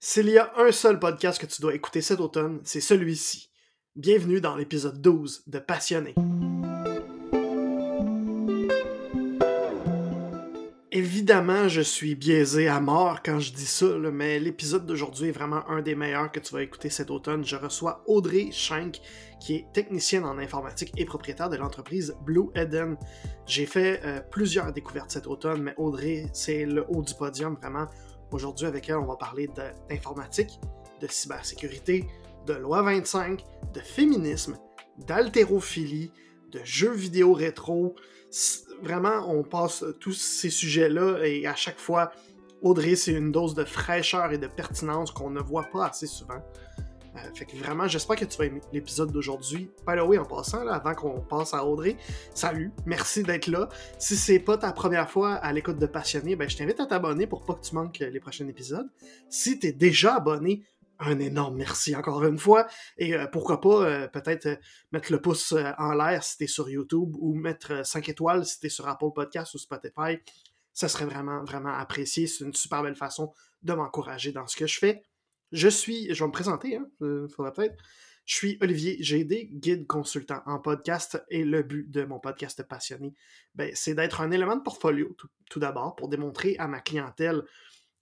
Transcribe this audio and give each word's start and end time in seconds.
S'il 0.00 0.28
y 0.28 0.38
a 0.38 0.52
un 0.56 0.70
seul 0.70 1.00
podcast 1.00 1.40
que 1.40 1.46
tu 1.46 1.60
dois 1.60 1.74
écouter 1.74 2.02
cet 2.02 2.20
automne, 2.20 2.60
c'est 2.62 2.80
celui-ci. 2.80 3.50
Bienvenue 3.96 4.40
dans 4.40 4.54
l'épisode 4.54 5.02
12 5.02 5.42
de 5.48 5.58
Passionné. 5.58 6.14
Évidemment, 10.92 11.66
je 11.66 11.80
suis 11.80 12.14
biaisé 12.14 12.68
à 12.68 12.78
mort 12.78 13.24
quand 13.24 13.40
je 13.40 13.52
dis 13.52 13.66
ça, 13.66 13.86
mais 14.12 14.38
l'épisode 14.38 14.86
d'aujourd'hui 14.86 15.30
est 15.30 15.32
vraiment 15.32 15.68
un 15.68 15.82
des 15.82 15.96
meilleurs 15.96 16.30
que 16.30 16.38
tu 16.38 16.54
vas 16.54 16.62
écouter 16.62 16.90
cet 16.90 17.10
automne. 17.10 17.44
Je 17.44 17.56
reçois 17.56 18.04
Audrey 18.06 18.50
Schenk, 18.52 19.00
qui 19.40 19.56
est 19.56 19.66
technicienne 19.72 20.24
en 20.24 20.38
informatique 20.38 20.92
et 20.96 21.06
propriétaire 21.06 21.50
de 21.50 21.56
l'entreprise 21.56 22.14
Blue 22.24 22.50
Eden. 22.54 22.96
J'ai 23.46 23.66
fait 23.66 24.00
euh, 24.04 24.20
plusieurs 24.20 24.72
découvertes 24.72 25.10
cet 25.10 25.26
automne, 25.26 25.60
mais 25.60 25.74
Audrey, 25.76 26.26
c'est 26.32 26.66
le 26.66 26.84
haut 26.88 27.02
du 27.02 27.14
podium 27.14 27.56
vraiment. 27.60 27.88
Aujourd'hui, 28.30 28.66
avec 28.66 28.88
elle, 28.88 28.96
on 28.96 29.06
va 29.06 29.16
parler 29.16 29.48
d'informatique, 29.88 30.60
de 31.00 31.06
cybersécurité, 31.06 32.06
de 32.46 32.54
loi 32.54 32.82
25, 32.82 33.42
de 33.72 33.80
féminisme, 33.80 34.58
d'haltérophilie, 34.98 36.12
de 36.50 36.60
jeux 36.64 36.92
vidéo 36.92 37.32
rétro. 37.32 37.94
Vraiment, 38.82 39.28
on 39.28 39.42
passe 39.42 39.84
tous 40.00 40.12
ces 40.12 40.50
sujets-là 40.50 41.24
et 41.24 41.46
à 41.46 41.54
chaque 41.54 41.78
fois, 41.78 42.12
Audrey, 42.62 42.96
c'est 42.96 43.12
une 43.12 43.32
dose 43.32 43.54
de 43.54 43.64
fraîcheur 43.64 44.32
et 44.32 44.38
de 44.38 44.46
pertinence 44.46 45.10
qu'on 45.10 45.30
ne 45.30 45.40
voit 45.40 45.68
pas 45.72 45.86
assez 45.86 46.06
souvent. 46.06 46.42
Euh, 47.24 47.34
fait 47.34 47.44
que 47.44 47.56
vraiment, 47.56 47.88
j'espère 47.88 48.16
que 48.16 48.24
tu 48.24 48.36
vas 48.38 48.46
aimer 48.46 48.60
l'épisode 48.72 49.12
d'aujourd'hui. 49.12 49.70
By 49.86 49.96
the 49.96 50.02
way, 50.02 50.18
en 50.18 50.24
passant, 50.24 50.66
avant 50.66 50.94
qu'on 50.94 51.20
passe 51.20 51.54
à 51.54 51.64
Audrey, 51.64 51.96
salut, 52.34 52.72
merci 52.86 53.22
d'être 53.22 53.46
là. 53.46 53.68
Si 53.98 54.16
c'est 54.16 54.38
pas 54.38 54.56
ta 54.56 54.72
première 54.72 55.10
fois 55.10 55.34
à 55.34 55.52
l'écoute 55.52 55.78
de 55.78 55.86
Passionné, 55.86 56.36
ben, 56.36 56.48
je 56.48 56.56
t'invite 56.56 56.80
à 56.80 56.86
t'abonner 56.86 57.26
pour 57.26 57.44
pas 57.44 57.54
que 57.54 57.62
tu 57.62 57.74
manques 57.74 57.98
les 57.98 58.20
prochains 58.20 58.46
épisodes. 58.48 58.88
Si 59.28 59.58
t'es 59.58 59.72
déjà 59.72 60.16
abonné, 60.16 60.64
un 61.00 61.18
énorme 61.20 61.56
merci 61.56 61.94
encore 61.94 62.24
une 62.24 62.38
fois. 62.38 62.66
Et 62.96 63.14
euh, 63.14 63.26
pourquoi 63.26 63.60
pas 63.60 63.84
euh, 63.84 64.08
peut-être 64.08 64.58
mettre 64.92 65.12
le 65.12 65.20
pouce 65.20 65.54
en 65.78 65.92
l'air 65.94 66.22
si 66.24 66.38
t'es 66.38 66.46
sur 66.46 66.68
YouTube 66.68 67.14
ou 67.18 67.34
mettre 67.34 67.86
5 67.86 68.08
étoiles 68.08 68.44
si 68.44 68.58
t'es 68.60 68.68
sur 68.68 68.88
Apple 68.88 69.12
Podcast 69.14 69.54
ou 69.54 69.58
Spotify. 69.58 70.18
Ça 70.72 70.88
serait 70.88 71.06
vraiment, 71.06 71.44
vraiment 71.44 71.72
apprécié. 71.72 72.26
C'est 72.26 72.44
une 72.44 72.54
super 72.54 72.82
belle 72.82 72.96
façon 72.96 73.32
de 73.62 73.72
m'encourager 73.72 74.32
dans 74.32 74.46
ce 74.46 74.56
que 74.56 74.66
je 74.66 74.78
fais. 74.78 75.02
Je 75.52 75.68
suis, 75.68 76.12
je 76.14 76.22
vais 76.22 76.26
me 76.26 76.32
présenter, 76.32 76.76
hein, 76.76 76.88
faudrait 77.28 77.52
peut-être. 77.52 77.76
Je 78.28 78.34
suis 78.34 78.58
Olivier 78.60 79.02
GD, 79.02 79.48
guide 79.52 79.86
consultant 79.86 80.42
en 80.44 80.58
podcast, 80.58 81.18
et 81.30 81.44
le 81.44 81.62
but 81.62 81.90
de 81.90 82.04
mon 82.04 82.20
podcast 82.20 82.62
passionné, 82.62 83.14
ben, 83.54 83.70
c'est 83.74 83.94
d'être 83.94 84.20
un 84.20 84.30
élément 84.30 84.54
de 84.54 84.60
portfolio, 84.60 85.16
tout, 85.48 85.58
d'abord, 85.58 85.96
pour 85.96 86.10
démontrer 86.10 86.54
à 86.58 86.68
ma 86.68 86.80
clientèle 86.80 87.42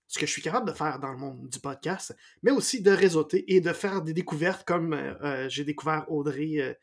ce 0.08 0.18
que 0.18 0.26
je 0.26 0.32
suis 0.32 0.42
capable 0.42 0.66
de 0.66 0.76
faire 0.76 0.98
dans 0.98 1.12
le 1.12 1.18
monde 1.18 1.48
du 1.48 1.60
podcast, 1.60 2.16
mais 2.42 2.50
aussi 2.50 2.82
de 2.82 2.90
réseauter 2.90 3.54
et 3.54 3.60
de 3.60 3.72
faire 3.72 4.02
des 4.02 4.12
découvertes 4.12 4.66
comme 4.66 4.94
euh, 4.94 5.14
euh, 5.22 5.48
j'ai 5.48 5.62
découvert 5.62 6.10
Audrey 6.10 6.56
euh, 6.58 6.74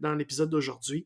dans, 0.00 0.14
l'épisode 0.14 0.50
d'aujourd'hui. 0.50 1.04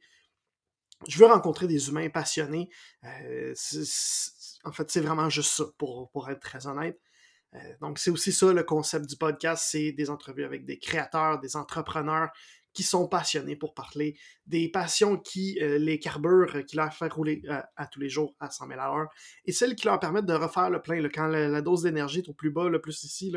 Je 1.09 1.19
veux 1.19 1.27
rencontrer 1.27 1.67
des 1.67 1.89
humains 1.89 2.11
passionnés. 2.11 2.69
en 3.03 4.73
fait, 4.73 4.91
c'est 4.91 5.01
vraiment 5.01 5.31
juste 5.31 5.53
ça, 5.53 5.65
pour 5.79 6.29
être 6.29 6.41
très 6.41 6.67
honnête. 6.67 7.01
Euh, 7.57 7.75
donc, 7.81 7.99
c'est 7.99 8.11
aussi 8.11 8.33
ça 8.33 8.53
le 8.53 8.63
concept 8.63 9.07
du 9.07 9.17
podcast, 9.17 9.65
c'est 9.69 9.93
des 9.93 10.11
entrevues 10.11 10.45
avec 10.45 10.65
des 10.65 10.79
créateurs, 10.79 11.41
des 11.41 11.57
entrepreneurs 11.57 12.31
qui 12.73 12.83
sont 12.83 13.09
passionnés 13.09 13.57
pour 13.57 13.73
parler 13.73 14.19
des 14.47 14.69
passions 14.69 15.17
qui 15.17 15.59
euh, 15.63 15.79
les 15.79 15.99
carburent, 15.99 16.65
qui 16.67 16.77
leur 16.77 16.93
font 16.93 17.09
rouler 17.09 17.41
euh, 17.49 17.63
à 17.77 17.87
tous 17.87 18.01
les 18.01 18.11
jours 18.11 18.35
à 18.39 18.51
100 18.51 18.69
000 18.69 18.79
à 18.79 18.87
l'heure, 18.87 19.09
et 19.47 19.53
celles 19.53 19.75
qui 19.75 19.87
leur 19.87 19.99
permettent 19.99 20.27
de 20.27 20.35
refaire 20.35 20.69
le 20.69 20.83
plein. 20.83 21.03
quand 21.09 21.27
la, 21.27 21.63
dose 21.63 21.83
d'énergie 21.83 22.19
est 22.19 22.29
au 22.29 22.35
plus 22.35 22.51
bas, 22.51 22.69
le 22.69 22.81
plus 22.81 23.05
ici, 23.05 23.33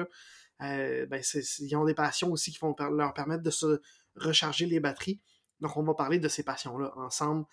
ben 0.60 1.22
ils 1.60 1.76
ont 1.78 1.86
des 1.86 1.94
passions 1.94 2.32
aussi 2.32 2.52
qui 2.52 2.60
vont 2.60 2.76
leur 2.92 3.14
permettre 3.14 3.44
de 3.44 3.50
se 3.50 3.82
recharger 4.16 4.66
les 4.66 4.82
batteries. 4.82 5.22
Donc, 5.62 5.78
on 5.78 5.84
va 5.84 5.94
parler 5.94 6.20
de 6.20 6.28
ces 6.28 6.44
passions-là 6.44 6.92
ensemble. 6.98 7.46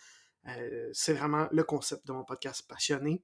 c'est 0.92 1.12
vraiment 1.12 1.46
le 1.52 1.62
concept 1.62 2.04
de 2.04 2.12
mon 2.12 2.24
podcast 2.24 2.66
passionné. 2.68 3.22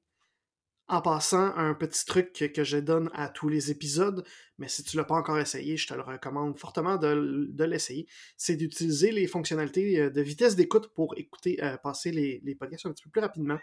En 0.88 1.00
passant, 1.00 1.56
un 1.56 1.74
petit 1.74 2.04
truc 2.04 2.32
que, 2.32 2.64
je 2.64 2.76
donne 2.76 3.08
à 3.14 3.28
tous 3.28 3.48
les 3.48 3.70
épisodes, 3.70 4.26
mais 4.58 4.68
si 4.68 4.82
tu 4.82 4.96
ne 4.96 5.02
l'as 5.02 5.06
pas 5.06 5.14
encore 5.14 5.38
essayé, 5.38 5.76
je 5.76 5.86
te 5.86 5.94
le 5.94 6.02
recommande 6.02 6.58
fortement 6.58 6.96
de, 6.96 7.64
l'essayer, 7.64 8.06
c'est 8.36 8.56
d'utiliser 8.56 9.12
les 9.12 9.26
fonctionnalités 9.26 10.00
euh, 10.00 10.10
de 10.10 10.20
vitesse 10.20 10.56
d'écoute 10.56 10.92
pour 10.94 11.16
écouter, 11.16 11.62
euh, 11.62 11.76
passer 11.78 12.10
les, 12.10 12.54
podcasts 12.56 12.86
un 12.86 12.92
petit 12.92 13.04
peu 13.04 13.10
plus 13.10 13.20
rapidement. 13.20 13.58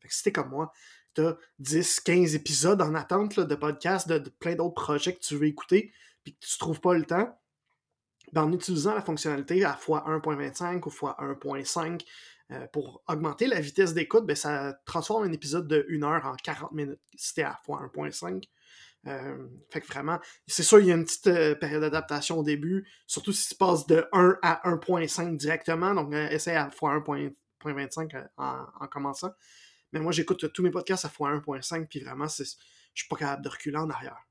Fait 0.00 0.08
que 0.08 0.14
si 0.14 0.22
t'es 0.22 0.32
comme 0.32 0.50
moi, 0.50 0.72
tu 1.14 1.22
as 1.22 1.36
10, 1.60 2.00
15 2.00 2.34
épisodes 2.34 2.82
en 2.82 2.94
attente 2.94 3.40
de 3.40 3.54
podcasts, 3.54 4.08
de, 4.08 4.18
plein 4.28 4.54
d'autres 4.54 4.74
projets 4.74 5.14
que 5.14 5.20
tu 5.20 5.36
veux 5.36 5.46
écouter, 5.46 5.92
puis 6.24 6.34
que 6.34 6.40
tu 6.40 6.54
ne 6.54 6.58
trouves 6.58 6.80
pas 6.80 6.94
le 6.94 7.04
temps, 7.04 7.38
ben, 8.32 8.42
en 8.42 8.52
utilisant 8.52 8.94
la 8.94 9.02
fonctionnalité 9.02 9.64
à 9.64 9.78
x1.25 9.80 10.84
ou 10.84 10.90
x1.5, 10.90 12.04
euh, 12.50 12.66
pour 12.72 13.02
augmenter 13.06 13.46
la 13.46 13.60
vitesse 13.60 13.92
d'écoute, 13.92 14.24
ben, 14.24 14.34
ça 14.34 14.78
transforme 14.86 15.24
un 15.24 15.32
épisode 15.32 15.68
de 15.68 15.86
1 15.90 16.02
heure 16.02 16.24
en 16.24 16.34
40 16.34 16.72
minutes. 16.72 17.00
C'était 17.16 17.42
à 17.42 17.58
x1.5. 17.66 18.44
Euh, 19.06 19.46
fait 19.70 19.80
que 19.80 19.86
vraiment, 19.86 20.18
c'est 20.46 20.62
sûr, 20.62 20.80
il 20.80 20.86
y 20.86 20.92
a 20.92 20.94
une 20.94 21.04
petite 21.04 21.28
euh, 21.28 21.54
période 21.54 21.82
d'adaptation 21.82 22.38
au 22.38 22.42
début, 22.42 22.88
surtout 23.06 23.32
si 23.32 23.50
tu 23.50 23.54
passes 23.54 23.86
de 23.86 24.06
1 24.12 24.38
à 24.42 24.68
1.5 24.68 25.36
directement. 25.36 25.94
Donc, 25.94 26.12
essaye 26.14 26.56
à 26.56 26.68
x1.25 26.68 28.28
en, 28.38 28.66
en, 28.80 28.86
commençant. 28.86 29.32
Mais 29.92 30.00
moi, 30.00 30.12
j'écoute 30.12 30.52
tous 30.52 30.62
mes 30.62 30.70
podcasts 30.70 31.04
à 31.04 31.08
x1.5, 31.08 31.86
puis 31.86 32.00
vraiment, 32.00 32.26
je 32.26 32.44
suis 32.44 33.08
pas 33.08 33.16
capable 33.16 33.42
de 33.42 33.48
reculer 33.48 33.76
en 33.76 33.90
arrière. 33.90 34.27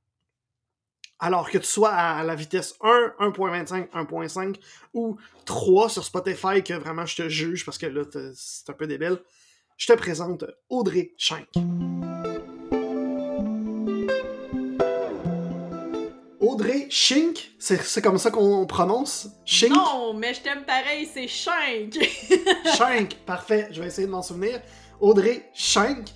Alors 1.19 1.49
que 1.49 1.57
tu 1.57 1.65
sois 1.65 1.89
à 1.89 2.23
la 2.23 2.35
vitesse 2.35 2.75
1, 2.81 3.13
1.25, 3.19 3.89
1.5 3.89 4.55
ou 4.93 5.17
3 5.45 5.89
sur 5.89 6.03
Spotify, 6.03 6.63
que 6.63 6.75
vraiment 6.75 7.07
je 7.07 7.23
te 7.23 7.29
juge 7.29 7.65
parce 7.65 7.79
que 7.79 7.87
là, 7.87 8.03
c'est 8.35 8.69
un 8.69 8.73
peu 8.73 8.85
débile, 8.85 9.17
je 9.77 9.87
te 9.87 9.93
présente 9.93 10.45
Audrey 10.69 11.13
Schenk. 11.17 11.47
Audrey 16.39 16.87
Schenk, 16.91 17.51
c'est 17.57 18.01
comme 18.03 18.19
ça 18.19 18.29
qu'on 18.29 18.67
prononce? 18.67 19.27
Schenk? 19.43 19.71
Non, 19.71 20.13
mais 20.13 20.35
je 20.35 20.41
t'aime 20.41 20.65
pareil, 20.65 21.09
c'est 21.11 21.27
Schenk. 21.27 21.97
Schenk, 22.77 23.15
parfait, 23.25 23.69
je 23.71 23.81
vais 23.81 23.87
essayer 23.87 24.05
de 24.05 24.11
m'en 24.11 24.21
souvenir. 24.21 24.61
Audrey 24.99 25.49
Schenk, 25.55 26.09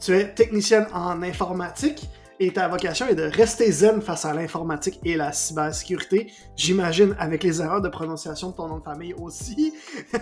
tu 0.00 0.16
es 0.16 0.32
technicienne 0.32 0.86
en 0.94 1.22
informatique 1.22 2.00
et 2.38 2.52
ta 2.52 2.68
vocation 2.68 3.06
est 3.08 3.14
de 3.14 3.24
rester 3.24 3.70
zen 3.70 4.02
face 4.02 4.24
à 4.24 4.34
l'informatique 4.34 5.00
et 5.04 5.16
la 5.16 5.32
cybersécurité. 5.32 6.32
J'imagine 6.56 7.16
avec 7.18 7.42
les 7.42 7.60
erreurs 7.60 7.80
de 7.80 7.88
prononciation 7.88 8.50
de 8.50 8.56
ton 8.56 8.68
nom 8.68 8.78
de 8.78 8.84
famille 8.84 9.14
aussi. 9.14 9.74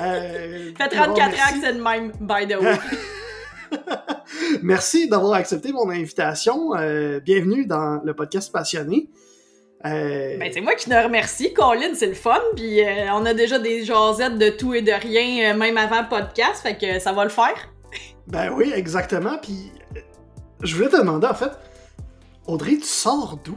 euh, 0.00 0.72
fait 0.76 0.88
34 0.88 1.08
ans 1.08 1.14
que 1.14 1.60
c'est 1.62 1.72
le 1.72 1.82
même, 1.82 2.12
by 2.20 2.46
the 2.46 2.60
way. 2.60 2.78
merci 4.62 5.08
d'avoir 5.08 5.34
accepté 5.34 5.72
mon 5.72 5.88
invitation. 5.88 6.74
Euh, 6.76 7.20
bienvenue 7.20 7.66
dans 7.66 8.00
le 8.04 8.14
podcast 8.14 8.52
Passionné. 8.52 9.08
Euh... 9.86 10.36
Ben, 10.36 10.50
c'est 10.52 10.60
moi 10.60 10.74
qui 10.74 10.90
te 10.90 10.94
remercie, 10.94 11.54
Colin, 11.54 11.94
c'est 11.94 12.08
le 12.08 12.14
fun, 12.14 12.38
puis 12.54 12.82
euh, 12.82 13.06
on 13.14 13.24
a 13.24 13.32
déjà 13.32 13.58
des 13.58 13.82
jasettes 13.82 14.36
de 14.36 14.50
tout 14.50 14.74
et 14.74 14.82
de 14.82 14.92
rien, 14.92 15.54
même 15.54 15.78
avant 15.78 16.02
le 16.02 16.08
podcast, 16.08 16.62
fait 16.62 16.76
que 16.76 16.98
ça 16.98 17.12
va 17.12 17.24
le 17.24 17.30
faire. 17.30 17.72
Ben 18.26 18.52
oui, 18.54 18.70
exactement, 18.74 19.38
puis 19.40 19.72
je 20.62 20.76
voulais 20.76 20.88
te 20.88 20.96
demander, 20.96 21.26
en 21.26 21.34
fait, 21.34 21.52
Audrey, 22.46 22.76
tu 22.76 22.86
sors 22.86 23.38
d'où? 23.44 23.56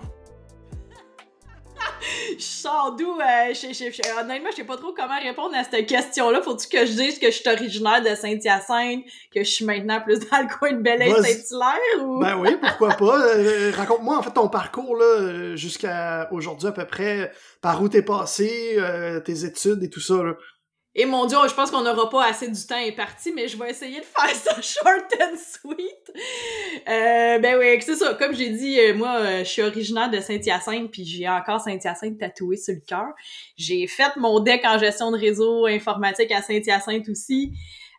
je 2.38 2.44
sors 2.44 2.96
d'où? 2.98 3.12
Euh, 3.12 3.54
je, 3.54 4.22
honnêtement, 4.22 4.50
je 4.52 4.58
sais 4.58 4.64
pas 4.64 4.78
trop 4.78 4.94
comment 4.94 5.20
répondre 5.20 5.56
à 5.56 5.64
cette 5.64 5.88
question-là. 5.88 6.42
Faut-tu 6.42 6.68
que 6.68 6.86
je 6.86 6.94
dise 6.94 7.20
que 7.20 7.28
je 7.28 7.38
suis 7.38 7.50
originaire 7.50 8.02
de 8.02 8.16
Saint-Hyacinthe, 8.16 9.04
que 9.34 9.44
je 9.44 9.50
suis 9.50 9.66
maintenant 9.66 10.02
plus 10.02 10.20
dans 10.20 10.40
le 10.40 10.58
coin 10.58 10.74
de 10.74 10.82
Bel-Air-Saint-Hilaire? 10.82 12.06
Ou... 12.06 12.20
Ben 12.20 12.38
oui, 12.38 12.58
pourquoi 12.62 12.90
pas. 12.90 13.20
Euh, 13.36 13.72
raconte-moi, 13.76 14.18
en 14.18 14.22
fait, 14.22 14.32
ton 14.32 14.48
parcours 14.48 14.96
là, 14.96 15.56
jusqu'à 15.56 16.28
aujourd'hui 16.32 16.68
à 16.68 16.72
peu 16.72 16.86
près, 16.86 17.32
par 17.62 17.82
où 17.82 17.90
t'es 17.90 18.02
passé, 18.02 18.76
euh, 18.78 19.20
tes 19.20 19.46
études 19.46 19.84
et 19.84 19.90
tout 19.90 20.02
ça. 20.02 20.16
Là. 20.16 20.34
Et 20.96 21.06
mon 21.06 21.26
dieu, 21.26 21.38
je 21.50 21.54
pense 21.56 21.72
qu'on 21.72 21.82
n'aura 21.82 22.08
pas 22.08 22.28
assez 22.28 22.48
du 22.48 22.68
temps 22.68 22.78
imparti, 22.78 23.32
mais 23.32 23.48
je 23.48 23.58
vais 23.58 23.72
essayer 23.72 24.00
de 24.00 24.06
faire 24.06 24.36
ça 24.36 24.62
short 24.62 25.12
and 25.20 25.36
sweet. 25.36 26.22
Euh, 26.88 27.40
ben 27.40 27.58
oui, 27.58 27.82
c'est 27.82 27.96
ça. 27.96 28.14
Comme 28.14 28.36
j'ai 28.36 28.52
dit, 28.52 28.80
euh, 28.80 28.94
moi, 28.94 29.18
euh, 29.18 29.40
je 29.40 29.50
suis 29.50 29.64
originaire 29.64 30.12
de 30.12 30.20
Saint-Hyacinthe, 30.20 30.92
puis 30.92 31.04
j'ai 31.04 31.28
encore 31.28 31.62
Saint-Hyacinthe 31.62 32.20
tatoué 32.20 32.58
sur 32.58 32.76
le 32.76 32.82
cœur. 32.82 33.12
J'ai 33.58 33.88
fait 33.88 34.16
mon 34.18 34.40
deck 34.40 34.64
en 34.66 34.78
gestion 34.78 35.12
de 35.12 35.18
réseau 35.18 35.66
informatique 35.66 36.32
à 36.32 36.44
Saint-Hyacinthe 36.44 37.10
aussi. 37.10 37.54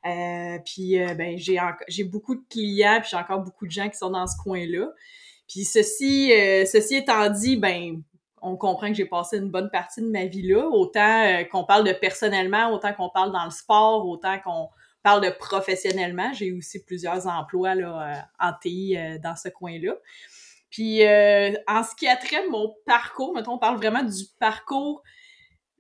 Euh, 0.07 0.59
puis 0.65 0.99
ben 1.17 1.39
j'ai 1.39 1.59
j'ai 1.89 2.05
beaucoup 2.05 2.35
de 2.35 2.43
clients, 2.51 3.01
puis 3.01 3.09
j'ai 3.11 3.17
encore 3.17 3.41
beaucoup 3.41 3.67
de 3.67 3.71
gens 3.71 3.89
qui 3.89 3.97
sont 3.97 4.11
dans 4.11 4.27
ce 4.27 4.37
coin-là. 4.43 4.87
Puis 5.49 5.65
ceci, 5.65 6.31
ceci 6.67 6.97
étant 6.97 7.29
dit, 7.31 7.57
ben 7.57 8.03
on 8.45 8.57
comprend 8.57 8.89
que 8.89 8.95
j'ai 8.95 9.07
passé 9.07 9.39
une 9.39 9.51
bonne 9.51 9.71
partie 9.71 10.01
de 10.01 10.09
ma 10.09 10.27
vie 10.27 10.43
là, 10.43 10.67
autant 10.69 11.25
euh, 11.25 11.45
qu'on 11.45 11.65
parle 11.65 11.85
de 11.85 11.93
personnellement, 11.93 12.71
autant 12.73 12.93
qu'on 12.93 13.09
parle 13.09 13.33
dans 13.33 13.45
le 13.45 13.51
sport, 13.51 14.07
autant 14.07 14.39
qu'on 14.39 14.69
parle 15.03 15.23
de 15.23 15.31
professionnellement. 15.31 16.33
J'ai 16.33 16.53
aussi 16.53 16.85
plusieurs 16.85 17.27
emplois 17.27 17.75
là, 17.75 18.03
euh, 18.13 18.47
en 18.47 18.53
TI 18.61 18.97
euh, 18.97 19.19
dans 19.19 19.37
ce 19.37 19.49
coin-là. 19.49 19.95
Puis 20.71 21.03
en 21.69 21.85
ce 21.85 21.95
qui 21.95 22.09
a 22.09 22.17
trait 22.17 22.45
de 22.45 22.51
mon 22.51 22.75
parcours, 22.85 23.33
mettons, 23.35 23.53
on 23.53 23.59
parle 23.59 23.77
vraiment 23.77 24.03
du 24.03 24.25
parcours 24.41 25.05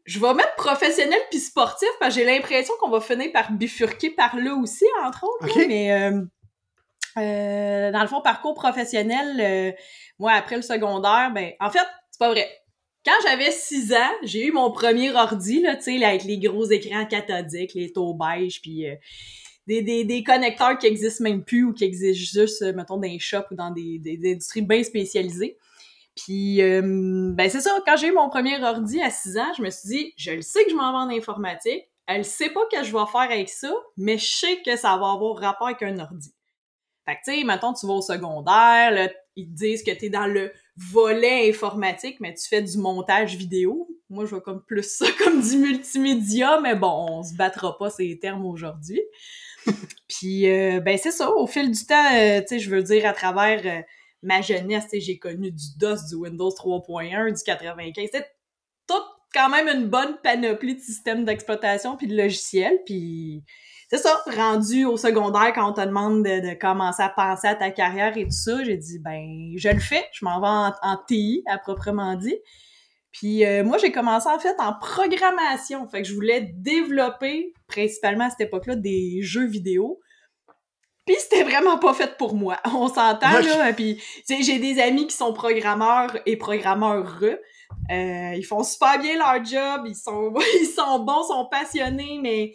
je 0.05 0.21
vais 0.21 0.35
mettre 0.35 0.55
professionnel 0.57 1.19
puis 1.31 1.41
sportif 1.41 1.89
parce 1.99 2.15
que 2.15 2.21
j'ai 2.21 2.27
l'impression 2.27 2.75
qu'on 2.79 2.91
va 2.91 3.01
finir 3.01 3.33
par 3.33 3.51
bifurquer 3.53 4.11
par 4.11 4.37
là 4.37 4.55
aussi, 4.55 4.85
entre 5.03 5.25
autres. 5.25 5.57
mais 5.67 5.93
euh, 5.93 6.23
euh, 7.17 7.91
dans 7.91 8.03
le 8.03 8.07
fond, 8.07 8.21
parcours 8.21 8.55
professionnel, 8.55 9.75
moi, 10.19 10.33
après 10.33 10.57
le 10.57 10.63
secondaire, 10.63 11.31
ben, 11.35 11.53
en 11.61 11.71
fait, 11.71 11.87
c'est 12.15 12.19
pas 12.21 12.31
vrai. 12.31 12.49
Quand 13.05 13.13
j'avais 13.25 13.51
6 13.51 13.93
ans, 13.93 14.13
j'ai 14.23 14.47
eu 14.47 14.53
mon 14.53 14.71
premier 14.71 15.11
ordi, 15.11 15.61
là, 15.61 15.75
tu 15.75 15.99
sais, 15.99 16.05
avec 16.05 16.23
les 16.23 16.39
gros 16.39 16.65
écrans 16.71 17.05
cathodiques, 17.07 17.75
les 17.75 17.93
taux 17.93 18.15
beige, 18.15 18.63
puis 18.63 18.87
des, 19.67 19.83
des, 19.83 20.05
des, 20.05 20.23
connecteurs 20.23 20.79
qui 20.79 20.87
existent 20.87 21.25
même 21.25 21.43
plus 21.43 21.65
ou 21.65 21.73
qui 21.73 21.83
existent 21.83 22.41
juste, 22.41 22.63
mettons, 22.75 22.99
dans 22.99 23.09
les 23.09 23.19
shops 23.19 23.51
ou 23.51 23.57
dans 23.57 23.73
des, 23.73 23.99
des 23.99 24.33
industries 24.33 24.63
bien 24.63 24.85
spécialisées. 24.85 25.59
Puis, 26.15 26.63
euh, 26.63 27.33
ben 27.35 27.51
c'est 27.51 27.61
ça, 27.61 27.77
quand 27.85 27.97
j'ai 27.97 28.09
eu 28.09 28.13
mon 28.13 28.31
premier 28.31 28.63
ordi 28.63 29.03
à 29.03 29.11
6 29.11 29.37
ans, 29.39 29.53
je 29.57 29.63
me 29.63 29.71
suis 29.71 29.89
dit, 29.89 30.15
je 30.17 30.31
le 30.31 30.43
sais 30.43 30.65
que 30.65 30.71
je 30.71 30.77
m'en 30.77 30.93
vais 30.93 31.13
en 31.13 31.19
informatique, 31.19 31.89
elle 32.07 32.25
sait 32.25 32.51
pas 32.51 32.65
que 32.71 32.85
je 32.85 32.93
vais 32.93 33.07
faire 33.11 33.23
avec 33.23 33.49
ça, 33.49 33.75
mais 33.97 34.19
je 34.19 34.27
sais 34.27 34.63
que 34.65 34.77
ça 34.77 34.97
va 34.99 35.11
avoir 35.11 35.37
rapport 35.37 35.67
avec 35.67 35.83
un 35.83 35.99
ordi. 35.99 36.33
Fait 37.07 37.17
que, 37.17 37.21
tu 37.25 37.39
sais, 37.39 37.45
maintenant 37.45 37.75
tu 37.75 37.87
vas 37.87 37.95
au 37.95 38.03
secondaire, 38.03 38.93
là, 38.93 39.09
ils 39.37 39.49
te 39.49 39.55
disent 39.55 39.83
que 39.83 39.91
tu 39.91 40.07
es 40.07 40.09
dans 40.09 40.27
le 40.27 40.53
volet 40.77 41.49
informatique, 41.49 42.19
mais 42.21 42.35
tu 42.35 42.49
fais 42.49 42.63
du 42.63 42.79
montage 42.79 43.37
vidéo. 43.37 43.89
Moi, 44.11 44.25
je 44.25 44.31
vois 44.31 44.41
comme 44.41 44.65
plus 44.65 44.97
ça 44.97 45.07
comme 45.25 45.41
du 45.41 45.57
multimédia, 45.57 46.61
mais 46.61 46.75
bon, 46.75 47.07
on 47.09 47.23
se 47.23 47.35
battra 47.35 47.77
pas 47.79 47.91
ces 47.91 48.19
termes 48.19 48.45
aujourd'hui. 48.45 49.01
Puis, 50.09 50.51
euh, 50.51 50.81
ben 50.81 50.99
c'est 50.99 51.13
ça, 51.13 51.31
au 51.31 51.47
fil 51.47 51.71
du 51.71 51.87
temps, 51.87 52.15
euh, 52.15 52.41
tu 52.41 52.49
sais, 52.49 52.59
je 52.59 52.71
veux 52.71 52.83
dire, 52.83 53.07
à 53.07 53.13
travers 53.13 53.85
ma 54.23 54.41
jeunesse, 54.41 54.87
j'ai 54.93 55.19
connu 55.19 55.53
du 55.53 55.65
DOS, 55.79 56.09
du 56.09 56.17
Windows 56.17 56.51
3.1, 56.51 57.37
du 57.37 57.43
95. 57.45 58.09
C'est 58.13 58.27
tout 58.89 58.95
quand 59.33 59.51
même 59.51 59.69
une 59.69 59.89
bonne 59.89 60.17
panoplie 60.23 60.77
de 60.77 60.81
systèmes 60.81 61.25
d'exploitation 61.25 61.97
puis 61.97 62.07
de 62.07 62.17
logiciels. 62.17 62.81
Puis 62.87 63.45
c'est 63.97 64.03
ça, 64.03 64.25
rendu 64.37 64.85
au 64.85 64.97
secondaire, 64.97 65.53
quand 65.55 65.71
on 65.71 65.73
te 65.73 65.81
demande 65.81 66.25
de, 66.25 66.59
commencer 66.59 67.03
à 67.03 67.09
penser 67.09 67.47
à 67.47 67.55
ta 67.55 67.71
carrière 67.71 68.17
et 68.17 68.25
tout 68.25 68.33
ça, 68.33 68.65
j'ai 68.65 68.77
dit, 68.77 68.99
ben, 68.99 69.53
je 69.57 69.69
le 69.69 69.79
fais, 69.79 70.05
je 70.13 70.25
m'en 70.25 70.41
vais 70.41 70.75
en, 70.83 70.97
TI, 71.07 71.45
à 71.47 71.59
proprement 71.59 72.17
dit. 72.17 72.37
Puis 73.13 73.45
euh, 73.45 73.63
moi, 73.63 73.79
j'ai 73.79 73.93
commencé 73.93 74.29
en 74.29 74.41
fait 74.41 74.57
en 74.59 74.73
programmation. 74.73 75.89
Fait 75.89 76.03
que 76.03 76.09
je 76.09 76.15
voulais 76.15 76.53
développer, 76.57 77.53
principalement 77.69 78.25
à 78.25 78.31
cette 78.31 78.41
époque-là, 78.41 78.75
des 78.75 79.23
jeux 79.23 79.47
vidéo. 79.47 80.01
Puis 81.07 81.15
c'était 81.21 81.45
vraiment 81.45 81.79
pas 81.79 81.95
fait 81.95 82.17
pour 82.17 82.35
moi. 82.35 82.57
On 82.75 82.89
s'entend, 82.89 83.39
là. 83.39 83.73
Puis, 83.75 84.03
j'ai 84.29 84.59
des 84.59 84.81
amis 84.81 85.07
qui 85.07 85.15
sont 85.17 85.33
programmeurs 85.33 86.19
et 86.27 86.37
programmeurs 86.37 87.23
euh, 87.91 88.35
ils 88.35 88.47
font 88.47 88.63
super 88.65 88.99
bien 88.99 89.19
leur 89.19 89.45
job, 89.45 89.83
ils 89.87 89.95
sont, 89.95 90.33
ils 90.61 90.67
sont 90.67 91.01
bons, 91.01 91.23
sont 91.25 91.47
passionnés, 91.51 92.19
mais 92.23 92.53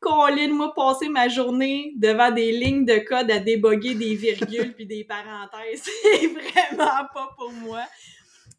Colin, 0.00 0.52
moi, 0.52 0.72
passer 0.74 1.08
ma 1.08 1.28
journée 1.28 1.92
devant 1.96 2.30
des 2.30 2.52
lignes 2.52 2.84
de 2.84 2.98
code 2.98 3.30
à 3.30 3.38
déboguer 3.38 3.94
des 3.94 4.14
virgules 4.14 4.74
puis 4.74 4.86
des 4.86 5.04
parenthèses, 5.04 5.82
c'est 6.02 6.26
vraiment 6.28 7.04
pas 7.12 7.34
pour 7.36 7.52
moi. 7.52 7.82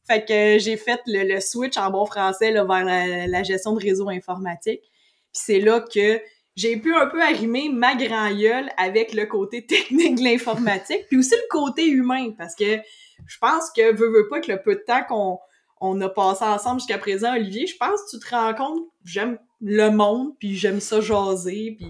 Fait 0.05 0.25
que 0.25 0.57
j'ai 0.59 0.75
fait 0.75 0.99
le, 1.05 1.39
switch 1.39 1.77
en 1.77 1.91
bon 1.91 2.05
français 2.05 2.51
là, 2.51 2.65
vers 2.65 2.83
la, 2.83 3.27
la 3.27 3.43
gestion 3.43 3.73
de 3.73 3.79
réseau 3.79 4.09
informatique. 4.09 4.81
Puis 4.81 5.41
c'est 5.45 5.59
là 5.59 5.81
que 5.81 6.19
j'ai 6.55 6.75
pu 6.75 6.93
un 6.93 7.07
peu 7.07 7.21
arrimer 7.21 7.69
ma 7.69 7.95
grand 7.95 8.31
gueule 8.35 8.69
avec 8.75 9.13
le 9.13 9.25
côté 9.25 9.65
technique 9.65 10.15
de 10.15 10.23
l'informatique, 10.23 11.05
puis 11.07 11.17
aussi 11.17 11.35
le 11.35 11.47
côté 11.49 11.87
humain, 11.87 12.31
parce 12.37 12.55
que 12.55 12.79
je 13.25 13.37
pense 13.39 13.71
que 13.71 13.93
veux, 13.93 14.09
veux 14.09 14.27
pas 14.27 14.41
que 14.41 14.51
le 14.51 14.61
peu 14.61 14.75
de 14.75 14.83
temps 14.85 15.03
qu'on 15.07 15.39
on 15.79 16.01
a 16.01 16.09
passé 16.09 16.43
ensemble 16.43 16.81
jusqu'à 16.81 16.97
présent, 16.97 17.33
Olivier, 17.33 17.65
je 17.65 17.77
pense 17.77 18.01
que 18.01 18.17
tu 18.17 18.19
te 18.19 18.35
rends 18.35 18.53
compte 18.53 18.83
j'aime 19.05 19.37
le 19.61 19.89
monde, 19.89 20.33
puis 20.39 20.55
j'aime 20.55 20.79
ça 20.79 21.01
jaser, 21.01 21.75
puis... 21.77 21.87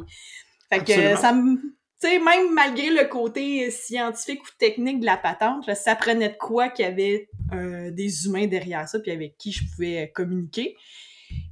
Fait 0.71 0.83
que 0.83 1.15
ça 1.17 1.33
me... 1.33 1.55
Tu 2.01 2.07
sais, 2.07 2.19
même 2.19 2.53
malgré 2.53 2.91
le 2.91 3.05
côté 3.05 3.69
scientifique 3.71 4.41
ou 4.43 4.49
technique 4.57 5.01
de 5.01 5.05
la 5.05 5.17
patente, 5.17 5.69
ça 5.73 5.95
prenait 5.95 6.29
de 6.29 6.37
quoi 6.37 6.69
qu'il 6.69 6.85
y 6.85 6.87
avait 6.87 7.27
euh, 7.51 7.91
des 7.91 8.25
humains 8.25 8.47
derrière 8.47 8.87
ça, 8.87 8.99
puis 8.99 9.11
avec 9.11 9.37
qui 9.37 9.51
je 9.51 9.63
pouvais 9.69 10.09
communiquer. 10.15 10.77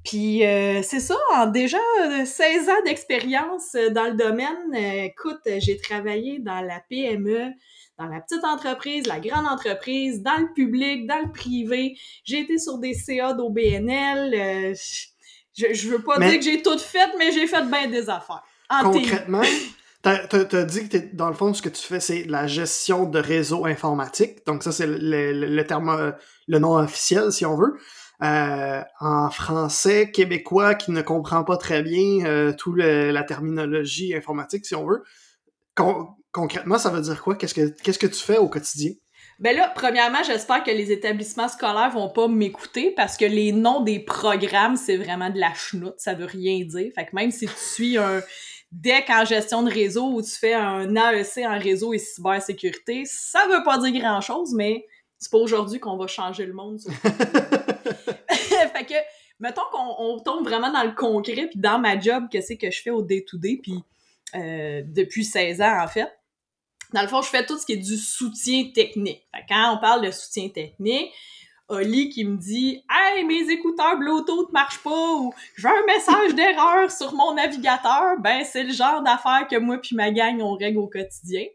Puis 0.03 0.45
euh, 0.45 0.81
c'est 0.83 0.99
ça, 0.99 1.15
en 1.35 1.47
déjà 1.47 1.77
16 2.25 2.29
euh, 2.39 2.71
ans 2.71 2.83
d'expérience 2.85 3.75
euh, 3.75 3.89
dans 3.89 4.05
le 4.05 4.13
domaine, 4.13 4.73
écoute, 4.73 5.41
j'ai 5.57 5.77
travaillé 5.77 6.39
dans 6.39 6.61
la 6.61 6.81
PME, 6.89 7.51
dans 7.99 8.05
la 8.05 8.21
petite 8.21 8.43
entreprise, 8.43 9.05
la 9.05 9.19
grande 9.19 9.45
entreprise, 9.45 10.21
dans 10.21 10.37
le 10.37 10.53
public, 10.53 11.07
dans 11.07 11.19
le 11.25 11.31
privé. 11.31 11.97
J'ai 12.23 12.39
été 12.39 12.57
sur 12.57 12.77
des 12.77 12.93
CA 12.93 13.33
d'OBNL. 13.33 14.75
Je, 15.57 15.73
je 15.73 15.89
veux 15.89 16.03
pas 16.03 16.19
dire 16.19 16.37
que 16.37 16.45
j'ai 16.45 16.61
tout 16.61 16.77
fait, 16.77 17.09
mais 17.17 17.31
j'ai 17.31 17.47
fait 17.47 17.63
bien 17.63 17.89
des 17.89 18.09
affaires. 18.09 18.43
concrètement, 18.69 19.41
t'as 20.01 20.27
as, 20.31 20.63
dit 20.63 20.87
que 20.87 20.97
dans 21.13 21.29
le 21.29 21.33
fond, 21.33 21.53
ce 21.53 21.61
que 21.61 21.69
tu 21.69 21.81
fais, 21.81 21.99
c'est 21.99 22.23
la 22.25 22.47
gestion 22.47 23.05
de 23.05 23.19
réseau 23.19 23.65
informatique. 23.65 24.45
Donc 24.45 24.63
ça, 24.63 24.71
c'est 24.71 24.87
le, 24.87 25.31
le, 25.33 25.67
terme, 25.67 26.13
le 26.47 26.59
nom 26.59 26.75
officiel, 26.77 27.31
si 27.31 27.45
on 27.45 27.55
veut. 27.55 27.77
Euh, 28.23 28.81
en 28.99 29.29
français 29.29 30.09
québécois 30.09 30.73
qui 30.73 30.89
ne 30.89 31.03
comprend 31.03 31.43
pas 31.43 31.55
très 31.55 31.83
bien 31.83 32.25
euh, 32.25 32.51
toute 32.51 32.77
la 32.77 33.23
terminologie 33.23 34.15
informatique, 34.15 34.65
si 34.65 34.75
on 34.75 34.85
veut. 34.87 35.03
concrètement, 36.31 36.77
ça 36.77 36.89
veut 36.89 37.01
dire 37.01 37.21
quoi? 37.21 37.35
Qu'est-ce 37.35 37.53
que, 37.53 37.69
qu'est-ce 37.81 37.99
que 37.99 38.07
tu 38.07 38.23
fais 38.23 38.37
au 38.37 38.49
quotidien? 38.49 38.91
Ben 39.39 39.55
là, 39.55 39.71
premièrement, 39.75 40.23
j'espère 40.23 40.63
que 40.63 40.71
les 40.71 40.91
établissements 40.91 41.47
scolaires 41.47 41.91
vont 41.91 42.09
pas 42.09 42.27
m'écouter 42.27 42.91
parce 42.91 43.17
que 43.17 43.25
les 43.25 43.51
noms 43.51 43.81
des 43.81 43.99
programmes, 43.99 44.75
c'est 44.75 44.97
vraiment 44.97 45.29
de 45.29 45.39
la 45.39 45.53
chenoute, 45.53 45.95
ça 45.97 46.15
veut 46.15 46.25
rien 46.25 46.65
dire. 46.65 46.91
Fait 46.95 47.05
que 47.05 47.15
même 47.15 47.29
si 47.29 47.45
tu 47.45 47.55
suis 47.55 47.97
un 47.97 48.21
DEC 48.71 49.09
en 49.09 49.25
gestion 49.25 49.61
de 49.61 49.71
réseau 49.71 50.07
ou 50.11 50.23
tu 50.23 50.31
fais 50.31 50.53
un 50.53 50.95
AEC 50.95 51.45
en 51.45 51.59
réseau 51.59 51.93
et 51.93 51.99
cybersécurité, 51.99 53.03
ça 53.05 53.45
veut 53.47 53.63
pas 53.63 53.77
dire 53.77 54.01
grand-chose, 54.01 54.53
mais 54.55 54.85
c'est 55.19 55.31
pas 55.31 55.37
aujourd'hui 55.37 55.79
qu'on 55.79 55.97
va 55.97 56.07
changer 56.07 56.45
le 56.45 56.53
monde. 56.53 56.79
fait 58.29 58.85
que, 58.85 58.95
mettons 59.39 59.61
qu'on 59.71 60.19
tombe 60.19 60.43
vraiment 60.43 60.71
dans 60.71 60.83
le 60.83 60.95
concret, 60.95 61.47
puis 61.47 61.59
dans 61.59 61.77
ma 61.77 61.99
job, 61.99 62.25
qu'est-ce 62.31 62.55
que 62.55 62.71
je 62.71 62.81
fais 62.81 62.89
au 62.89 63.03
day-to-day, 63.03 63.59
puis 63.61 63.83
euh, 64.35 64.81
depuis 64.83 65.25
16 65.25 65.61
ans, 65.61 65.83
en 65.83 65.87
fait. 65.87 66.11
Dans 66.93 67.01
le 67.01 67.07
fond, 67.07 67.21
je 67.21 67.29
fais 67.29 67.45
tout 67.45 67.57
ce 67.57 67.65
qui 67.65 67.73
est 67.73 67.77
du 67.77 67.97
soutien 67.97 68.71
technique. 68.73 69.27
Fait 69.33 69.43
quand 69.47 69.75
on 69.75 69.79
parle 69.79 70.05
de 70.05 70.11
soutien 70.11 70.49
technique, 70.49 71.11
Oli 71.69 72.09
qui 72.09 72.23
me 72.23 72.37
dit 72.37 72.83
Hey, 72.89 73.25
mes 73.25 73.51
écouteurs 73.51 73.97
Bluetooth 73.97 74.51
marchent 74.53 74.81
pas 74.83 75.13
ou 75.15 75.33
j'ai 75.57 75.67
un 75.67 75.85
message 75.85 76.33
d'erreur 76.33 76.89
sur 76.89 77.13
mon 77.13 77.33
navigateur, 77.33 78.17
ben 78.19 78.43
c'est 78.45 78.63
le 78.63 78.71
genre 78.71 79.03
d'affaires 79.03 79.47
que 79.49 79.57
moi 79.57 79.77
puis 79.77 79.95
ma 79.95 80.11
gang 80.11 80.39
on 80.41 80.55
règle 80.55 80.77
au 80.77 80.87
quotidien. 80.87 81.45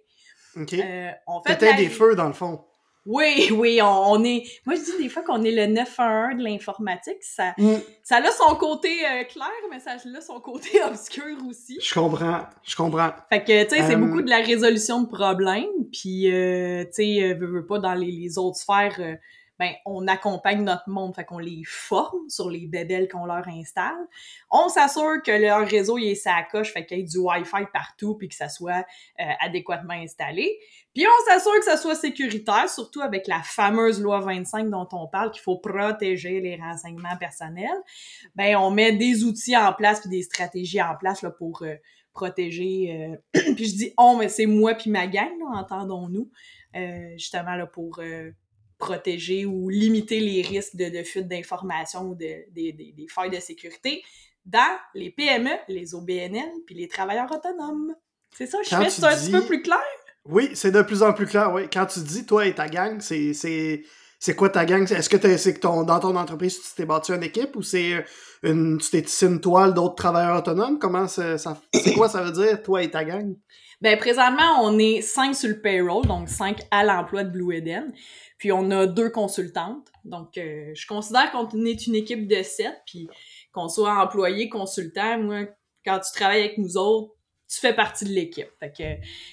OK. 0.56 0.74
Euh, 0.74 1.10
on 1.26 1.40
fait 1.42 1.76
des 1.76 1.88
feux 1.88 2.14
dans 2.14 2.26
le 2.26 2.34
fond. 2.34 2.62
Oui, 3.04 3.50
oui, 3.52 3.80
on, 3.82 4.22
est. 4.24 4.44
Moi, 4.64 4.76
je 4.76 4.82
dis 4.82 5.02
des 5.02 5.08
fois 5.08 5.22
qu'on 5.22 5.42
est 5.44 5.50
le 5.50 5.66
911 5.66 6.38
de 6.38 6.44
l'informatique. 6.44 7.22
Ça, 7.22 7.54
mm. 7.58 7.74
ça 8.02 8.16
a 8.16 8.30
son 8.30 8.54
côté 8.56 8.88
euh, 9.04 9.24
clair, 9.24 9.48
mais 9.70 9.80
ça 9.80 9.92
a 9.92 10.20
son 10.20 10.40
côté 10.40 10.82
obscur 10.88 11.36
aussi. 11.48 11.78
Je 11.82 11.94
comprends, 11.94 12.42
je 12.62 12.76
comprends. 12.76 13.10
Fait 13.28 13.42
que, 13.42 13.64
tu 13.64 13.70
sais, 13.70 13.82
c'est 13.82 13.94
euh, 13.94 13.98
beaucoup 13.98 14.22
de 14.22 14.30
la 14.30 14.38
résolution 14.38 15.02
de 15.02 15.08
problèmes. 15.08 15.70
Puis, 15.92 16.32
euh, 16.32 16.84
tu 16.84 16.92
sais, 16.92 17.34
veux, 17.34 17.46
veux 17.46 17.66
pas 17.66 17.78
dans 17.78 17.94
les, 17.94 18.10
les 18.10 18.38
autres 18.38 18.58
sphères 18.58 19.18
ben, 19.58 19.72
on 19.84 20.08
accompagne 20.08 20.64
notre 20.64 20.88
monde, 20.88 21.14
fait 21.14 21.24
qu'on 21.24 21.38
les 21.38 21.62
forme 21.66 22.28
sur 22.28 22.50
les 22.50 22.66
bébelles 22.66 23.08
qu'on 23.08 23.26
leur 23.26 23.46
installe. 23.48 24.08
On 24.50 24.68
s'assure 24.68 25.22
que 25.24 25.30
leur 25.30 25.66
réseau 25.68 25.98
il 25.98 26.08
est 26.08 26.14
sa 26.14 26.42
coche, 26.50 26.72
fait 26.72 26.86
qu'il 26.86 26.98
y 26.98 27.00
ait 27.00 27.04
du 27.04 27.18
Wi-Fi 27.18 27.66
partout 27.72 28.14
puis 28.14 28.28
que 28.28 28.34
ça 28.34 28.48
soit 28.48 28.84
euh, 29.20 29.24
adéquatement 29.40 29.94
installé. 29.94 30.58
Puis 30.94 31.04
on 31.06 31.30
s'assure 31.30 31.54
que 31.58 31.64
ça 31.64 31.76
soit 31.76 31.94
sécuritaire, 31.94 32.68
surtout 32.68 33.02
avec 33.02 33.26
la 33.26 33.40
fameuse 33.42 34.00
loi 34.00 34.20
25 34.20 34.70
dont 34.70 34.88
on 34.92 35.06
parle, 35.06 35.30
qu'il 35.30 35.42
faut 35.42 35.58
protéger 35.58 36.40
les 36.40 36.56
renseignements 36.56 37.16
personnels. 37.18 37.68
Ben 38.34 38.56
on 38.56 38.70
met 38.70 38.92
des 38.92 39.22
outils 39.24 39.56
en 39.56 39.72
place 39.74 40.00
puis 40.00 40.10
des 40.10 40.22
stratégies 40.22 40.82
en 40.82 40.96
place 40.96 41.22
là, 41.22 41.30
pour 41.30 41.62
euh, 41.62 41.74
protéger. 42.14 43.16
Euh, 43.34 43.40
puis 43.54 43.66
je 43.66 43.76
dis 43.76 43.94
on, 43.98 44.16
mais 44.16 44.28
c'est 44.28 44.46
moi 44.46 44.74
puis 44.74 44.90
ma 44.90 45.06
gang, 45.06 45.30
entendons-nous, 45.54 46.30
justement 47.16 47.54
là 47.54 47.66
pour 47.66 48.00
protéger 48.82 49.46
ou 49.46 49.68
limiter 49.68 50.18
les 50.18 50.42
risques 50.42 50.74
de, 50.74 51.02
fuite 51.04 51.28
d'informations 51.28 52.02
ou 52.02 52.14
de, 52.16 52.44
des 52.52 53.06
failles 53.08 53.30
de 53.30 53.38
sécurité 53.38 54.02
dans 54.44 54.76
les 54.94 55.10
PME, 55.10 55.50
les 55.68 55.94
OBNL, 55.94 56.50
puis 56.66 56.74
les 56.74 56.88
travailleurs 56.88 57.30
autonomes. 57.30 57.94
C'est 58.36 58.46
ça, 58.46 58.58
je 58.64 58.68
fais 58.68 58.90
c'est 58.90 59.04
un 59.04 59.16
petit 59.16 59.30
peu 59.30 59.42
plus 59.42 59.62
clair? 59.62 59.78
Oui, 60.24 60.50
c'est 60.54 60.72
de 60.72 60.82
plus 60.82 61.02
en 61.02 61.12
plus 61.12 61.26
clair, 61.26 61.52
oui. 61.52 61.68
Quand 61.72 61.86
tu 61.86 62.00
dis, 62.00 62.26
toi 62.26 62.46
et 62.46 62.54
ta 62.54 62.68
gang, 62.68 63.00
c'est, 63.00 63.34
c'est, 63.34 64.34
quoi 64.34 64.48
ta 64.48 64.64
gang? 64.64 64.90
Est-ce 64.90 65.08
que 65.08 65.36
c'est 65.36 65.54
que 65.54 65.60
ton, 65.60 65.84
dans 65.84 66.00
ton 66.00 66.16
entreprise, 66.16 66.60
tu 66.60 66.74
t'es 66.76 66.84
bâti 66.84 67.12
une 67.12 67.22
équipe 67.22 67.54
ou 67.54 67.62
c'est 67.62 68.04
une, 68.42 68.78
tu 68.78 68.90
t'es 68.90 69.02
tissé 69.02 69.26
une 69.26 69.40
toile 69.40 69.74
d'autres 69.74 69.96
travailleurs 69.96 70.38
autonomes? 70.38 70.78
Comment 70.78 71.06
ça, 71.06 71.36
c'est 71.38 71.94
quoi 71.94 72.08
ça 72.08 72.22
veut 72.22 72.32
dire, 72.32 72.62
toi 72.62 72.82
et 72.82 72.90
ta 72.90 73.04
gang? 73.04 73.34
Ben, 73.82 73.98
présentement, 73.98 74.62
on 74.62 74.78
est 74.78 75.02
cinq 75.02 75.34
sur 75.34 75.48
le 75.48 75.60
payroll, 75.60 76.06
donc 76.06 76.28
cinq 76.28 76.60
à 76.70 76.84
l'emploi 76.84 77.24
de 77.24 77.30
Blue 77.30 77.52
Eden. 77.52 77.92
Puis 78.38 78.52
on 78.52 78.70
a 78.70 78.86
deux 78.86 79.10
consultantes. 79.10 79.88
Donc, 80.04 80.38
euh, 80.38 80.70
je 80.72 80.86
considère 80.86 81.32
qu'on 81.32 81.48
est 81.64 81.88
une 81.88 81.96
équipe 81.96 82.28
de 82.28 82.44
sept, 82.44 82.80
puis 82.86 83.08
qu'on 83.52 83.68
soit 83.68 84.00
employé, 84.00 84.48
consultant. 84.48 85.18
Moi, 85.18 85.46
quand 85.84 85.98
tu 85.98 86.12
travailles 86.12 86.42
avec 86.42 86.58
nous 86.58 86.76
autres, 86.76 87.12
tu 87.48 87.58
fais 87.58 87.74
partie 87.74 88.04
de 88.04 88.10
l'équipe. 88.10 88.46
Fait 88.60 88.70
que 88.70 88.84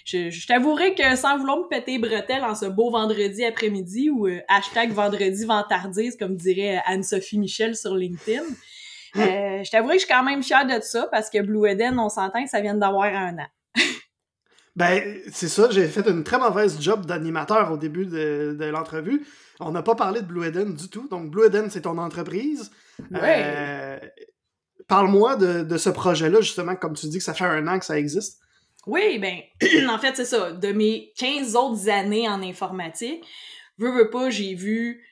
je, 0.03 0.31
je 0.31 0.47
t'avouerai 0.47 0.95
que 0.95 1.15
sans 1.15 1.37
vouloir 1.37 1.59
me 1.59 1.67
péter 1.67 1.99
bretelles 1.99 2.43
en 2.43 2.55
ce 2.55 2.65
beau 2.65 2.89
vendredi 2.89 3.45
après-midi 3.45 4.09
ou 4.09 4.25
euh, 4.25 4.41
hashtag 4.47 4.91
vendredi 4.91 5.45
ventardise, 5.45 6.17
comme 6.17 6.35
dirait 6.35 6.81
Anne-Sophie 6.87 7.37
Michel 7.37 7.75
sur 7.75 7.95
LinkedIn, 7.95 8.41
euh, 9.15 9.63
je 9.63 9.69
t'avouerai 9.69 9.97
que 9.97 10.01
je 10.01 10.05
suis 10.07 10.13
quand 10.15 10.23
même 10.23 10.41
fière 10.41 10.65
de 10.65 10.81
ça 10.81 11.07
parce 11.11 11.29
que 11.29 11.39
Blue 11.39 11.69
Eden, 11.69 11.99
on 11.99 12.09
s'entend 12.09 12.43
que 12.43 12.49
ça 12.49 12.61
vient 12.61 12.73
d'avoir 12.73 13.13
un 13.13 13.37
an. 13.37 13.47
Ben, 14.79 15.19
c'est 15.29 15.49
ça, 15.49 15.69
j'ai 15.71 15.89
fait 15.89 16.07
une 16.07 16.23
très 16.23 16.39
mauvaise 16.39 16.79
job 16.79 17.05
d'animateur 17.05 17.69
au 17.69 17.75
début 17.75 18.05
de, 18.05 18.55
de 18.57 18.65
l'entrevue. 18.67 19.27
On 19.59 19.71
n'a 19.71 19.83
pas 19.83 19.93
parlé 19.93 20.21
de 20.21 20.25
Blue 20.25 20.47
Eden 20.47 20.73
du 20.73 20.87
tout. 20.87 21.09
Donc, 21.09 21.29
Blue 21.29 21.45
Eden, 21.45 21.69
c'est 21.69 21.81
ton 21.81 21.97
entreprise. 21.97 22.71
Ouais. 23.11 23.43
Euh, 23.45 23.99
Parle-moi 24.87 25.35
de, 25.35 25.63
de 25.63 25.77
ce 25.77 25.89
projet-là, 25.89 26.39
justement, 26.39 26.77
comme 26.77 26.93
tu 26.93 27.07
dis 27.07 27.17
que 27.17 27.23
ça 27.25 27.33
fait 27.33 27.43
un 27.43 27.67
an 27.67 27.77
que 27.77 27.83
ça 27.83 27.99
existe. 27.99 28.39
Oui, 28.87 29.19
ben, 29.19 29.39
en 29.89 29.99
fait, 29.99 30.15
c'est 30.15 30.23
ça. 30.23 30.53
De 30.53 30.71
mes 30.71 31.11
15 31.17 31.57
autres 31.57 31.89
années 31.89 32.29
en 32.29 32.41
informatique, 32.41 33.21
veux, 33.77 33.91
veux 33.91 34.09
pas, 34.09 34.29
j'ai 34.29 34.55
vu 34.55 35.03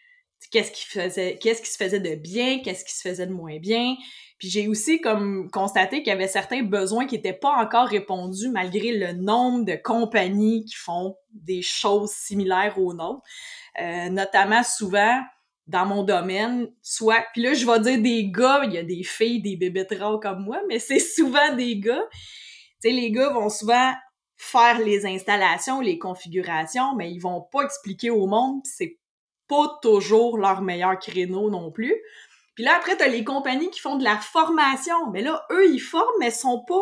qu'est-ce 0.49 0.71
qui 0.71 0.85
faisait, 0.85 1.37
qu'est-ce 1.41 1.61
qui 1.61 1.69
se 1.69 1.77
faisait 1.77 1.99
de 1.99 2.15
bien, 2.15 2.61
qu'est-ce 2.63 2.85
qui 2.85 2.95
se 2.95 3.01
faisait 3.01 3.27
de 3.27 3.33
moins 3.33 3.59
bien. 3.59 3.97
Puis 4.37 4.49
j'ai 4.49 4.67
aussi 4.67 5.01
comme 5.01 5.49
constaté 5.49 5.97
qu'il 5.97 6.07
y 6.07 6.15
avait 6.15 6.27
certains 6.27 6.61
besoins 6.61 7.07
qui 7.07 7.15
n'étaient 7.15 7.33
pas 7.33 7.53
encore 7.53 7.87
répondus 7.87 8.49
malgré 8.49 8.91
le 8.91 9.13
nombre 9.13 9.65
de 9.65 9.75
compagnies 9.75 10.65
qui 10.65 10.75
font 10.75 11.15
des 11.31 11.61
choses 11.61 12.11
similaires 12.11 12.77
aux 12.77 12.93
nôtres. 12.93 13.23
Euh, 13.79 14.09
notamment 14.09 14.63
souvent 14.63 15.21
dans 15.67 15.85
mon 15.85 16.03
domaine, 16.03 16.69
soit, 16.81 17.25
puis 17.33 17.43
là 17.43 17.53
je 17.53 17.65
vais 17.65 17.79
dire 17.79 18.01
des 18.01 18.31
gars, 18.31 18.61
il 18.63 18.73
y 18.73 18.77
a 18.77 18.83
des 18.83 19.03
filles, 19.03 19.41
des 19.41 19.57
bébés 19.57 19.85
rares 19.99 20.19
comme 20.19 20.43
moi, 20.43 20.61
mais 20.67 20.79
c'est 20.79 20.99
souvent 20.99 21.55
des 21.55 21.77
gars. 21.77 22.07
Tu 22.81 22.89
sais, 22.89 22.91
les 22.91 23.11
gars 23.11 23.29
vont 23.29 23.49
souvent 23.49 23.93
faire 24.37 24.79
les 24.79 25.05
installations, 25.05 25.81
les 25.81 25.97
configurations, 25.97 26.95
mais 26.95 27.11
ils 27.11 27.19
vont 27.19 27.41
pas 27.41 27.63
expliquer 27.63 28.11
au 28.11 28.27
monde, 28.27 28.61
c'est 28.63 28.97
pas 29.47 29.77
toujours 29.81 30.37
leur 30.37 30.61
meilleur 30.61 30.97
créneau 30.99 31.49
non 31.49 31.71
plus. 31.71 31.95
Puis 32.57 32.63
là, 32.63 32.75
après, 32.75 32.97
t'as 32.97 33.07
les 33.07 33.23
compagnies 33.23 33.69
qui 33.69 33.79
font 33.79 33.97
de 33.97 34.03
la 34.03 34.17
formation. 34.17 35.11
Mais 35.11 35.21
là, 35.21 35.45
eux, 35.51 35.71
ils 35.71 35.79
forment, 35.79 36.09
mais 36.19 36.31
sont 36.31 36.65
pas 36.67 36.81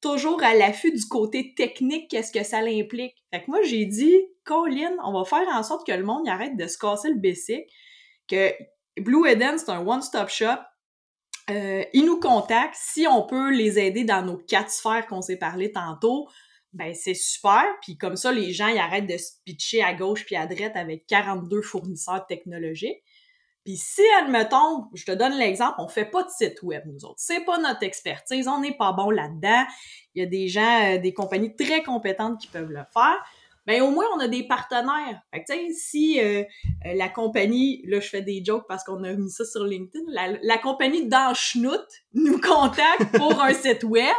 toujours 0.00 0.42
à 0.42 0.54
l'affût 0.54 0.90
du 0.90 1.04
côté 1.04 1.52
technique, 1.54 2.10
qu'est-ce 2.10 2.32
que 2.32 2.42
ça 2.42 2.62
l'implique. 2.62 3.22
Fait 3.30 3.42
que 3.42 3.50
moi, 3.50 3.60
j'ai 3.62 3.84
dit, 3.84 4.16
Colin, 4.44 4.96
on 5.04 5.12
va 5.12 5.26
faire 5.26 5.46
en 5.48 5.62
sorte 5.62 5.86
que 5.86 5.92
le 5.92 6.02
monde 6.02 6.26
arrête 6.26 6.56
de 6.56 6.66
se 6.66 6.78
casser 6.78 7.10
le 7.10 7.20
basic, 7.20 7.66
que 8.26 8.54
Blue 8.98 9.28
Eden, 9.28 9.58
c'est 9.58 9.68
un 9.68 9.86
one-stop 9.86 10.30
shop. 10.30 10.46
Euh, 11.50 11.84
ils 11.92 12.06
nous 12.06 12.18
contactent. 12.18 12.78
Si 12.78 13.06
on 13.06 13.26
peut 13.26 13.50
les 13.50 13.78
aider 13.78 14.04
dans 14.04 14.22
nos 14.22 14.38
quatre 14.38 14.70
sphères 14.70 15.06
qu'on 15.06 15.20
s'est 15.20 15.36
parlé 15.36 15.72
tantôt, 15.72 16.26
ben 16.72 16.94
c'est 16.94 17.12
super. 17.12 17.66
Puis 17.82 17.98
comme 17.98 18.16
ça, 18.16 18.32
les 18.32 18.54
gens, 18.54 18.68
ils 18.68 18.78
arrêtent 18.78 19.06
de 19.06 19.18
se 19.18 19.32
pitcher 19.44 19.82
à 19.82 19.92
gauche 19.92 20.24
puis 20.24 20.36
à 20.36 20.46
droite 20.46 20.74
avec 20.74 21.06
42 21.06 21.60
fournisseurs 21.60 22.26
technologiques. 22.26 23.02
Puis 23.64 23.76
si, 23.76 24.02
admettons, 24.20 24.88
je 24.94 25.04
te 25.04 25.12
donne 25.12 25.34
l'exemple, 25.34 25.74
on 25.78 25.88
fait 25.88 26.04
pas 26.04 26.24
de 26.24 26.30
site 26.30 26.62
web, 26.62 26.82
nous 26.86 27.04
autres. 27.04 27.18
C'est 27.18 27.44
pas 27.44 27.58
notre 27.58 27.84
expertise, 27.84 28.48
on 28.48 28.60
n'est 28.60 28.76
pas 28.76 28.92
bon 28.92 29.10
là-dedans. 29.10 29.64
Il 30.14 30.22
y 30.22 30.26
a 30.26 30.28
des 30.28 30.48
gens, 30.48 30.94
euh, 30.94 30.98
des 30.98 31.14
compagnies 31.14 31.54
très 31.54 31.82
compétentes 31.82 32.40
qui 32.40 32.48
peuvent 32.48 32.70
le 32.70 32.82
faire. 32.92 33.24
Ben 33.64 33.80
au 33.80 33.92
moins, 33.92 34.06
on 34.16 34.18
a 34.18 34.26
des 34.26 34.42
partenaires. 34.42 35.22
Fait 35.32 35.44
que, 35.44 35.52
si 35.72 36.20
euh, 36.20 36.42
euh, 36.84 36.94
la 36.94 37.08
compagnie, 37.08 37.82
là, 37.86 38.00
je 38.00 38.08
fais 38.08 38.22
des 38.22 38.44
jokes 38.44 38.66
parce 38.66 38.82
qu'on 38.82 39.04
a 39.04 39.12
mis 39.12 39.30
ça 39.30 39.44
sur 39.44 39.64
LinkedIn, 39.64 40.04
la, 40.08 40.36
la 40.42 40.58
compagnie 40.58 41.06
dans 41.06 41.32
Schnout 41.32 41.86
nous 42.14 42.40
contacte 42.40 43.16
pour 43.16 43.40
un 43.40 43.54
site 43.54 43.84
web, 43.84 44.16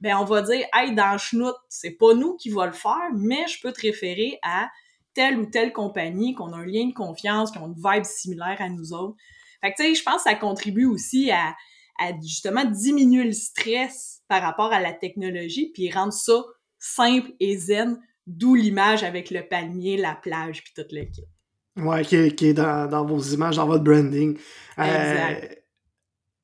ben 0.00 0.16
on 0.16 0.24
va 0.24 0.42
dire, 0.42 0.66
hey, 0.74 0.92
dans 0.96 1.16
Schnout, 1.16 1.54
c'est 1.68 1.92
pas 1.92 2.14
nous 2.14 2.34
qui 2.34 2.50
va 2.50 2.66
le 2.66 2.72
faire, 2.72 3.10
mais 3.14 3.46
je 3.46 3.62
peux 3.62 3.72
te 3.72 3.82
référer 3.82 4.40
à 4.42 4.68
telle 5.14 5.38
ou 5.38 5.46
telle 5.46 5.72
compagnie, 5.72 6.34
qu'on 6.34 6.52
a 6.52 6.56
un 6.56 6.66
lien 6.66 6.86
de 6.86 6.94
confiance, 6.94 7.50
qui 7.50 7.58
ont 7.58 7.66
une 7.66 7.74
vibe 7.74 8.04
similaire 8.04 8.56
à 8.60 8.68
nous 8.68 8.92
autres. 8.92 9.16
Fait 9.60 9.72
que, 9.72 9.76
tu 9.76 9.88
sais, 9.88 9.94
je 9.94 10.02
pense 10.02 10.16
que 10.16 10.30
ça 10.30 10.34
contribue 10.34 10.86
aussi 10.86 11.30
à, 11.30 11.54
à 11.98 12.12
justement 12.20 12.64
diminuer 12.64 13.24
le 13.24 13.32
stress 13.32 14.22
par 14.28 14.42
rapport 14.42 14.72
à 14.72 14.80
la 14.80 14.92
technologie, 14.92 15.70
puis 15.72 15.90
rendre 15.90 16.12
ça 16.12 16.42
simple 16.78 17.30
et 17.38 17.56
zen, 17.56 17.98
d'où 18.26 18.54
l'image 18.54 19.04
avec 19.04 19.30
le 19.30 19.46
palmier, 19.46 19.96
la 19.96 20.14
plage, 20.14 20.64
puis 20.64 20.72
toute 20.74 20.92
l'équipe. 20.92 21.24
Ouais, 21.76 22.04
qui 22.04 22.16
est, 22.16 22.34
qui 22.34 22.48
est 22.48 22.54
dans, 22.54 22.88
dans, 22.88 23.04
vos 23.04 23.20
images, 23.20 23.56
dans 23.56 23.66
votre 23.66 23.84
branding. 23.84 24.36
Exact. 24.76 25.44
Euh, 25.44 25.54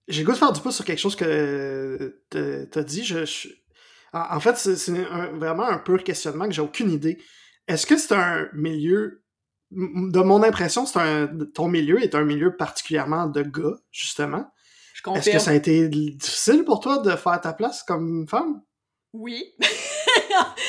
J'ai 0.08 0.22
le 0.22 0.26
goût 0.26 0.32
de 0.32 0.38
faire 0.38 0.52
du 0.52 0.60
pouce 0.60 0.76
sur 0.76 0.84
quelque 0.84 1.00
chose 1.00 1.16
que 1.16 2.22
t'as 2.30 2.82
dit. 2.82 3.04
Je, 3.04 3.48
en 4.12 4.40
fait, 4.40 4.56
c'est 4.56 4.92
vraiment 5.32 5.64
un 5.64 5.78
pur 5.78 6.02
questionnement 6.02 6.46
que 6.46 6.52
j'ai 6.52 6.62
aucune 6.62 6.90
idée. 6.90 7.18
Est-ce 7.68 7.86
que 7.86 7.96
c'est 7.96 8.14
un 8.14 8.48
milieu. 8.52 9.22
De 9.70 10.20
mon 10.20 10.42
impression, 10.42 10.86
c'est 10.86 10.98
un. 10.98 11.28
Ton 11.54 11.68
milieu 11.68 12.02
est 12.02 12.14
un 12.14 12.24
milieu 12.24 12.56
particulièrement 12.56 13.26
de 13.26 13.42
gars, 13.42 13.76
justement? 13.90 14.46
Je 14.94 15.02
confirme. 15.02 15.20
Est-ce 15.20 15.30
que 15.30 15.38
ça 15.38 15.50
a 15.50 15.54
été 15.54 15.88
difficile 15.88 16.64
pour 16.64 16.80
toi 16.80 16.98
de 16.98 17.10
faire 17.10 17.40
ta 17.40 17.52
place 17.52 17.82
comme 17.82 18.26
femme? 18.26 18.62
Oui. 19.12 19.54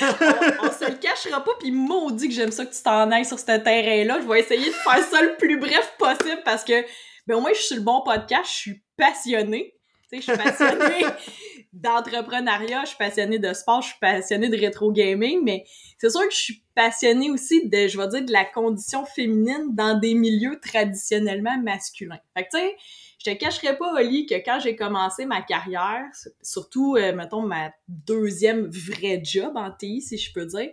on, 0.02 0.68
on, 0.68 0.72
se 0.72 0.90
le 0.90 0.98
cachera 0.98 1.44
pas, 1.44 1.52
puis 1.60 1.72
maudit 1.72 2.28
que 2.28 2.34
j'aime 2.34 2.52
ça 2.52 2.66
que 2.66 2.76
tu 2.76 2.82
t'en 2.84 3.10
ailles 3.12 3.26
sur 3.26 3.40
ce 3.40 3.46
terrain-là. 3.46 4.20
Je 4.22 4.28
vais 4.28 4.40
essayer 4.42 4.68
de 4.68 4.76
faire 4.76 5.04
ça 5.04 5.22
le 5.22 5.36
plus 5.38 5.58
bref 5.58 5.94
possible 5.98 6.42
parce 6.44 6.64
que, 6.64 6.86
ben 7.26 7.36
au 7.36 7.42
moins, 7.42 7.52
je 7.54 7.60
suis 7.60 7.68
sur 7.68 7.78
le 7.78 7.84
bon 7.84 8.02
podcast, 8.02 8.46
je 8.48 8.58
suis 8.58 8.84
passionnée. 8.98 9.79
Je 10.12 10.22
suis 10.22 10.32
passionnée 10.32 11.06
d'entrepreneuriat, 11.74 12.82
je 12.84 12.90
suis 12.90 12.98
passionnée 12.98 13.38
de 13.38 13.54
sport, 13.54 13.82
je 13.82 13.90
suis 13.90 14.00
passionnée 14.00 14.50
de 14.50 14.58
rétro 14.58 14.92
gaming, 14.92 15.42
mais 15.44 15.66
c'est 15.98 16.10
sûr 16.10 16.22
que 16.22 16.34
je 16.34 16.38
suis 16.38 16.64
passionnée 16.74 17.30
aussi 17.30 17.68
de, 17.68 17.88
je 17.88 17.98
vais 17.98 18.08
dire, 18.08 18.26
de 18.26 18.32
la 18.32 18.46
condition 18.46 19.06
féminine 19.06 19.76
dans 19.76 20.00
des 20.00 20.16
milieux 20.16 20.60
traditionnellement 20.60 21.62
masculins. 21.62 22.20
Fait 22.36 22.46
que 22.46 22.50
tu 22.52 22.58
sais, 22.58 22.76
je 23.24 23.32
te 23.32 23.38
cacherai 23.38 23.78
pas, 23.78 23.94
Oli, 23.94 24.26
que 24.26 24.36
quand 24.36 24.60
j'ai 24.60 24.76
commencé 24.76 25.26
ma 25.26 25.42
carrière, 25.42 26.06
surtout, 26.42 26.96
euh, 26.96 27.14
mettons, 27.14 27.42
ma 27.42 27.72
deuxième 27.88 28.68
vraie 28.68 29.22
job 29.24 29.52
en 29.56 29.72
TI, 29.72 30.02
si 30.02 30.18
je 30.18 30.34
peux 30.34 30.46
dire, 30.46 30.70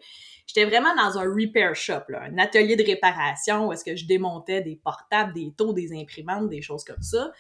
j'étais 0.47 0.65
vraiment 0.65 0.95
dans 0.95 1.19
un 1.19 1.25
repair 1.25 1.75
shop, 1.75 2.05
là, 2.09 2.23
un 2.23 2.39
atelier 2.39 2.77
de 2.77 2.85
réparation 2.85 3.67
où 3.67 3.73
est-ce 3.73 3.85
que 3.85 3.97
je 3.97 4.07
démontais 4.07 4.63
des 4.63 4.77
portables, 4.77 5.35
des 5.35 5.53
taux, 5.57 5.73
des 5.73 5.93
imprimantes, 5.93 6.49
des 6.49 6.63
choses 6.63 6.85
comme 6.85 7.03
ça. 7.03 7.33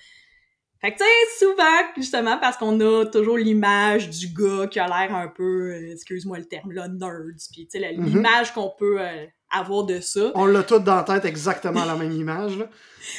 Fait 0.87 0.93
que, 0.93 0.99
tu 0.99 1.05
sais, 1.05 1.45
souvent, 1.45 1.93
justement, 1.97 2.39
parce 2.39 2.57
qu'on 2.57 2.79
a 2.79 3.07
toujours 3.07 3.37
l'image 3.37 4.09
du 4.09 4.29
gars 4.29 4.69
qui 4.69 4.79
a 4.79 4.87
l'air 4.87 5.17
un 5.17 5.27
peu, 5.27 5.73
euh, 5.73 5.93
excuse-moi 5.93 6.39
le 6.39 6.45
terme, 6.45 6.71
là, 6.71 6.87
nerds, 6.87 7.35
pis, 7.53 7.67
tu 7.67 7.81
sais, 7.81 7.93
l'image 7.93 8.13
mm 8.15 8.23
-hmm. 8.23 8.55
qu'on 8.55 8.73
peut 8.79 9.01
euh, 9.01 9.27
avoir 9.51 9.83
de 9.83 9.99
ça. 9.99 10.31
On 10.37 10.47
l'a 10.47 10.63
tout 10.63 10.79
dans 10.79 10.95
la 10.95 11.03
tête, 11.03 11.25
exactement 11.25 11.85
la 11.85 11.97
même 11.97 12.13
image, 12.13 12.57
là. 12.57 12.69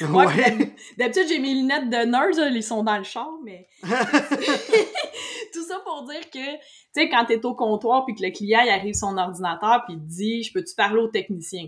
Ouais, 0.00 0.26
ouais. 0.26 0.74
D'habitude, 0.96 1.26
j'ai 1.28 1.40
mes 1.40 1.52
lunettes 1.52 1.90
de 1.90 2.06
nerds, 2.06 2.36
là, 2.38 2.48
ils 2.48 2.62
sont 2.62 2.82
dans 2.82 2.96
le 2.96 3.04
char, 3.04 3.32
mais... 3.44 3.68
Tout 5.52 5.64
ça 5.68 5.78
pour 5.84 6.06
dire 6.08 6.24
que, 6.30 6.52
tu 6.56 6.94
sais, 6.94 7.10
quand 7.10 7.26
t'es 7.26 7.44
au 7.44 7.54
comptoir 7.54 8.06
puis 8.06 8.14
que 8.14 8.22
le 8.22 8.30
client, 8.30 8.62
il 8.64 8.70
arrive 8.70 8.94
son 8.94 9.18
ordinateur 9.18 9.84
puis 9.84 9.96
il 9.96 10.00
te 10.00 10.08
dit 10.08 10.42
«Je 10.44 10.54
peux-tu 10.54 10.74
parler 10.74 11.00
au 11.02 11.08
technicien?» 11.08 11.66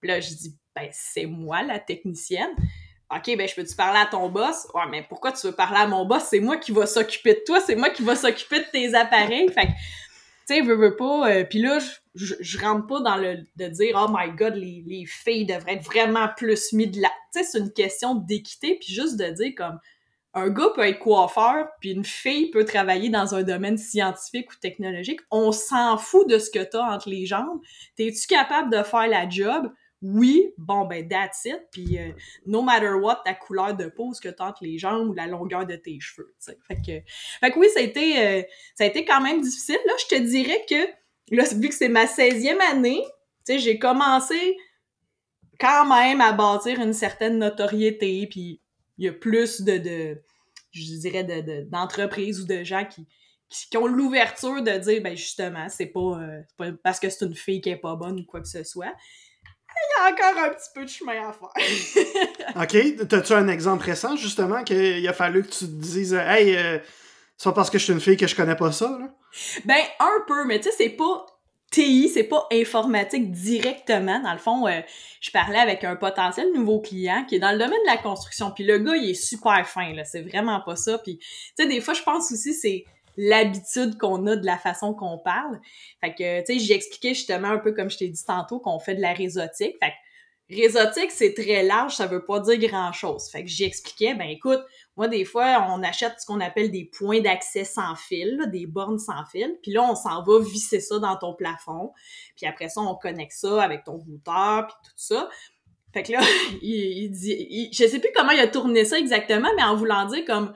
Puis 0.00 0.08
là, 0.08 0.20
je 0.20 0.28
dis 0.28 0.56
«Ben, 0.76 0.88
c'est 0.92 1.26
moi, 1.26 1.64
la 1.64 1.80
technicienne.» 1.80 2.54
OK, 3.14 3.36
ben 3.36 3.46
je 3.46 3.54
peux-tu 3.54 3.74
parler 3.76 4.00
à 4.00 4.06
ton 4.06 4.28
boss? 4.28 4.66
Ouais, 4.74 4.82
mais 4.90 5.04
pourquoi 5.06 5.32
tu 5.32 5.46
veux 5.46 5.52
parler 5.52 5.78
à 5.78 5.86
mon 5.86 6.06
boss? 6.06 6.24
C'est 6.30 6.40
moi 6.40 6.56
qui 6.56 6.72
va 6.72 6.86
s'occuper 6.86 7.34
de 7.34 7.42
toi, 7.46 7.60
c'est 7.60 7.76
moi 7.76 7.90
qui 7.90 8.02
va 8.02 8.16
s'occuper 8.16 8.60
de 8.60 8.66
tes 8.72 8.94
appareils. 8.94 9.48
Fait 9.50 9.66
que, 9.66 9.72
tu 10.46 10.54
sais, 10.54 10.60
veux, 10.62 10.76
veux 10.76 10.96
pas. 10.96 11.30
Euh, 11.30 11.44
Puis 11.44 11.60
là, 11.60 11.78
je, 12.14 12.58
rentre 12.58 12.86
pas 12.86 13.00
dans 13.00 13.16
le 13.16 13.38
de 13.56 13.66
dire 13.66 14.00
Oh 14.00 14.10
my 14.10 14.32
god, 14.32 14.54
les, 14.54 14.82
les 14.86 15.04
filles 15.06 15.46
devraient 15.46 15.74
être 15.74 15.84
vraiment 15.84 16.28
plus 16.36 16.72
mis 16.72 16.86
de. 16.86 17.00
Tu 17.00 17.02
sais, 17.32 17.42
c'est 17.44 17.58
une 17.58 17.72
question 17.72 18.14
d'équité, 18.14 18.78
puis 18.80 18.94
juste 18.94 19.16
de 19.16 19.30
dire 19.30 19.52
comme 19.56 19.78
un 20.34 20.48
gars 20.48 20.70
peut 20.74 20.86
être 20.86 20.98
coiffeur, 20.98 21.68
puis 21.80 21.90
une 21.90 22.04
fille 22.04 22.50
peut 22.50 22.64
travailler 22.64 23.10
dans 23.10 23.34
un 23.34 23.42
domaine 23.42 23.76
scientifique 23.76 24.50
ou 24.50 24.54
technologique. 24.60 25.20
On 25.30 25.52
s'en 25.52 25.98
fout 25.98 26.28
de 26.28 26.38
ce 26.38 26.50
que 26.50 26.62
t'as 26.62 26.82
entre 26.82 27.10
les 27.10 27.26
jambes. 27.26 27.60
T'es-tu 27.96 28.26
capable 28.26 28.70
de 28.70 28.82
faire 28.82 29.08
la 29.08 29.28
job? 29.28 29.70
Oui, 30.02 30.52
bon, 30.58 30.84
ben, 30.84 31.08
that's 31.08 31.44
it. 31.44 31.60
Puis, 31.70 31.98
euh, 31.98 32.10
no 32.44 32.60
matter 32.62 32.94
what, 32.94 33.22
ta 33.24 33.34
couleur 33.34 33.74
de 33.74 33.86
peau, 33.86 34.12
ce 34.12 34.20
que 34.20 34.28
t'as 34.28 34.52
les 34.60 34.78
jambes 34.78 35.10
ou 35.10 35.14
la 35.14 35.26
longueur 35.26 35.64
de 35.64 35.76
tes 35.76 35.98
cheveux. 36.00 36.34
Fait 36.40 36.76
que, 36.76 37.08
fait 37.40 37.50
que 37.52 37.58
oui, 37.58 37.68
ça 37.72 37.80
a, 37.80 37.82
été, 37.82 38.18
euh, 38.18 38.42
ça 38.74 38.84
a 38.84 38.86
été 38.88 39.04
quand 39.04 39.20
même 39.20 39.40
difficile. 39.40 39.78
Là, 39.86 39.92
je 40.00 40.16
te 40.16 40.20
dirais 40.20 40.64
que, 40.68 40.88
là, 41.34 41.44
vu 41.54 41.68
que 41.68 41.74
c'est 41.74 41.88
ma 41.88 42.06
16e 42.06 42.60
année, 42.70 43.04
tu 43.46 43.54
sais, 43.54 43.58
j'ai 43.58 43.78
commencé 43.78 44.56
quand 45.60 45.86
même 45.86 46.20
à 46.20 46.32
bâtir 46.32 46.80
une 46.80 46.92
certaine 46.92 47.38
notoriété, 47.38 48.26
puis 48.26 48.60
il 48.98 49.06
y 49.06 49.08
a 49.08 49.12
plus 49.12 49.62
de, 49.62 49.78
de 49.78 50.22
je 50.72 50.98
dirais, 50.98 51.24
d'entreprises 51.70 52.38
de, 52.38 52.46
de, 52.46 52.54
ou 52.54 52.58
de 52.58 52.64
gens 52.64 52.84
qui, 52.84 53.06
qui 53.48 53.76
ont 53.76 53.86
l'ouverture 53.86 54.62
de 54.62 54.78
dire, 54.78 55.02
ben 55.02 55.16
justement, 55.16 55.68
c'est 55.68 55.86
pas, 55.86 56.00
euh, 56.20 56.42
pas 56.56 56.72
parce 56.82 56.98
que 56.98 57.08
c'est 57.08 57.24
une 57.24 57.34
fille 57.34 57.60
qui 57.60 57.68
est 57.68 57.76
pas 57.76 57.94
bonne 57.94 58.20
ou 58.20 58.24
quoi 58.24 58.40
que 58.40 58.48
ce 58.48 58.64
soit. 58.64 58.94
Il 59.82 59.98
y 59.98 60.04
a 60.04 60.12
encore 60.12 60.44
un 60.44 60.50
petit 60.50 60.68
peu 60.74 60.84
de 60.84 60.90
chemin 60.90 61.28
à 61.28 61.32
faire. 61.32 62.56
ok, 62.62 63.08
t'as-tu 63.08 63.32
un 63.32 63.48
exemple 63.48 63.84
récent, 63.84 64.16
justement, 64.16 64.62
qu'il 64.62 65.06
a 65.06 65.12
fallu 65.12 65.42
que 65.42 65.50
tu 65.50 65.66
te 65.66 65.70
dises, 65.70 66.14
hey, 66.14 66.56
euh, 66.56 66.78
c'est 67.36 67.48
pas 67.48 67.54
parce 67.54 67.70
que 67.70 67.78
je 67.78 67.84
suis 67.84 67.92
une 67.92 68.00
fille 68.00 68.16
que 68.16 68.26
je 68.26 68.36
connais 68.36 68.56
pas 68.56 68.72
ça, 68.72 68.88
là? 69.00 69.08
Ben, 69.64 69.80
un 69.98 70.24
peu, 70.26 70.44
mais 70.44 70.60
tu 70.60 70.70
sais, 70.70 70.74
c'est 70.76 70.90
pas 70.90 71.26
TI, 71.72 72.08
c'est 72.08 72.24
pas 72.24 72.46
informatique 72.52 73.32
directement. 73.32 74.20
Dans 74.20 74.32
le 74.32 74.38
fond, 74.38 74.68
euh, 74.68 74.80
je 75.20 75.30
parlais 75.30 75.58
avec 75.58 75.84
un 75.84 75.96
potentiel 75.96 76.52
nouveau 76.52 76.80
client 76.80 77.24
qui 77.26 77.36
est 77.36 77.38
dans 77.38 77.50
le 77.50 77.58
domaine 77.58 77.80
de 77.84 77.90
la 77.90 77.96
construction. 77.96 78.52
Puis 78.52 78.64
le 78.64 78.78
gars, 78.78 78.94
il 78.94 79.10
est 79.10 79.14
super 79.14 79.66
fin, 79.66 79.92
là. 79.94 80.04
C'est 80.04 80.20
vraiment 80.20 80.60
pas 80.60 80.76
ça. 80.76 80.98
Puis, 80.98 81.18
tu 81.18 81.26
sais, 81.56 81.66
des 81.66 81.80
fois, 81.80 81.94
je 81.94 82.02
pense 82.02 82.30
aussi, 82.30 82.52
c'est 82.52 82.84
l'habitude 83.16 83.98
qu'on 83.98 84.26
a 84.26 84.36
de 84.36 84.46
la 84.46 84.58
façon 84.58 84.94
qu'on 84.94 85.18
parle. 85.18 85.60
Fait 86.00 86.14
que, 86.14 86.40
tu 86.40 86.54
sais, 86.54 86.58
j'ai 86.58 86.74
expliqué 86.74 87.10
justement 87.10 87.48
un 87.48 87.58
peu 87.58 87.72
comme 87.72 87.90
je 87.90 87.98
t'ai 87.98 88.08
dit 88.08 88.24
tantôt 88.24 88.58
qu'on 88.60 88.78
fait 88.78 88.94
de 88.94 89.00
la 89.00 89.12
réseautique. 89.12 89.76
Fait 89.80 89.90
que 89.90 89.94
réseautique, 90.54 91.10
c'est 91.10 91.34
très 91.34 91.62
large, 91.62 91.96
ça 91.96 92.06
veut 92.06 92.24
pas 92.24 92.40
dire 92.40 92.58
grand-chose. 92.58 93.28
Fait 93.30 93.42
que 93.42 93.48
j'expliquais, 93.48 94.14
ben 94.14 94.28
écoute, 94.28 94.60
moi, 94.96 95.08
des 95.08 95.24
fois, 95.24 95.66
on 95.70 95.82
achète 95.82 96.14
ce 96.18 96.26
qu'on 96.26 96.40
appelle 96.40 96.70
des 96.70 96.84
points 96.84 97.20
d'accès 97.20 97.64
sans 97.64 97.94
fil, 97.96 98.38
des 98.50 98.66
bornes 98.66 98.98
sans 98.98 99.24
fil, 99.30 99.58
puis 99.62 99.72
là, 99.72 99.82
on 99.82 99.94
s'en 99.94 100.22
va 100.22 100.40
visser 100.40 100.80
ça 100.80 100.98
dans 100.98 101.16
ton 101.16 101.34
plafond, 101.34 101.92
puis 102.36 102.46
après 102.46 102.68
ça, 102.68 102.80
on 102.80 102.94
connecte 102.94 103.32
ça 103.32 103.62
avec 103.62 103.84
ton 103.84 103.96
routeur, 103.96 104.66
puis 104.66 104.76
tout 104.84 104.92
ça. 104.96 105.28
Fait 105.92 106.02
que 106.02 106.12
là, 106.12 106.20
il, 106.62 107.10
dit, 107.10 107.70
je 107.72 107.86
sais 107.86 107.98
plus 107.98 108.10
comment 108.14 108.32
il 108.32 108.40
a 108.40 108.48
tourné 108.48 108.84
ça 108.84 108.98
exactement, 108.98 109.50
mais 109.56 109.62
en 109.62 109.76
voulant 109.76 110.06
dire 110.06 110.24
comme, 110.24 110.54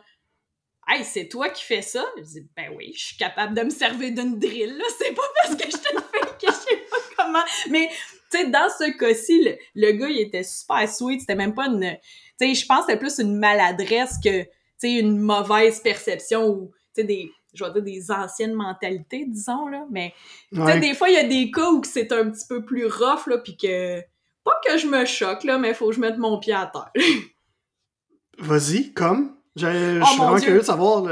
Hey, 0.88 1.04
c'est 1.04 1.26
toi 1.26 1.48
qui 1.48 1.64
fais 1.64 1.82
ça? 1.82 2.04
Je 2.16 2.22
dis, 2.22 2.46
ben 2.56 2.70
oui, 2.76 2.92
je 2.94 3.06
suis 3.06 3.16
capable 3.16 3.54
de 3.54 3.62
me 3.62 3.70
servir 3.70 4.14
d'une 4.14 4.38
drill, 4.38 4.76
là. 4.76 4.84
C'est 4.98 5.14
pas 5.14 5.22
parce 5.42 5.56
que 5.56 5.64
je 5.64 5.76
te 5.76 5.94
le 5.94 6.00
fais 6.00 6.46
que 6.46 6.46
je 6.46 6.52
sais 6.52 6.86
pas 6.88 6.96
comment. 7.16 7.42
Mais, 7.70 7.88
tu 8.30 8.38
sais, 8.38 8.50
dans 8.50 8.68
ce 8.68 8.96
cas-ci, 8.96 9.48
le, 9.74 9.92
gars, 9.92 10.08
il 10.08 10.20
était 10.20 10.44
super 10.44 10.88
sweet. 10.88 11.20
C'était 11.20 11.34
même 11.34 11.54
pas 11.54 11.66
une. 11.66 11.96
Tu 12.40 12.46
sais, 12.46 12.54
je 12.54 12.66
pense 12.66 12.86
que 12.86 12.92
c'était 12.92 12.98
plus 13.00 13.18
une 13.18 13.36
maladresse 13.36 14.18
que, 14.22 14.44
tu 14.44 14.50
sais, 14.78 14.92
une 14.92 15.18
mauvaise 15.18 15.80
perception 15.80 16.46
ou, 16.50 16.72
tu 16.94 17.00
sais, 17.00 17.04
des. 17.04 17.32
Je 17.52 17.64
vais 17.64 17.72
dire 17.72 17.82
des 17.82 18.10
anciennes 18.12 18.52
mentalités, 18.52 19.24
disons, 19.26 19.66
là. 19.66 19.86
Mais, 19.90 20.14
tu 20.52 20.64
sais, 20.64 20.78
des 20.78 20.94
fois, 20.94 21.08
il 21.08 21.14
y 21.14 21.18
a 21.18 21.26
des 21.26 21.50
cas 21.50 21.70
où 21.70 21.82
c'est 21.82 22.12
un 22.12 22.30
petit 22.30 22.46
peu 22.48 22.64
plus 22.64 22.86
rough, 22.86 23.26
là, 23.26 23.38
puis 23.38 23.56
que. 23.56 24.00
Pas 24.44 24.60
que 24.64 24.78
je 24.78 24.86
me 24.86 25.04
choque, 25.04 25.42
là, 25.42 25.58
mais 25.58 25.74
faut 25.74 25.88
que 25.88 25.96
je 25.96 26.00
mette 26.00 26.18
mon 26.18 26.38
pied 26.38 26.52
à 26.52 26.70
terre. 26.72 26.92
Vas-y, 28.38 28.92
comme? 28.92 29.35
Je, 29.56 30.00
oh 30.00 30.04
suis 30.04 30.18
vraiment 30.18 30.36
curieux 30.36 30.60
de 30.60 30.64
savoir 30.64 31.02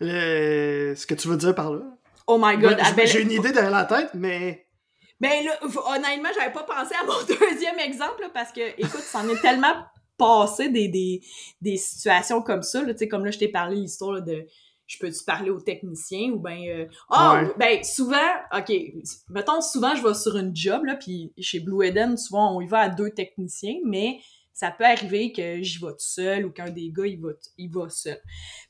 ce 0.00 1.06
que 1.06 1.14
tu 1.14 1.28
veux 1.28 1.36
dire 1.36 1.54
par 1.54 1.72
là. 1.72 1.80
Oh 2.26 2.38
my 2.40 2.58
god. 2.58 2.78
J'ai 3.04 3.22
une 3.22 3.32
idée 3.32 3.52
derrière 3.52 3.70
la 3.70 3.84
tête, 3.84 4.10
mais. 4.14 4.66
Mais 5.20 5.42
là, 5.42 5.58
honnêtement, 5.62 6.28
j'avais 6.38 6.52
pas 6.52 6.62
pensé 6.62 6.94
à 6.94 7.04
mon 7.04 7.18
deuxième 7.50 7.78
exemple 7.80 8.30
parce 8.32 8.52
que, 8.52 8.60
écoute, 8.78 9.00
ça 9.00 9.18
en 9.18 9.28
est 9.28 9.40
tellement 9.40 9.74
passé 10.16 10.68
des, 10.68 10.88
des, 10.88 11.22
des 11.60 11.76
situations 11.76 12.42
comme 12.42 12.62
ça. 12.62 12.84
Tu 12.84 12.96
sais, 12.96 13.08
comme 13.08 13.24
là, 13.24 13.30
je 13.32 13.38
t'ai 13.38 13.48
parlé 13.48 13.76
l'histoire 13.76 14.22
de 14.22 14.46
je 14.88 14.98
peux-tu 14.98 15.22
parler 15.24 15.50
au 15.50 15.60
technicien 15.60 16.30
ou 16.30 16.38
ben 16.38 16.58
euh, 16.66 16.86
ah 17.10 17.42
ben 17.58 17.84
souvent 17.84 18.16
ok 18.56 18.72
mettons 19.28 19.60
souvent 19.60 19.94
je 19.94 20.02
vais 20.02 20.14
sur 20.14 20.34
une 20.38 20.56
job 20.56 20.82
là 20.86 20.96
puis 20.96 21.30
chez 21.38 21.60
Blue 21.60 21.84
Eden 21.84 22.16
souvent 22.16 22.56
on 22.56 22.62
y 22.62 22.66
va 22.66 22.78
à 22.78 22.88
deux 22.88 23.10
techniciens 23.10 23.76
mais 23.84 24.18
ça 24.58 24.72
peut 24.72 24.84
arriver 24.84 25.30
que 25.30 25.62
j'y 25.62 25.78
vais 25.78 25.92
tout 25.92 25.96
seul 25.98 26.44
ou 26.44 26.50
qu'un 26.50 26.70
des 26.70 26.90
gars, 26.90 27.06
il 27.06 27.20
va, 27.20 27.28
il 27.58 27.70
va 27.70 27.88
seul. 27.88 28.20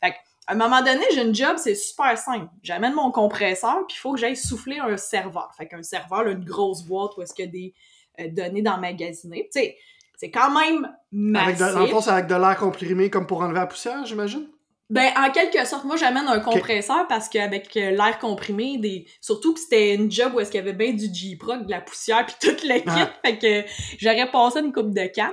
Fait 0.04 0.14
à 0.46 0.52
un 0.52 0.54
moment 0.54 0.82
donné, 0.82 1.02
j'ai 1.14 1.22
une 1.22 1.34
job, 1.34 1.56
c'est 1.56 1.74
super 1.74 2.16
simple. 2.18 2.46
J'amène 2.62 2.92
mon 2.92 3.10
compresseur, 3.10 3.86
puis 3.86 3.96
il 3.96 4.00
faut 4.00 4.12
que 4.12 4.20
j'aille 4.20 4.36
souffler 4.36 4.78
un 4.78 4.98
serveur. 4.98 5.50
Fait 5.56 5.66
qu'un 5.66 5.82
serveur, 5.82 6.24
là, 6.24 6.32
une 6.32 6.44
grosse 6.44 6.82
boîte 6.82 7.16
où 7.16 7.22
est-ce 7.22 7.32
qu'il 7.32 7.46
y 7.46 7.48
a 7.48 7.50
des 7.50 7.74
euh, 8.20 8.28
données 8.30 8.60
d'emmagasinées. 8.60 9.48
Tu 9.50 9.60
sais, 9.60 9.78
c'est 10.16 10.30
quand 10.30 10.50
même 10.50 10.90
massif. 11.10 11.62
Avec 11.62 11.90
de, 11.90 12.00
c'est 12.00 12.10
avec 12.10 12.26
de 12.26 12.34
l'air 12.34 12.56
comprimé 12.58 13.08
comme 13.08 13.26
pour 13.26 13.40
enlever 13.40 13.60
la 13.60 13.66
poussière, 13.66 14.04
j'imagine? 14.04 14.46
Ben, 14.90 15.10
en 15.16 15.30
quelque 15.30 15.64
sorte, 15.66 15.84
moi, 15.84 15.96
j'amène 15.96 16.26
un 16.26 16.40
compresseur 16.40 17.06
parce 17.08 17.30
qu'avec 17.30 17.74
euh, 17.76 17.90
l'air 17.90 18.18
comprimé, 18.18 18.78
des... 18.78 19.06
surtout 19.22 19.54
que 19.54 19.60
c'était 19.60 19.94
une 19.94 20.10
job 20.10 20.32
où 20.34 20.40
est-ce 20.40 20.50
qu'il 20.50 20.60
y 20.60 20.62
avait 20.62 20.72
bien 20.72 20.92
du 20.92 21.12
J-Proc, 21.12 21.66
de 21.66 21.70
la 21.70 21.80
poussière, 21.80 22.24
puis 22.26 22.36
toute 22.40 22.62
l'équipe, 22.62 22.88
ah. 22.88 23.12
fait 23.24 23.38
que 23.38 23.64
j'aurais 23.98 24.30
passé 24.30 24.60
une 24.60 24.72
coupe 24.72 24.94
de 24.94 25.06
canne. 25.06 25.32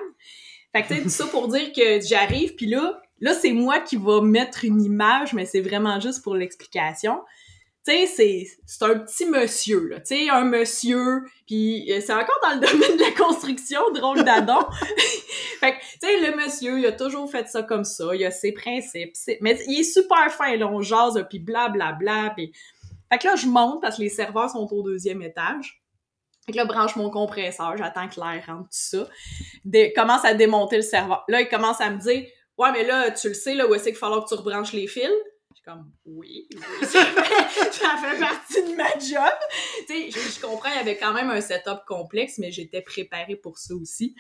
Fait 0.75 0.83
que, 0.83 0.87
tu 0.89 0.95
sais, 0.95 1.03
tout 1.03 1.09
ça 1.09 1.27
pour 1.27 1.47
dire 1.47 1.71
que 1.71 2.01
j'arrive, 2.01 2.53
puis 2.55 2.65
là, 2.65 3.01
là, 3.21 3.33
c'est 3.33 3.53
moi 3.53 3.79
qui 3.79 3.95
va 3.95 4.19
mettre 4.19 4.65
une 4.65 4.83
image, 4.83 5.31
mais 5.31 5.45
c'est 5.45 5.61
vraiment 5.61 6.01
juste 6.01 6.21
pour 6.21 6.35
l'explication. 6.35 7.21
Tu 7.87 7.93
sais, 8.07 8.47
c'est, 8.65 8.83
un 8.83 8.99
petit 8.99 9.25
monsieur, 9.25 9.87
là. 9.87 10.01
Tu 10.01 10.17
sais, 10.17 10.29
un 10.29 10.43
monsieur, 10.43 11.23
puis 11.47 11.89
euh, 11.93 12.01
c'est 12.01 12.11
encore 12.11 12.37
dans 12.43 12.59
le 12.59 12.59
domaine 12.71 12.97
de 12.97 13.03
la 13.03 13.11
construction, 13.11 13.79
drôle 13.93 14.25
d'adon. 14.25 14.67
fait 15.61 15.75
que, 15.75 15.79
tu 15.79 15.99
sais, 16.01 16.29
le 16.29 16.35
monsieur, 16.35 16.77
il 16.77 16.85
a 16.87 16.91
toujours 16.91 17.31
fait 17.31 17.47
ça 17.47 17.63
comme 17.63 17.85
ça, 17.85 18.13
il 18.13 18.25
a 18.25 18.31
ses 18.31 18.51
principes, 18.51 19.13
mais 19.39 19.57
il 19.67 19.79
est 19.79 19.83
super 19.83 20.29
fin, 20.29 20.57
là, 20.57 20.67
on 20.67 20.81
jase, 20.81 21.25
puis 21.29 21.39
blablabla, 21.39 21.93
bla, 21.93 22.33
puis... 22.35 22.51
Fait 23.09 23.19
que 23.19 23.27
là, 23.27 23.35
je 23.37 23.45
monte 23.45 23.81
parce 23.81 23.95
que 23.95 24.01
les 24.01 24.09
serveurs 24.09 24.49
sont 24.49 24.67
au 24.73 24.83
deuxième 24.83 25.21
étage. 25.21 25.84
Fait 26.45 26.51
que 26.51 26.57
là, 26.57 26.65
branche 26.65 26.95
mon 26.95 27.09
compresseur, 27.09 27.75
j'attends 27.77 28.07
que 28.07 28.19
l'air 28.19 28.43
rentre, 28.45 28.69
tout 28.69 28.69
ça. 28.71 29.07
commence 29.95 30.23
à 30.25 30.33
démonter 30.35 30.77
le 30.77 30.83
serveur. 30.83 31.23
Là, 31.27 31.41
il 31.41 31.49
commence 31.49 31.81
à 31.81 31.89
me 31.89 31.97
dire 31.97 32.25
Ouais, 32.57 32.71
mais 32.71 32.85
là, 32.85 33.11
tu 33.11 33.27
le 33.27 33.33
sais, 33.33 33.53
là, 33.53 33.67
où 33.67 33.73
est-ce 33.73 33.85
qu'il 33.85 33.95
falloir 33.95 34.23
que 34.23 34.29
tu 34.29 34.35
rebranches 34.35 34.73
les 34.73 34.87
fils? 34.87 35.09
Je 35.51 35.55
suis 35.55 35.63
comme 35.65 35.91
Oui, 36.05 36.47
ça, 36.83 37.03
fait, 37.03 38.19
partie 38.19 38.63
de 38.63 38.75
ma 38.75 38.89
job. 38.99 39.33
Tu 39.87 40.11
sais, 40.11 40.21
je, 40.35 40.41
comprends, 40.41 40.69
il 40.69 40.77
y 40.77 40.79
avait 40.79 40.97
quand 40.97 41.13
même 41.13 41.29
un 41.29 41.41
setup 41.41 41.79
complexe, 41.87 42.37
mais 42.37 42.51
j'étais 42.51 42.81
préparée 42.81 43.35
pour 43.35 43.57
ça 43.57 43.73
aussi. 43.73 44.15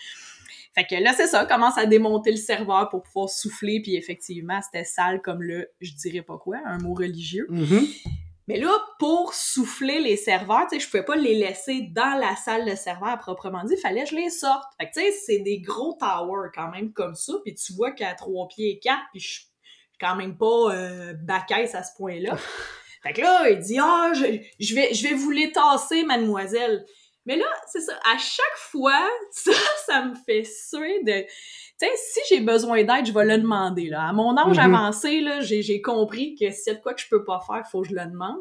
Fait 0.73 0.85
que 0.85 1.01
là, 1.01 1.13
c'est 1.15 1.27
ça, 1.27 1.45
commence 1.45 1.77
à 1.77 1.85
démonter 1.85 2.31
le 2.31 2.37
serveur 2.37 2.89
pour 2.89 3.03
pouvoir 3.03 3.29
souffler, 3.29 3.81
puis 3.81 3.95
effectivement, 3.95 4.59
c'était 4.61 4.83
sale 4.83 5.21
comme 5.21 5.41
le, 5.41 5.69
je 5.79 5.93
dirais 5.93 6.21
pas 6.21 6.37
quoi, 6.37 6.57
un 6.65 6.79
mot 6.79 6.93
religieux. 6.93 7.47
Mm-hmm. 7.49 8.03
Mais 8.47 8.59
là, 8.59 8.71
pour 8.99 9.33
souffler 9.33 9.99
les 9.99 10.17
serveurs, 10.17 10.67
tu 10.69 10.75
sais, 10.75 10.85
je 10.85 10.89
pouvais 10.89 11.03
pas 11.03 11.15
les 11.15 11.35
laisser 11.35 11.89
dans 11.93 12.15
la 12.19 12.35
salle 12.35 12.69
de 12.69 12.75
serveur 12.75 13.17
proprement 13.17 13.63
dit, 13.63 13.75
fallait 13.77 14.03
que 14.03 14.11
je 14.11 14.15
les 14.15 14.29
sorte. 14.29 14.65
Fait 14.79 14.87
que 14.87 14.93
tu 14.93 15.01
sais, 15.01 15.11
c'est 15.11 15.39
des 15.39 15.61
gros 15.61 15.97
towers 15.99 16.51
quand 16.53 16.69
même 16.69 16.93
comme 16.93 17.15
ça, 17.15 17.33
puis 17.43 17.55
tu 17.55 17.73
vois 17.73 17.91
qu'à 17.91 18.13
trois 18.13 18.47
pieds 18.47 18.71
et 18.73 18.79
quatre, 18.79 19.03
puis 19.11 19.19
je 19.19 19.33
suis 19.33 19.45
quand 19.99 20.15
même 20.15 20.37
pas 20.37 20.75
euh, 20.75 21.13
à 21.27 21.83
ce 21.83 21.95
point-là. 21.97 22.37
fait 23.03 23.13
que 23.13 23.21
là, 23.21 23.49
il 23.49 23.59
dit 23.59 23.79
"Ah, 23.79 24.11
je, 24.13 24.75
vais 24.75 24.93
je 24.93 25.07
vais 25.07 25.13
vous 25.15 25.31
les 25.31 25.51
tasser, 25.51 26.03
mademoiselle." 26.03 26.85
Mais 27.25 27.37
là, 27.37 27.45
c'est 27.71 27.81
ça, 27.81 27.93
à 28.05 28.17
chaque 28.19 28.57
fois, 28.57 29.09
ça 29.31 29.51
ça 29.87 30.05
me 30.05 30.13
fait 30.13 30.43
suer 30.43 31.01
de 31.03 31.25
tu 31.79 31.85
sais, 31.87 31.91
si 31.97 32.19
j'ai 32.29 32.41
besoin 32.41 32.83
d'aide, 32.83 33.05
je 33.05 33.11
vais 33.11 33.25
le 33.25 33.37
demander. 33.37 33.89
Là. 33.89 34.07
À 34.07 34.13
mon 34.13 34.37
âge 34.37 34.57
mhm. 34.57 34.75
avancé, 34.75 35.21
là, 35.21 35.41
j'ai, 35.41 35.81
compris 35.81 36.35
que 36.35 36.49
s'il 36.51 36.71
y 36.71 36.75
a 36.75 36.77
de 36.77 36.81
quoi 36.81 36.93
que 36.93 37.01
je 37.01 37.09
peux 37.09 37.23
pas 37.23 37.41
faire, 37.45 37.63
il 37.65 37.69
faut 37.69 37.81
que 37.81 37.89
je 37.89 37.95
le 37.95 38.05
demande. 38.05 38.39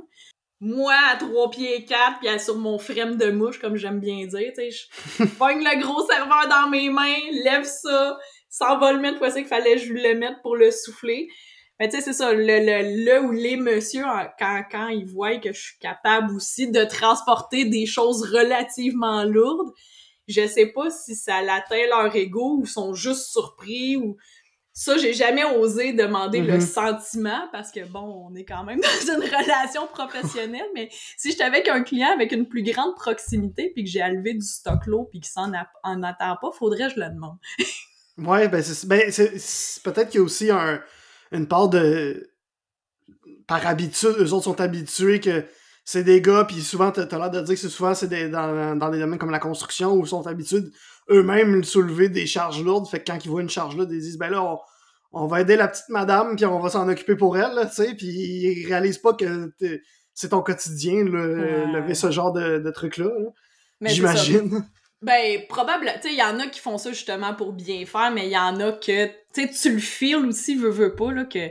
Moi, 0.61 0.94
à 1.12 1.16
trois 1.16 1.51
pieds 1.51 1.77
et 1.77 1.85
quatre, 1.85 2.20
puis 2.20 2.29
sur 2.40 2.57
mon 2.57 2.79
frame 2.79 3.16
de 3.16 3.31
mouche, 3.31 3.59
comme 3.59 3.77
j'aime 3.77 3.99
bien 3.99 4.25
dire, 4.27 4.53
tu 4.57 4.70
sais, 4.70 4.70
je 4.70 5.25
pogne 5.38 5.64
le 5.64 5.81
gros 5.81 6.07
serveur 6.07 6.49
dans 6.49 6.70
mes 6.70 6.88
mains, 6.90 7.18
lève 7.44 7.64
ça, 7.64 8.16
s'en 8.49 8.79
va 8.79 8.92
le 8.92 9.01
mettre, 9.01 9.18
voici 9.18 9.40
qu'il 9.40 9.49
fallait 9.49 9.75
que 9.75 9.81
je 9.81 9.92
le 9.92 10.14
mette 10.14 10.40
pour 10.42 10.57
le 10.57 10.70
souffler. 10.70 11.29
Mais 11.81 11.88
tu 11.88 11.97
sais, 11.97 12.03
c'est 12.03 12.12
ça, 12.12 12.33
le, 12.33 12.40
le, 12.40 13.05
le 13.05 13.27
ou 13.27 13.33
les 13.33 13.57
messieurs, 13.57 14.05
quand, 14.38 14.62
quand 14.70 14.88
ils 14.88 15.07
voient 15.07 15.38
que 15.38 15.53
je 15.53 15.61
suis 15.61 15.79
capable 15.81 16.33
aussi 16.35 16.70
de 16.70 16.85
transporter 16.85 17.64
des 17.64 17.85
choses 17.85 18.23
relativement 18.23 19.25
lourdes, 19.25 19.73
je 20.28 20.46
sais 20.46 20.66
pas 20.66 20.90
si 20.90 21.14
ça 21.14 21.42
l'atteint 21.42 21.87
leur 21.88 22.14
ego 22.14 22.58
ou 22.60 22.66
sont 22.66 22.94
juste 22.94 23.30
surpris 23.30 23.96
ou 23.96 24.16
ça 24.72 24.98
j'ai 24.98 25.12
jamais 25.12 25.44
osé 25.44 25.92
demander 25.92 26.40
le 26.40 26.54
mm-hmm. 26.54 26.60
sentiment 26.60 27.48
parce 27.52 27.70
que 27.70 27.87
bon 27.87 28.28
on 28.28 28.34
est 28.34 28.44
quand 28.44 28.64
même 28.64 28.80
dans 29.06 29.14
une 29.14 29.22
relation 29.22 29.87
professionnelle 29.87 30.66
mais 30.74 30.88
si 31.16 31.30
j'étais 31.30 31.44
avec 31.44 31.68
un 31.68 31.82
client 31.82 32.08
avec 32.12 32.32
une 32.32 32.48
plus 32.48 32.62
grande 32.62 32.94
proximité 32.96 33.70
puis 33.72 33.84
que 33.84 33.90
j'ai 33.90 34.00
levé 34.00 34.34
du 34.34 34.44
stock 34.44 34.80
puis 35.10 35.20
qu'il 35.20 35.30
s'en 35.30 35.52
en 35.84 36.02
attend 36.02 36.37
pas 36.40 36.50
faudrait 36.52 36.88
que 36.88 36.94
je 36.94 37.00
le 37.00 37.08
demande 37.10 37.38
ouais 38.18 38.48
ben 38.48 38.62
c'est 38.62 38.87
ben, 38.88 39.00
peut-être 39.84 40.10
qu'il 40.10 40.18
y 40.18 40.22
a 40.22 40.24
aussi 40.24 40.50
un, 40.50 40.82
une 41.30 41.46
part 41.46 41.68
de 41.68 42.32
par 43.46 43.64
habitude 43.66 44.16
eux 44.18 44.32
autres 44.32 44.44
sont 44.44 44.60
habitués 44.60 45.20
que 45.20 45.44
c'est 45.85 46.03
des 46.03 46.23
gars, 46.23 46.44
puis 46.44 46.62
souvent, 46.62 46.90
t'as 46.90 47.07
l'air 47.18 47.31
de 47.31 47.40
dire 47.42 47.55
que 47.55 47.61
c'est 47.61 47.68
souvent 47.68 47.94
c'est 47.94 48.09
dans, 48.31 48.77
dans 48.77 48.90
des 48.90 48.99
domaines 48.99 49.18
comme 49.18 49.31
la 49.31 49.38
construction 49.38 49.92
où 49.92 50.01
ils 50.01 50.09
sont 50.09 50.27
habitués 50.27 50.62
eux-mêmes 51.11 51.62
soulever 51.62 52.09
des 52.09 52.27
charges 52.27 52.62
lourdes. 52.62 52.88
Fait 52.88 53.01
que 53.01 53.11
quand 53.11 53.25
ils 53.25 53.31
voient 53.31 53.42
une 53.42 53.51
charge 53.51 53.77
lourde, 53.77 53.92
ils 53.92 54.01
disent 54.01 54.18
ben 54.18 54.31
là, 54.31 54.59
on, 55.12 55.27
va 55.27 55.42
aider 55.42 55.57
la 55.57 55.68
petite 55.68 55.88
madame, 55.90 56.37
puis 56.37 56.47
on 56.47 56.59
va 56.59 56.70
s'en 56.70 56.88
occuper 56.88 57.16
pour 57.16 57.37
elle, 57.37 57.68
tu 57.68 57.75
sais, 57.75 57.94
puis 57.94 58.07
ils 58.07 58.66
réalisent 58.66 58.99
pas 58.99 59.12
que 59.12 59.53
c'est 60.14 60.31
ton 60.31 60.40
quotidien, 60.40 61.05
le, 61.05 61.66
lever 61.66 61.94
ce 61.94 62.11
genre 62.11 62.33
de, 62.33 62.59
de 62.59 62.70
trucs-là. 62.70 63.11
J'imagine. 63.83 64.64
Ben, 65.03 65.42
probable. 65.51 65.90
Tu 65.97 66.09
sais, 66.09 66.14
il 66.14 66.18
y 66.18 66.23
en 66.23 66.40
a 66.40 66.47
qui 66.47 66.61
font 66.61 66.79
ça 66.79 66.90
justement 66.90 67.35
pour 67.35 67.53
bien 67.53 67.85
faire, 67.85 68.11
mais 68.11 68.27
il 68.27 68.33
y 68.33 68.38
en 68.38 68.59
a 68.61 68.73
que, 68.73 69.07
tu 69.07 69.12
sais, 69.35 69.51
tu 69.51 69.73
le 69.73 69.79
feels 69.79 70.25
aussi, 70.25 70.57
veux, 70.57 70.70
veux 70.70 70.94
pas, 70.94 71.12
là, 71.12 71.25
que 71.27 71.51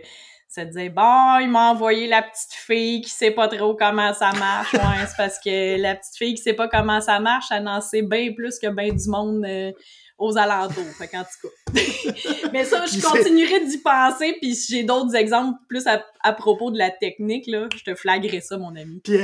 Ça 0.53 0.65
disait, 0.65 0.89
bon, 0.89 1.39
il 1.39 1.49
m'a 1.49 1.71
envoyé 1.71 2.05
la 2.05 2.21
petite 2.21 2.53
fille 2.53 3.01
qui 3.01 3.09
sait 3.09 3.31
pas 3.31 3.47
trop 3.47 3.73
comment 3.73 4.13
ça 4.13 4.31
marche. 4.33 4.71
Ouais, 4.73 5.07
c'est 5.07 5.17
parce 5.17 5.39
que 5.43 5.81
la 5.81 5.95
petite 5.95 6.15
fille 6.15 6.35
qui 6.35 6.43
sait 6.43 6.53
pas 6.53 6.67
comment 6.67 7.01
ça 7.01 7.19
marche, 7.19 7.45
elle 7.49 7.67
en 7.67 7.81
sait 7.81 8.03
bien 8.03 8.33
plus 8.33 8.59
que 8.59 8.67
bien 8.67 8.93
du 8.93 9.09
monde 9.09 9.43
euh, 9.47 9.71
aux 10.19 10.37
alentours. 10.37 10.85
Fait 10.99 11.07
qu'en 11.07 11.23
tout 11.23 11.47
cas. 11.47 11.81
Mais 12.53 12.65
ça, 12.65 12.85
je 12.85 13.01
continuerai 13.01 13.65
d'y 13.65 13.79
penser, 13.79 14.37
puis 14.39 14.53
si 14.53 14.75
j'ai 14.75 14.83
d'autres 14.83 15.15
exemples 15.15 15.57
plus 15.67 15.87
à, 15.87 16.33
propos 16.33 16.69
de 16.69 16.77
la 16.77 16.91
technique, 16.91 17.47
là, 17.47 17.67
je 17.75 17.83
te 17.83 17.95
flaguerai 17.95 18.39
ça, 18.39 18.55
mon 18.55 18.75
ami. 18.75 19.01
Puis 19.03 19.17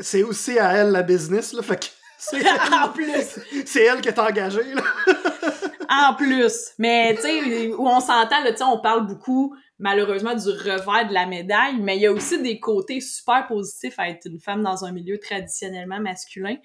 c'est 0.00 0.24
aussi 0.24 0.58
à 0.58 0.72
elle 0.72 0.90
la 0.90 1.04
business, 1.04 1.52
là, 1.52 1.62
fait 1.62 1.78
que... 1.78 1.86
en 2.84 2.88
plus! 2.88 3.38
C'est 3.64 3.84
elle 3.84 4.00
qui 4.00 4.08
est 4.08 4.18
engagée, 4.18 4.74
là. 4.74 4.82
en 5.88 6.14
plus! 6.14 6.72
Mais, 6.78 7.14
tu 7.14 7.22
sais, 7.22 7.68
où 7.74 7.86
on 7.86 8.00
s'entend, 8.00 8.42
là, 8.42 8.50
tu 8.50 8.56
sais, 8.56 8.64
on 8.64 8.80
parle 8.80 9.06
beaucoup 9.06 9.54
malheureusement 9.78 10.34
du 10.34 10.48
revers 10.48 11.08
de 11.08 11.14
la 11.14 11.26
médaille, 11.26 11.76
mais 11.80 11.96
il 11.96 12.02
y 12.02 12.06
a 12.06 12.12
aussi 12.12 12.42
des 12.42 12.58
côtés 12.58 13.00
super 13.00 13.46
positifs 13.46 13.98
à 13.98 14.08
être 14.08 14.26
une 14.26 14.40
femme 14.40 14.62
dans 14.62 14.84
un 14.84 14.92
milieu 14.92 15.18
traditionnellement 15.18 16.00
masculin, 16.00 16.56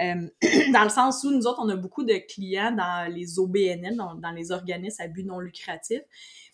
euh, 0.00 0.28
dans 0.72 0.84
le 0.84 0.88
sens 0.88 1.22
où 1.24 1.30
nous 1.30 1.46
autres, 1.46 1.60
on 1.62 1.68
a 1.68 1.76
beaucoup 1.76 2.04
de 2.04 2.14
clients 2.14 2.72
dans 2.72 3.12
les 3.12 3.38
OBNL, 3.38 3.96
dans, 3.96 4.30
les 4.30 4.52
organismes 4.52 5.02
à 5.02 5.08
but 5.08 5.24
non 5.24 5.38
lucratif. 5.38 6.00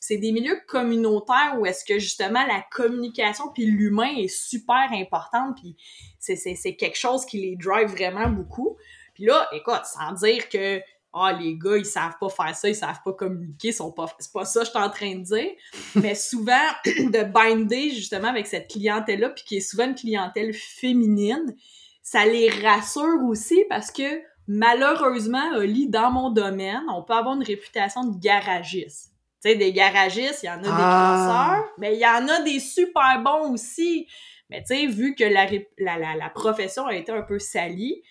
C'est 0.00 0.16
des 0.16 0.32
milieux 0.32 0.58
communautaires 0.66 1.56
où 1.58 1.66
est-ce 1.66 1.84
que 1.84 1.98
justement 1.98 2.44
la 2.46 2.64
communication 2.70 3.50
puis 3.52 3.66
l'humain 3.66 4.10
est 4.16 4.28
super 4.28 4.88
importante, 4.92 5.56
puis 5.56 5.76
c'est 6.18 6.76
quelque 6.76 6.98
chose 6.98 7.24
qui 7.26 7.40
les 7.40 7.56
drive 7.56 7.88
vraiment 7.90 8.28
beaucoup. 8.28 8.76
Puis 9.14 9.24
là, 9.24 9.48
écoute, 9.52 9.82
sans 9.84 10.12
dire 10.12 10.48
que 10.48 10.80
ah, 11.20 11.32
les 11.32 11.56
gars, 11.56 11.76
ils 11.76 11.84
savent 11.84 12.16
pas 12.20 12.28
faire 12.28 12.54
ça, 12.54 12.68
ils 12.68 12.74
savent 12.74 13.00
pas 13.04 13.12
communiquer, 13.12 13.72
sont 13.72 13.92
pas. 13.92 14.06
C'est 14.18 14.32
pas 14.32 14.44
ça 14.44 14.60
que 14.60 14.66
je 14.66 14.70
suis 14.70 14.78
en 14.78 14.90
train 14.90 15.14
de 15.16 15.22
dire. 15.22 15.50
Mais 15.94 16.14
souvent, 16.14 16.52
de 16.84 17.24
binder 17.24 17.90
justement 17.90 18.28
avec 18.28 18.46
cette 18.46 18.70
clientèle-là, 18.70 19.30
puis 19.30 19.44
qui 19.44 19.56
est 19.56 19.60
souvent 19.60 19.86
une 19.86 19.94
clientèle 19.94 20.52
féminine, 20.54 21.54
ça 22.02 22.24
les 22.24 22.48
rassure 22.48 23.22
aussi 23.28 23.64
parce 23.68 23.90
que 23.90 24.22
malheureusement, 24.46 25.56
Oli, 25.56 25.88
dans 25.88 26.10
mon 26.10 26.30
domaine, 26.30 26.82
on 26.92 27.02
peut 27.02 27.12
avoir 27.12 27.36
une 27.36 27.44
réputation 27.44 28.04
de 28.04 28.18
garagiste. 28.18 29.12
Tu 29.42 29.50
sais, 29.50 29.56
des 29.56 29.72
garagistes, 29.72 30.42
il 30.42 30.46
y 30.46 30.50
en 30.50 30.58
a 30.58 30.62
des 30.62 30.68
ah. 30.70 31.64
mais 31.78 31.94
il 31.94 32.00
y 32.00 32.06
en 32.06 32.26
a 32.26 32.40
des 32.42 32.58
super 32.58 33.22
bons 33.22 33.52
aussi. 33.52 34.08
Mais 34.50 34.62
tu 34.62 34.74
sais, 34.74 34.86
vu 34.86 35.14
que 35.14 35.24
la, 35.24 35.46
la, 35.78 36.16
la 36.16 36.30
profession 36.30 36.86
a 36.86 36.94
été 36.94 37.12
un 37.12 37.22
peu 37.22 37.38
salie, 37.38 38.02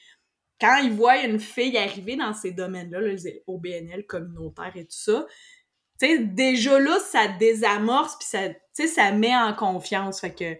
quand 0.60 0.78
ils 0.78 0.92
voient 0.92 1.24
une 1.24 1.40
fille 1.40 1.78
arriver 1.78 2.16
dans 2.16 2.34
ces 2.34 2.52
domaines-là, 2.52 3.02
les 3.02 3.44
OBNL 3.48 4.06
communautaires 4.08 4.72
et 4.76 4.86
tout 4.86 4.98
ça, 4.98 5.26
tu 6.00 6.08
sais, 6.08 6.20
déjà 6.20 6.80
là, 6.80 7.00
ça 7.00 7.28
désamorce, 7.28 8.18
puis 8.18 8.28
ça, 8.28 8.88
ça 8.88 9.12
met 9.12 9.36
en 9.36 9.54
confiance. 9.54 10.22
Fait 10.22 10.34
que, 10.34 10.54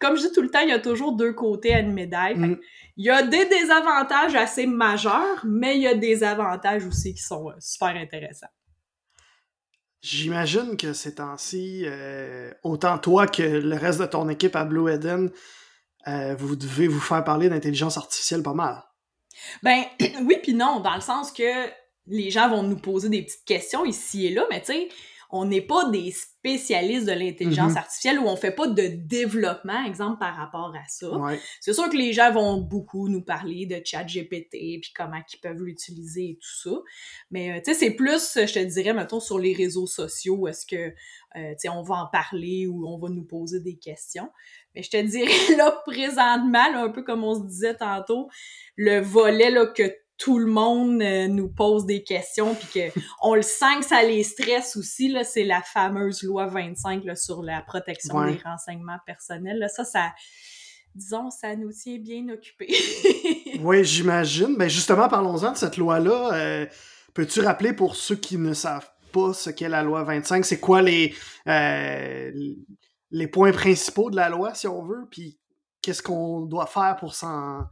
comme 0.00 0.16
je 0.16 0.28
dis 0.28 0.32
tout 0.32 0.42
le 0.42 0.50
temps, 0.50 0.60
il 0.60 0.68
y 0.68 0.72
a 0.72 0.78
toujours 0.78 1.12
deux 1.12 1.32
côtés 1.32 1.74
à 1.74 1.80
une 1.80 1.92
médaille. 1.92 2.36
Mm. 2.36 2.58
Il 2.96 3.06
y 3.06 3.10
a 3.10 3.22
des 3.22 3.46
désavantages 3.46 4.34
assez 4.34 4.66
majeurs, 4.66 5.44
mais 5.44 5.76
il 5.76 5.82
y 5.82 5.86
a 5.86 5.94
des 5.94 6.22
avantages 6.22 6.84
aussi 6.86 7.14
qui 7.14 7.22
sont 7.22 7.48
euh, 7.48 7.54
super 7.58 7.96
intéressants. 7.96 8.50
J'imagine 10.02 10.76
que 10.76 10.92
ces 10.94 11.16
temps-ci, 11.16 11.82
euh, 11.84 12.50
autant 12.62 12.98
toi 12.98 13.26
que 13.26 13.42
le 13.42 13.76
reste 13.76 14.00
de 14.00 14.06
ton 14.06 14.28
équipe 14.30 14.56
à 14.56 14.64
Blue 14.64 14.90
Eden, 14.90 15.30
euh, 16.08 16.34
vous 16.34 16.56
devez 16.56 16.88
vous 16.88 17.00
faire 17.00 17.22
parler 17.22 17.50
d'intelligence 17.50 17.98
artificielle 17.98 18.42
pas 18.42 18.54
mal. 18.54 18.82
Ben 19.62 19.84
oui 20.24 20.36
puis 20.42 20.54
non, 20.54 20.80
dans 20.80 20.94
le 20.94 21.00
sens 21.00 21.32
que 21.32 21.70
les 22.06 22.30
gens 22.30 22.48
vont 22.48 22.62
nous 22.62 22.78
poser 22.78 23.08
des 23.08 23.22
petites 23.22 23.44
questions 23.44 23.84
ici 23.84 24.26
et 24.26 24.30
là, 24.30 24.44
mais 24.50 24.60
tu 24.60 24.72
sais, 24.72 24.88
on 25.32 25.44
n'est 25.44 25.60
pas 25.60 25.88
des 25.90 26.10
spécialistes 26.10 27.06
de 27.06 27.12
l'intelligence 27.12 27.74
mm-hmm. 27.74 27.78
artificielle 27.78 28.18
ou 28.18 28.26
on 28.26 28.36
fait 28.36 28.50
pas 28.50 28.66
de 28.66 28.88
développement, 28.88 29.84
exemple, 29.84 30.18
par 30.18 30.34
rapport 30.36 30.74
à 30.74 30.88
ça. 30.88 31.08
C'est 31.60 31.72
sûr 31.72 31.88
que 31.88 31.96
les 31.96 32.12
gens 32.12 32.32
vont 32.32 32.60
beaucoup 32.60 33.08
nous 33.08 33.22
parler 33.22 33.66
de 33.66 33.80
chat 33.84 34.02
GPT 34.02 34.80
puis 34.80 34.92
comment 34.94 35.20
ils 35.32 35.38
peuvent 35.38 35.62
l'utiliser 35.62 36.30
et 36.30 36.38
tout 36.40 36.70
ça. 36.70 36.76
Mais, 37.30 37.52
euh, 37.52 37.60
tu 37.64 37.72
sais, 37.72 37.78
c'est 37.78 37.90
plus, 37.92 38.32
je 38.34 38.52
te 38.52 38.58
dirais, 38.58 38.92
mettons, 38.92 39.20
sur 39.20 39.38
les 39.38 39.52
réseaux 39.52 39.86
sociaux, 39.86 40.48
est-ce 40.48 40.66
que, 40.66 40.76
euh, 40.76 41.50
tu 41.52 41.58
sais, 41.58 41.68
on 41.68 41.82
va 41.82 41.96
en 41.96 42.06
parler 42.08 42.66
ou 42.66 42.88
on 42.88 42.98
va 42.98 43.08
nous 43.08 43.24
poser 43.24 43.60
des 43.60 43.76
questions. 43.76 44.30
Mais 44.74 44.82
je 44.82 44.90
te 44.90 45.02
dirais, 45.02 45.56
là, 45.56 45.82
présentement, 45.86 46.64
un 46.74 46.90
peu 46.90 47.02
comme 47.02 47.24
on 47.24 47.34
se 47.34 47.46
disait 47.46 47.74
tantôt, 47.74 48.28
le 48.76 49.00
volet, 49.00 49.50
là, 49.50 49.66
que 49.66 49.92
tout 50.20 50.38
le 50.38 50.46
monde 50.46 51.00
euh, 51.00 51.28
nous 51.28 51.48
pose 51.48 51.86
des 51.86 52.02
questions 52.02 52.54
puis 52.54 52.68
que 52.92 53.00
on 53.22 53.34
le 53.34 53.42
sent 53.42 53.78
que 53.78 53.86
ça 53.86 54.02
les 54.02 54.22
stresse 54.22 54.76
aussi 54.76 55.08
là 55.08 55.24
c'est 55.24 55.44
la 55.44 55.62
fameuse 55.62 56.22
loi 56.22 56.46
25 56.46 57.04
là, 57.04 57.16
sur 57.16 57.42
la 57.42 57.62
protection 57.62 58.22
des 58.26 58.38
renseignements 58.44 58.98
personnels 59.06 59.58
là, 59.58 59.68
ça 59.68 59.84
ça 59.84 60.12
disons 60.94 61.30
ça 61.30 61.56
nous 61.56 61.72
tient 61.72 61.98
bien 61.98 62.28
occupés. 62.28 62.74
oui, 63.60 63.82
j'imagine. 63.82 64.56
Ben 64.58 64.68
justement 64.68 65.08
parlons-en 65.08 65.52
de 65.52 65.56
cette 65.56 65.78
loi 65.78 65.98
là 66.00 66.34
euh, 66.34 66.66
peux-tu 67.14 67.40
rappeler 67.40 67.72
pour 67.72 67.96
ceux 67.96 68.16
qui 68.16 68.36
ne 68.36 68.52
savent 68.52 68.90
pas 69.10 69.32
ce 69.32 69.50
qu'est 69.50 69.68
la 69.68 69.82
loi 69.82 70.04
25, 70.04 70.44
c'est 70.44 70.60
quoi 70.60 70.82
les 70.82 71.14
euh, 71.46 72.30
les 73.10 73.28
points 73.28 73.52
principaux 73.52 74.10
de 74.10 74.16
la 74.16 74.28
loi 74.28 74.54
si 74.54 74.68
on 74.68 74.84
veut 74.84 75.06
puis 75.10 75.38
qu'est-ce 75.82 76.02
qu'on 76.02 76.42
doit 76.42 76.66
faire 76.66 76.96
pour 76.98 77.14
s'en 77.14 77.66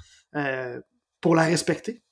pour 1.21 1.35
la 1.35 1.43
respecter? 1.43 2.03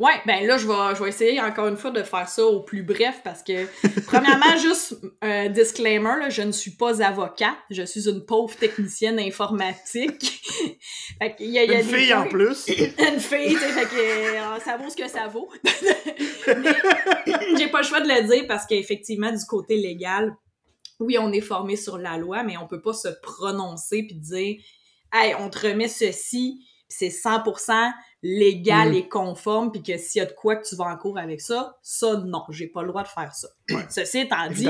Ouais, 0.00 0.14
ben 0.24 0.46
là, 0.46 0.56
je 0.56 0.66
vais, 0.66 0.94
je 0.96 1.02
vais 1.02 1.10
essayer 1.10 1.40
encore 1.42 1.66
une 1.66 1.76
fois 1.76 1.90
de 1.90 2.02
faire 2.02 2.26
ça 2.26 2.42
au 2.42 2.62
plus 2.62 2.82
bref 2.82 3.20
parce 3.22 3.42
que, 3.42 3.66
premièrement, 4.06 4.56
juste 4.62 4.96
un 5.20 5.50
disclaimer, 5.50 6.18
là, 6.18 6.30
je 6.30 6.40
ne 6.40 6.52
suis 6.52 6.70
pas 6.70 7.02
avocat, 7.02 7.54
je 7.68 7.82
suis 7.82 8.08
une 8.08 8.24
pauvre 8.24 8.56
technicienne 8.56 9.18
informatique. 9.18 10.40
fait 11.18 11.36
y 11.40 11.58
a, 11.58 11.64
y 11.64 11.74
a 11.74 11.80
une 11.80 11.86
fille 11.86 12.14
en 12.14 12.26
plus. 12.26 12.66
une 12.68 13.20
fille, 13.20 13.54
tu 13.54 13.58
sais, 13.58 13.68
fait 13.68 13.88
que 13.88 13.96
euh, 13.96 14.58
ça 14.60 14.78
vaut 14.78 14.88
ce 14.88 14.96
que 14.96 15.06
ça 15.06 15.26
vaut. 15.26 15.50
Mais 16.46 16.74
j'ai 17.58 17.68
pas 17.68 17.82
le 17.82 17.86
choix 17.86 18.00
de 18.00 18.08
le 18.08 18.26
dire 18.26 18.46
parce 18.48 18.64
qu'effectivement, 18.64 19.30
du 19.30 19.44
côté 19.44 19.76
légal, 19.76 20.34
oui, 21.00 21.18
on 21.18 21.32
est 21.32 21.40
formé 21.40 21.76
sur 21.76 21.98
la 21.98 22.18
loi, 22.18 22.42
mais 22.42 22.56
on 22.56 22.66
peut 22.66 22.80
pas 22.80 22.92
se 22.92 23.08
prononcer 23.22 24.04
puis 24.04 24.16
dire, 24.16 24.56
hey, 25.12 25.34
on 25.38 25.50
te 25.50 25.66
remet 25.66 25.88
ceci, 25.88 26.64
c'est 26.88 27.08
100% 27.08 27.90
légal 28.22 28.90
mm. 28.90 28.94
et 28.94 29.08
conforme, 29.08 29.72
puis 29.72 29.82
que 29.82 29.96
s'il 29.96 30.20
y 30.20 30.22
a 30.22 30.26
de 30.26 30.32
quoi 30.32 30.56
que 30.56 30.66
tu 30.68 30.76
vas 30.76 30.86
en 30.86 30.96
cours 30.96 31.18
avec 31.18 31.40
ça, 31.40 31.78
ça, 31.82 32.16
non, 32.16 32.44
j'ai 32.50 32.66
pas 32.66 32.82
le 32.82 32.88
droit 32.88 33.02
de 33.02 33.08
faire 33.08 33.34
ça. 33.34 33.48
Ceci 33.88 34.18
étant 34.20 34.48
dit, 34.50 34.68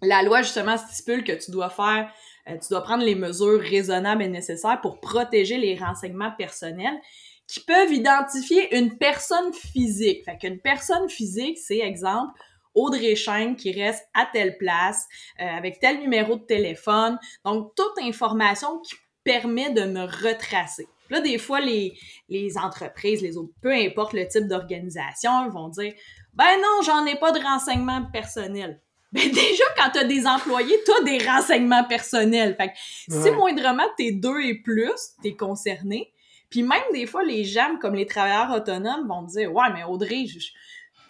la 0.00 0.22
loi, 0.22 0.42
justement, 0.42 0.76
stipule 0.76 1.24
que 1.24 1.32
tu 1.32 1.50
dois 1.50 1.70
faire, 1.70 2.10
euh, 2.48 2.58
tu 2.58 2.68
dois 2.70 2.82
prendre 2.82 3.04
les 3.04 3.14
mesures 3.14 3.60
raisonnables 3.60 4.22
et 4.22 4.28
nécessaires 4.28 4.80
pour 4.80 5.00
protéger 5.00 5.58
les 5.58 5.76
renseignements 5.76 6.32
personnels 6.36 6.98
qui 7.46 7.60
peuvent 7.60 7.92
identifier 7.92 8.76
une 8.76 8.96
personne 8.96 9.52
physique. 9.52 10.24
Fait 10.24 10.38
qu'une 10.38 10.58
personne 10.58 11.08
physique, 11.08 11.58
c'est 11.58 11.78
exemple, 11.78 12.32
Audrey 12.74 13.14
Chaîne 13.16 13.56
qui 13.56 13.72
reste 13.72 14.06
à 14.14 14.26
telle 14.32 14.56
place, 14.58 15.06
euh, 15.40 15.44
avec 15.44 15.80
tel 15.80 16.00
numéro 16.00 16.36
de 16.36 16.44
téléphone. 16.44 17.18
Donc, 17.44 17.74
toute 17.74 18.02
information 18.02 18.80
qui 18.80 18.94
permet 19.24 19.70
de 19.70 19.82
me 19.82 20.02
retracer. 20.02 20.86
Là, 21.10 21.20
des 21.20 21.38
fois, 21.38 21.60
les, 21.60 21.98
les 22.28 22.56
entreprises, 22.56 23.20
les 23.20 23.36
autres, 23.36 23.52
peu 23.60 23.72
importe 23.72 24.14
le 24.14 24.26
type 24.26 24.48
d'organisation, 24.48 25.48
vont 25.50 25.68
dire 25.68 25.92
Ben 26.32 26.56
non, 26.56 26.82
j'en 26.84 27.04
ai 27.06 27.16
pas 27.16 27.32
de 27.32 27.40
renseignements 27.40 28.06
personnels. 28.12 28.80
Ben 29.12 29.30
déjà, 29.30 29.64
quand 29.76 29.90
tu 29.90 29.98
as 29.98 30.04
des 30.04 30.26
employés, 30.26 30.74
tu 30.86 30.90
as 30.90 31.04
des 31.04 31.22
renseignements 31.22 31.84
personnels. 31.84 32.56
Fait 32.56 32.68
que 32.68 33.22
si 33.22 33.30
moindrement 33.30 33.86
t'es 33.98 34.12
deux 34.12 34.40
et 34.40 34.54
plus, 34.62 35.10
t'es 35.22 35.36
concerné. 35.36 36.10
Puis 36.48 36.62
même 36.62 36.80
des 36.94 37.04
fois, 37.04 37.22
les 37.22 37.44
gens, 37.44 37.76
comme 37.78 37.94
les 37.94 38.06
travailleurs 38.06 38.50
autonomes, 38.56 39.06
vont 39.06 39.20
dire 39.24 39.52
Ouais, 39.52 39.70
mais 39.74 39.84
Audrey, 39.84 40.24
je, 40.26 40.38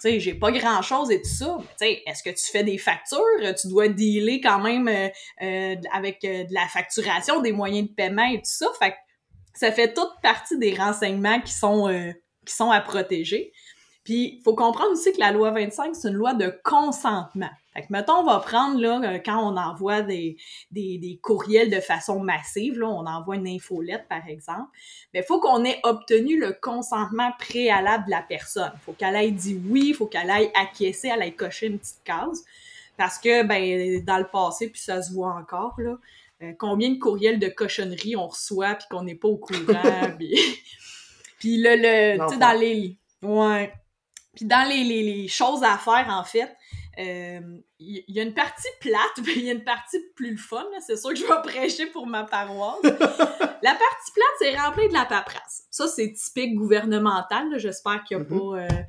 j'ai 0.05 0.35
pas 0.35 0.51
grand 0.53 0.83
chose 0.83 1.11
et 1.11 1.21
tout 1.21 1.29
ça. 1.29 1.59
sais, 1.77 2.03
est-ce 2.07 2.23
que 2.23 2.31
tu 2.31 2.51
fais 2.51 2.65
des 2.65 2.79
factures? 2.79 3.21
Tu 3.61 3.69
dois 3.69 3.89
dealer 3.89 4.41
quand 4.41 4.61
même 4.61 4.89
euh, 4.89 5.09
euh, 5.43 5.77
avec 5.93 6.25
euh, 6.25 6.45
de 6.45 6.55
la 6.55 6.67
facturation, 6.67 7.41
des 7.41 7.53
moyens 7.53 7.89
de 7.89 7.95
paiement 7.95 8.27
et 8.27 8.39
tout 8.39 8.45
ça. 8.45 8.67
Fait 8.79 8.95
ça 9.55 9.71
fait 9.71 9.93
toute 9.93 10.13
partie 10.23 10.59
des 10.59 10.75
renseignements 10.75 11.41
qui 11.41 11.53
sont, 11.53 11.87
qui 12.47 12.55
sont 12.55 12.71
à 12.71 12.81
protéger. 12.81 13.53
Puis, 14.03 14.39
il 14.39 14.43
faut 14.43 14.55
comprendre 14.55 14.93
aussi 14.93 15.13
que 15.13 15.21
la 15.21 15.31
loi 15.31 15.51
25, 15.51 15.95
c'est 15.95 16.09
une 16.09 16.15
loi 16.15 16.33
de 16.33 16.59
consentement. 16.65 17.51
Fait 17.75 17.83
que, 17.83 17.87
mettons, 17.91 18.19
on 18.19 18.25
va 18.25 18.39
prendre, 18.41 18.79
là, 18.79 19.01
euh, 19.03 19.19
quand 19.25 19.39
on 19.39 19.57
envoie 19.57 20.03
des, 20.03 20.37
des, 20.71 20.99
des 20.99 21.19
courriels 21.23 21.71
de 21.71 21.81
façon 21.81 22.21
massive, 22.21 22.79
là, 22.79 22.87
on 22.87 23.07
envoie 23.07 23.37
une 23.37 23.49
infolette, 23.49 24.07
par 24.09 24.27
exemple, 24.29 24.69
mais 25.15 25.21
il 25.21 25.25
faut 25.25 25.41
qu'on 25.41 25.65
ait 25.65 25.81
obtenu 25.83 26.39
le 26.39 26.53
consentement 26.53 27.33
préalable 27.39 28.05
de 28.07 28.11
la 28.11 28.23
personne. 28.23 28.73
Il 28.75 28.81
faut 28.81 28.93
qu'elle 28.93 29.17
ait 29.17 29.31
dit 29.31 29.59
oui, 29.69 29.89
il 29.89 29.95
faut 29.95 30.07
qu'elle 30.07 30.29
ait 30.29 30.53
acquiescé, 30.55 31.09
elle 31.09 31.23
ait 31.23 31.33
coché 31.33 31.67
une 31.67 31.79
petite 31.79 32.03
case. 32.05 32.45
Parce 32.99 33.19
que, 33.19 33.43
ben, 33.43 34.05
dans 34.05 34.19
le 34.19 34.27
passé, 34.27 34.69
puis 34.69 34.81
ça 34.81 35.03
se 35.03 35.13
voit 35.13 35.33
encore, 35.33 35.75
là, 35.79 35.97
euh, 36.43 36.53
combien 36.59 36.91
de 36.91 36.99
courriels 36.99 37.39
de 37.39 37.49
cochonneries 37.49 38.17
on 38.17 38.27
reçoit 38.27 38.75
puis 38.75 38.87
qu'on 38.91 39.03
n'est 39.03 39.15
pas 39.15 39.29
au 39.29 39.37
courant. 39.37 39.57
puis, 40.19 40.35
puis 41.39 41.57
le, 41.59 42.19
tu 42.19 42.35
sais, 42.35 42.39
dans 42.39 42.59
les... 42.59 42.97
Ouais. 43.23 43.73
Puis 44.35 44.45
dans 44.45 44.69
les, 44.69 44.83
les, 44.83 45.29
choses 45.29 45.63
à 45.63 45.77
faire, 45.79 46.07
en 46.09 46.25
fait, 46.25 46.55
il 46.99 47.63
y, 47.79 48.21
a 48.21 48.23
une 48.23 48.35
partie 48.35 48.69
plate, 48.81 48.99
mais 49.25 49.33
il 49.37 49.45
y 49.45 49.49
a 49.51 49.53
une 49.53 49.65
partie 49.65 49.99
plus 50.15 50.37
fun. 50.37 50.65
C'est 50.87 50.97
sûr 50.97 51.11
que 51.11 51.17
je 51.17 51.25
vais 51.25 51.43
prêcher 51.43 51.87
pour 51.87 52.07
ma 52.07 52.25
paroisse. 52.25 52.79
la 52.83 52.91
partie 52.91 54.13
plate, 54.15 54.37
c'est 54.39 54.57
remplir 54.57 54.89
de 54.89 54.95
la 54.95 55.05
paperasse. 55.05 55.65
Ça, 55.71 55.89
c'est 55.89 56.13
typique 56.13 56.55
gouvernemental. 56.55 57.59
J'espère 57.59 58.05
qu'il 58.05 58.19
n'y 58.19 58.23
a 58.23 58.27
mm-hmm. 58.27 58.69
pas... 58.69 58.75
Euh, 58.75 58.83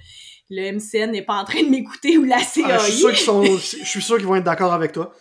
le 0.50 0.72
MCN 0.74 1.12
n'est 1.12 1.24
pas 1.24 1.36
en 1.36 1.46
train 1.46 1.64
de 1.64 1.70
m'écouter 1.70 2.18
ou 2.18 2.26
la 2.26 2.38
CAI. 2.38 2.64
Ah, 2.66 2.78
je 2.78 3.86
suis 3.86 4.02
sûr 4.02 4.18
qu'ils 4.18 4.28
vont 4.28 4.36
être 4.36 4.44
d'accord 4.44 4.74
avec 4.74 4.92
toi. 4.92 5.14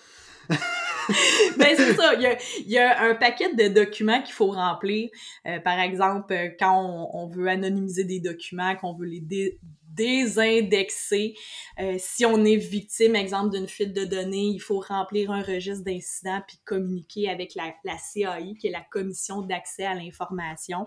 ben, 1.59 1.69
c'est 1.77 1.95
ça. 1.95 2.15
Il 2.15 2.71
y, 2.71 2.79
a, 2.79 3.03
un 3.03 3.15
paquet 3.15 3.55
de 3.55 3.69
documents 3.69 4.23
qu'il 4.23 4.35
faut 4.35 4.51
remplir. 4.51 5.11
Euh, 5.47 5.59
par 5.61 5.79
exemple, 5.81 6.35
quand 6.59 7.09
on, 7.13 7.27
veut 7.29 7.49
anonymiser 7.49 8.05
des 8.05 8.21
documents, 8.21 8.77
qu'on 8.77 8.95
veut 8.95 9.07
les 9.07 9.21
désindexer. 9.95 11.35
Euh, 11.81 11.97
si 11.99 12.25
on 12.25 12.45
est 12.45 12.57
victime, 12.57 13.17
exemple, 13.17 13.55
d'une 13.55 13.69
fuite 13.69 13.93
de 13.93 14.05
données, 14.05 14.47
il 14.47 14.59
faut 14.59 14.81
remplir 14.81 15.31
un 15.31 15.43
registre 15.43 15.85
d'incidents 15.85 16.41
puis 16.47 16.59
communiquer 16.65 17.29
avec 17.29 17.55
la, 17.55 17.73
CAI, 17.85 18.55
qui 18.59 18.69
est 18.69 18.71
la 18.71 18.85
Commission 18.91 19.43
d'accès 19.43 19.85
à 19.85 19.95
l'information. 19.95 20.87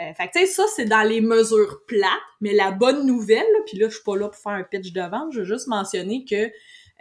Euh, 0.00 0.12
fait 0.14 0.28
que, 0.28 0.46
ça, 0.46 0.64
c'est 0.76 0.84
dans 0.84 1.02
les 1.02 1.20
mesures 1.20 1.82
plates, 1.86 2.10
mais 2.40 2.52
la 2.52 2.70
bonne 2.70 3.06
nouvelle, 3.06 3.46
puis 3.66 3.78
là, 3.78 3.88
je 3.88 3.94
suis 3.94 4.04
pas 4.04 4.16
là 4.16 4.28
pour 4.28 4.40
faire 4.40 4.52
un 4.52 4.62
pitch 4.62 4.92
de 4.92 5.00
vente, 5.00 5.32
je 5.32 5.40
veux 5.40 5.44
juste 5.44 5.66
mentionner 5.66 6.24
que 6.24 6.50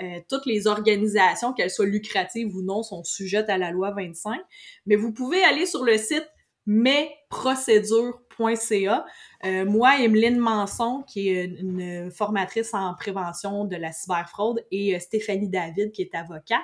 euh, 0.01 0.19
toutes 0.29 0.45
les 0.45 0.67
organisations, 0.67 1.53
qu'elles 1.53 1.71
soient 1.71 1.85
lucratives 1.85 2.55
ou 2.55 2.61
non, 2.61 2.83
sont 2.83 3.03
sujettes 3.03 3.49
à 3.49 3.57
la 3.57 3.71
loi 3.71 3.91
25. 3.91 4.39
Mais 4.85 4.95
vous 4.95 5.11
pouvez 5.11 5.43
aller 5.43 5.65
sur 5.65 5.83
le 5.83 5.97
site 5.97 6.27
mesprocédures.ca. 6.67 9.05
Euh, 9.45 9.65
moi, 9.65 9.99
Emeline 9.99 10.37
Manson, 10.37 11.03
qui 11.07 11.29
est 11.29 11.45
une, 11.45 12.11
formatrice 12.11 12.73
en 12.73 12.93
prévention 12.93 13.65
de 13.65 13.75
la 13.75 13.91
cyberfraude, 13.91 14.63
et 14.71 14.95
euh, 14.95 14.99
Stéphanie 14.99 15.49
David, 15.49 15.91
qui 15.91 16.03
est 16.03 16.13
avocate, 16.13 16.61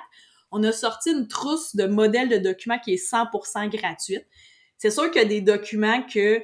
on 0.52 0.62
a 0.62 0.70
sorti 0.70 1.10
une 1.10 1.26
trousse 1.26 1.74
de 1.74 1.86
modèles 1.86 2.28
de 2.28 2.36
documents 2.36 2.78
qui 2.78 2.94
est 2.94 3.10
100% 3.10 3.68
gratuite. 3.70 4.24
C'est 4.78 4.90
sûr 4.90 5.10
qu'il 5.10 5.22
y 5.22 5.24
a 5.24 5.28
des 5.28 5.40
documents 5.40 6.02
que 6.02 6.40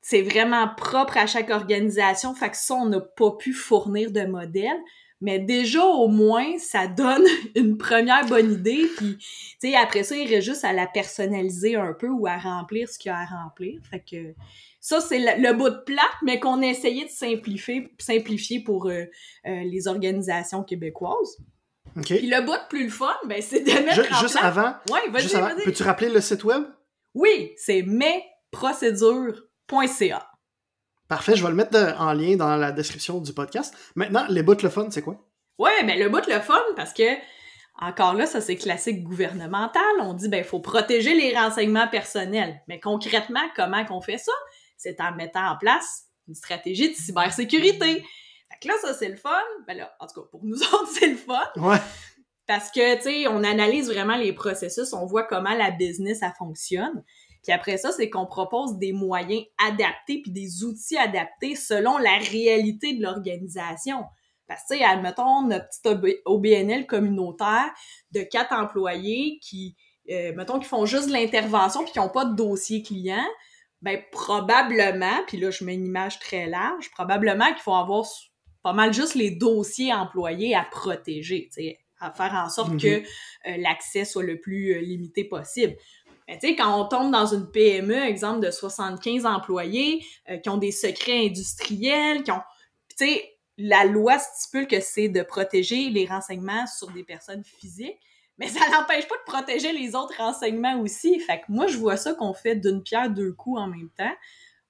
c'est 0.00 0.22
vraiment 0.22 0.68
propre 0.76 1.18
à 1.18 1.26
chaque 1.26 1.50
organisation, 1.50 2.34
fait 2.34 2.50
que 2.50 2.56
ça, 2.56 2.74
on 2.74 2.86
n'a 2.86 3.00
pas 3.00 3.32
pu 3.32 3.52
fournir 3.52 4.10
de 4.10 4.22
modèles 4.22 4.80
mais 5.20 5.38
déjà 5.38 5.84
au 5.84 6.08
moins 6.08 6.58
ça 6.58 6.86
donne 6.86 7.24
une 7.54 7.78
première 7.78 8.26
bonne 8.26 8.52
idée 8.52 8.86
puis 8.96 9.16
tu 9.16 9.26
sais 9.60 9.76
après 9.76 10.02
ça 10.02 10.16
il 10.16 10.28
reste 10.28 10.46
juste 10.46 10.64
à 10.64 10.72
la 10.72 10.86
personnaliser 10.86 11.76
un 11.76 11.92
peu 11.92 12.08
ou 12.08 12.26
à 12.26 12.36
remplir 12.36 12.88
ce 12.88 12.98
qu'il 12.98 13.10
y 13.10 13.12
a 13.12 13.18
à 13.18 13.24
remplir 13.24 13.80
fait 13.90 14.00
que 14.00 14.34
ça 14.80 15.00
c'est 15.00 15.18
le, 15.18 15.52
bout 15.54 15.70
de 15.70 15.82
plate 15.84 16.04
mais 16.22 16.38
qu'on 16.38 16.62
a 16.62 16.66
essayé 16.66 17.04
de 17.04 17.10
simplifier 17.10 17.88
simplifier 17.98 18.62
pour 18.62 18.88
euh, 18.88 19.04
euh, 19.46 19.62
les 19.64 19.88
organisations 19.88 20.62
québécoises 20.62 21.38
OK. 21.96 22.06
Puis 22.06 22.28
le 22.28 22.44
bout 22.44 22.52
de 22.52 22.68
plus 22.68 22.84
le 22.84 22.90
fun, 22.90 23.16
ben, 23.26 23.40
c'est 23.40 23.60
de 23.60 23.70
mettre 23.70 24.12
en 24.12 24.20
juste 24.20 24.36
avant, 24.36 24.74
ouais, 24.90 25.08
vas-y, 25.10 25.28
vas-y. 25.28 25.64
Peux-tu 25.64 25.82
rappeler 25.82 26.10
le 26.10 26.20
site 26.20 26.44
web? 26.44 26.64
Oui, 27.14 27.54
c'est 27.56 27.80
mesprocédures.ca. 27.82 30.28
Parfait, 31.08 31.36
je 31.36 31.42
vais 31.42 31.50
le 31.50 31.54
mettre 31.54 31.76
en 32.00 32.12
lien 32.12 32.36
dans 32.36 32.56
la 32.56 32.72
description 32.72 33.20
du 33.20 33.32
podcast. 33.32 33.74
Maintenant, 33.94 34.26
les 34.28 34.42
bouts 34.42 34.62
le 34.62 34.68
fun, 34.68 34.88
c'est 34.90 35.02
quoi? 35.02 35.24
Ouais, 35.58 35.82
mais 35.84 35.96
le 35.96 36.08
bout 36.08 36.26
le 36.26 36.40
fun, 36.40 36.60
parce 36.74 36.92
que, 36.92 37.16
encore 37.80 38.14
là, 38.14 38.26
ça 38.26 38.40
c'est 38.40 38.56
classique 38.56 39.04
gouvernemental. 39.04 39.82
On 40.00 40.14
dit, 40.14 40.28
ben, 40.28 40.38
il 40.38 40.44
faut 40.44 40.60
protéger 40.60 41.14
les 41.14 41.36
renseignements 41.36 41.88
personnels. 41.88 42.60
Mais 42.68 42.80
concrètement, 42.80 43.40
comment 43.54 43.84
qu'on 43.84 44.00
fait 44.00 44.18
ça? 44.18 44.32
C'est 44.76 45.00
en 45.00 45.14
mettant 45.14 45.46
en 45.46 45.56
place 45.56 46.06
une 46.28 46.34
stratégie 46.34 46.90
de 46.90 46.94
cybersécurité. 46.94 48.04
Fait 48.50 48.58
que 48.60 48.68
là, 48.68 48.74
ça 48.82 48.94
c'est 48.94 49.08
le 49.08 49.16
fun. 49.16 49.30
Ben 49.66 49.76
là, 49.76 49.94
en 50.00 50.06
tout 50.06 50.20
cas, 50.20 50.28
pour 50.30 50.44
nous 50.44 50.56
autres, 50.72 50.90
c'est 50.92 51.08
le 51.08 51.16
fun. 51.16 51.44
Ouais. 51.56 51.78
Parce 52.46 52.70
que, 52.70 52.96
tu 52.96 53.02
sais, 53.02 53.28
on 53.28 53.42
analyse 53.42 53.88
vraiment 53.90 54.16
les 54.16 54.32
processus, 54.32 54.92
on 54.92 55.04
voit 55.06 55.24
comment 55.24 55.54
la 55.54 55.70
business, 55.70 56.20
ça 56.20 56.32
fonctionne. 56.38 57.02
Puis 57.46 57.54
après 57.54 57.76
ça, 57.76 57.92
c'est 57.92 58.10
qu'on 58.10 58.26
propose 58.26 58.76
des 58.78 58.92
moyens 58.92 59.44
adaptés 59.64 60.20
puis 60.20 60.32
des 60.32 60.64
outils 60.64 60.96
adaptés 60.96 61.54
selon 61.54 61.96
la 61.96 62.16
réalité 62.18 62.94
de 62.94 63.02
l'organisation. 63.04 64.02
Parce 64.48 64.62
que, 64.62 64.74
tu 64.74 64.80
sais, 64.80 64.84
admettons, 64.84 65.42
notre 65.42 65.66
petit 65.68 66.20
OBNL 66.24 66.86
communautaire 66.86 67.70
de 68.10 68.22
quatre 68.22 68.52
employés 68.52 69.38
qui, 69.40 69.76
euh, 70.10 70.32
mettons, 70.34 70.58
qui 70.58 70.66
font 70.66 70.86
juste 70.86 71.06
de 71.06 71.12
l'intervention 71.12 71.84
puis 71.84 71.92
qui 71.92 72.00
n'ont 72.00 72.08
pas 72.08 72.24
de 72.24 72.34
dossier 72.34 72.82
client, 72.82 73.24
ben 73.80 74.02
probablement, 74.10 75.22
puis 75.28 75.38
là, 75.38 75.52
je 75.52 75.62
mets 75.62 75.74
une 75.74 75.86
image 75.86 76.18
très 76.18 76.46
large, 76.46 76.90
probablement 76.90 77.46
qu'il 77.52 77.62
faut 77.62 77.74
avoir 77.74 78.04
pas 78.64 78.72
mal 78.72 78.92
juste 78.92 79.14
les 79.14 79.30
dossiers 79.30 79.92
employés 79.92 80.56
à 80.56 80.64
protéger, 80.68 81.48
tu 81.54 81.62
sais, 81.62 81.78
à 82.00 82.10
faire 82.10 82.34
en 82.34 82.48
sorte 82.48 82.72
mm-hmm. 82.72 83.02
que 83.02 83.50
euh, 83.50 83.56
l'accès 83.58 84.04
soit 84.04 84.24
le 84.24 84.40
plus 84.40 84.74
euh, 84.74 84.80
limité 84.80 85.22
possible. 85.22 85.76
Ben, 86.26 86.38
tu 86.38 86.48
sais, 86.48 86.56
quand 86.56 86.80
on 86.80 86.88
tombe 86.88 87.12
dans 87.12 87.26
une 87.26 87.50
PME, 87.50 88.04
exemple 88.04 88.44
de 88.44 88.50
75 88.50 89.26
employés, 89.26 90.04
euh, 90.28 90.38
qui 90.38 90.48
ont 90.48 90.58
des 90.58 90.72
secrets 90.72 91.26
industriels, 91.26 92.24
qui 92.24 92.32
ont... 92.32 92.40
Tu 92.98 93.06
sais, 93.06 93.36
la 93.58 93.84
loi 93.84 94.18
stipule 94.18 94.66
que 94.66 94.80
c'est 94.80 95.08
de 95.08 95.22
protéger 95.22 95.88
les 95.88 96.06
renseignements 96.06 96.66
sur 96.66 96.90
des 96.90 97.04
personnes 97.04 97.44
physiques, 97.44 97.98
mais 98.38 98.48
ça 98.48 98.60
n'empêche 98.72 99.06
pas 99.08 99.16
de 99.16 99.32
protéger 99.32 99.72
les 99.72 99.94
autres 99.94 100.16
renseignements 100.18 100.80
aussi. 100.80 101.18
Fait 101.20 101.38
que 101.38 101.44
moi, 101.48 101.66
je 101.66 101.78
vois 101.78 101.96
ça 101.96 102.14
qu'on 102.14 102.34
fait 102.34 102.56
d'une 102.56 102.82
pierre 102.82 103.10
deux 103.10 103.32
coups 103.32 103.60
en 103.60 103.68
même 103.68 103.90
temps. 103.96 104.14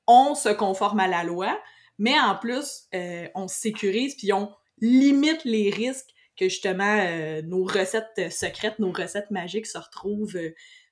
On 0.06 0.34
se 0.34 0.50
conforme 0.50 1.00
à 1.00 1.08
la 1.08 1.24
loi, 1.24 1.58
mais 1.98 2.18
en 2.20 2.36
plus, 2.36 2.84
euh, 2.94 3.28
on 3.34 3.48
sécurise 3.48 4.14
puis 4.14 4.32
on 4.32 4.52
limite 4.80 5.44
les 5.44 5.70
risques 5.70 6.10
que 6.36 6.48
justement 6.48 6.98
euh, 7.00 7.40
nos 7.42 7.64
recettes 7.64 8.30
secrètes, 8.30 8.78
nos 8.78 8.92
recettes 8.92 9.30
magiques 9.30 9.66
se 9.66 9.78
retrouvent 9.78 10.38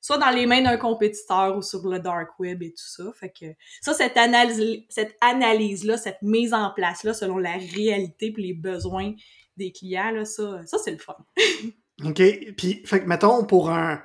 soit 0.05 0.19
dans 0.19 0.29
les 0.29 0.45
mains 0.45 0.61
d'un 0.61 0.77
compétiteur 0.77 1.57
ou 1.57 1.63
sur 1.63 1.89
le 1.89 1.99
dark 1.99 2.39
web 2.39 2.63
et 2.63 2.73
tout 2.73 2.87
ça. 2.87 3.05
Fait 3.19 3.31
que 3.31 3.47
ça, 3.81 3.95
cette 3.95 4.19
analyse, 4.19 4.83
cette 4.91 5.17
analyse-là, 5.23 5.97
cette 5.97 6.21
mise 6.21 6.53
en 6.53 6.71
place-là 6.75 7.15
selon 7.15 7.39
la 7.39 7.53
réalité 7.53 8.27
et 8.37 8.43
les 8.43 8.53
besoins 8.53 9.15
des 9.57 9.73
clients, 9.73 10.11
là, 10.11 10.27
ça, 10.27 10.61
ça 10.67 10.77
c'est 10.77 10.91
le 10.91 10.99
fun. 10.99 11.17
OK. 12.05 12.23
Puis, 12.55 12.83
fait 12.85 13.01
que 13.01 13.07
mettons 13.07 13.47
pour 13.47 13.71
un. 13.71 14.03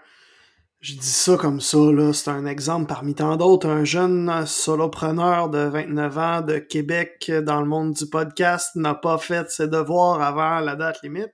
Je 0.79 0.93
dis 0.93 1.05
ça 1.05 1.35
comme 1.35 1.59
ça, 1.59 1.77
là, 1.77 2.13
c'est 2.13 2.29
un 2.29 2.45
exemple 2.45 2.85
parmi 2.87 3.13
tant 3.13 3.35
d'autres. 3.35 3.67
Un 3.67 3.83
jeune 3.83 4.45
solopreneur 4.45 5.49
de 5.49 5.57
29 5.57 6.17
ans 6.17 6.41
de 6.41 6.59
Québec 6.59 7.29
dans 7.43 7.59
le 7.59 7.67
monde 7.67 7.91
du 7.91 8.05
podcast 8.05 8.73
n'a 8.75 8.95
pas 8.95 9.17
fait 9.17 9.51
ses 9.51 9.67
devoirs 9.67 10.21
avant 10.21 10.61
la 10.61 10.77
date 10.77 11.03
limite. 11.03 11.33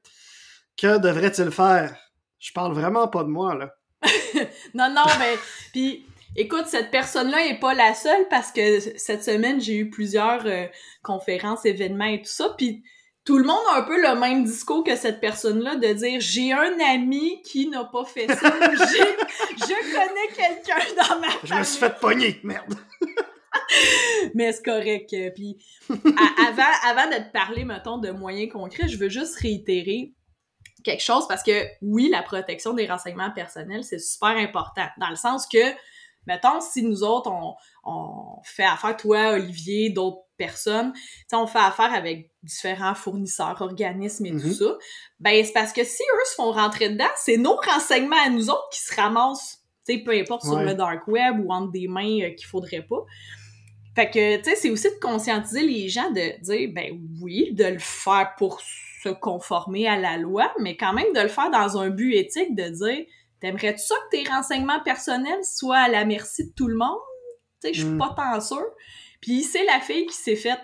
Que 0.75 0.97
devrait-il 0.97 1.51
faire? 1.51 1.95
Je 2.39 2.51
parle 2.51 2.73
vraiment 2.73 3.07
pas 3.07 3.23
de 3.23 3.29
moi, 3.29 3.53
là. 3.53 3.71
non, 4.73 4.89
non, 4.89 5.03
mais 5.19 5.37
puis 5.71 6.05
écoute, 6.35 6.65
cette 6.67 6.91
personne-là 6.91 7.45
est 7.47 7.59
pas 7.59 7.73
la 7.73 7.93
seule 7.93 8.27
parce 8.29 8.51
que 8.51 8.79
cette 8.97 9.23
semaine, 9.23 9.61
j'ai 9.61 9.77
eu 9.77 9.89
plusieurs 9.89 10.45
euh, 10.45 10.65
conférences, 11.03 11.65
événements 11.65 12.05
et 12.05 12.21
tout 12.21 12.31
ça, 12.31 12.53
puis 12.57 12.83
tout 13.25 13.37
le 13.39 13.43
monde 13.43 13.63
a 13.71 13.79
un 13.79 13.81
peu 13.81 13.99
le 13.99 14.19
même 14.19 14.43
discours 14.43 14.83
que 14.83 14.95
cette 14.95 15.19
personne-là 15.19 15.77
de 15.77 15.93
dire 15.93 16.19
j'ai 16.21 16.53
un 16.53 16.79
ami 16.79 17.41
qui 17.43 17.67
n'a 17.67 17.83
pas 17.85 18.05
fait 18.05 18.27
ça, 18.27 18.35
je 18.61 19.57
connais 19.57 20.35
quelqu'un 20.35 20.85
dans 20.95 21.19
ma 21.19 21.29
famille. 21.29 21.39
Je 21.43 21.53
me 21.55 21.63
suis 21.63 21.79
fait 21.79 21.99
pogner, 21.99 22.39
merde. 22.43 22.75
Mais 24.35 24.51
c'est 24.51 24.63
correct. 24.63 25.15
Puis 25.33 25.57
avant, 25.89 26.63
avant 26.83 27.09
de 27.09 27.23
te 27.23 27.31
parler, 27.31 27.65
mettons, 27.65 27.97
de 27.97 28.11
moyens 28.11 28.51
concrets, 28.51 28.87
je 28.87 28.97
veux 28.97 29.09
juste 29.09 29.35
réitérer 29.37 30.13
quelque 30.85 31.03
chose 31.03 31.27
parce 31.27 31.43
que 31.43 31.65
oui, 31.81 32.09
la 32.09 32.23
protection 32.23 32.73
des 32.73 32.87
renseignements 32.87 33.31
personnels, 33.31 33.83
c'est 33.83 33.99
super 33.99 34.37
important. 34.37 34.85
Dans 34.99 35.09
le 35.09 35.15
sens 35.15 35.47
que, 35.47 35.73
mettons, 36.27 36.61
si 36.61 36.83
nous 36.83 37.03
autres, 37.03 37.29
on, 37.31 37.55
on 37.83 38.41
fait 38.43 38.63
affaire, 38.63 38.95
toi, 38.95 39.31
Olivier, 39.31 39.89
d'autres 39.89 40.21
personnes, 40.37 40.93
on 41.33 41.47
fait 41.47 41.59
affaire 41.59 41.93
avec 41.93 42.31
différents 42.43 42.95
fournisseurs, 42.95 43.61
organismes 43.61 44.25
et 44.27 44.31
tout 44.31 44.37
mm-hmm. 44.37 44.57
ça, 44.57 44.77
ben 45.19 45.45
c'est 45.45 45.53
parce 45.53 45.73
que 45.73 45.83
si 45.83 46.03
eux 46.03 46.25
se 46.29 46.35
font 46.35 46.51
rentrer 46.51 46.89
dedans, 46.89 47.05
c'est 47.15 47.37
nos 47.37 47.55
renseignements 47.55 48.23
à 48.23 48.29
nous 48.29 48.49
autres 48.49 48.69
qui 48.71 48.81
se 48.81 48.95
ramassent, 48.95 49.63
tu 49.87 49.95
sais, 49.95 50.03
peu 50.03 50.11
importe 50.11 50.43
sur 50.43 50.59
le 50.59 50.73
dark 50.73 51.07
web 51.07 51.39
ou 51.43 51.51
entre 51.51 51.71
des 51.71 51.87
mains 51.87 52.21
euh, 52.21 52.29
qu'il 52.31 52.47
faudrait 52.47 52.85
pas. 52.85 53.03
Fait 53.95 54.09
que, 54.09 54.37
tu 54.37 54.43
sais, 54.43 54.55
c'est 54.55 54.69
aussi 54.69 54.89
de 54.89 54.99
conscientiser 54.99 55.61
les 55.61 55.87
gens 55.87 56.11
de 56.11 56.41
dire, 56.41 56.69
ben 56.73 56.99
oui, 57.21 57.53
de 57.53 57.65
le 57.65 57.79
faire 57.79 58.33
pour 58.37 58.61
se 58.61 59.09
conformer 59.09 59.87
à 59.87 59.97
la 59.97 60.17
loi, 60.17 60.53
mais 60.59 60.75
quand 60.75 60.93
même 60.93 61.13
de 61.13 61.21
le 61.21 61.27
faire 61.27 61.49
dans 61.49 61.77
un 61.77 61.89
but 61.89 62.13
éthique, 62.15 62.55
de 62.55 62.69
dire 62.69 63.05
T'aimerais-tu 63.41 63.85
ça 63.85 63.95
que 63.95 64.17
tes 64.17 64.29
renseignements 64.29 64.79
personnels 64.81 65.43
soient 65.43 65.77
à 65.77 65.87
la 65.87 66.05
merci 66.05 66.47
de 66.47 66.51
tout 66.55 66.67
le 66.67 66.75
monde? 66.75 66.97
Tu 67.61 67.67
sais, 67.67 67.73
je 67.73 67.81
suis 67.81 67.89
mm. 67.89 67.97
pas 67.97 68.13
tant 68.15 68.41
sûre. 68.41 68.71
Puis 69.21 69.43
c'est 69.43 69.65
la 69.65 69.79
fille 69.79 70.05
qui 70.07 70.15
s'est 70.15 70.35
faite 70.35 70.61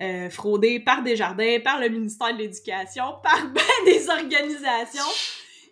euh, 0.00 0.28
frauder 0.30 0.80
par 0.80 1.02
Desjardins, 1.02 1.58
par 1.62 1.78
le 1.78 1.88
ministère 1.88 2.32
de 2.32 2.38
l'Éducation, 2.38 3.04
par 3.22 3.46
ben 3.52 3.62
des 3.84 4.08
organisations 4.08 5.12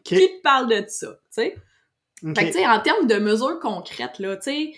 qui 0.05 0.17
te 0.17 0.43
parlent 0.43 0.69
de 0.69 0.85
ça, 0.87 1.09
tu 1.09 1.19
sais. 1.31 1.57
Fait 2.37 2.45
que, 2.45 2.47
tu 2.47 2.53
sais, 2.53 2.67
en 2.69 2.79
termes 2.81 3.09
de 3.09 3.17
mesures 3.17 3.59
concrètes, 3.59 4.21
là, 4.21 4.37
tu 4.37 4.43
sais, 4.43 4.73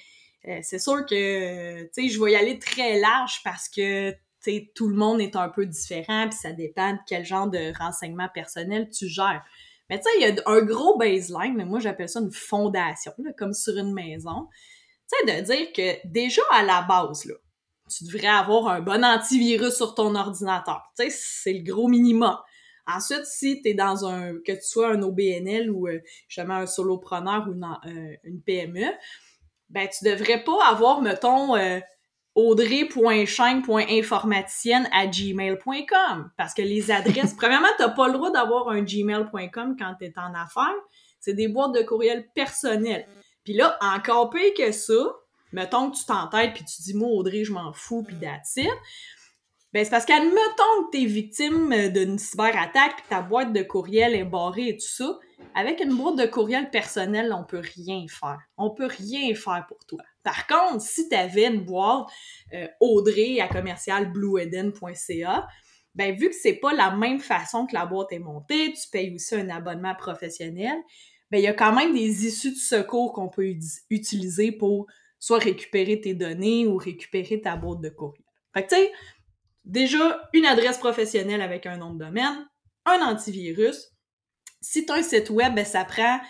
euh, 0.48 0.58
c'est 0.62 0.78
sûr 0.78 1.06
que, 1.06 1.82
tu 1.84 1.88
sais, 1.92 2.08
je 2.08 2.22
vais 2.22 2.32
y 2.32 2.36
aller 2.36 2.58
très 2.58 2.98
large 2.98 3.40
parce 3.44 3.68
que 3.68 4.14
sais, 4.44 4.72
tout 4.74 4.88
le 4.88 4.94
monde 4.94 5.20
est 5.20 5.36
un 5.36 5.48
peu 5.48 5.66
différent, 5.66 6.28
puis 6.28 6.38
ça 6.38 6.52
dépend 6.52 6.92
de 6.92 6.98
quel 7.06 7.24
genre 7.24 7.48
de 7.48 7.76
renseignements 7.78 8.28
personnels 8.32 8.88
tu 8.90 9.08
gères. 9.08 9.42
Mais 9.90 9.98
tu 9.98 10.04
sais, 10.04 10.10
il 10.18 10.22
y 10.22 10.38
a 10.38 10.42
un 10.46 10.62
gros 10.62 10.96
baseline, 10.96 11.54
mais 11.56 11.64
moi 11.64 11.78
j'appelle 11.78 12.08
ça 12.08 12.20
une 12.20 12.32
fondation, 12.32 13.12
comme 13.36 13.52
sur 13.52 13.76
une 13.76 13.92
maison. 13.92 14.48
Tu 15.10 15.26
sais, 15.26 15.40
de 15.40 15.44
dire 15.44 15.72
que 15.72 16.06
déjà 16.06 16.42
à 16.50 16.62
la 16.62 16.82
base, 16.82 17.24
là, 17.26 17.34
tu 17.90 18.04
devrais 18.04 18.28
avoir 18.28 18.68
un 18.68 18.80
bon 18.80 19.04
antivirus 19.04 19.74
sur 19.74 19.94
ton 19.94 20.14
ordinateur. 20.14 20.82
Tu 20.98 21.04
sais, 21.04 21.10
c'est 21.10 21.52
le 21.52 21.62
gros 21.62 21.88
minimum. 21.88 22.36
Ensuite, 22.86 23.24
si 23.24 23.62
tu 23.62 23.70
es 23.70 23.74
dans 23.74 24.06
un, 24.06 24.34
que 24.46 24.52
tu 24.52 24.62
sois 24.62 24.90
un 24.90 25.02
OBNL 25.02 25.70
ou 25.70 25.88
euh, 25.88 26.00
justement 26.28 26.56
un 26.56 26.66
solopreneur 26.66 27.46
ou 27.48 27.52
une, 27.52 27.64
euh, 27.86 28.16
une, 28.24 28.42
PME, 28.42 28.86
ben 29.70 29.88
tu 29.88 30.04
devrais 30.04 30.44
pas 30.44 30.62
avoir, 30.66 31.00
mettons, 31.00 31.56
euh, 31.56 31.80
audrey.chaîne.informaticienne 32.34 34.88
à 34.92 35.06
gmail.com 35.06 36.30
parce 36.36 36.52
que 36.54 36.62
les 36.62 36.90
adresses, 36.90 37.34
premièrement, 37.36 37.68
t'as 37.78 37.90
pas 37.90 38.08
le 38.08 38.14
droit 38.14 38.30
d'avoir 38.30 38.68
un 38.68 38.82
gmail.com 38.82 39.76
quand 39.78 39.94
tu 39.98 40.06
es 40.06 40.12
en 40.16 40.34
affaires. 40.34 40.74
C'est 41.20 41.34
des 41.34 41.48
boîtes 41.48 41.72
de 41.72 41.82
courriel 41.82 42.26
personnelles. 42.34 43.06
Puis 43.44 43.54
là, 43.54 43.78
encore 43.80 44.30
pire 44.30 44.52
que 44.56 44.72
ça, 44.72 45.16
mettons 45.52 45.90
que 45.90 45.96
tu 45.96 46.04
t'entêtes 46.04 46.54
puis 46.54 46.64
tu 46.64 46.82
dis 46.82 46.94
moi 46.94 47.08
Audrey, 47.08 47.44
je 47.44 47.52
m'en 47.52 47.72
fous 47.72 48.02
puis 48.02 48.16
that's 48.16 48.58
ben, 49.74 49.84
c'est 49.84 49.90
parce 49.90 50.04
qu'admettons 50.04 50.84
que 50.84 50.90
t'es 50.92 51.04
victime 51.04 51.72
euh, 51.72 51.88
d'une 51.88 52.16
cyberattaque 52.16 52.94
puis 52.96 53.06
ta 53.08 53.22
boîte 53.22 53.52
de 53.52 53.64
courriel 53.64 54.14
est 54.14 54.24
barrée 54.24 54.68
et 54.68 54.76
tout 54.76 54.86
ça, 54.86 55.18
avec 55.52 55.80
une 55.80 55.96
boîte 55.96 56.16
de 56.16 56.26
courriel 56.26 56.70
personnelle, 56.70 57.34
on 57.36 57.42
peut 57.42 57.62
rien 57.74 58.06
faire. 58.08 58.38
On 58.56 58.70
peut 58.70 58.86
rien 58.86 59.34
faire 59.34 59.64
pour 59.66 59.84
toi. 59.84 59.98
Par 60.22 60.46
contre, 60.46 60.80
si 60.80 61.08
t'avais 61.08 61.46
une 61.46 61.64
boîte 61.64 62.06
euh, 62.52 62.68
Audrey 62.78 63.40
à 63.40 63.48
commercial 63.48 64.12
blueden.ca, 64.12 65.48
ben 65.96 66.14
vu 66.14 66.28
que 66.28 66.36
c'est 66.40 66.60
pas 66.60 66.72
la 66.72 66.94
même 66.94 67.18
façon 67.18 67.66
que 67.66 67.74
la 67.74 67.84
boîte 67.84 68.12
est 68.12 68.20
montée, 68.20 68.72
tu 68.74 68.88
payes 68.92 69.12
aussi 69.12 69.34
un 69.34 69.48
abonnement 69.48 69.96
professionnel, 69.96 70.76
ben 71.32 71.38
il 71.38 71.44
y 71.44 71.48
a 71.48 71.52
quand 71.52 71.74
même 71.74 71.92
des 71.92 72.26
issues 72.28 72.52
de 72.52 72.56
secours 72.56 73.12
qu'on 73.12 73.28
peut 73.28 73.56
utiliser 73.90 74.52
pour 74.52 74.86
soit 75.18 75.38
récupérer 75.38 76.00
tes 76.00 76.14
données 76.14 76.64
ou 76.64 76.76
récupérer 76.76 77.40
ta 77.40 77.56
boîte 77.56 77.80
de 77.80 77.88
courriel. 77.88 78.24
Fait 78.54 78.62
que 78.62 78.68
tu 78.68 78.76
sais, 78.76 78.92
déjà 79.64 80.28
une 80.32 80.46
adresse 80.46 80.78
professionnelle 80.78 81.42
avec 81.42 81.66
un 81.66 81.76
nom 81.76 81.92
de 81.92 82.04
domaine, 82.04 82.46
un 82.84 83.00
antivirus. 83.00 83.92
Si 84.60 84.86
tu 84.86 84.92
as 84.92 84.96
un 84.96 85.02
site 85.02 85.30
web, 85.30 85.54
ben, 85.54 85.64
ça 85.64 85.84
prend 85.84 86.20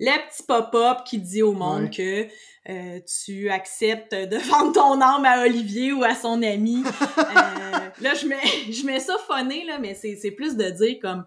le 0.00 0.28
petit 0.28 0.42
pop-up 0.42 1.04
qui 1.04 1.18
dit 1.18 1.42
au 1.42 1.52
monde 1.52 1.90
que 1.90 2.26
euh, 2.68 3.00
tu 3.24 3.50
acceptes 3.50 4.14
de 4.14 4.36
vendre 4.50 4.72
ton 4.72 5.00
âme 5.00 5.24
à 5.24 5.42
Olivier 5.42 5.92
ou 5.92 6.02
à 6.02 6.14
son 6.14 6.42
ami. 6.42 6.82
Euh, 7.18 7.22
là, 8.00 8.14
je 8.14 8.26
mets, 8.26 8.40
je 8.72 8.84
mets 8.84 9.00
ça 9.00 9.16
phoné, 9.26 9.64
là, 9.64 9.78
mais 9.78 9.94
c'est 9.94 10.30
plus 10.32 10.56
de 10.56 10.70
dire 10.70 10.98
comme 11.00 11.24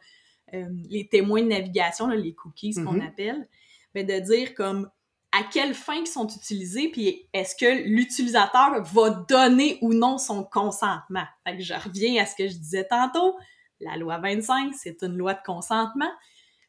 euh, 0.54 0.66
les 0.90 1.08
témoins 1.08 1.42
de 1.42 1.48
navigation, 1.48 2.08
les 2.08 2.34
cookies, 2.34 2.74
ce 2.74 2.82
qu'on 2.82 2.96
mm-hmm. 2.96 3.08
appelle, 3.08 3.50
ben, 3.94 4.06
de 4.06 4.20
dire 4.20 4.54
comme 4.54 4.90
à 5.38 5.44
quelle 5.44 5.74
fin 5.74 5.96
ils 5.96 6.08
sont 6.08 6.28
utilisés, 6.28 6.90
puis 6.90 7.28
est-ce 7.34 7.56
que 7.56 7.84
l'utilisateur 7.84 8.82
va 8.84 9.10
donner 9.28 9.78
ou 9.82 9.94
non 9.94 10.18
son 10.18 10.46
consentement. 10.46 11.26
Fait 11.46 11.58
que 11.58 11.64
je 11.64 11.74
reviens 11.74 12.24
à 12.24 12.26
ce 12.26 12.36
que 12.36 12.48
je 12.48 12.54
disais 12.56 12.88
tantôt. 12.88 13.36
La 13.82 13.98
loi 13.98 14.18
25, 14.18 14.74
c'est 14.74 15.04
une 15.04 15.18
loi 15.18 15.34
de 15.34 15.42
consentement. 15.46 16.10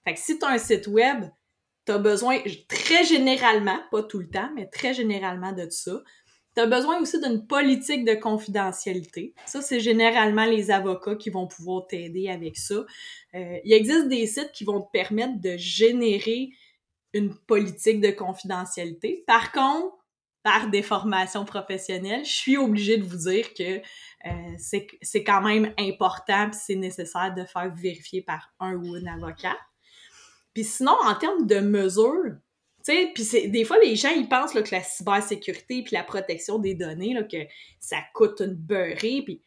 Fait 0.05 0.15
que 0.15 0.21
si 0.21 0.39
tu 0.39 0.45
as 0.45 0.49
un 0.49 0.59
site 0.59 0.89
web, 0.89 1.27
tu 1.87 1.93
as 1.93 1.99
besoin, 1.99 2.41
très 2.69 3.05
généralement, 3.05 3.79
pas 3.93 4.03
tout 4.03 4.19
le 4.19 4.29
temps, 4.29 4.51
mais 4.57 4.67
très 4.67 4.95
généralement 4.95 5.53
de 5.53 5.69
ça, 5.71 6.03
tu 6.57 6.61
as 6.61 6.67
besoin 6.67 7.01
aussi 7.01 7.21
d'une 7.21 7.47
politique 7.47 8.05
de 8.05 8.15
confidentialité. 8.15 9.35
Ça, 9.45 9.63
c'est 9.63 9.79
généralement 9.79 10.47
les 10.47 10.73
avocats 10.73 11.15
qui 11.15 11.31
vont 11.31 11.47
pouvoir 11.47 11.87
t'aider 11.87 12.29
avec 12.31 12.57
ça. 12.57 12.85
Euh, 13.35 13.59
il 13.65 13.73
existe 13.73 14.09
des 14.09 14.27
sites 14.27 14.51
qui 14.53 14.65
vont 14.65 14.81
te 14.81 14.91
permettre 14.91 15.41
de 15.41 15.57
générer 15.57 16.51
une 17.17 17.35
politique 17.35 18.01
de 18.01 18.11
confidentialité. 18.11 19.25
Par 19.27 19.53
contre, 19.53 19.97
par 20.43 20.71
des 20.71 20.83
formations 20.83 21.45
professionnelles, 21.45 22.25
je 22.25 22.31
suis 22.31 22.57
obligée 22.57 22.99
de 22.99 23.05
vous 23.05 23.29
dire 23.29 23.53
que 23.53 23.79
euh, 24.27 24.97
c'est 25.03 25.25
quand 25.25 25.43
même 25.43 25.73
important 25.77 26.51
et 26.51 26.53
c'est 26.53 26.77
nécessaire 26.77 27.35
de 27.35 27.45
faire 27.45 27.75
vérifier 27.75 28.23
par 28.23 28.53
un 28.61 28.75
ou 28.75 28.97
une 28.97 29.09
avocat. 29.09 29.57
Puis 30.55 30.63
sinon, 30.63 30.97
en 31.05 31.15
termes 31.17 31.47
de 31.47 31.59
mesures, 31.59 32.37
tu 32.85 32.93
sais, 32.93 33.11
puis 33.13 33.51
des 33.51 33.65
fois, 33.65 33.79
les 33.79 33.97
gens, 33.97 34.11
ils 34.11 34.29
pensent 34.29 34.53
que 34.53 34.73
la 34.73 34.83
cybersécurité 34.83 35.83
puis 35.83 35.97
la 35.97 36.05
protection 36.05 36.61
des 36.61 36.75
données, 36.75 37.13
là, 37.13 37.25
que 37.25 37.45
ça 37.81 37.97
coûte 38.15 38.41
une 38.41 38.55
beurrée, 38.55 39.23
puis 39.25 39.43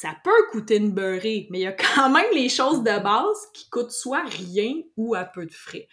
ça 0.00 0.10
peut 0.22 0.30
coûter 0.52 0.76
une 0.76 0.92
beurrée, 0.92 1.48
mais 1.50 1.58
il 1.58 1.62
y 1.62 1.66
a 1.66 1.72
quand 1.72 2.08
même 2.08 2.30
les 2.32 2.48
choses 2.48 2.84
de 2.84 3.02
base 3.02 3.50
qui 3.52 3.68
coûtent 3.68 3.90
soit 3.90 4.22
rien 4.22 4.74
ou 4.96 5.16
à 5.16 5.24
peu 5.24 5.44
de 5.44 5.52
frais. 5.52 5.88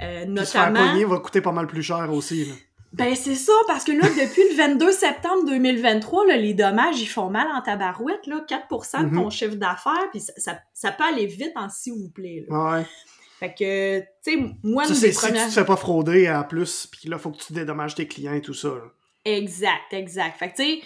Euh, 0.00 0.26
notamment... 0.26 0.94
Se 0.96 1.04
va 1.04 1.18
coûter 1.18 1.40
pas 1.40 1.50
mal 1.50 1.66
plus 1.66 1.82
cher 1.82 2.08
aussi. 2.12 2.44
Là. 2.44 2.54
Ben 2.92 3.16
c'est 3.16 3.34
ça, 3.34 3.52
parce 3.66 3.82
que 3.82 3.90
là, 3.90 4.08
depuis 4.08 4.48
le 4.50 4.56
22 4.56 4.92
septembre 4.92 5.44
2023, 5.46 6.26
là, 6.26 6.36
les 6.36 6.54
dommages, 6.54 7.00
ils 7.00 7.06
font 7.06 7.30
mal 7.30 7.48
en 7.48 7.60
tabarouette, 7.60 8.28
là, 8.28 8.46
4% 8.48 9.10
de 9.10 9.16
ton 9.16 9.24
mhm. 9.24 9.30
chiffre 9.32 9.56
d'affaires, 9.56 10.08
puis 10.12 10.20
ça, 10.20 10.60
ça, 10.72 10.92
peut 10.92 11.04
aller 11.04 11.26
vite 11.26 11.52
en 11.56 11.68
s'il 11.68 11.94
vous 11.94 12.10
plaît. 12.10 12.46
Là. 12.48 12.76
Ouais. 12.76 12.86
Fait 13.40 13.54
que, 13.54 13.98
tu 13.98 14.06
sais, 14.22 14.54
moi, 14.62 14.84
ça, 14.84 14.94
c'est 14.94 15.10
si 15.10 15.26
tu 15.26 15.32
te 15.32 15.50
fais 15.50 15.64
pas 15.64 15.76
frauder 15.76 16.30
en 16.30 16.44
plus, 16.44 16.86
puis 16.86 17.08
là, 17.08 17.18
faut 17.18 17.32
que 17.32 17.38
tu 17.38 17.52
dédommages 17.52 17.96
tes 17.96 18.06
clients 18.06 18.34
et 18.34 18.40
tout 18.40 18.54
ça. 18.54 18.70
Exact, 19.24 19.92
exact. 19.92 20.38
Fait 20.38 20.52
que, 20.52 20.56
tu 20.56 20.62
sais, 20.62 20.80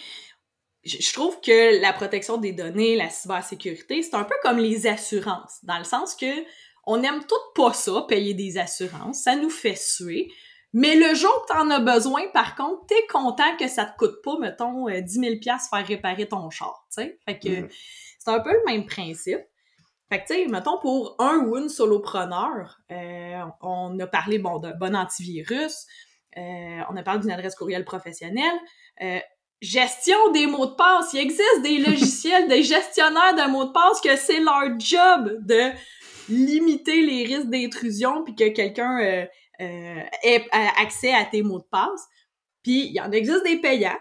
je 0.84 1.12
trouve 1.12 1.40
que 1.40 1.80
la 1.80 1.92
protection 1.92 2.38
des 2.38 2.52
données, 2.52 2.96
la 2.96 3.08
cybersécurité, 3.08 4.02
c'est 4.02 4.14
un 4.14 4.24
peu 4.24 4.34
comme 4.42 4.58
les 4.58 4.86
assurances, 4.86 5.58
dans 5.62 5.78
le 5.78 5.84
sens 5.84 6.14
que 6.14 6.44
on 6.84 7.02
aime 7.02 7.24
tout 7.26 7.34
pas 7.54 7.72
ça, 7.72 8.04
payer 8.08 8.34
des 8.34 8.58
assurances, 8.58 9.22
ça 9.22 9.36
nous 9.36 9.50
fait 9.50 9.76
suer. 9.76 10.32
Mais 10.72 10.96
le 10.96 11.14
jour 11.14 11.46
que 11.46 11.52
t'en 11.52 11.70
as 11.70 11.80
besoin, 11.80 12.22
par 12.32 12.56
contre, 12.56 12.86
t'es 12.86 13.06
content 13.08 13.56
que 13.58 13.68
ça 13.68 13.84
te 13.84 13.96
coûte 13.96 14.22
pas, 14.24 14.38
mettons, 14.38 14.88
10 14.88 15.06
000 15.06 15.34
faire 15.44 15.86
réparer 15.86 16.26
ton 16.26 16.48
char, 16.50 16.86
tu 16.88 17.02
sais. 17.02 17.18
Fait 17.26 17.38
que 17.38 17.60
mm. 17.62 17.68
c'est 18.18 18.30
un 18.30 18.40
peu 18.40 18.52
le 18.52 18.62
même 18.66 18.86
principe. 18.86 19.40
Fait 20.10 20.22
que, 20.22 20.26
tu 20.26 20.34
sais, 20.34 20.46
mettons, 20.46 20.78
pour 20.80 21.16
un 21.18 21.38
ou 21.44 21.56
une 21.56 21.68
solopreneur, 21.68 22.80
euh, 22.90 23.44
on 23.60 23.98
a 23.98 24.06
parlé, 24.06 24.38
bon, 24.38 24.58
d'un 24.58 24.74
bon 24.74 24.96
antivirus, 24.96 25.86
euh, 26.36 26.80
on 26.90 26.96
a 26.96 27.02
parlé 27.02 27.20
d'une 27.20 27.30
adresse 27.30 27.54
courriel 27.54 27.84
professionnelle, 27.84 28.58
euh, 29.02 29.20
gestion 29.62 30.32
des 30.32 30.46
mots 30.46 30.66
de 30.66 30.74
passe. 30.74 31.12
Il 31.14 31.20
existe 31.20 31.62
des 31.62 31.78
logiciels 31.78 32.48
des 32.48 32.62
gestionnaires 32.62 33.34
de 33.34 33.50
mots 33.50 33.64
de 33.64 33.72
passe 33.72 34.00
que 34.00 34.16
c'est 34.16 34.40
leur 34.40 34.78
job 34.78 35.38
de 35.46 35.70
limiter 36.28 37.02
les 37.02 37.24
risques 37.24 37.48
d'intrusion 37.48 38.24
puis 38.24 38.34
que 38.34 38.48
quelqu'un 38.48 39.00
euh, 39.00 39.24
euh, 39.60 40.02
ait 40.24 40.44
accès 40.52 41.14
à 41.14 41.24
tes 41.24 41.42
mots 41.42 41.60
de 41.60 41.66
passe. 41.70 42.08
Puis 42.62 42.86
il 42.86 42.92
y 42.92 43.00
en 43.00 43.12
existe 43.12 43.44
des 43.44 43.60
payants 43.60 43.98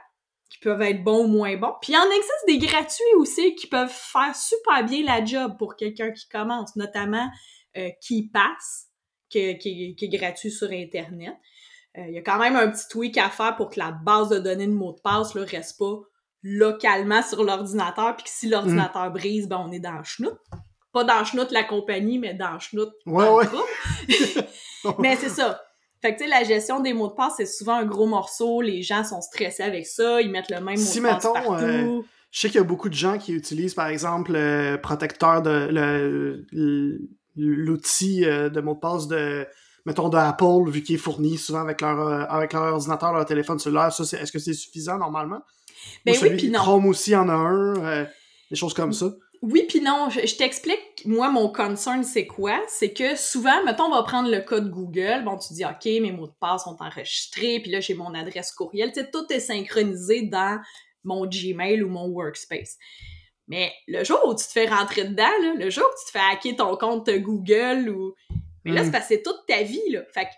qui 0.49 0.59
peuvent 0.59 0.81
être 0.81 1.03
bons 1.03 1.25
ou 1.25 1.27
moins 1.27 1.55
bons. 1.55 1.73
Puis 1.81 1.93
il 1.93 1.95
y 1.95 1.97
en 1.97 2.09
existe 2.09 2.45
des 2.47 2.57
gratuits 2.57 3.15
aussi 3.17 3.55
qui 3.55 3.67
peuvent 3.67 3.91
faire 3.91 4.35
super 4.35 4.83
bien 4.83 5.03
la 5.03 5.23
job 5.23 5.55
pour 5.57 5.75
quelqu'un 5.75 6.11
qui 6.11 6.27
commence, 6.27 6.75
notamment 6.75 7.29
euh, 7.77 7.89
qui 8.01 8.27
passe, 8.27 8.87
qui, 9.29 9.39
est 9.39 10.09
gratuit 10.09 10.51
sur 10.51 10.71
Internet. 10.71 11.35
Euh, 11.97 12.05
il 12.07 12.13
y 12.13 12.17
a 12.17 12.21
quand 12.21 12.39
même 12.39 12.55
un 12.55 12.69
petit 12.69 12.87
tweak 12.89 13.17
à 13.17 13.29
faire 13.29 13.55
pour 13.55 13.69
que 13.69 13.79
la 13.79 13.91
base 13.91 14.29
de 14.29 14.39
données 14.39 14.67
de 14.67 14.71
mots 14.71 14.93
de 14.93 15.01
passe 15.01 15.35
ne 15.35 15.41
reste 15.41 15.77
pas 15.77 15.99
localement 16.43 17.21
sur 17.21 17.43
l'ordinateur, 17.43 18.15
puis 18.15 18.23
que 18.25 18.29
si 18.31 18.47
l'ordinateur 18.49 19.09
mm. 19.09 19.13
brise, 19.13 19.47
ben 19.47 19.63
on 19.65 19.71
est 19.71 19.79
dans 19.79 20.01
le. 20.19 20.31
Pas 20.93 21.03
dans 21.03 21.19
le 21.19 21.53
la 21.53 21.63
compagnie, 21.63 22.19
mais 22.19 22.33
dans 22.33 22.57
le 22.73 22.89
ouais, 23.05 23.29
ouais. 23.29 23.45
mais 24.99 25.15
c'est 25.15 25.29
ça. 25.29 25.61
Fait 26.01 26.13
que, 26.13 26.17
tu 26.17 26.23
sais, 26.23 26.29
la 26.29 26.43
gestion 26.43 26.79
des 26.79 26.93
mots 26.93 27.09
de 27.09 27.13
passe, 27.13 27.33
c'est 27.37 27.45
souvent 27.45 27.75
un 27.75 27.85
gros 27.85 28.07
morceau. 28.07 28.61
Les 28.61 28.81
gens 28.81 29.03
sont 29.03 29.21
stressés 29.21 29.63
avec 29.63 29.85
ça. 29.85 30.19
Ils 30.19 30.31
mettent 30.31 30.49
le 30.49 30.59
même 30.59 30.79
mot 30.79 30.93
de 30.93 31.01
passe 31.01 31.23
partout. 31.23 31.53
Euh, 31.53 32.01
je 32.31 32.39
sais 32.39 32.47
qu'il 32.47 32.57
y 32.57 32.63
a 32.63 32.65
beaucoup 32.65 32.89
de 32.89 32.95
gens 32.95 33.17
qui 33.17 33.33
utilisent, 33.33 33.75
par 33.75 33.87
exemple, 33.87 34.31
le 34.33 34.77
protecteur 34.77 35.41
de 35.43 36.43
l'outil 37.35 38.25
euh, 38.25 38.49
de 38.49 38.61
mot 38.61 38.73
de 38.73 38.79
passe 38.79 39.07
de 39.07 39.45
mettons, 39.85 40.09
de 40.09 40.17
Apple, 40.17 40.69
vu 40.69 40.83
qu'il 40.83 40.95
est 40.95 40.99
fourni 40.99 41.37
souvent 41.37 41.61
avec 41.61 41.81
leur, 41.81 41.99
euh, 41.99 42.25
avec 42.29 42.53
leur 42.53 42.73
ordinateur, 42.73 43.13
leur 43.13 43.25
téléphone 43.25 43.59
cellulaire, 43.59 43.91
ça, 43.91 44.03
est-ce 44.17 44.31
que 44.31 44.39
c'est 44.39 44.53
suffisant 44.53 44.97
normalement? 44.97 45.41
Ben 46.05 46.15
oui, 46.21 46.37
puis 46.37 46.49
non. 46.49 46.59
Chrome 46.59 46.85
aussi 46.87 47.15
en 47.15 47.27
a 47.29 47.33
un, 47.33 47.75
euh, 47.83 48.05
des 48.49 48.55
choses 48.55 48.73
comme 48.73 48.93
ça? 48.93 49.11
Oui, 49.41 49.65
puis 49.67 49.81
non, 49.81 50.09
je, 50.09 50.35
t'explique, 50.35 51.03
moi, 51.05 51.31
mon 51.31 51.51
concern, 51.51 52.03
c'est 52.03 52.27
quoi? 52.27 52.61
C'est 52.67 52.93
que 52.93 53.15
souvent, 53.15 53.63
mettons, 53.65 53.85
on 53.85 53.95
va 53.95 54.03
prendre 54.03 54.29
le 54.29 54.39
code 54.41 54.69
Google, 54.69 55.23
bon, 55.25 55.37
tu 55.37 55.53
dis, 55.53 55.65
OK, 55.65 55.85
mes 55.85 56.11
mots 56.11 56.27
de 56.27 56.33
passe 56.39 56.65
sont 56.65 56.77
enregistrés, 56.79 57.59
puis 57.59 57.71
là, 57.71 57.79
j'ai 57.79 57.95
mon 57.95 58.13
adresse 58.13 58.51
courriel, 58.51 58.91
tu 58.91 58.99
sais, 58.99 59.09
tout 59.09 59.25
est 59.31 59.39
synchronisé 59.39 60.21
dans 60.21 60.61
mon 61.03 61.25
Gmail 61.25 61.81
ou 61.81 61.89
mon 61.89 62.07
Workspace. 62.09 62.77
Mais 63.47 63.73
le 63.87 64.03
jour 64.03 64.19
où 64.27 64.35
tu 64.35 64.45
te 64.45 64.51
fais 64.51 64.67
rentrer 64.67 65.05
dedans, 65.05 65.23
là, 65.41 65.53
le 65.57 65.69
jour 65.71 65.83
où 65.83 65.99
tu 65.99 66.05
te 66.05 66.11
fais 66.11 66.23
hacker 66.31 66.55
ton 66.55 66.77
compte 66.77 67.09
Google 67.09 67.89
ou 67.89 68.13
mais 68.63 68.71
là, 68.71 68.81
c'est 68.81 68.89
mm. 68.89 68.91
parce 68.91 69.07
que 69.07 69.15
c'est 69.15 69.23
toute 69.23 69.45
ta 69.47 69.63
vie, 69.63 69.89
là. 69.89 70.01
Fait 70.13 70.25
que 70.25 70.31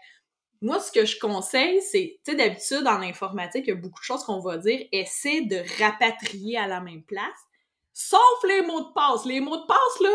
moi, 0.61 0.79
ce 0.79 0.91
que 0.91 1.05
je 1.05 1.19
conseille, 1.19 1.81
c'est, 1.81 2.19
tu 2.23 2.31
sais, 2.31 2.37
d'habitude, 2.37 2.87
en 2.87 3.01
informatique, 3.01 3.65
il 3.67 3.69
y 3.69 3.73
a 3.73 3.75
beaucoup 3.75 3.99
de 3.99 4.05
choses 4.05 4.23
qu'on 4.23 4.39
va 4.39 4.57
dire. 4.57 4.79
Essaie 4.91 5.41
de 5.41 5.61
rapatrier 5.81 6.57
à 6.57 6.67
la 6.67 6.79
même 6.79 7.03
place. 7.03 7.27
sauf 7.91 8.19
les 8.47 8.61
mots 8.61 8.81
de 8.81 8.93
passe. 8.93 9.25
Les 9.25 9.39
mots 9.39 9.57
de 9.57 9.65
passe, 9.65 9.99
là, 10.01 10.09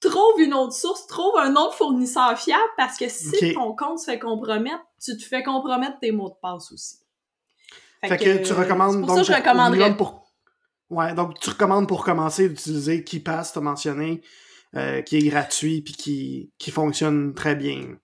trouve 0.00 0.40
une 0.40 0.54
autre 0.54 0.74
source, 0.74 1.06
trouve 1.06 1.36
un 1.38 1.54
autre 1.56 1.74
fournisseur 1.74 2.38
fiable 2.38 2.62
parce 2.76 2.98
que 2.98 3.08
si 3.08 3.54
ton 3.54 3.74
compte 3.74 3.98
se 3.98 4.06
fait 4.06 4.18
compromettre, 4.18 4.84
tu 5.02 5.16
te 5.16 5.24
fais 5.24 5.42
compromettre 5.42 5.98
tes 6.00 6.12
mots 6.12 6.28
de 6.28 6.36
passe 6.40 6.72
aussi. 6.72 6.98
Fait 8.02 8.18
que 8.18 8.44
tu 8.44 8.52
recommandes 8.52 8.98
pour 8.98 9.08
donc 9.08 9.16
ça 9.16 9.22
je 9.22 9.32
recommanderais. 9.32 9.96
pour 9.96 10.24
Ouais, 10.90 11.14
donc 11.14 11.40
tu 11.40 11.50
recommandes 11.50 11.88
pour 11.88 12.04
commencer 12.04 12.48
d'utiliser 12.48 13.02
KeePass, 13.02 13.54
t'as 13.54 13.60
mentionné, 13.60 14.22
euh, 14.76 15.02
qui 15.02 15.16
est 15.18 15.28
gratuit 15.28 15.82
puis 15.82 15.94
qui, 15.94 16.52
qui 16.58 16.70
fonctionne 16.70 17.34
très 17.34 17.54
bien. 17.54 17.98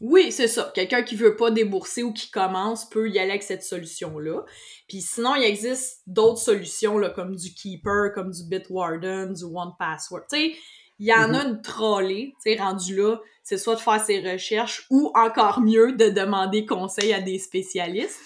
Oui, 0.00 0.32
c'est 0.32 0.48
ça. 0.48 0.72
Quelqu'un 0.74 1.02
qui 1.02 1.14
veut 1.14 1.36
pas 1.36 1.50
débourser 1.52 2.02
ou 2.02 2.12
qui 2.12 2.30
commence 2.30 2.88
peut 2.88 3.08
y 3.08 3.18
aller 3.20 3.30
avec 3.30 3.42
cette 3.44 3.62
solution-là. 3.62 4.44
Puis 4.88 5.00
sinon, 5.00 5.36
il 5.36 5.44
existe 5.44 6.00
d'autres 6.08 6.40
solutions 6.40 6.98
là, 6.98 7.10
comme 7.10 7.36
du 7.36 7.54
Keeper, 7.54 8.12
comme 8.12 8.32
du 8.32 8.42
Bitwarden, 8.48 9.32
du 9.32 9.44
OnePassword. 9.44 10.22
Tu 10.30 10.36
sais, 10.36 10.54
il 10.98 11.06
y 11.06 11.14
en 11.14 11.32
a 11.34 11.44
une 11.44 11.62
trollée, 11.62 12.34
tu 12.44 12.52
sais, 12.52 12.60
rendu 12.60 12.96
là, 12.96 13.20
c'est 13.44 13.58
soit 13.58 13.76
de 13.76 13.80
faire 13.80 14.04
ses 14.04 14.20
recherches 14.32 14.86
ou 14.90 15.12
encore 15.14 15.60
mieux 15.60 15.92
de 15.92 16.08
demander 16.10 16.66
conseil 16.66 17.12
à 17.12 17.20
des 17.20 17.38
spécialistes. 17.38 18.18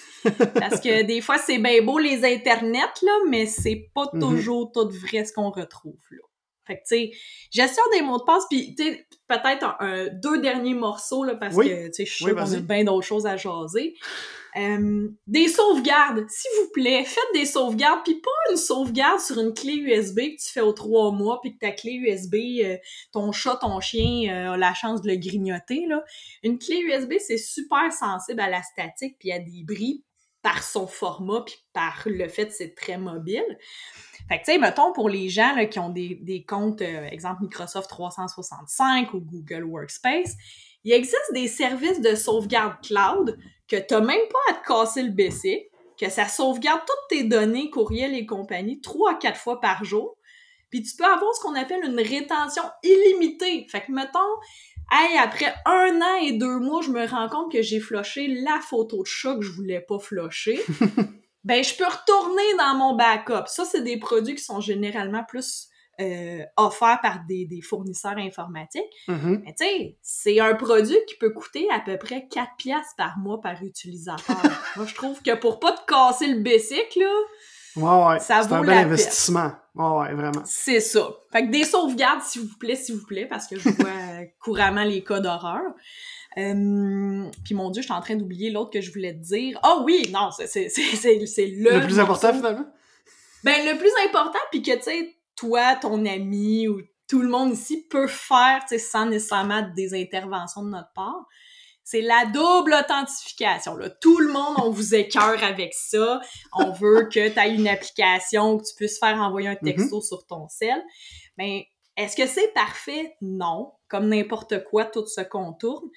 Parce 0.55 0.81
que 0.81 1.03
des 1.07 1.21
fois, 1.21 1.37
c'est 1.39 1.59
bien 1.59 1.83
beau 1.83 1.99
les 1.99 2.25
internets, 2.25 3.03
là, 3.03 3.13
mais 3.29 3.45
c'est 3.47 3.91
pas 3.95 4.09
Mhm. 4.15 4.21
toujours 4.21 4.73
tout 4.73 4.89
vrai 4.89 5.25
ce 5.27 5.33
qu'on 5.33 5.51
retrouve, 5.51 6.01
là. 6.11 6.23
Fait 6.67 6.77
que, 6.77 6.81
tu 6.83 6.97
sais, 6.97 7.11
gestion 7.51 7.83
des 7.93 8.03
mots 8.03 8.19
de 8.19 8.25
passe, 8.25 8.45
puis 8.51 8.75
tu 8.75 8.85
sais, 8.85 9.07
peut-être 9.29 9.65
un, 9.65 9.77
un- 9.81 10.09
deux 10.09 10.41
derniers 10.41 10.75
morceaux, 10.75 11.25
là, 11.25 11.35
parce 11.35 11.55
Oui. 11.55 11.69
que, 11.69 11.87
tu 11.87 11.93
sais, 11.93 12.07
je 12.07 12.13
suis 12.15 12.25
Oui, 12.25 12.31
sûre 12.33 12.41
qu'on 12.45 12.53
a 12.55 12.61
bien 12.61 12.85
d'autres 12.85 13.07
choses 13.07 13.27
à 13.27 13.37
jaser. 13.37 13.95
Euh, 14.57 15.09
des 15.27 15.49
sauvegardes, 15.49 16.25
s'il 16.31 16.51
vous 16.63 16.71
plaît, 16.73 17.05
faites 17.05 17.23
des 17.35 17.45
sauvegardes, 17.45 18.01
puis 18.05 18.15
pas 18.15 18.31
une 18.51 18.57
sauvegarde 18.57 19.21
sur 19.21 19.39
une 19.39 19.53
clé 19.53 19.75
USB 19.75 20.17
que 20.17 20.43
tu 20.43 20.51
fais 20.51 20.63
aux 20.63 20.73
trois 20.73 21.13
mois, 21.13 21.41
puis 21.43 21.53
que 21.53 21.59
ta 21.59 21.73
clé 21.73 21.93
USB, 21.93 22.35
euh, 22.65 22.79
ton 23.13 23.33
chat, 23.33 23.57
ton 23.61 23.81
chien 23.81 24.33
euh, 24.35 24.53
a 24.53 24.57
la 24.57 24.73
chance 24.73 25.03
de 25.03 25.11
le 25.11 25.17
grignoter, 25.17 25.85
là. 25.87 26.03
Une 26.43 26.59
clé 26.59 26.79
USB, 26.79 27.15
c'est 27.19 27.37
super 27.37 27.93
sensible 27.93 28.41
à 28.41 28.49
la 28.49 28.63
statique 28.63 29.17
puis 29.19 29.31
à 29.31 29.39
des 29.39 29.63
bris 29.63 30.03
par 30.47 30.63
son 30.63 30.87
format 30.87 31.41
puis 31.41 31.57
par 31.73 32.03
le 32.07 32.29
fait 32.29 32.47
que 32.47 32.53
c'est 32.53 32.77
très 32.77 32.99
mobile. 32.99 33.59
Fait 34.29 34.39
que, 34.39 34.45
tu 34.45 34.53
sais, 34.53 34.59
mettons, 34.59 34.93
pour 34.93 35.09
les 35.09 35.29
gens 35.29 35.57
qui 35.69 35.81
ont 35.81 35.89
des, 35.89 36.45
comptes, 36.47 36.83
euh, 36.83 37.05
exemple 37.09 37.43
Microsoft 37.43 37.91
365 37.91 39.13
ou 39.13 39.19
Google 39.19 39.65
Workspace, 39.65 40.37
il 40.85 40.93
existe 40.93 41.33
des 41.33 41.49
services 41.49 42.01
de 42.01 42.15
sauvegarde 42.15 42.77
cloud 42.81 43.37
que 43.67 43.75
t'as 43.75 44.01
même 44.01 44.21
pas 44.31 44.53
à 44.53 44.55
te 44.55 44.69
casser 44.69 45.03
le 45.03 45.11
BC, 45.11 45.69
que 46.01 46.09
ça 46.09 46.29
sauvegarde 46.29 46.83
toutes 46.87 47.19
tes 47.19 47.25
données, 47.25 47.69
courriels 47.69 48.15
et 48.15 48.25
compagnie, 48.25 48.81
trois 48.81 49.15
à 49.15 49.15
quatre 49.17 49.41
fois 49.41 49.61
par 49.61 49.83
jour. 49.83 50.17
Puis 50.71 50.85
tu 50.85 50.95
peux 50.95 51.07
avoir 51.07 51.35
ce 51.35 51.41
qu'on 51.41 51.57
appelle 51.57 51.83
une 51.85 51.99
rétention 51.99 52.63
illimitée. 52.85 53.67
Fait 53.69 53.81
que, 53.81 53.91
mettons, 53.91 54.21
hey, 54.93 55.19
après 55.19 55.55
un 55.65 56.01
an 56.01 56.17
et 56.23 56.33
deux 56.33 56.59
mois, 56.59 56.83
je 56.83 56.91
me 56.91 57.07
rends 57.07 57.29
compte 57.29 57.53
que 57.53 57.63
j'ai 57.63 57.81
floché 57.81 58.29
la 58.29 58.61
photo 58.61 59.03
de 59.03 59.07
chat 59.07 59.35
que 59.37 59.43
je 59.43 59.53
voulais 59.53 59.81
pas 59.81 59.99
flusher. 59.99 60.61
ben, 61.45 61.63
je 61.63 61.75
peux 61.77 61.87
retourner 61.87 62.57
dans 62.59 62.75
mon 62.77 62.97
backup. 62.97 63.47
Ça, 63.47 63.65
c'est 63.65 63.83
des 63.83 63.99
produits 63.99 64.35
qui 64.35 64.43
sont 64.43 64.61
généralement 64.61 65.25
plus 65.25 65.69
euh, 65.99 66.45
offerts 66.59 67.01
par 67.01 67.21
des, 67.27 67.47
des 67.47 67.63
fournisseurs 67.63 68.19
informatiques. 68.19 68.83
Mhm. 69.09 69.43
Mais 69.45 69.55
tu 69.59 69.65
sais, 69.65 69.99
c'est 70.03 70.41
un 70.41 70.55
produit 70.55 70.99
qui 71.09 71.17
peut 71.17 71.31
coûter 71.31 71.67
à 71.71 71.81
peu 71.81 71.97
près 71.97 72.27
4 72.29 72.57
piastres 72.59 72.95
par 72.97 73.17
mois 73.19 73.41
par 73.41 73.63
utilisateur. 73.63 74.37
Moi, 74.77 74.85
je 74.87 74.95
trouve 74.95 75.23
que 75.23 75.35
pour 75.35 75.59
pas 75.59 75.73
te 75.73 75.87
casser 75.87 76.27
le 76.27 76.41
basic, 76.41 76.97
là, 76.97 77.11
Ouais, 77.77 78.07
ouais. 78.07 78.21
Ça 78.21 78.43
c'est 78.43 78.49
vaut 78.49 78.55
un 78.57 78.63
bel 78.63 78.79
investissement. 78.79 79.53
Ouais, 79.75 79.99
ouais, 79.99 80.15
vraiment. 80.15 80.43
c'est 80.47 80.81
ça. 80.81 81.11
Fait 81.31 81.47
que 81.47 81.51
des 81.51 81.65
sauvegardes, 81.65 82.23
s'il 82.23 82.43
vous 82.43 82.57
plaît, 82.59 82.77
s'il 82.77 82.97
vous 82.97 83.07
plaît, 83.07 83.27
parce 83.27 83.47
que 83.47 83.59
je 83.59 83.69
vois 83.69 83.91
couramment 84.41 84.85
les 84.85 85.05
cas 85.05 85.21
d'horreur. 85.21 85.75
Euh, 86.39 87.31
puis 87.45 87.55
mon 87.55 87.71
Dieu, 87.71 87.83
je 87.83 87.87
suis 87.87 87.95
en 87.95 88.01
train 88.01 88.17
d'oublier 88.17 88.51
l'autre 88.51 88.71
que 88.71 88.81
je 88.81 88.91
voulais 88.93 89.15
te 89.15 89.23
dire. 89.23 89.59
Ah 89.63 89.83
oui, 89.85 90.11
non, 90.13 90.31
c'est 90.31 90.47
le... 90.57 91.79
Le 91.79 91.85
plus 91.85 91.99
important, 91.99 92.33
finalement? 92.33 92.67
Ben, 93.45 93.65
le 93.65 93.79
plus 93.79 93.93
important, 94.09 94.39
puis 94.51 94.63
que, 94.63 94.75
tu 94.77 94.83
sais, 94.83 95.17
toi, 95.37 95.77
ton 95.77 96.05
ami 96.05 96.69
ou 96.69 96.81
tout 97.09 97.21
le 97.21 97.29
monde 97.29 97.53
ici 97.53 97.87
peut 97.89 98.07
faire, 98.07 98.61
tu 98.63 98.71
sais, 98.71 98.79
sans 98.79 99.07
nécessairement 99.07 99.63
des 99.75 99.95
interventions 99.95 100.63
de 100.63 100.71
notre 100.71 100.93
part, 100.95 101.27
c'est 101.87 102.01
la 102.01 102.27
double 102.27 102.75
authentification. 102.75 103.77
Là. 103.77 103.89
Tout 103.89 104.19
le 104.19 104.33
monde, 104.33 104.57
on 104.59 104.71
vous 104.71 104.97
écœure 104.97 105.45
avec 105.45 105.73
ça. 105.73 106.21
On 106.53 106.73
veut 106.73 107.05
que 107.05 107.29
tu 107.29 107.39
aies 107.39 107.55
une 107.55 107.69
application 107.69 108.55
où 108.55 108.61
tu 108.61 108.75
puisses 108.75 108.99
faire 108.99 109.17
envoyer 109.19 109.47
un 109.47 109.55
texto 109.55 110.01
sur 110.01 110.27
ton 110.27 110.49
cell. 110.49 110.83
Mais 111.39 111.69
est-ce 111.97 112.17
que 112.17 112.27
c'est 112.27 112.53
parfait? 112.55 113.15
Non. 113.21 113.71
Comme 113.87 114.09
n'importe 114.09 114.65
quoi, 114.65 114.85
tout 114.85 115.07
se 115.07 115.21
contourne. 115.21 115.89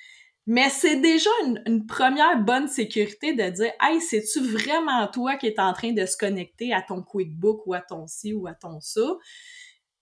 Mais 0.46 0.70
c'est 0.70 0.98
déjà 0.98 1.32
une, 1.48 1.64
une 1.66 1.88
première 1.88 2.38
bonne 2.38 2.68
sécurité 2.68 3.34
de 3.34 3.50
dire 3.50 3.72
Hey, 3.82 4.00
c'est-tu 4.00 4.42
vraiment 4.42 5.08
toi 5.08 5.38
qui 5.38 5.48
es 5.48 5.60
en 5.60 5.74
train 5.74 5.94
de 5.94 6.06
se 6.06 6.18
connecter 6.18 6.72
à 6.72 6.84
ton 6.84 7.02
QuickBook 7.02 7.66
ou 7.66 7.74
à 7.74 7.82
ton 7.82 8.06
ci 8.06 8.34
ou 8.34 8.46
à 8.46 8.54
ton 8.54 8.80
ça? 8.80 9.18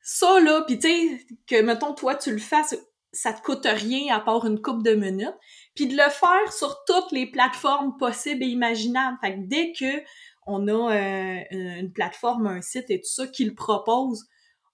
Ça, 0.01 0.41
là, 0.41 0.63
pis 0.67 0.79
tu 0.79 0.89
sais, 0.89 1.25
que, 1.47 1.61
mettons, 1.61 1.93
toi, 1.93 2.15
tu 2.15 2.31
le 2.31 2.39
fasses, 2.39 2.75
ça 3.18 3.34
te 3.34 3.41
coûte 3.41 3.65
rien 3.65 4.15
à 4.15 4.20
part 4.20 4.45
une 4.45 4.61
coupe 4.61 4.84
de 4.84 4.93
minutes. 4.93 5.36
Puis 5.76 5.88
de 5.88 5.95
le 5.95 6.09
faire 6.09 6.51
sur 6.51 6.84
toutes 6.86 7.11
les 7.11 7.26
plateformes 7.26 7.97
possibles 7.97 8.43
et 8.43 8.47
imaginables. 8.47 9.18
Fait 9.22 9.36
que 9.36 9.39
dès 9.41 9.74
que 9.74 10.03
on 10.45 10.68
a 10.68 10.93
euh, 10.95 11.39
une 11.51 11.91
plateforme, 11.91 12.47
un 12.47 12.61
site 12.61 12.89
et 12.89 12.99
tout 12.99 13.09
ça 13.09 13.28
qui 13.28 13.43
le 13.43 13.53
propose, 13.53 14.26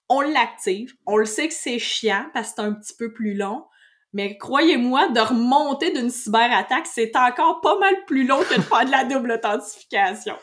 on 0.07 0.21
l'active. 0.21 0.93
On 1.05 1.17
le 1.17 1.25
sait 1.25 1.47
que 1.47 1.53
c'est 1.53 1.79
chiant 1.79 2.27
parce 2.33 2.49
que 2.49 2.55
c'est 2.57 2.61
un 2.61 2.73
petit 2.73 2.93
peu 2.95 3.11
plus 3.11 3.33
long. 3.33 3.65
Mais 4.13 4.37
croyez-moi, 4.37 5.09
de 5.09 5.19
remonter 5.19 5.91
d'une 5.91 6.11
cyberattaque, 6.11 6.85
c'est 6.85 7.15
encore 7.15 7.61
pas 7.61 7.79
mal 7.79 7.95
plus 8.05 8.27
long 8.27 8.39
que 8.43 8.57
de 8.57 8.61
faire 8.61 8.85
de 8.85 8.91
la 8.91 9.05
double 9.05 9.31
authentification. 9.31 10.35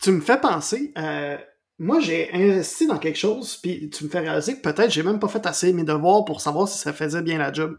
Tu 0.00 0.10
me 0.10 0.22
fais 0.22 0.40
penser, 0.40 0.92
euh, 0.96 1.36
moi 1.78 2.00
j'ai 2.00 2.32
investi 2.32 2.86
dans 2.86 2.98
quelque 2.98 3.18
chose, 3.18 3.56
puis 3.56 3.90
tu 3.90 4.04
me 4.04 4.08
fais 4.08 4.20
réaliser 4.20 4.56
que 4.56 4.60
peut-être 4.60 4.90
j'ai 4.90 5.02
même 5.02 5.18
pas 5.18 5.28
fait 5.28 5.44
assez 5.46 5.72
mes 5.72 5.84
devoirs 5.84 6.24
pour 6.24 6.40
savoir 6.40 6.68
si 6.68 6.78
ça 6.78 6.92
faisait 6.92 7.22
bien 7.22 7.38
la 7.38 7.52
job. 7.52 7.78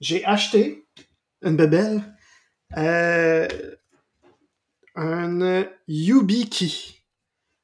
J'ai 0.00 0.24
acheté 0.24 0.86
une 1.42 1.56
bébelle, 1.56 2.02
euh, 2.76 3.48
un 4.94 5.66
YubiKey, 5.88 7.02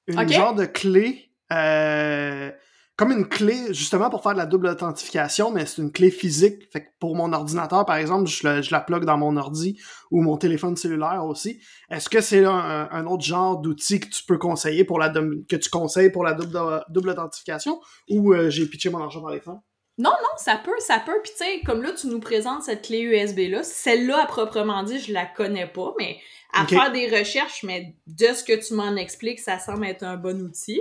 une 0.07 0.29
genre 0.29 0.55
de 0.55 0.65
clé, 0.65 1.31
euh, 1.53 2.51
comme 2.97 3.11
une 3.11 3.28
clé 3.28 3.74
justement 3.74 4.09
pour 4.09 4.22
faire 4.22 4.32
de 4.32 4.38
la 4.38 4.47
double 4.47 4.68
authentification, 4.68 5.51
mais 5.51 5.66
c'est 5.66 5.82
une 5.82 5.90
clé 5.90 6.11
physique. 6.11 6.70
Fait 6.72 6.84
que 6.84 6.90
pour 7.01 7.16
mon 7.16 7.32
ordinateur, 7.32 7.84
par 7.84 7.97
exemple, 7.97 8.28
je, 8.28 8.70
la 8.70 8.80
plug 8.80 9.05
dans 9.05 9.18
mon 9.18 9.36
ordi 9.36 9.80
ou 10.11 10.22
mon 10.22 10.36
téléphone 10.36 10.76
cellulaire 10.76 11.24
aussi. 11.24 11.61
Est-ce 11.90 12.09
que 12.09 12.20
c'est 12.20 12.45
un, 12.45 13.07
autre 13.07 13.24
genre 13.24 13.61
d'outil 13.61 14.01
que 14.01 14.09
tu 14.09 14.22
peux 14.24 14.38
conseiller 14.38 14.84
pour 14.84 14.99
la 14.99 15.11
que 15.11 15.57
tu 15.57 15.70
conseilles 15.70 16.11
pour 16.11 16.22
la 16.22 16.34
double, 16.34 16.84
double 16.88 17.11
authentification 17.11 17.80
ou 18.09 18.32
euh, 18.32 18.49
j'ai 18.51 18.66
pitché 18.66 18.90
mon 18.90 19.03
argent 19.03 19.20
dans 19.20 19.28
les 19.28 19.40
fonds? 19.40 19.61
Non, 19.97 20.11
non, 20.11 20.28
ça 20.38 20.57
peut, 20.57 20.78
ça 20.80 20.99
peut. 20.99 21.20
Puis 21.22 21.32
tu 21.32 21.45
sais, 21.45 21.61
comme 21.64 21.82
là, 21.82 21.92
tu 21.92 22.09
nous 22.09 22.18
présentes 22.18 22.64
cette 22.64 22.82
clé 22.82 23.01
USB-là. 23.01 23.62
Celle-là, 23.62 24.22
à 24.24 24.26
proprement 24.26 24.82
dit, 24.82 24.99
je 24.99 25.12
la 25.12 25.24
connais 25.24 25.68
pas, 25.68 25.95
mais 25.99 26.18
à 26.53 26.66
faire 26.66 26.92
des 26.92 27.09
recherches, 27.09 27.62
mais 27.62 27.95
de 28.07 28.26
ce 28.26 28.45
que 28.45 28.53
tu 28.53 28.74
m'en 28.74 28.97
expliques, 28.97 29.40
ça 29.40 29.59
semble 29.59 29.86
être 29.86 30.05
un 30.05 30.16
bon 30.16 30.40
outil. 30.40 30.80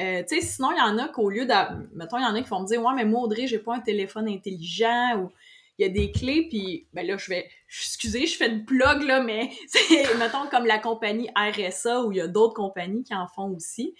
Euh, 0.00 0.22
tu 0.28 0.40
sais, 0.40 0.46
sinon, 0.46 0.72
il 0.72 0.78
y 0.78 0.80
en 0.80 0.98
a 0.98 1.08
qu'au 1.08 1.30
lieu 1.30 1.46
de... 1.46 1.54
Mettons, 1.94 2.18
il 2.18 2.22
y 2.22 2.26
en 2.26 2.34
a 2.34 2.42
qui 2.42 2.48
vont 2.48 2.60
me 2.60 2.66
dire 2.66 2.82
«Ouais, 2.84 2.94
mais 2.96 3.04
moi, 3.04 3.22
Audrey, 3.22 3.46
j'ai 3.46 3.60
pas 3.60 3.76
un 3.76 3.80
téléphone 3.80 4.28
intelligent» 4.28 5.16
ou 5.18 5.30
il 5.78 5.86
y 5.86 5.88
a 5.88 5.92
des 5.92 6.12
clés, 6.12 6.46
puis 6.48 6.86
ben 6.92 7.04
là, 7.06 7.16
je 7.16 7.28
vais... 7.28 7.48
Excusez, 7.68 8.26
je 8.26 8.36
fais 8.36 8.48
une 8.48 8.64
plug, 8.64 9.02
là, 9.02 9.20
mais 9.20 9.50
c'est, 9.68 10.14
mettons, 10.16 10.46
comme 10.50 10.66
la 10.66 10.78
compagnie 10.78 11.28
RSA, 11.36 12.04
où 12.04 12.12
il 12.12 12.18
y 12.18 12.20
a 12.20 12.28
d'autres 12.28 12.54
compagnies 12.54 13.02
qui 13.02 13.14
en 13.14 13.26
font 13.26 13.50
aussi, 13.54 13.94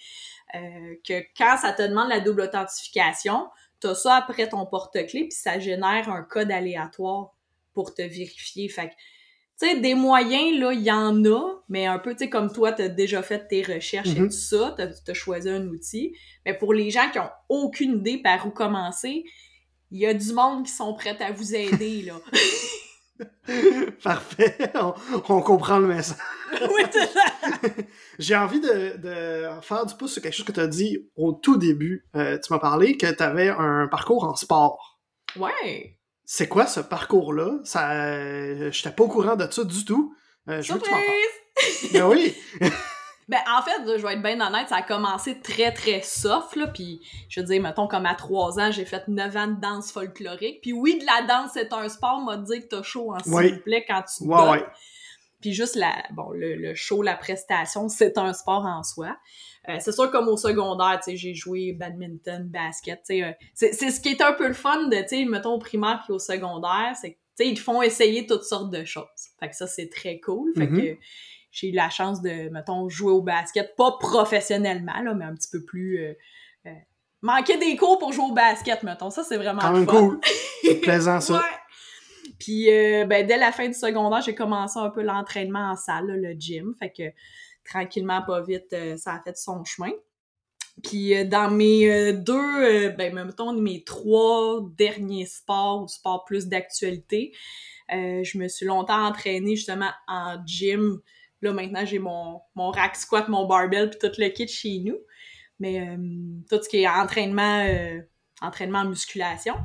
euh, 0.55 0.95
que 1.07 1.21
quand 1.37 1.57
ça 1.57 1.73
te 1.73 1.81
demande 1.81 2.09
la 2.09 2.21
double 2.21 2.41
authentification, 2.41 3.47
t'as 3.79 3.95
ça 3.95 4.15
après 4.15 4.49
ton 4.49 4.65
porte-clés, 4.65 5.23
puis 5.25 5.31
ça 5.31 5.59
génère 5.59 6.09
un 6.09 6.23
code 6.23 6.51
aléatoire 6.51 7.35
pour 7.73 7.93
te 7.93 8.01
vérifier. 8.01 8.69
Fait 8.69 8.87
que, 8.89 8.93
tu 9.59 9.67
sais, 9.67 9.79
des 9.79 9.93
moyens, 9.95 10.59
là, 10.59 10.71
il 10.73 10.81
y 10.81 10.91
en 10.91 11.23
a, 11.25 11.61
mais 11.69 11.85
un 11.85 11.99
peu, 11.99 12.11
tu 12.13 12.19
sais, 12.25 12.29
comme 12.29 12.51
toi, 12.51 12.71
t'as 12.71 12.87
déjà 12.89 13.21
fait 13.21 13.47
tes 13.47 13.61
recherches 13.63 14.09
et 14.09 14.19
Mhm. 14.19 14.27
tout 14.29 14.35
ça, 14.35 14.73
t'as 14.77 14.87
as 15.07 15.13
choisi 15.13 15.49
un 15.49 15.65
outil. 15.67 16.15
Mais 16.45 16.53
pour 16.53 16.73
les 16.73 16.89
gens 16.91 17.09
qui 17.11 17.19
ont 17.19 17.29
aucune 17.49 17.99
idée 17.99 18.17
par 18.17 18.45
où 18.47 18.49
commencer, 18.51 19.23
il 19.91 19.99
y 19.99 20.05
a 20.05 20.13
du 20.13 20.33
monde 20.33 20.65
qui 20.65 20.71
sont 20.71 20.93
prêts 20.93 21.21
à 21.21 21.31
vous 21.31 21.55
aider, 21.55 22.01
là. 22.01 22.15
Parfait, 24.03 24.71
on, 24.75 24.93
on 25.29 25.41
comprend 25.41 25.79
le 25.79 25.87
message. 25.87 26.17
oui, 26.61 26.83
c'est 26.91 27.07
ça. 27.07 27.21
J'ai 28.19 28.35
envie 28.35 28.59
de, 28.59 28.97
de 28.97 29.61
faire 29.61 29.85
du 29.85 29.95
pouce 29.95 30.13
sur 30.13 30.21
quelque 30.21 30.33
chose 30.33 30.45
que 30.45 30.51
tu 30.51 30.59
as 30.59 30.67
dit 30.67 31.09
au 31.15 31.33
tout 31.33 31.57
début. 31.57 32.05
Euh, 32.15 32.37
tu 32.37 32.51
m'as 32.51 32.59
parlé 32.59 32.97
que 32.97 33.11
tu 33.11 33.23
avais 33.23 33.49
un 33.49 33.87
parcours 33.87 34.23
en 34.25 34.35
sport. 34.35 34.99
Ouais. 35.37 35.97
C'est 36.23 36.47
quoi 36.47 36.65
ce 36.65 36.79
parcours-là? 36.79 37.59
Ça, 37.63 37.91
euh, 37.91 38.71
j'étais 38.71 38.91
pas 38.91 39.03
au 39.03 39.07
courant 39.07 39.35
de 39.35 39.49
ça 39.49 39.63
du 39.63 39.85
tout. 39.85 40.15
Euh, 40.49 40.61
je 40.61 40.73
veux 40.73 40.79
que 40.79 40.85
tu 40.85 40.91
m'en 40.91 40.97
parles. 40.97 41.61
Surprise! 41.61 41.93
Ben 41.93 42.07
oui! 42.07 42.35
Ben, 43.27 43.39
en 43.51 43.61
fait, 43.63 43.97
je 43.97 44.05
vais 44.05 44.13
être 44.13 44.21
bien 44.21 44.39
honnête, 44.39 44.67
ça 44.69 44.75
a 44.77 44.81
commencé 44.83 45.39
très, 45.41 45.71
très 45.71 46.01
soft, 46.01 46.55
là, 46.55 46.67
puis 46.67 47.01
je 47.27 47.39
veux 47.39 47.45
dire, 47.47 47.61
mettons, 47.61 47.87
comme 47.87 48.05
à 48.05 48.13
3 48.13 48.59
ans, 48.59 48.71
j'ai 48.71 48.85
fait 48.85 49.07
9 49.07 49.35
ans 49.37 49.47
de 49.47 49.59
danse 49.59 49.91
folklorique, 49.91 50.61
puis 50.61 50.73
oui, 50.73 50.99
de 50.99 51.05
la 51.05 51.23
danse, 51.27 51.51
c'est 51.55 51.73
un 51.73 51.89
sport, 51.89 52.19
m'a 52.21 52.37
dit 52.37 52.61
que 52.61 52.67
t'as 52.67 52.83
chaud, 52.83 53.13
en 53.15 53.19
s'il 53.19 53.31
vous 53.55 53.61
plaît, 53.61 53.83
quand 53.87 54.03
tu 54.03 54.23
te 54.25 54.29
Ouais, 54.29 54.49
ouais. 54.51 54.65
Puis 55.41 55.53
juste 55.53 55.75
la, 55.75 55.93
bon, 56.11 56.29
le, 56.31 56.55
le 56.55 56.75
show, 56.75 57.01
la 57.01 57.15
prestation, 57.15 57.87
c'est 57.89 58.17
un 58.17 58.33
sport 58.33 58.65
en 58.65 58.83
soi. 58.83 59.15
Euh, 59.69 59.77
c'est 59.79 59.91
sûr, 59.91 60.09
comme 60.11 60.27
au 60.27 60.37
secondaire, 60.37 60.99
tu 61.03 61.11
sais, 61.11 61.17
j'ai 61.17 61.33
joué 61.33 61.71
badminton, 61.73 62.43
basket, 62.47 62.99
tu 62.99 63.15
sais. 63.17 63.23
euh, 63.23 63.31
c'est, 63.53 63.73
c'est 63.73 63.89
ce 63.91 63.99
qui 63.99 64.09
est 64.09 64.21
un 64.21 64.33
peu 64.33 64.47
le 64.47 64.53
fun 64.53 64.87
de, 64.87 64.97
tu 65.01 65.07
sais, 65.07 65.25
mettons, 65.25 65.53
au 65.53 65.59
primaire 65.59 66.01
puis 66.03 66.13
au 66.13 66.19
secondaire, 66.19 66.93
c'est 66.99 67.13
que, 67.13 67.17
tu 67.37 67.43
sais, 67.43 67.47
ils 67.49 67.55
te 67.55 67.59
font 67.59 67.81
essayer 67.81 68.25
toutes 68.27 68.43
sortes 68.43 68.69
de 68.71 68.85
choses. 68.85 69.05
Fait 69.39 69.49
que 69.49 69.55
ça, 69.55 69.65
c'est 69.67 69.89
très 69.89 70.19
cool. 70.19 70.51
Fait 70.55 70.67
Mhm. 70.67 70.81
que 70.81 70.97
j'ai 71.55 71.69
eu 71.69 71.71
la 71.71 71.89
chance 71.89 72.21
de, 72.21 72.49
mettons, 72.49 72.89
jouer 72.89 73.11
au 73.11 73.21
basket, 73.21 73.75
pas 73.75 73.93
professionnellement, 73.99 75.01
là, 75.01 75.13
mais 75.13 75.25
un 75.25 75.33
petit 75.33 75.49
peu 75.49 75.63
plus... 75.63 75.99
euh, 75.99 76.13
euh, 76.67 76.73
manquer 77.21 77.57
des 77.57 77.75
cours 77.75 77.97
pour 77.97 78.11
jouer 78.11 78.25
au 78.25 78.33
basket, 78.33 78.83
mettons. 78.83 79.09
Ça, 79.09 79.23
c'est 79.23 79.37
vraiment 79.37 79.61
Quand 79.61 79.71
même 79.73 79.85
fun. 79.85 79.93
cool. 79.93 80.19
C'est 80.63 80.75
plaisant, 80.81 81.19
ça. 81.21 81.33
Ouais. 81.39 82.31
Puis 82.39 82.69
euh, 82.69 83.05
ben, 83.05 83.25
dès 83.25 83.37
la 83.37 83.51
fin 83.51 83.67
du 83.67 83.73
secondaire, 83.73 84.21
j'ai 84.21 84.35
commencé 84.35 84.77
un 84.77 84.89
peu 84.89 85.01
l'entraînement 85.01 85.71
en 85.71 85.75
salle, 85.75 86.07
là, 86.07 86.15
le 86.17 86.33
gym. 86.37 86.75
Fait 86.79 86.91
que 86.91 87.03
tranquillement, 87.63 88.21
pas 88.23 88.41
vite, 88.41 88.73
euh, 88.73 88.97
ça 88.97 89.13
a 89.13 89.21
fait 89.21 89.37
son 89.37 89.63
chemin. 89.63 89.91
Puis 90.83 91.15
euh, 91.15 91.23
dans 91.23 91.49
mes 91.49 91.89
euh, 91.89 92.13
deux, 92.13 92.33
euh, 92.35 92.89
ben 92.89 93.13
mettons 93.13 93.53
mes 93.53 93.83
trois 93.83 94.59
derniers 94.77 95.25
sports 95.25 95.83
ou 95.83 95.87
sports 95.87 96.25
plus 96.25 96.47
d'actualité, 96.47 97.31
je 97.89 98.37
me 98.37 98.47
suis 98.47 98.65
longtemps 98.65 99.05
entraînée 99.05 99.55
justement 99.55 99.91
en 100.07 100.37
gym. 100.45 100.99
Là 101.45 101.53
maintenant 101.53 101.85
j'ai 101.85 101.99
mon, 101.99 102.41
mon 102.55 102.71
rack 102.71 102.95
squat, 102.95 103.27
mon 103.29 103.45
barbell 103.45 103.89
puis 103.89 103.99
tout 103.99 104.11
le 104.19 104.27
kit 104.29 104.47
chez 104.47 104.79
nous. 104.79 104.97
Mais 105.59 105.79
euh, 105.79 105.95
tout 106.49 106.61
ce 106.61 106.67
qui 106.67 106.81
est 106.81 106.87
entraînement, 106.87 107.65
euh, 107.67 108.01
entraînement 108.41 108.79
en 108.79 108.85
musculation. 108.89 109.55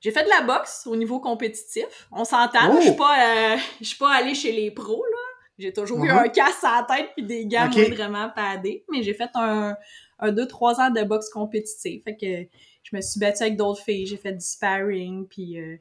J'ai 0.00 0.10
fait 0.10 0.24
de 0.24 0.28
la 0.30 0.40
boxe 0.42 0.86
au 0.86 0.96
niveau 0.96 1.20
compétitif. 1.20 2.08
On 2.10 2.24
s'entend, 2.24 2.72
Oh! 2.72 2.76
je 2.80 2.86
suis 2.88 2.96
pas, 2.96 3.54
euh, 3.54 3.56
je 3.80 3.86
suis 3.86 3.98
pas 3.98 4.12
allée 4.14 4.34
chez 4.34 4.50
les 4.50 4.70
pros, 4.70 5.04
là. 5.04 5.18
J'ai 5.58 5.72
toujours 5.74 6.02
eu 6.04 6.08
Mhm. 6.08 6.16
un 6.16 6.28
casque 6.28 6.64
à 6.64 6.80
la 6.88 6.96
tête 6.96 7.10
puis 7.14 7.24
des 7.26 7.46
gants 7.46 7.66
Ok. 7.66 7.76
moindrement 7.76 8.30
padés. 8.34 8.84
Mais 8.90 9.02
j'ai 9.02 9.12
fait 9.12 9.28
un, 9.34 9.76
un 10.18 10.32
2-3 10.32 10.80
ans 10.80 10.90
de 10.90 11.02
boxe 11.04 11.28
compétitive. 11.28 12.02
Fait 12.02 12.16
que 12.16 12.48
je 12.82 12.96
me 12.96 13.02
suis 13.02 13.20
battue 13.20 13.42
avec 13.42 13.56
d'autres 13.58 13.82
filles. 13.82 14.06
J'ai 14.06 14.16
fait 14.16 14.32
du 14.32 14.40
sparring, 14.44 15.28
puis 15.28 15.60
euh, 15.60 15.76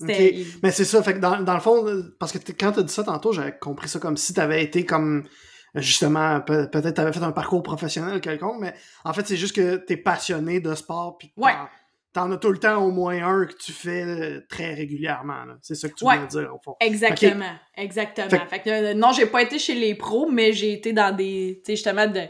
Mais 0.00 0.70
c'est 0.70 0.84
ça, 0.84 1.02
fait 1.02 1.14
que 1.14 1.18
dans, 1.18 1.40
dans 1.42 1.54
le 1.54 1.60
fond, 1.60 1.84
parce 2.18 2.32
que 2.32 2.38
quand 2.52 2.72
t'as 2.72 2.82
dit 2.82 2.92
ça 2.92 3.04
tantôt, 3.04 3.32
j'avais 3.32 3.56
compris 3.58 3.88
ça 3.88 3.98
comme 3.98 4.16
si 4.16 4.34
t'avais 4.34 4.62
été 4.62 4.84
comme 4.84 5.24
justement, 5.74 6.40
pe- 6.40 6.66
peut-être 6.70 6.94
t'avais 6.94 7.12
fait 7.12 7.22
un 7.22 7.32
parcours 7.32 7.62
professionnel 7.62 8.20
quelconque, 8.20 8.60
mais 8.60 8.74
en 9.04 9.12
fait, 9.12 9.26
c'est 9.26 9.36
juste 9.36 9.56
que 9.56 9.76
t'es 9.76 9.96
passionné 9.96 10.60
de 10.60 10.74
sport, 10.74 11.18
puis 11.18 11.32
Ouais. 11.36 11.52
t'en- 12.12 12.30
as 12.30 12.36
tout 12.36 12.50
le 12.52 12.58
temps 12.58 12.80
au 12.84 12.92
moins 12.92 13.20
un 13.26 13.44
que 13.46 13.54
tu 13.54 13.72
fais 13.72 14.04
euh, 14.04 14.40
très 14.48 14.72
régulièrement. 14.74 15.44
C'est 15.62 15.74
ça 15.74 15.88
que 15.88 15.94
tu 15.94 16.04
Ouais. 16.04 16.14
voulais 16.16 16.28
dire, 16.28 16.54
au 16.54 16.60
fond. 16.62 16.76
Exactement, 16.80 17.54
exactement. 17.76 18.28
Fait 18.30 18.46
Fait 18.48 18.60
que, 18.60 18.70
euh, 18.70 18.94
non, 18.94 19.10
j'ai 19.12 19.26
pas 19.26 19.42
été 19.42 19.58
chez 19.58 19.74
les 19.74 19.94
pros, 19.96 20.30
mais 20.30 20.52
j'ai 20.52 20.72
été 20.72 20.92
dans 20.92 21.14
des, 21.14 21.60
tu 21.64 21.72
sais, 21.72 21.76
justement, 21.76 22.06
de, 22.06 22.20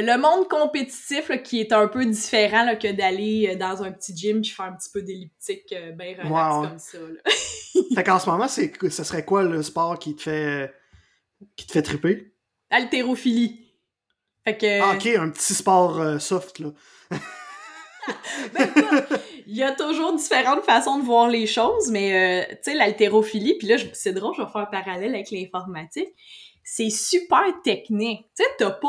le 0.06 0.18
monde 0.18 0.48
compétitif 0.48 1.28
là, 1.28 1.36
qui 1.38 1.60
est 1.60 1.72
un 1.72 1.86
peu 1.86 2.04
différent 2.06 2.64
là, 2.64 2.76
que 2.76 2.90
d'aller 2.90 3.50
euh, 3.52 3.56
dans 3.56 3.82
un 3.82 3.92
petit 3.92 4.16
gym 4.16 4.40
puis 4.40 4.50
faire 4.50 4.66
un 4.66 4.72
petit 4.72 4.90
peu 4.92 5.02
d'elliptique 5.02 5.72
euh, 5.72 5.92
bien 5.92 6.14
relax 6.18 6.30
ouais. 6.30 6.68
comme 6.68 6.78
ça. 6.78 6.98
là. 6.98 7.32
Fait 7.94 8.04
qu'en 8.04 8.18
ce 8.18 8.28
moment, 8.30 8.48
c'est 8.48 8.72
ce 8.90 9.04
serait 9.04 9.24
quoi 9.24 9.42
le 9.42 9.62
sport 9.62 9.98
qui 9.98 10.16
te 10.16 10.22
fait 10.22 10.30
euh, 10.46 10.66
qui 11.56 11.66
te 11.66 11.72
fait 11.72 11.82
triper? 11.82 12.32
Haltérophilie. 12.70 13.58
Fait 14.44 14.56
que, 14.56 14.80
Ah, 14.80 14.94
ok, 14.94 15.06
un 15.18 15.28
petit 15.30 15.54
sport 15.54 16.00
euh, 16.00 16.18
soft, 16.18 16.58
là. 16.58 16.68
ben, 18.54 18.68
il 19.46 19.54
y 19.56 19.62
a 19.62 19.72
toujours 19.72 20.14
différentes 20.16 20.64
façons 20.64 20.98
de 20.98 21.04
voir 21.04 21.28
les 21.28 21.46
choses, 21.46 21.90
mais 21.90 22.42
euh, 22.42 22.54
tu 22.64 22.70
sais, 22.72 22.74
l'haltérophilie, 22.74 23.56
puis 23.58 23.68
là, 23.68 23.76
je- 23.76 23.86
c'est 23.92 24.12
drôle, 24.12 24.34
je 24.36 24.42
vais 24.42 24.48
faire 24.48 24.62
un 24.62 24.66
parallèle 24.66 25.14
avec 25.14 25.30
l'informatique, 25.30 26.08
c'est 26.64 26.90
super 26.90 27.44
technique. 27.62 28.26
Tu 28.36 28.42
sais, 28.42 28.50
t'as 28.58 28.70
pas 28.70 28.88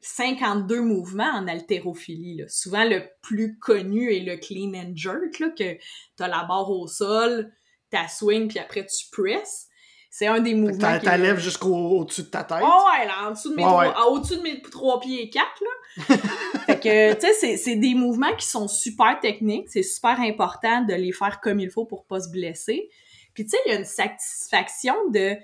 52 0.00 0.80
mouvements 0.80 1.30
en 1.32 1.48
haltérophilie. 1.48 2.36
Là. 2.36 2.44
Souvent, 2.48 2.84
le 2.84 3.02
plus 3.22 3.58
connu 3.58 4.14
est 4.14 4.20
le 4.20 4.36
clean 4.36 4.72
and 4.74 4.92
jerk, 4.94 5.38
là, 5.40 5.48
que 5.50 5.76
t'as 6.16 6.28
la 6.28 6.44
barre 6.44 6.70
au 6.70 6.86
sol, 6.86 7.52
ta 7.90 8.08
swing, 8.08 8.48
puis 8.48 8.58
après 8.58 8.86
tu 8.86 9.06
presses. 9.10 9.66
C'est 10.10 10.26
un 10.26 10.40
des 10.40 10.54
mouvements 10.54 10.98
t'enlèves 10.98 11.38
jusqu'au 11.38 11.74
au-dessus 11.74 12.22
de 12.22 12.28
ta 12.28 12.42
tête. 12.42 12.62
Oh 12.62 12.84
ouais, 12.90 13.06
là, 13.06 13.28
en 13.28 13.32
dessous 13.32 13.50
de 13.50 13.56
mes 13.56 13.62
trois, 13.62 13.86
ouais. 13.86 13.92
ah, 13.94 14.06
au-dessus 14.08 14.36
de 14.36 14.42
mes 14.42 14.62
trois 14.62 15.00
pieds 15.00 15.22
et 15.22 15.30
quatre, 15.30 15.62
là. 15.62 16.16
fait 16.66 16.80
que, 16.80 17.14
tu 17.14 17.20
sais, 17.20 17.32
c'est, 17.34 17.56
c'est 17.56 17.76
des 17.76 17.94
mouvements 17.94 18.34
qui 18.34 18.46
sont 18.46 18.68
super 18.68 19.20
techniques. 19.20 19.68
C'est 19.68 19.82
super 19.82 20.18
important 20.20 20.82
de 20.82 20.94
les 20.94 21.12
faire 21.12 21.40
comme 21.40 21.60
il 21.60 21.70
faut 21.70 21.84
pour 21.84 22.06
pas 22.06 22.20
se 22.20 22.30
blesser. 22.30 22.88
Puis, 23.34 23.44
tu 23.44 23.50
sais, 23.50 23.58
il 23.66 23.72
y 23.72 23.74
a 23.76 23.78
une 23.78 23.84
satisfaction 23.84 24.94
de, 25.10 25.36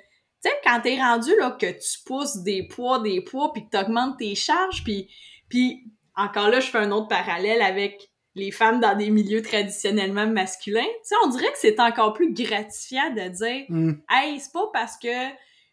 tu 0.45 0.51
sais, 0.51 0.57
quand 0.62 0.80
t'es 0.82 0.97
rendu, 0.97 1.30
là, 1.38 1.57
que 1.59 1.70
tu 1.70 2.03
pousses 2.05 2.42
des 2.42 2.66
poids, 2.66 3.01
des 3.01 3.22
poids, 3.22 3.53
puis 3.53 3.64
que 3.64 3.70
t'augmentes 3.70 4.18
tes 4.18 4.34
charges, 4.34 4.84
puis, 4.84 5.09
puis, 5.49 5.84
encore 6.16 6.49
là, 6.49 6.61
je 6.61 6.66
fais 6.66 6.78
un 6.78 6.90
autre 6.90 7.09
parallèle 7.09 7.62
avec 7.62 8.11
les 8.34 8.51
femmes 8.51 8.80
dans 8.80 8.97
des 8.97 9.11
milieux 9.11 9.42
traditionnellement 9.42 10.26
masculins. 10.26 10.82
Tu 10.82 10.99
sais, 11.05 11.14
on 11.24 11.28
dirait 11.28 11.51
que 11.53 11.59
c'est 11.59 11.80
encore 11.80 12.12
plus 12.12 12.32
gratifiant 12.32 13.11
de 13.14 13.28
dire, 13.28 13.64
Hmm. 13.68 13.92
hey, 14.11 14.38
c'est 14.40 14.53
pas 14.53 14.68
parce 14.72 14.97
que 14.97 15.09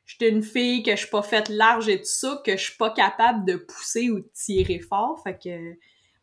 j'étais 0.06 0.30
une 0.30 0.44
fille, 0.44 0.84
que 0.84 0.92
je 0.92 0.98
suis 0.98 1.10
pas 1.10 1.24
faite 1.24 1.50
large 1.50 1.90
et 1.90 1.98
tout 1.98 2.06
ça, 2.06 2.42
que 2.46 2.52
je 2.56 2.64
suis 2.64 2.78
pas 2.78 2.92
capable 2.92 3.46
de 3.46 3.56
pousser 3.56 4.10
ou 4.10 4.20
de 4.20 4.30
tirer 4.34 4.80
fort. 4.80 5.22
Fait 5.24 5.38
que, 5.38 5.74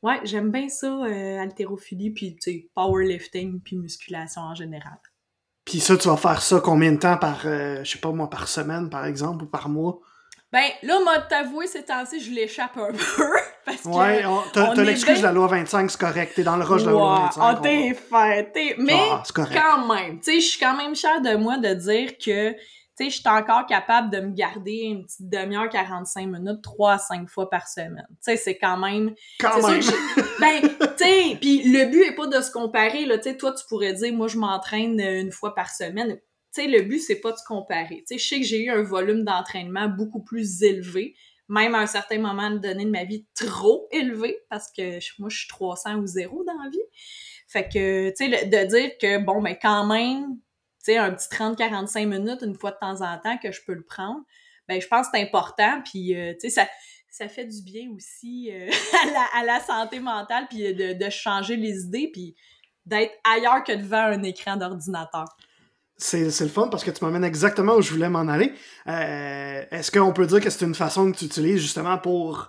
ouais, 0.03 0.21
j'aime 0.25 0.51
bien 0.51 0.69
ça, 0.69 0.87
euh, 0.87 1.39
haltérophilie, 1.39 2.11
puis, 2.11 2.37
tu 2.37 2.53
sais, 2.53 2.69
powerlifting, 2.75 3.61
puis 3.61 3.77
musculation 3.77 4.43
en 4.43 4.55
général. 4.55 4.99
Puis 5.69 5.81
ça, 5.81 5.99
tu 5.99 6.09
vas 6.09 6.17
faire 6.17 6.41
ça 6.41 6.61
combien 6.65 6.93
de 6.93 6.97
temps 6.97 7.19
par, 7.19 7.41
euh, 7.45 7.85
je 7.85 7.91
sais 7.91 7.99
pas 7.99 8.11
moi, 8.11 8.31
par 8.31 8.49
semaine, 8.49 8.89
par 8.89 9.05
exemple, 9.05 9.45
ou 9.45 9.47
par 9.47 9.69
mois? 9.69 10.01
Ben, 10.51 10.65
là, 10.83 10.99
m'a 11.05 11.19
t'avouer, 11.19 11.67
ces 11.67 11.83
temps-ci, 11.83 12.21
je 12.21 12.31
l'échappe 12.31 12.79
un 12.79 12.93
peu, 12.93 13.31
parce 13.67 13.83
que... 13.83 13.89
Ouais, 13.89 14.25
t'as 14.55 14.73
l'excuse 14.83 15.19
de 15.19 15.25
la 15.25 15.33
loi 15.33 15.47
25, 15.47 15.91
c'est 15.91 16.01
correct. 16.01 16.33
T'es 16.35 16.43
dans 16.43 16.57
le 16.57 16.65
rush 16.65 16.85
de 16.85 16.87
la 16.87 16.93
loi 16.93 17.15
Ouais, 17.17 17.21
25. 17.27 17.41
ah, 17.43 17.55
on 17.59 17.63
t'es 17.63 17.93
fait. 17.93 18.77
Mais... 18.79 18.99
Ah, 19.11 19.23
quand 19.37 19.95
même, 19.95 20.21
tu 20.21 20.33
sais, 20.33 20.41
je 20.41 20.47
suis 20.47 20.59
quand 20.59 20.75
même 20.75 20.97
fière 20.97 21.21
de 21.21 21.35
moi 21.37 21.59
de 21.59 21.75
dire 21.75 22.17
que, 22.17 22.57
tu 22.99 23.05
sais, 23.05 23.11
je 23.11 23.21
suis 23.21 23.29
encore 23.29 23.67
capable 23.67 24.11
de 24.11 24.21
me 24.21 24.33
garder 24.33 24.79
une 24.83 25.05
petite 25.05 25.29
demi-heure, 25.29 25.69
45 25.69 26.27
minutes, 26.27 26.63
3 26.63 26.93
à 26.93 26.99
5 26.99 27.29
fois 27.29 27.49
par 27.49 27.69
semaine. 27.69 28.07
Tu 28.11 28.17
sais, 28.21 28.37
c'est 28.37 28.59
quand 28.59 28.77
même... 28.77 29.15
Quand 29.39 29.61
sûr 29.61 29.93
que 29.93 30.41
ben, 30.41 30.69
tu 30.97 31.05
sais, 31.05 31.37
puis 31.41 31.63
le 31.71 31.91
but 31.91 32.03
est 32.03 32.15
pas 32.15 32.27
de 32.27 32.41
se 32.41 32.51
comparer, 32.51 33.07
là, 33.07 33.19
tu 33.19 33.31
sais, 33.31 33.37
toi, 33.37 33.53
tu 33.53 33.65
pourrais 33.69 33.93
dire, 33.93 34.13
moi, 34.13 34.27
je 34.27 34.37
m'entraîne 34.37 35.01
euh, 35.01 35.21
une 35.21 35.31
fois 35.31 35.55
par 35.55 35.71
semaine. 35.71 36.17
Tu 36.55 36.63
sais, 36.63 36.67
le 36.67 36.83
but, 36.83 36.99
c'est 36.99 37.21
pas 37.21 37.31
de 37.31 37.37
se 37.37 37.45
comparer. 37.47 38.05
Tu 38.09 38.17
sais, 38.17 38.19
je 38.19 38.29
sais 38.29 38.41
que 38.41 38.47
j'ai 38.47 38.65
eu 38.65 38.71
un 38.71 38.83
volume 38.83 39.23
d'entraînement 39.23 39.89
beaucoup 39.89 40.23
plus 40.23 40.63
élevé, 40.63 41.15
même 41.49 41.77
à 41.77 41.79
un 41.79 41.87
certain 41.87 42.19
moment 42.19 42.51
donné 42.51 42.85
de 42.85 42.91
ma 42.91 43.05
vie, 43.05 43.27
trop 43.37 43.87
élevé, 43.93 44.39
parce 44.51 44.73
que 44.77 44.99
moi, 45.21 45.29
je 45.29 45.39
suis 45.39 45.49
300 45.49 45.97
ou 45.97 46.07
0 46.07 46.45
dans 46.45 46.65
la 46.65 46.71
vie. 46.71 46.79
Fait 47.47 47.69
que, 47.69 48.11
tu 48.11 48.17
sais, 48.17 48.47
de 48.47 48.67
dire 48.67 48.91
que, 49.01 49.19
bon, 49.25 49.41
ben, 49.41 49.57
quand 49.61 49.87
même, 49.87 50.37
un 50.97 51.13
petit 51.13 51.29
30-45 51.29 52.07
minutes, 52.07 52.43
une 52.43 52.55
fois 52.55 52.71
de 52.71 52.79
temps 52.81 53.03
en 53.03 53.19
temps, 53.19 53.37
que 53.39 53.53
je 53.53 53.61
peux 53.67 53.75
le 53.75 53.85
prendre, 53.85 54.21
ben, 54.69 54.81
je 54.81 54.87
pense 54.87 55.07
que 55.09 55.13
c'est 55.15 55.23
important, 55.23 55.83
puis, 55.85 56.15
euh, 56.15 56.33
tu 56.35 56.49
sais, 56.49 56.51
ça, 56.51 56.69
ça 57.11 57.29
fait 57.29 57.47
du 57.47 57.63
bien 57.63 57.91
aussi 57.95 58.51
euh, 58.53 58.71
à, 59.35 59.45
la, 59.45 59.61
santé 59.61 60.01
mentale, 60.01 60.47
puis 60.49 60.75
de, 60.75 60.93
de 60.93 61.11
changer 61.11 61.57
les 61.57 61.85
idées, 61.85 62.11
puis 62.13 62.35
d'être 62.87 63.13
ailleurs 63.25 63.65
que 63.65 63.73
devant 63.73 64.05
un 64.05 64.23
écran 64.23 64.57
d'ordinateur. 64.57 65.25
C'est 66.01 66.25
le 66.25 66.49
fun 66.49 66.69
parce 66.69 66.85
que 66.85 66.93
tu 66.93 67.05
m'amènes 67.05 67.25
exactement 67.25 67.75
où 67.75 67.83
je 67.83 67.93
voulais 67.93 68.09
m'en 68.09 68.29
aller. 68.29 68.55
Euh, 68.87 69.65
Est-ce 69.71 69.91
qu'on 69.91 70.13
peut 70.13 70.27
dire 70.27 70.41
que 70.41 70.49
c'est 70.49 70.65
une 70.65 70.77
façon 70.77 71.11
que 71.11 71.19
tu 71.19 71.25
utilises 71.25 71.61
justement 71.61 71.99
pour 71.99 72.49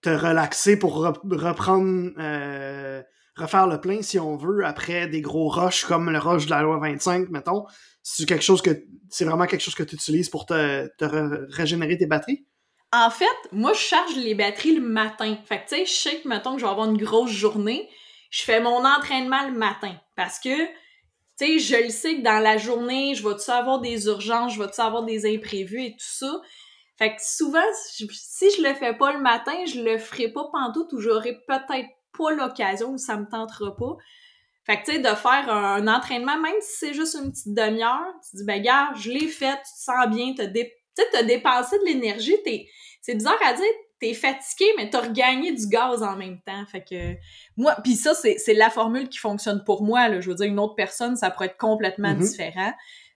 te 0.00 0.10
relaxer, 0.10 0.78
pour 0.78 0.94
rep- 0.96 1.18
reprendre, 1.24 2.12
euh, 2.18 3.02
refaire 3.38 3.66
le 3.66 3.80
plein 3.80 4.02
si 4.02 4.18
on 4.18 4.36
veut, 4.36 4.64
après 4.64 5.08
des 5.08 5.20
gros 5.20 5.48
rushs 5.48 5.84
comme 5.84 6.10
le 6.10 6.18
rush 6.18 6.46
de 6.46 6.50
la 6.50 6.62
loi 6.62 6.78
25, 6.78 7.28
mettons? 7.30 7.64
C'est 8.02 8.26
quelque 8.26 8.44
chose 8.44 8.62
que 8.62 8.70
c'est 9.10 9.24
vraiment 9.24 9.46
quelque 9.46 9.60
chose 9.62 9.74
que 9.74 9.82
tu 9.82 9.96
utilises 9.96 10.28
pour 10.30 10.46
te, 10.46 10.88
te 10.98 11.04
re- 11.04 11.46
régénérer 11.54 11.96
tes 11.98 12.06
batteries? 12.06 12.46
En 12.92 13.10
fait, 13.10 13.26
moi, 13.52 13.72
je 13.74 13.78
charge 13.80 14.16
les 14.16 14.34
batteries 14.34 14.74
le 14.76 14.80
matin. 14.80 15.36
Fait 15.44 15.58
que, 15.58 15.68
tu 15.68 15.76
sais, 15.76 15.86
je 15.86 15.92
sais 15.92 16.20
que, 16.20 16.28
mettons, 16.28 16.54
que 16.54 16.60
je 16.60 16.64
vais 16.64 16.70
avoir 16.70 16.88
une 16.88 16.96
grosse 16.96 17.30
journée, 17.30 17.88
je 18.30 18.42
fais 18.42 18.60
mon 18.60 18.84
entraînement 18.84 19.46
le 19.46 19.52
matin. 19.52 19.94
Parce 20.16 20.38
que, 20.38 20.66
tu 20.66 20.70
sais, 21.38 21.58
je 21.58 21.84
le 21.84 21.90
sais 21.90 22.16
que 22.16 22.22
dans 22.22 22.40
la 22.42 22.56
journée, 22.58 23.14
je 23.14 23.26
vais-tu 23.28 23.50
avoir 23.50 23.80
des 23.80 24.06
urgences, 24.06 24.54
je 24.54 24.62
vais-tu 24.62 24.80
avoir 24.80 25.04
des 25.04 25.26
imprévus 25.32 25.84
et 25.84 25.92
tout 25.92 25.98
ça? 26.00 26.40
Fait 26.98 27.14
que 27.16 27.22
souvent, 27.22 27.62
si 27.86 28.06
je- 28.08 28.12
si 28.14 28.50
je 28.52 28.62
le 28.62 28.74
fais 28.74 28.94
pas 28.96 29.12
le 29.12 29.20
matin, 29.20 29.54
je 29.66 29.80
le 29.82 29.98
ferai 29.98 30.28
pas 30.32 30.48
pantoute 30.52 30.92
ou 30.94 31.00
j'aurai 31.00 31.38
peut-être 31.48 31.88
pas 32.18 32.32
l'occasion 32.32 32.90
ou 32.90 32.98
ça 32.98 33.16
me 33.16 33.26
tentera 33.26 33.74
pas. 33.76 33.96
Fait 34.64 34.80
que, 34.80 34.84
tu 34.84 34.92
sais, 34.92 34.98
de 34.98 35.08
faire 35.14 35.48
un, 35.50 35.76
un 35.76 35.88
entraînement, 35.88 36.38
même 36.38 36.54
si 36.60 36.76
c'est 36.78 36.92
juste 36.94 37.14
une 37.14 37.30
petite 37.30 37.54
demi-heure, 37.54 38.04
tu 38.22 38.32
te 38.32 38.36
dis, 38.38 38.44
ben, 38.44 38.60
gars, 38.60 38.90
je 38.96 39.10
l'ai 39.10 39.28
fait, 39.28 39.56
tu 39.56 39.62
te 39.62 39.82
sens 39.82 40.06
bien, 40.08 40.32
dé- 40.46 40.74
tu 40.94 41.02
sais, 41.02 41.08
t'as 41.10 41.22
dépensé 41.22 41.78
de 41.78 41.84
l'énergie, 41.86 42.36
t'es, 42.44 42.66
c'est 43.00 43.14
bizarre 43.14 43.38
à 43.46 43.54
dire, 43.54 43.64
t'es 43.98 44.12
fatigué, 44.12 44.66
mais 44.76 44.90
t'as 44.90 45.00
regagné 45.00 45.52
du 45.52 45.66
gaz 45.68 46.02
en 46.02 46.16
même 46.16 46.40
temps. 46.42 46.66
Fait 46.66 46.84
que 46.84 47.14
moi, 47.56 47.76
puis 47.82 47.94
ça, 47.96 48.12
c'est 48.14 48.54
la 48.54 48.68
formule 48.70 49.08
qui 49.08 49.18
fonctionne 49.18 49.64
pour 49.64 49.82
moi. 49.82 50.08
Là. 50.08 50.20
Je 50.20 50.28
veux 50.28 50.34
dire, 50.36 50.46
une 50.46 50.58
autre 50.60 50.74
personne, 50.74 51.16
ça 51.16 51.30
pourrait 51.30 51.46
être 51.46 51.56
complètement 51.56 52.12
Mhm. 52.14 52.20
différent. 52.20 52.72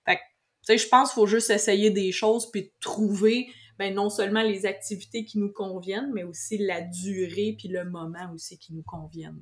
Fait 0.06 0.16
que, 0.16 0.20
tu 0.20 0.24
sais, 0.62 0.78
je 0.78 0.88
pense 0.88 1.10
qu'il 1.10 1.16
faut 1.20 1.26
juste 1.26 1.50
essayer 1.50 1.90
des 1.90 2.10
choses 2.12 2.50
puis 2.50 2.72
trouver 2.80 3.48
ben, 3.78 3.94
non 3.94 4.10
seulement 4.10 4.42
les 4.42 4.66
activités 4.66 5.24
qui 5.24 5.38
nous 5.38 5.52
conviennent, 5.52 6.12
mais 6.12 6.24
aussi 6.24 6.58
la 6.58 6.80
durée 6.82 7.54
puis 7.58 7.68
le 7.68 7.84
moment 7.84 8.32
aussi 8.34 8.58
qui 8.58 8.74
nous 8.74 8.82
conviennent. 8.82 9.40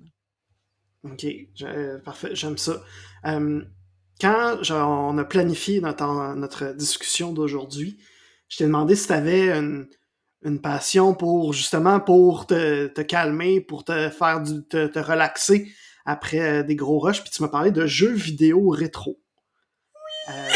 Ok, 1.02 1.26
euh, 1.62 1.98
parfait, 1.98 2.34
j'aime 2.34 2.58
ça. 2.58 2.82
Euh, 3.26 3.62
quand 4.20 4.60
on 4.70 5.16
a 5.16 5.24
planifié 5.24 5.80
notre, 5.80 6.34
notre 6.34 6.74
discussion 6.74 7.32
d'aujourd'hui, 7.32 7.98
je 8.48 8.58
t'ai 8.58 8.64
demandé 8.64 8.94
si 8.94 9.06
tu 9.06 9.12
avais 9.14 9.50
une, 9.50 9.88
une 10.42 10.60
passion 10.60 11.14
pour 11.14 11.52
justement 11.52 12.00
pour 12.00 12.46
te, 12.46 12.88
te 12.88 13.00
calmer, 13.00 13.60
pour 13.60 13.84
te 13.84 14.10
faire 14.10 14.42
du, 14.42 14.62
te, 14.64 14.86
te 14.86 14.98
relaxer 14.98 15.72
après 16.04 16.40
euh, 16.40 16.62
des 16.62 16.76
gros 16.76 16.98
rushs, 16.98 17.22
puis 17.22 17.30
tu 17.30 17.42
m'as 17.42 17.48
parlé 17.48 17.70
de 17.70 17.86
jeux 17.86 18.12
vidéo 18.12 18.68
rétro. 18.70 19.20
Euh, 20.28 20.48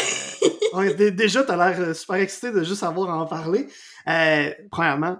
ouais, 0.76 1.10
déjà, 1.12 1.42
t'as 1.44 1.56
l'air 1.56 1.80
euh, 1.80 1.94
super 1.94 2.16
excité 2.16 2.50
de 2.52 2.62
juste 2.62 2.82
avoir 2.82 3.10
à 3.10 3.18
en 3.18 3.26
parler. 3.26 3.66
Euh, 4.08 4.50
premièrement, 4.70 5.18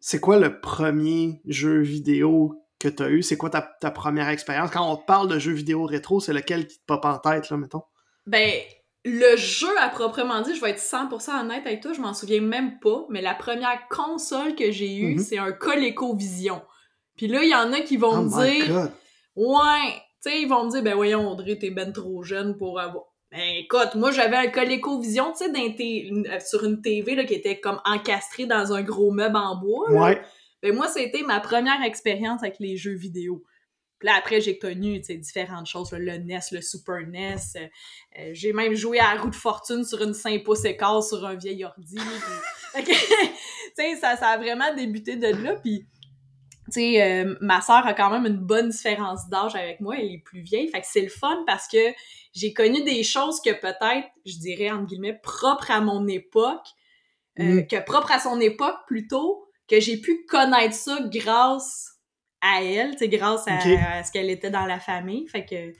c'est 0.00 0.20
quoi 0.20 0.38
le 0.38 0.60
premier 0.60 1.40
jeu 1.46 1.80
vidéo 1.80 2.54
que 2.78 2.88
t'as 2.88 3.08
eu? 3.10 3.22
C'est 3.22 3.36
quoi 3.36 3.50
ta, 3.50 3.62
ta 3.80 3.90
première 3.90 4.28
expérience? 4.28 4.70
Quand 4.70 4.90
on 4.90 4.96
te 4.96 5.04
parle 5.06 5.28
de 5.28 5.38
jeux 5.38 5.52
vidéo 5.52 5.84
rétro, 5.84 6.20
c'est 6.20 6.32
lequel 6.32 6.66
qui 6.66 6.78
te 6.78 6.84
pop 6.86 7.04
en 7.04 7.18
tête, 7.18 7.50
là, 7.50 7.56
mettons? 7.56 7.82
Ben, 8.26 8.52
le 9.04 9.36
jeu 9.36 9.68
à 9.80 9.88
proprement 9.88 10.40
dit, 10.42 10.54
je 10.54 10.60
vais 10.60 10.70
être 10.70 10.80
100% 10.80 11.40
honnête 11.40 11.66
avec 11.66 11.80
toi, 11.80 11.92
je 11.92 12.00
m'en 12.00 12.14
souviens 12.14 12.40
même 12.40 12.78
pas, 12.80 13.04
mais 13.10 13.20
la 13.20 13.34
première 13.34 13.86
console 13.88 14.54
que 14.56 14.70
j'ai 14.70 14.94
eue, 14.96 15.14
Mhm. 15.16 15.22
c'est 15.22 15.38
un 15.38 15.52
ColecoVision. 15.52 16.62
Puis 17.16 17.28
là, 17.28 17.42
il 17.42 17.50
y 17.50 17.54
en 17.54 17.72
a 17.72 17.80
qui 17.80 17.96
vont 17.96 18.18
Oh 18.18 18.22
me 18.22 18.44
dire, 18.44 18.68
god! 18.68 18.92
ouais, 19.36 19.92
tu 20.22 20.30
sais, 20.30 20.40
ils 20.42 20.48
vont 20.48 20.64
me 20.64 20.70
dire, 20.70 20.82
ben 20.82 20.94
voyons, 20.94 21.30
Audrey, 21.30 21.58
t'es 21.58 21.70
ben 21.70 21.92
trop 21.92 22.22
jeune 22.22 22.56
pour 22.56 22.80
avoir. 22.80 23.04
Ben 23.32 23.40
écoute, 23.56 23.94
moi 23.94 24.10
j'avais 24.12 24.36
un 24.36 24.48
ColecoVision, 24.48 25.32
tu 25.32 25.38
sais, 25.38 25.50
euh, 26.30 26.38
sur 26.40 26.64
une 26.64 26.82
TV 26.82 27.14
là, 27.14 27.24
qui 27.24 27.32
était 27.34 27.58
comme 27.58 27.80
encastrée 27.86 28.44
dans 28.44 28.72
un 28.74 28.82
gros 28.82 29.10
meuble 29.10 29.36
en 29.36 29.56
bois. 29.56 29.90
là. 29.90 30.00
Ouais. 30.02 30.22
Ben 30.62 30.74
moi, 30.74 30.86
c'était 30.86 31.22
ma 31.22 31.40
première 31.40 31.82
expérience 31.82 32.42
avec 32.42 32.58
les 32.60 32.76
jeux 32.76 32.94
vidéo. 32.94 33.42
Puis 33.98 34.08
là, 34.08 34.16
après, 34.18 34.40
j'ai 34.40 34.58
connu, 34.58 35.00
différentes 35.16 35.66
choses, 35.66 35.92
là, 35.92 35.98
le 35.98 36.18
NES, 36.18 36.40
le 36.52 36.60
Super 36.60 37.06
NES. 37.06 37.36
euh, 37.56 37.66
euh, 38.18 38.30
j'ai 38.32 38.52
même 38.52 38.74
joué 38.74 38.98
à 39.00 39.14
la 39.14 39.22
roue 39.22 39.30
de 39.30 39.34
fortune 39.34 39.84
sur 39.84 40.02
une 40.02 40.12
5 40.14 40.44
pouces 40.44 40.64
sur 41.08 41.24
un 41.24 41.34
vieil 41.34 41.64
ordi. 41.64 41.96
puis- 42.74 42.84
sais, 43.76 43.96
ça, 44.00 44.16
ça 44.16 44.28
a 44.28 44.36
vraiment 44.38 44.74
débuté 44.74 45.16
de 45.16 45.28
là. 45.28 45.54
Puis, 45.56 45.86
tu 46.66 46.72
sais, 46.80 47.02
euh, 47.02 47.34
ma 47.40 47.60
sœur 47.60 47.86
a 47.86 47.92
quand 47.94 48.10
même 48.10 48.26
une 48.26 48.38
bonne 48.38 48.68
différence 48.68 49.28
d'âge 49.28 49.54
avec 49.56 49.80
moi. 49.80 49.96
Elle 49.98 50.12
est 50.12 50.22
plus 50.24 50.40
vieille. 50.42 50.68
Fait 50.68 50.80
que 50.80 50.86
c'est 50.88 51.00
le 51.02 51.08
fun 51.08 51.42
parce 51.46 51.66
que 51.68 51.78
j'ai 52.34 52.52
connu 52.52 52.82
des 52.84 53.02
choses 53.02 53.40
que 53.40 53.50
peut-être, 53.50 54.08
je 54.24 54.38
dirais, 54.38 54.70
entre 54.70 54.86
guillemets, 54.86 55.18
propres 55.22 55.70
à 55.70 55.80
mon 55.80 56.06
époque, 56.06 56.66
euh, 57.40 57.60
Mm. 57.62 57.66
que 57.66 57.84
propres 57.84 58.12
à 58.12 58.18
son 58.20 58.40
époque 58.40 58.76
plutôt, 58.86 59.48
que 59.68 59.80
j'ai 59.80 59.96
pu 59.98 60.24
connaître 60.28 60.74
ça 60.74 60.98
grâce 61.10 61.92
à 62.40 62.62
elle, 62.62 62.92
tu 62.92 62.98
sais, 62.98 63.08
grâce 63.08 63.44
à, 63.48 64.02
ce 64.04 64.12
qu'elle 64.12 64.30
était 64.30 64.50
dans 64.50 64.66
la 64.66 64.78
famille. 64.80 65.26
Fait 65.28 65.44
que, 65.44 65.72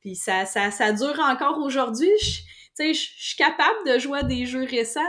puis 0.00 0.14
ça, 0.16 0.46
ça, 0.46 0.70
ça 0.70 0.92
dure 0.92 1.18
encore 1.20 1.58
aujourd'hui. 1.58 2.10
Je- 2.22 2.40
sais, 2.74 2.94
je 2.94 3.08
suis 3.16 3.36
capable 3.36 3.86
de 3.86 3.98
jouer 3.98 4.20
à 4.20 4.22
des 4.22 4.46
jeux 4.46 4.64
récents, 4.64 5.00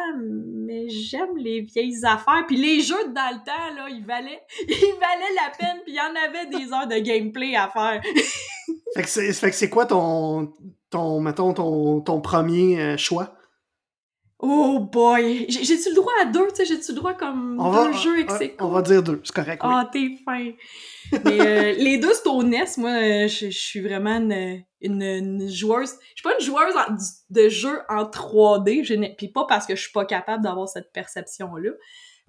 mais 0.65 0.87
j'aime 0.89 1.37
les 1.37 1.61
vieilles 1.61 2.03
affaires. 2.03 2.43
Puis 2.47 2.57
les 2.57 2.81
jeux 2.81 3.07
dans 3.13 3.31
le 3.31 3.43
temps, 3.45 3.75
là, 3.75 3.87
ils 3.89 4.05
valaient, 4.05 4.41
ils 4.67 4.95
valaient 4.99 5.35
la 5.35 5.51
peine, 5.57 5.81
puis 5.83 5.93
il 5.93 5.95
y 5.95 5.99
en 5.99 6.15
avait 6.15 6.45
des 6.47 6.71
heures 6.73 6.87
de 6.87 6.99
gameplay 6.99 7.55
à 7.55 7.69
faire. 7.69 8.01
Fait 8.95 9.03
que 9.03 9.09
c'est 9.09 9.33
fait 9.33 9.49
que 9.49 9.55
c'est 9.55 9.69
quoi 9.69 9.85
ton, 9.85 10.53
ton, 10.89 11.19
mettons, 11.19 11.53
ton, 11.53 11.99
ton 11.99 12.21
premier 12.21 12.79
euh, 12.79 12.97
choix? 12.97 13.35
Oh 14.47 14.79
boy! 14.79 15.45
J'ai- 15.49 15.63
J'ai-tu 15.63 15.89
le 15.89 15.95
droit 15.95 16.13
à 16.21 16.25
deux, 16.25 16.47
tu 16.49 16.55
sais? 16.57 16.65
J'ai-tu 16.65 16.91
le 16.91 16.97
droit 16.97 17.13
comme 17.13 17.57
On 17.59 17.71
deux 17.71 17.91
va, 17.91 17.91
jeux 17.93 18.19
ex 18.19 18.33
on, 18.59 18.67
va 18.69 18.81
dire 18.83 19.01
deux, 19.01 19.19
c'est 19.23 19.33
correct, 19.33 19.61
oui. 19.63 19.69
Ah, 19.73 19.89
t'es 19.91 20.09
fin! 20.23 20.51
Mais 21.25 21.41
euh, 21.41 21.71
les 21.77 21.97
deux, 21.97 22.13
c'est 22.13 22.27
au 22.27 22.43
NES. 22.43 22.65
Moi, 22.77 22.89
euh, 22.91 23.27
je 23.27 23.49
je 23.49 23.57
suis 23.57 23.79
vraiment 23.81 24.17
une, 24.17 24.63
une, 24.81 25.01
une 25.01 25.49
joueuse. 25.49 25.93
Je 26.15 26.21
suis 26.21 26.23
pas 26.23 26.33
une 26.39 26.45
joueuse 26.45 26.75
en- 26.75 26.95
de 27.31 27.49
jeux 27.49 27.79
en 27.89 28.03
3D. 28.03 28.83
Je 28.83 28.93
Puis 29.15 29.29
pas 29.29 29.45
parce 29.47 29.65
que 29.65 29.75
je 29.75 29.81
suis 29.81 29.91
pas 29.91 30.05
capable 30.05 30.43
d'avoir 30.43 30.67
cette 30.69 30.91
perception-là. 30.93 31.71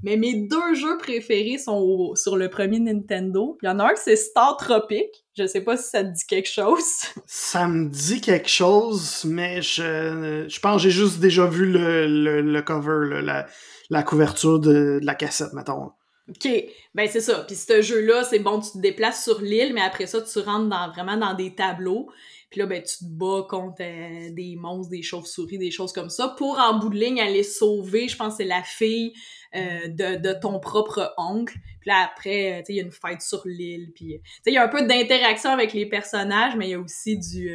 Mais 0.03 0.17
mes 0.17 0.35
deux 0.35 0.75
jeux 0.75 0.99
préférés 0.99 1.59
sont 1.59 1.79
au- 1.79 2.17
sur 2.17 2.37
le 2.37 2.51
premier 2.51 2.79
Nintendo. 2.79 3.57
Il 3.63 3.67
y 3.67 3.69
en 3.69 3.79
a 3.79 3.85
un 3.93 3.95
c'est 3.97 4.17
Star 4.17 4.57
Tropic. 4.57 5.09
Je 5.37 5.47
sais 5.47 5.63
pas 5.63 5.77
si 5.77 5.89
ça 5.91 6.05
te 6.05 6.11
dit 6.11 6.27
quelque 6.29 6.49
chose. 6.49 6.85
Ça 7.27 7.67
me 7.67 7.89
dit 7.89 8.21
quelque 8.21 8.49
chose, 8.49 9.25
mais 9.25 9.63
je, 9.63 10.45
je 10.49 10.61
pense 10.61 10.77
que 10.77 10.83
j'ai 10.89 10.91
juste 10.91 11.19
déjà 11.19 11.47
vu 11.47 11.67
le, 11.67 12.07
le, 12.07 12.41
le 12.43 12.63
cover, 12.63 13.21
la, 13.23 13.47
la 13.91 14.03
couverture 14.03 14.59
de, 14.59 14.99
de 15.01 15.07
la 15.07 15.15
cassette, 15.15 15.53
mettons. 15.55 15.91
OK, 16.29 16.49
ben 16.95 17.09
c'est 17.09 17.21
ça. 17.21 17.45
Puis 17.47 17.55
ce 17.55 17.83
jeu-là, 17.83 18.25
c'est 18.25 18.41
bon, 18.41 18.61
tu 18.61 18.73
te 18.73 18.79
déplaces 18.79 19.23
sur 19.23 19.41
l'île, 19.41 19.73
mais 19.75 19.81
après 19.81 20.07
ça, 20.07 20.21
tu 20.21 20.39
rentres 20.41 20.69
dans, 20.69 20.91
vraiment 20.91 21.17
dans 21.17 21.35
des 21.35 21.55
tableaux. 21.55 22.09
Puis 22.51 22.61
là, 22.61 22.67
ben, 22.67 22.83
tu 22.83 22.99
te 22.99 23.05
bats 23.05 23.47
contre 23.49 23.83
euh, 23.83 24.31
des 24.31 24.55
monstres, 24.57 24.91
des 24.91 25.03
chauves-souris, 25.03 25.59
des 25.59 25.71
choses 25.71 25.93
comme 25.93 26.11
ça, 26.11 26.29
pour 26.39 26.59
en 26.59 26.79
bout 26.79 26.91
de 26.91 26.97
ligne 26.97 27.21
aller 27.21 27.43
sauver, 27.43 28.09
je 28.09 28.17
pense 28.17 28.37
c'est 28.37 28.45
la 28.45 28.63
fille 28.63 29.13
euh, 29.55 29.89
de, 29.89 30.17
de 30.17 30.33
ton 30.33 30.61
propre 30.61 31.13
oncle. 31.19 31.55
Puis 31.81 31.91
là, 31.91 32.09
après, 32.11 32.53
euh, 32.53 32.59
tu 32.61 32.67
sais, 32.67 32.73
il 32.75 32.77
y 32.77 32.81
a 32.81 32.85
une 32.85 32.93
fête 32.93 33.21
sur 33.21 33.43
l'île. 33.47 33.93
Puis, 33.95 34.21
tu 34.23 34.31
sais, 34.45 34.51
il 34.51 34.55
y 34.55 34.59
a 34.59 34.65
un 34.65 34.69
peu 34.69 34.87
d'interaction 34.87 35.51
avec 35.51 35.73
les 35.73 35.87
personnages, 35.87 36.55
mais 36.57 36.69
il 36.69 36.71
y 36.71 36.75
a 36.75 36.81
aussi 36.81 37.19
du... 37.19 37.51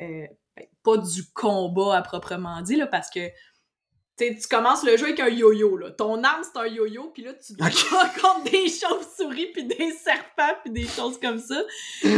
euh, 0.00 0.26
ben, 0.56 0.66
pas 0.82 0.96
du 0.96 1.24
combat 1.32 1.96
à 1.96 2.02
proprement 2.02 2.60
dit, 2.62 2.76
là, 2.76 2.86
parce 2.86 3.10
que 3.10 3.20
tu 4.18 4.48
commences 4.50 4.84
le 4.84 4.96
jeu 4.96 5.06
avec 5.06 5.20
un 5.20 5.28
yo-yo, 5.28 5.76
là. 5.76 5.90
Ton 5.92 6.22
arme, 6.22 6.42
c'est 6.42 6.58
un 6.60 6.66
yo-yo, 6.66 7.10
puis 7.14 7.22
là, 7.22 7.32
tu 7.34 7.54
te 7.54 7.62
Ok. 7.62 7.90
bats 7.90 8.12
contre 8.20 8.50
des 8.50 8.68
chauves-souris, 8.68 9.46
puis 9.52 9.64
des 9.64 9.92
serpents, 9.92 10.54
puis 10.62 10.72
des 10.72 10.86
choses 10.86 11.18
comme 11.18 11.38
ça. 11.38 11.62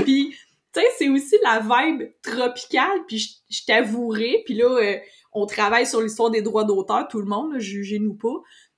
Puis, 0.05 0.37
tu 0.75 0.81
sais, 0.81 0.87
c'est 0.99 1.09
aussi 1.09 1.37
la 1.43 1.61
vibe 1.61 2.03
tropicale, 2.23 3.05
puis 3.07 3.19
je, 3.19 3.29
je 3.51 3.61
t'avouerai, 3.67 4.43
puis 4.45 4.55
là, 4.55 4.69
euh, 4.83 4.99
on 5.33 5.47
travaille 5.47 5.87
sur 5.87 6.01
l'histoire 6.01 6.31
des 6.31 6.43
droits 6.43 6.65
d'auteur, 6.65 7.09
tout 7.09 7.21
le 7.21 7.27
monde, 7.27 7.53
là, 7.55 7.59
jugez-nous 7.59 8.15
pas. 8.15 8.35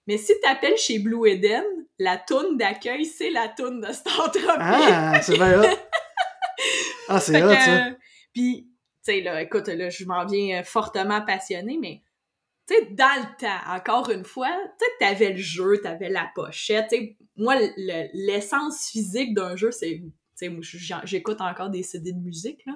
Mais 0.06 0.18
si 0.18 0.32
t'appelles 0.42 0.76
chez 0.76 0.98
Blue 0.98 1.26
Eden, 1.28 1.64
la 1.98 2.16
toune 2.18 2.56
d'accueil, 2.56 3.06
c'est 3.06 3.30
la 3.30 3.48
toune 3.48 3.80
de 3.80 3.92
Star 3.92 4.30
Tropic. 4.30 4.42
Ah, 4.60 5.20
c'est 5.22 5.34
bien! 5.36 5.62
Ah, 7.08 7.20
c'est 7.20 7.32
que, 7.40 7.54
ça! 7.60 7.86
euh, 7.88 7.90
Puis, 8.32 8.66
tu 9.04 9.12
sais, 9.12 9.20
là, 9.20 9.42
écoute, 9.42 9.68
là, 9.68 9.90
je 9.90 10.04
m'en 10.04 10.24
viens 10.24 10.60
euh, 10.60 10.64
fortement 10.64 11.20
passionnée, 11.22 11.78
mais, 11.80 12.02
tu 12.66 12.74
sais, 12.74 12.86
dans 12.92 13.20
le 13.20 13.36
temps, 13.38 13.74
encore 13.74 14.10
une 14.10 14.24
fois, 14.24 14.48
tu 14.78 14.84
sais, 14.86 14.90
t'avais 15.00 15.30
le 15.32 15.36
jeu, 15.38 15.80
t'avais 15.82 16.08
la 16.08 16.30
pochette, 16.34 16.88
tu 16.90 16.96
sais, 16.96 17.16
moi, 17.36 17.56
le- 17.56 18.08
l'essence 18.14 18.88
physique 18.90 19.34
d'un 19.34 19.54
jeu, 19.56 19.70
c'est, 19.70 20.00
j'écoute 21.04 21.40
encore 21.40 21.70
des 21.70 21.82
CD 21.82 22.12
de 22.12 22.18
musique, 22.20 22.64
là. 22.66 22.74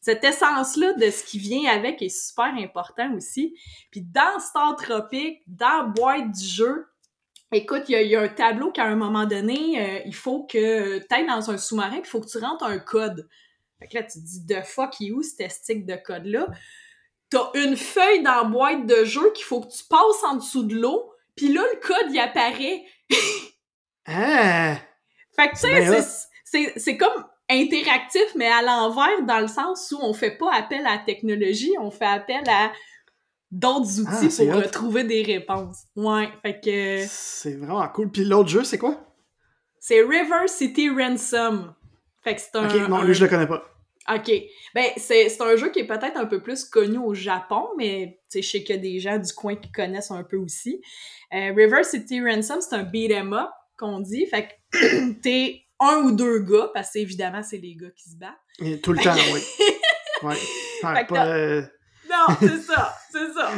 Cette 0.00 0.22
essence-là 0.22 0.92
de 0.92 1.10
ce 1.10 1.24
qui 1.24 1.38
vient 1.40 1.68
avec 1.72 2.00
est 2.00 2.08
super 2.08 2.54
important 2.58 3.12
aussi. 3.14 3.56
Puis 3.90 4.02
dans 4.02 4.38
Star 4.38 4.76
Tropic, 4.76 5.42
dans 5.48 5.88
boîte 5.88 6.30
du 6.30 6.44
jeu, 6.46 6.86
Écoute, 7.52 7.84
il 7.88 7.92
y, 7.92 7.94
a- 7.94 8.02
il 8.02 8.10
y 8.10 8.16
a 8.16 8.22
un 8.22 8.28
tableau 8.28 8.72
qu'à 8.72 8.84
un 8.86 8.96
moment 8.96 9.24
donné, 9.24 9.80
euh, 9.80 10.00
il 10.04 10.14
faut 10.16 10.44
que 10.46 10.98
tu 10.98 11.06
ailles 11.14 11.28
dans 11.28 11.48
un 11.48 11.56
sous-marin, 11.56 12.00
puis 12.00 12.02
il 12.04 12.08
faut 12.08 12.20
que 12.20 12.26
tu 12.28 12.38
rentres 12.38 12.64
un 12.64 12.80
code. 12.80 13.28
Fait 13.78 13.86
que 13.86 13.94
là, 13.94 14.02
tu 14.02 14.18
te 14.18 14.24
dis, 14.24 14.44
de 14.44 14.60
fuck 14.62 14.98
you, 14.98 15.22
cet 15.22 15.52
stick 15.52 15.86
de 15.86 15.94
code-là? 15.94 16.48
T'as 17.30 17.48
une 17.54 17.76
feuille 17.76 18.24
dans 18.24 18.34
la 18.42 18.44
boîte 18.44 18.86
de 18.86 19.04
jeu 19.04 19.32
qu'il 19.32 19.44
faut 19.44 19.60
que 19.60 19.68
tu 19.72 19.84
passes 19.88 20.24
en 20.24 20.34
dessous 20.34 20.64
de 20.64 20.74
l'eau, 20.74 21.12
puis 21.36 21.52
là, 21.52 21.62
le 21.72 21.78
code, 21.80 22.10
il 22.12 22.18
apparaît. 22.18 22.84
Ah! 24.06 24.76
Fait 25.34 25.48
que, 25.48 25.52
tu 25.54 25.60
C'est 25.60 25.68
sais, 25.68 25.80
bien 25.90 26.02
c'est- 26.76 26.96
comme 26.96 27.24
interactif, 27.48 28.24
mais 28.34 28.46
à 28.48 28.62
l'envers, 28.62 29.22
dans 29.26 29.40
le 29.40 29.46
sens 29.48 29.92
où 29.92 29.98
on 30.02 30.12
fait 30.12 30.36
pas 30.36 30.52
appel 30.54 30.80
à 30.86 30.96
la 30.96 30.98
technologie, 30.98 31.72
on 31.80 31.90
fait 31.90 32.04
appel 32.06 32.42
à 32.48 32.72
d'autres 33.50 34.00
outils 34.00 34.08
Ah, 34.26 34.28
c'est 34.30 34.46
pour 34.48 34.56
hot. 34.56 34.60
retrouver 34.62 35.04
des 35.04 35.22
réponses. 35.22 35.84
Ouais, 35.94 36.28
fait 36.42 36.60
que... 36.60 37.04
C'est 37.08 37.54
vraiment 37.56 37.86
cool. 37.88 38.10
Puis 38.10 38.24
l'autre 38.24 38.48
jeu, 38.48 38.64
c'est 38.64 38.78
quoi? 38.78 38.98
C'est 39.78 40.00
River 40.02 40.48
City 40.48 40.90
Ransom. 40.90 41.72
Fait 42.24 42.34
que 42.34 42.40
c'est 42.40 42.56
un. 42.56 42.66
Ok, 42.68 42.88
non, 42.88 42.96
un- 42.96 43.04
lui, 43.04 43.14
je 43.14 43.22
le 43.22 43.30
connais 43.30 43.46
pas. 43.46 43.62
Ok. 44.12 44.32
Ben, 44.74 44.86
c'est 44.96 45.40
un 45.40 45.54
jeu 45.56 45.70
qui 45.70 45.80
est 45.80 45.86
peut-être 45.86 46.16
un 46.16 46.26
peu 46.26 46.42
plus 46.42 46.64
connu 46.64 46.98
au 46.98 47.14
Japon, 47.14 47.68
mais 47.76 48.18
je 48.34 48.40
sais 48.40 48.64
qu'il 48.64 48.74
y 48.74 48.78
a 48.78 48.82
des 48.82 48.98
gens 48.98 49.18
du 49.18 49.32
coin 49.32 49.54
qui 49.54 49.70
connaissent 49.70 50.10
un 50.10 50.24
peu 50.24 50.36
aussi. 50.36 50.80
Euh, 51.32 51.52
River 51.56 51.84
City 51.84 52.20
Ransom, 52.20 52.60
c'est 52.60 52.74
un 52.74 52.82
beat'em 52.82 53.32
up 53.32 53.50
qu'on 53.78 54.00
dit. 54.00 54.26
Fait 54.26 54.48
que 54.72 55.12
t'es 55.22 55.62
un 55.80 55.96
ou 56.02 56.12
deux 56.12 56.40
gars, 56.40 56.70
parce 56.72 56.92
que 56.92 56.98
évidemment, 56.98 57.42
c'est 57.42 57.58
les 57.58 57.74
gars 57.74 57.90
qui 57.90 58.10
se 58.10 58.16
battent. 58.16 58.32
Et 58.60 58.80
tout 58.80 58.92
le 58.92 59.02
temps, 59.02 59.14
oui. 59.32 59.40
Ouais. 60.22 60.36
Pas, 60.80 61.26
euh, 61.26 61.62
Non, 62.08 62.34
c'est 62.40 62.62
ça, 62.62 62.94
c'est 63.12 63.32
ça. 63.34 63.52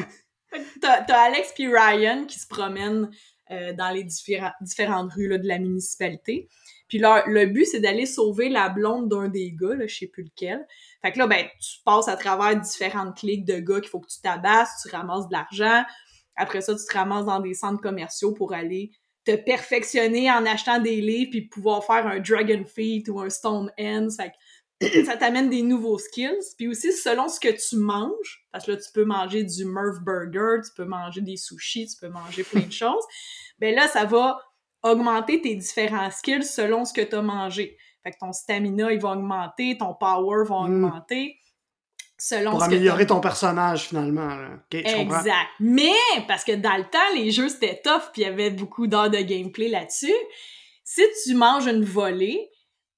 T'as 0.81 1.21
Alex 1.21 1.53
puis 1.55 1.69
Ryan 1.69 2.25
qui 2.27 2.39
se 2.39 2.49
promènent 2.49 3.11
euh, 3.51 3.73
dans 3.75 3.91
les 3.91 4.03
différentes 4.03 5.13
rues 5.13 5.29
là, 5.29 5.39
de 5.39 5.47
la 5.47 5.59
municipalité. 5.59 6.49
Puis 6.89 6.99
le 6.99 7.47
but, 7.47 7.67
c'est 7.67 7.81
d'aller 7.81 8.07
sauver 8.07 8.49
la 8.49 8.71
blonde 8.71 9.09
d'un 9.09 9.29
des 9.29 9.53
gars, 9.53 9.75
là, 9.75 9.87
je 9.87 9.95
sais 9.95 10.07
plus 10.07 10.25
lequel. 10.25 10.67
Fait 11.03 11.13
que 11.13 11.19
là, 11.19 11.27
ben, 11.27 11.47
tu 11.61 11.81
passes 11.85 12.09
à 12.09 12.17
travers 12.17 12.59
différentes 12.59 13.17
cliques 13.17 13.45
de 13.45 13.59
gars 13.59 13.81
qu'il 13.81 13.91
faut 13.91 14.01
que 14.01 14.09
tu 14.09 14.21
tabasses, 14.23 14.71
tu 14.83 14.95
ramasses 14.95 15.29
de 15.29 15.33
l'argent. 15.35 15.85
Après 16.35 16.63
ça, 16.63 16.75
tu 16.75 16.85
te 16.85 16.93
ramasses 16.97 17.27
dans 17.27 17.41
des 17.41 17.55
centres 17.55 17.83
commerciaux 17.83 18.33
pour 18.33 18.55
aller 18.55 18.91
te 19.25 19.37
perfectionner 19.37 20.31
en 20.31 20.47
achetant 20.47 20.79
des 20.79 21.01
livres 21.01 21.31
puis 21.31 21.43
pouvoir 21.43 21.85
faire 21.85 22.07
un 22.07 22.21
Dragon 22.21 22.65
Feet 22.65 23.09
ou 23.09 23.21
un 23.21 23.31
Stone 23.31 23.71
que 23.77 25.05
ça 25.05 25.17
t'amène 25.17 25.51
des 25.51 25.63
nouveaux 25.63 25.99
skills. 25.99 26.55
Puis 26.57 26.69
aussi, 26.69 26.93
selon 26.93 27.29
ce 27.29 27.41
que 27.41 27.49
tu 27.49 27.77
manges, 27.77 28.47
parce 28.53 28.67
que 28.67 28.73
là, 28.73 28.77
tu 28.77 28.91
peux 28.93 29.05
manger 29.05 29.45
du 29.45 29.65
Murph 29.65 30.01
Burger, 30.03 30.63
tu 30.65 30.73
peux 30.77 30.85
manger 30.85 31.21
des 31.21 31.37
sushis, 31.37 31.87
tu 31.87 31.97
peux 32.01 32.09
manger 32.13 32.45
plein 32.45 32.63
de 32.63 32.73
choses, 32.73 33.05
ben 33.59 33.75
là, 33.75 33.89
ça 33.89 34.05
va 34.05 34.39
augmenter 34.83 35.41
tes 35.41 35.57
différents 35.57 36.11
skills 36.11 36.45
selon 36.45 36.85
ce 36.85 36.93
que 36.93 37.01
tu 37.01 37.17
as 37.17 37.23
mangé. 37.23 37.77
Fait 38.05 38.13
que 38.13 38.19
ton 38.21 38.33
stamina, 38.33 38.93
il 38.93 39.01
va 39.01 39.11
augmenter, 39.11 39.77
ton 39.77 39.95
power 39.95 40.45
va 40.49 40.55
hmm. 40.61 40.65
augmenter. 40.65 41.37
Selon 42.21 42.51
Pour 42.51 42.65
améliorer 42.65 43.07
ton 43.07 43.21
personnage, 43.21 43.89
finalement. 43.89 44.37
exact. 44.73 45.49
Mais, 45.61 45.95
parce 46.27 46.43
que 46.43 46.53
dans 46.53 46.77
le 46.77 46.83
temps, 46.83 47.15
les 47.15 47.31
jeux, 47.31 47.49
c'était 47.49 47.81
tough, 47.83 48.11
puis 48.13 48.23
il 48.23 48.25
y 48.25 48.27
avait 48.27 48.51
beaucoup 48.51 48.89
d'heures 48.89 49.09
de 49.09 49.19
gameplay 49.19 49.69
là-dessus. 49.69 50.15
Si 50.83 51.03
tu 51.25 51.35
manges 51.35 51.67
une 51.69 51.85
volée, 51.85 52.51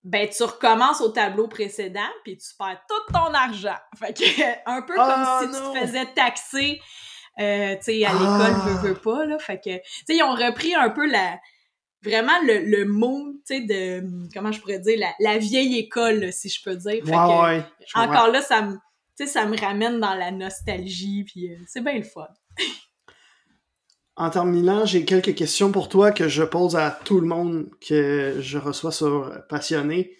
ben 0.04 0.26
tu 0.26 0.42
recommences 0.42 1.02
au 1.02 1.10
tableau 1.10 1.48
précédent, 1.48 2.08
puis 2.24 2.38
tu 2.38 2.48
perds 2.58 2.80
tout 2.88 3.12
ton 3.12 3.34
argent. 3.34 3.76
Fait 3.98 4.14
que, 4.14 4.70
un 4.70 4.80
peu 4.80 4.94
comme 4.94 5.04
ah, 5.06 5.42
si 5.42 5.48
tu 5.48 5.52
te 5.54 5.78
faisais 5.86 6.06
taxer, 6.14 6.80
euh, 7.40 7.76
tu 7.76 7.82
sais, 7.82 8.04
à 8.06 8.12
l'école, 8.12 8.54
ah. 8.56 8.68
veux, 8.68 8.88
veux 8.88 8.94
pas, 8.94 9.26
là. 9.26 9.38
Fait 9.38 9.58
que, 9.58 9.76
tu 9.76 10.04
sais, 10.06 10.16
ils 10.16 10.22
ont 10.22 10.34
repris 10.34 10.74
un 10.74 10.88
peu 10.88 11.06
la 11.06 11.38
vraiment 12.02 12.40
le, 12.46 12.60
le 12.60 12.86
mot, 12.86 13.34
tu 13.46 13.56
sais, 13.56 13.60
de, 13.60 14.02
comment 14.32 14.50
je 14.50 14.60
pourrais 14.60 14.78
dire, 14.78 14.98
la, 14.98 15.12
la 15.20 15.36
vieille 15.36 15.76
école, 15.76 16.32
si 16.32 16.48
je 16.48 16.62
peux 16.62 16.76
dire. 16.76 17.04
Fait 17.04 17.10
que, 17.10 17.98
encore 17.98 18.28
là, 18.28 18.40
ça 18.40 18.62
me, 18.62 18.78
ça 19.26 19.46
me 19.46 19.58
ramène 19.58 20.00
dans 20.00 20.14
la 20.14 20.30
nostalgie, 20.30 21.24
puis 21.24 21.52
euh, 21.52 21.56
c'est 21.66 21.82
bien 21.82 21.96
le 21.96 22.02
fun. 22.02 22.28
en 24.16 24.30
terminant, 24.30 24.84
j'ai 24.84 25.04
quelques 25.04 25.34
questions 25.34 25.72
pour 25.72 25.88
toi 25.88 26.12
que 26.12 26.28
je 26.28 26.42
pose 26.42 26.76
à 26.76 26.90
tout 27.04 27.20
le 27.20 27.26
monde 27.26 27.70
que 27.86 28.36
je 28.40 28.58
reçois 28.58 28.92
sur 28.92 29.32
Passionné. 29.48 30.16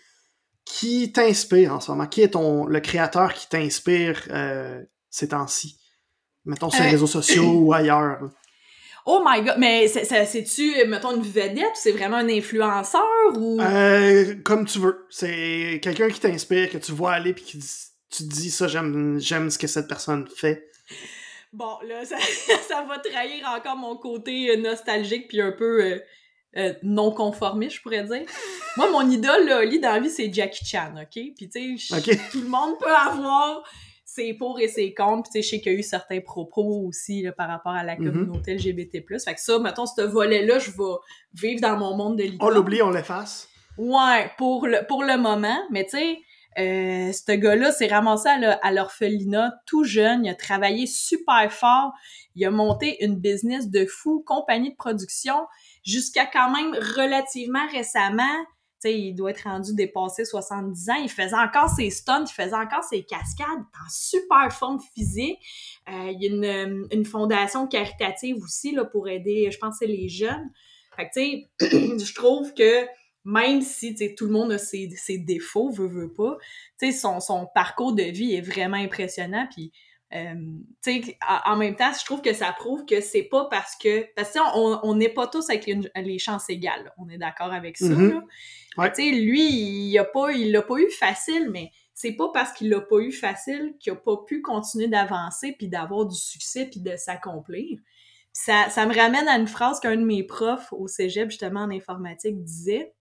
Qui 0.65 1.11
t'inspire 1.11 1.75
en 1.75 1.81
ce 1.81 1.91
moment? 1.91 2.07
Qui 2.07 2.23
est 2.23 2.31
ton, 2.31 2.67
le 2.67 2.81
créateur 2.81 3.35
qui 3.35 3.49
t'inspire 3.49 4.29
euh, 4.31 4.83
ces 5.09 5.29
temps-ci? 5.29 5.81
Mettons 6.45 6.71
sur 6.71 6.83
les 6.83 6.89
euh, 6.89 6.93
réseaux 6.93 7.07
sociaux 7.07 7.53
ou 7.53 7.73
ailleurs. 7.73 8.31
Oh 9.07 9.23
my 9.27 9.43
god, 9.43 9.57
mais 9.59 9.89
c'est-tu, 9.89 10.87
mettons, 10.87 11.17
une 11.17 11.23
vedette? 11.23 11.59
Ou 11.59 11.75
c'est 11.75 11.93
vraiment 11.93 12.19
un 12.19 12.29
influenceur 12.29 13.03
ou? 13.35 13.61
Euh, 13.61 14.37
comme 14.45 14.67
tu 14.67 14.79
veux. 14.79 15.07
C'est 15.11 15.81
quelqu'un 15.83 16.09
qui 16.09 16.21
t'inspire, 16.21 16.71
que 16.71 16.79
tu 16.79 16.93
vois 16.93 17.13
aller 17.13 17.33
puis 17.33 17.45
qui 17.45 17.59
tu 18.11 18.25
te 18.25 18.29
dis 18.29 18.51
ça, 18.51 18.69
j'aime, 18.69 19.19
j'aime 19.21 19.51
ce 19.51 19.59
que 19.59 19.67
cette 19.67 19.89
personne 19.89 20.29
fait. 20.29 20.69
Bon, 21.53 21.79
là, 21.87 22.05
ça, 22.07 22.17
ça 22.69 22.83
va 22.83 22.99
trahir 22.99 23.47
encore 23.49 23.77
mon 23.77 23.97
côté 23.97 24.51
euh, 24.51 24.57
nostalgique 24.57 25.29
puis 25.29 25.41
un 25.41 25.53
peu 25.53 25.85
euh, 25.85 25.99
euh, 26.57 26.75
non 26.83 27.13
conformiste, 27.13 27.77
je 27.77 27.83
pourrais 27.83 28.05
dire. 28.05 28.27
Moi, 28.77 28.91
mon 28.91 29.09
idole, 29.09 29.47
là, 29.47 29.65
lit 29.65 29.81
dans 29.81 29.93
la 29.93 30.01
vie, 30.01 30.11
c'est 30.11 30.33
Jackie 30.33 30.65
Chan, 30.65 30.95
OK? 30.97 31.23
Puis, 31.37 31.49
tu 31.49 31.79
sais, 31.79 32.01
tout 32.33 32.41
le 32.41 32.49
monde 32.49 32.79
peut 32.79 32.95
avoir 32.95 33.63
c'est 34.05 34.35
pour 34.35 34.59
et 34.59 34.67
c'est 34.67 34.93
contre. 34.93 35.31
Puis, 35.31 35.43
je 35.43 35.49
sais 35.51 35.61
qu'il 35.61 35.73
y 35.73 35.77
a 35.77 35.79
eu 35.79 35.85
certains 35.85 36.21
propos 36.21 36.85
aussi 36.89 37.23
là, 37.23 37.31
par 37.31 37.49
rapport 37.49 37.73
à 37.73 37.85
la 37.85 37.97
mhm. 37.97 38.11
communauté 38.11 38.57
LGBT+. 38.57 39.05
Fait 39.25 39.35
que 39.35 39.41
ça, 39.41 39.59
mettons, 39.61 39.87
ce 39.87 40.03
volet-là, 40.03 40.59
je 40.59 40.71
vais 40.71 40.97
vivre 41.35 41.61
dans 41.61 41.77
mon 41.77 41.97
monde 41.97 42.19
de 42.19 42.25
l'icône. 42.25 42.49
On 42.49 42.51
l'oublie, 42.51 42.83
on 42.83 42.91
l'efface. 42.91 43.49
Ouais, 43.79 44.31
pour 44.37 44.67
le, 44.67 44.85
pour 44.89 45.05
le 45.05 45.17
moment. 45.17 45.59
Mais 45.71 45.85
tu 45.85 45.99
sais, 45.99 46.19
euh, 46.59 47.13
ce 47.13 47.33
gars-là 47.33 47.73
s'est 47.73 47.87
ramassé 47.87 48.29
à 48.29 48.73
l'orphelinat 48.73 49.53
tout 49.67 49.85
jeune. 49.85 50.25
Il 50.25 50.31
a 50.31 50.35
travaillé 50.35 50.87
super 50.87 51.53
fort. 51.53 51.93
Il 52.35 52.45
a 52.45 52.51
monté 52.51 53.05
une 53.05 53.17
business 53.17 53.69
de 53.71 53.87
fou, 53.87 54.23
compagnie 54.27 54.71
de 54.71 54.77
production, 54.77 55.47
jusqu'à 55.85 56.27
quand 56.27 56.51
même 56.51 56.75
relativement 56.97 57.67
récemment 57.73 58.45
sais, 58.81 58.99
il 58.99 59.15
doit 59.15 59.31
être 59.31 59.43
rendu 59.45 59.75
dépassé 59.75 60.25
70 60.25 60.91
ans. 60.91 60.95
Il 61.03 61.11
faisait 61.11 61.37
encore 61.37 61.69
ses 61.69 61.91
stunts, 61.91 62.25
il 62.27 62.33
faisait 62.33 62.55
encore 62.55 62.83
ses 62.83 63.03
cascades, 63.03 63.47
en 63.49 63.91
super 63.91 64.53
forme 64.53 64.81
physique. 64.95 65.39
Euh, 65.89 66.13
il 66.13 66.23
y 66.23 66.27
a 66.27 66.63
une, 66.65 66.89
une, 66.91 67.05
fondation 67.05 67.67
caritative 67.67 68.37
aussi 68.43 68.73
là, 68.73 68.85
pour 68.85 69.09
aider, 69.09 69.51
je 69.51 69.59
pense, 69.59 69.81
les 69.81 70.09
jeunes. 70.09 70.51
Fait 70.97 71.09
que, 71.09 71.13
tu 71.15 71.21
sais, 71.21 71.99
je 72.05 72.15
trouve 72.15 72.55
que 72.55 72.87
même 73.25 73.61
si 73.61 73.95
tout 74.14 74.27
le 74.27 74.33
monde 74.33 74.53
a 74.53 74.59
ses, 74.59 74.91
ses 74.91 75.18
défauts, 75.18 75.71
veut, 75.71 75.89
veut 75.89 76.12
pas, 76.12 76.39
son, 76.93 77.21
son 77.21 77.47
parcours 77.55 77.95
de 77.95 78.03
vie 78.03 78.35
est 78.35 78.41
vraiment 78.41 78.77
impressionnant. 78.77 79.47
Puis, 79.51 79.73
euh, 80.12 80.35
en, 81.45 81.57
même 81.57 81.77
temps, 81.77 81.93
je 81.99 82.05
trouve 82.05 82.21
que 82.21 82.33
ça 82.33 82.53
prouve 82.53 82.85
que 82.85 83.01
c'est 83.01 83.23
pas 83.23 83.47
parce 83.51 83.77
que. 83.77 84.07
Parce 84.16 84.33
que 84.33 84.39
on 84.53 84.95
n'est 84.95 85.09
pas 85.09 85.27
tous 85.29 85.49
avec 85.51 85.66
les, 85.66 86.18
chances 86.18 86.51
égales. 86.51 86.93
On 86.99 87.09
est 87.09 87.18
d'accord 87.18 87.53
avec 87.53 87.77
ça. 87.77 87.87
Mm-hmm. 87.87 89.25
Lui, 89.25 89.49
il 89.51 89.99
a 89.99 90.05
pas, 90.05 90.33
il 90.33 90.51
l'a 90.51 90.62
pas 90.62 90.79
eu 90.79 90.91
facile, 90.91 91.51
mais 91.51 91.71
c'est 91.95 92.12
pas 92.12 92.31
parce 92.33 92.53
qu'il 92.53 92.71
l'a 92.71 92.81
pas 92.81 92.99
eu 92.99 93.12
facile 93.12 93.75
qu'il 93.79 93.93
a 93.93 93.97
pas 93.97 94.16
pu 94.27 94.41
continuer 94.43 94.89
d'avancer 94.89 95.55
puis 95.57 95.68
d'avoir 95.68 96.07
du 96.07 96.16
succès 96.16 96.66
puis 96.66 96.81
de 96.81 96.97
s'accomplir. 96.97 97.79
Ça, 98.33 98.68
ça 98.71 98.87
me 98.87 98.95
ramène 98.95 99.29
à 99.29 99.37
une 99.37 99.49
phrase 99.49 99.81
qu'un 99.81 99.97
de 99.97 100.05
mes 100.05 100.23
profs 100.23 100.73
au 100.73 100.89
cégep, 100.89 101.31
justement 101.31 101.61
en 101.61 101.71
informatique, 101.71 102.43
disait. 102.43 102.95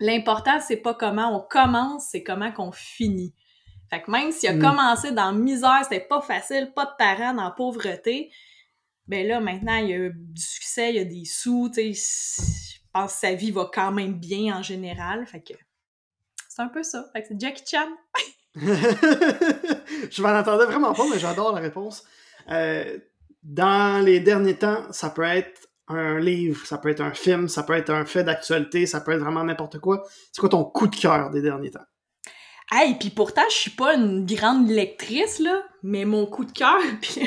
L'important, 0.00 0.60
c'est 0.60 0.76
pas 0.76 0.94
comment 0.94 1.36
on 1.36 1.40
commence, 1.40 2.08
c'est 2.10 2.22
comment 2.22 2.52
qu'on 2.52 2.72
finit. 2.72 3.34
Fait 3.90 4.02
que 4.02 4.10
même 4.10 4.32
s'il 4.32 4.48
a 4.48 4.54
mm. 4.54 4.60
commencé 4.60 5.12
dans 5.12 5.32
misère, 5.32 5.80
c'était 5.82 6.00
pas 6.00 6.20
facile, 6.20 6.72
pas 6.74 6.86
de 6.86 6.90
parents, 6.98 7.34
dans 7.34 7.44
la 7.44 7.50
pauvreté, 7.50 8.30
ben 9.06 9.26
là, 9.26 9.40
maintenant, 9.40 9.76
il 9.76 9.90
y 9.90 9.94
a 9.94 10.08
du 10.08 10.42
succès, 10.42 10.90
il 10.90 10.96
y 10.96 10.98
a 10.98 11.04
des 11.04 11.24
sous, 11.24 11.70
tu 11.72 11.94
sais 11.94 12.64
pense 12.94 13.12
que 13.12 13.18
sa 13.18 13.34
vie 13.34 13.50
va 13.50 13.68
quand 13.70 13.92
même 13.92 14.14
bien 14.14 14.56
en 14.56 14.62
général. 14.62 15.26
Fait 15.26 15.42
que 15.42 15.52
c'est 16.48 16.62
un 16.62 16.68
peu 16.68 16.82
ça. 16.82 17.04
Fait 17.12 17.22
que 17.22 17.28
c'est 17.28 17.40
Jackie 17.40 17.64
Chan. 17.66 17.88
je 18.56 20.22
m'en 20.22 20.28
attendais 20.28 20.64
vraiment 20.64 20.94
pas, 20.94 21.04
mais 21.10 21.18
j'adore 21.18 21.52
la 21.52 21.60
réponse. 21.60 22.04
Euh, 22.50 22.98
dans 23.42 24.02
les 24.02 24.20
derniers 24.20 24.56
temps, 24.56 24.90
ça 24.92 25.10
peut 25.10 25.24
être 25.24 25.68
un 25.88 26.18
livre, 26.18 26.64
ça 26.66 26.78
peut 26.78 26.88
être 26.88 27.00
un 27.00 27.12
film, 27.12 27.48
ça 27.48 27.62
peut 27.62 27.74
être 27.74 27.90
un 27.90 28.04
fait 28.04 28.24
d'actualité, 28.24 28.86
ça 28.86 29.00
peut 29.00 29.12
être 29.12 29.20
vraiment 29.20 29.44
n'importe 29.44 29.78
quoi. 29.78 30.04
C'est 30.32 30.40
quoi 30.40 30.48
ton 30.48 30.64
coup 30.64 30.86
de 30.86 30.96
cœur 30.96 31.30
des 31.30 31.42
derniers 31.42 31.70
temps? 31.70 31.84
Hey, 32.72 32.94
puis 32.98 33.10
pourtant, 33.10 33.42
je 33.50 33.54
suis 33.54 33.70
pas 33.70 33.94
une 33.94 34.24
grande 34.24 34.70
lectrice, 34.70 35.38
là, 35.38 35.62
mais 35.82 36.06
mon 36.06 36.26
coup 36.26 36.46
de 36.46 36.52
cœur, 36.52 36.80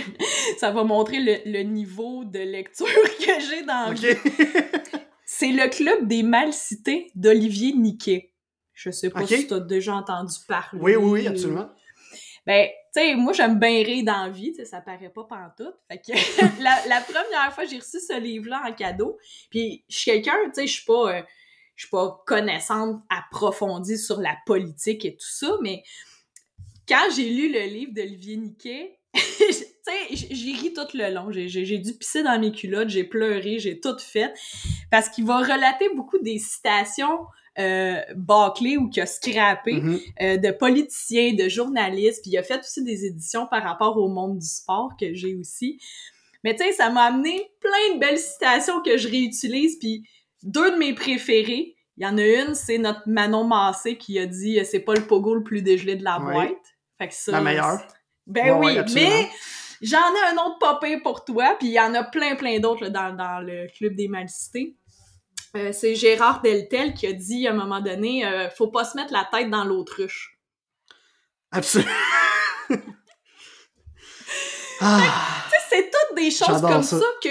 ça 0.60 0.72
va 0.72 0.84
montrer 0.84 1.20
le, 1.46 1.62
niveau 1.62 2.24
de 2.26 2.40
lecture 2.40 2.88
que 3.20 3.32
j'ai 3.48 3.64
dans 3.64 3.92
okay. 3.92 4.18
C'est 5.26 5.52
le 5.52 5.70
club 5.70 6.08
des 6.08 6.24
mal 6.24 6.54
cités 6.54 7.12
d'Olivier 7.14 7.74
Niquet. 7.74 8.34
Je 8.74 8.90
sais 8.90 9.10
pas 9.10 9.26
si 9.26 9.48
tu 9.48 9.54
as 9.54 9.60
déjà 9.60 9.96
entendu 9.96 10.36
parler. 10.48 10.80
Oui, 10.82 10.96
oui, 10.96 11.22
oui, 11.22 11.28
absolument. 11.28 11.70
Ben, 12.48 12.70
tu 12.94 13.02
sais, 13.02 13.16
moi, 13.16 13.34
j'aime 13.34 13.60
bien 13.60 13.84
rire 13.84 14.06
dans 14.06 14.24
la 14.24 14.30
vie, 14.30 14.56
ça 14.66 14.80
paraît 14.80 15.10
pas 15.10 15.26
pantoute. 15.26 15.76
Fait 15.90 15.98
que 15.98 16.14
la, 16.90 17.02
première 17.02 17.54
fois, 17.54 17.66
j'ai 17.66 17.78
reçu 17.78 18.00
ce 18.00 18.18
livre-là 18.18 18.64
en 18.66 18.72
cadeau. 18.72 19.18
Puis, 19.50 19.84
je 19.90 19.98
suis 19.98 20.12
quelqu'un, 20.12 20.38
tu 20.46 20.62
sais, 20.62 20.68
je 20.68 20.74
suis 20.74 20.86
pas... 20.86 21.18
Euh, 21.18 21.22
je 21.76 21.84
suis 21.84 21.92
pas 21.92 22.24
connaissante 22.26 23.04
approfondie 23.08 24.00
sur 24.00 24.20
la 24.20 24.36
politique 24.48 25.06
et 25.06 25.16
tout 25.16 25.30
ça, 25.30 25.58
mais 25.62 25.84
quand 26.88 27.08
j'ai 27.16 27.30
lu 27.30 27.54
le 27.54 27.68
livre 27.68 27.94
d'Olivier 27.94 28.38
Niquet, 28.38 28.98
j'ai 29.14 30.54
ri 30.54 30.74
tout 30.74 30.88
le 30.96 31.14
long. 31.14 31.28
J'ai 31.30 31.78
dû 31.78 31.94
pisser 31.94 32.24
dans 32.24 32.40
mes 32.40 32.52
culottes, 32.52 32.90
j'ai 32.90 33.04
pleuré, 33.04 33.60
j'ai 33.60 33.80
tout 33.80 33.98
fait. 34.00 34.34
Parce 34.90 35.08
qu'il 35.10 35.26
va 35.26 35.38
relater 35.38 35.90
beaucoup 35.96 36.18
des 36.18 36.40
citations 36.40 37.28
euh, 37.60 38.02
bâclées 38.16 38.78
ou 38.78 38.90
qu'il 38.90 39.04
a 39.04 39.06
scrappé 39.06 39.76
mm-hmm. 39.76 40.02
euh, 40.22 40.38
de 40.38 40.52
politiciens, 40.52 41.34
de 41.34 41.50
journalistes. 41.50 42.22
Puis 42.22 42.32
il 42.32 42.38
a 42.38 42.44
fait 42.44 42.60
aussi 42.60 42.84
des 42.84 43.06
éditions 43.06 43.48
par 43.48 43.64
rapport 43.64 43.98
au 43.98 44.08
monde 44.08 44.40
du 44.40 44.48
sport 44.48 44.92
que 45.00 45.14
j'ai 45.14 45.36
aussi. 45.36 45.80
Mais 46.44 46.56
tu 46.56 46.64
sais, 46.64 46.72
ça 46.72 46.90
m'a 46.90 47.04
amené 47.04 47.52
plein 47.60 47.96
de 47.96 48.00
belles 48.00 48.20
citations 48.20 48.82
que 48.82 48.98
je 48.98 49.08
réutilise. 49.08 49.78
Puis 49.80 50.04
deux 50.44 50.72
de 50.72 50.78
mes 50.78 50.94
préférées, 50.94 51.76
il 51.98 52.04
y 52.04 52.08
en 52.08 52.18
a 52.18 52.24
une, 52.24 52.54
c'est 52.54 52.78
notre 52.78 53.02
Manon 53.08 53.44
Massé 53.44 53.98
qui 53.98 54.20
a 54.20 54.28
dit 54.28 54.60
«C'est 54.66 54.82
pas 54.82 54.94
le 54.94 55.08
pogo 55.08 55.34
le 55.34 55.44
plus 55.44 55.64
dégelé 55.64 55.96
de 55.96 56.04
la 56.04 56.20
boîte 56.20 56.52
Fait 57.00 57.08
que 57.08 57.14
ça, 57.14 57.32
La 57.32 57.42
meilleure. 57.42 57.82
Ben 58.28 58.60
oui, 58.60 58.78
mais 58.94 59.28
j'en 59.82 59.98
ai 59.98 60.34
un 60.34 60.46
autre 60.46 60.60
popé 60.60 61.00
pour 61.00 61.24
toi, 61.24 61.56
puis 61.58 61.70
il 61.70 61.74
y 61.74 61.80
en 61.80 61.94
a 61.96 62.04
plein, 62.04 62.36
plein 62.36 62.60
d'autres 62.60 62.90
dans, 62.90 63.16
dans, 63.16 63.40
le 63.40 63.68
Club 63.76 63.96
des 63.96 64.08
Malicités. 64.08 64.76
Euh, 65.56 65.72
c'est 65.72 65.96
Gérard 65.96 66.42
Deltel 66.42 66.94
qui 66.94 67.08
a 67.08 67.14
dit 67.14 67.48
à 67.48 67.52
un 67.52 67.56
moment 67.56 67.80
donné 67.82 68.26
euh, 68.26 68.50
Faut 68.50 68.68
pas 68.68 68.84
se 68.84 68.98
mettre 68.98 69.14
la 69.14 69.28
tête 69.32 69.50
dans 69.50 69.64
l'autruche. 69.64 70.38
Absolument. 71.52 71.92
ah. 74.82 75.44
C'est 75.70 75.90
toutes 75.90 76.18
des 76.18 76.32
choses 76.32 76.62
comme 76.62 76.84
ça. 76.84 77.00
que 77.24 77.30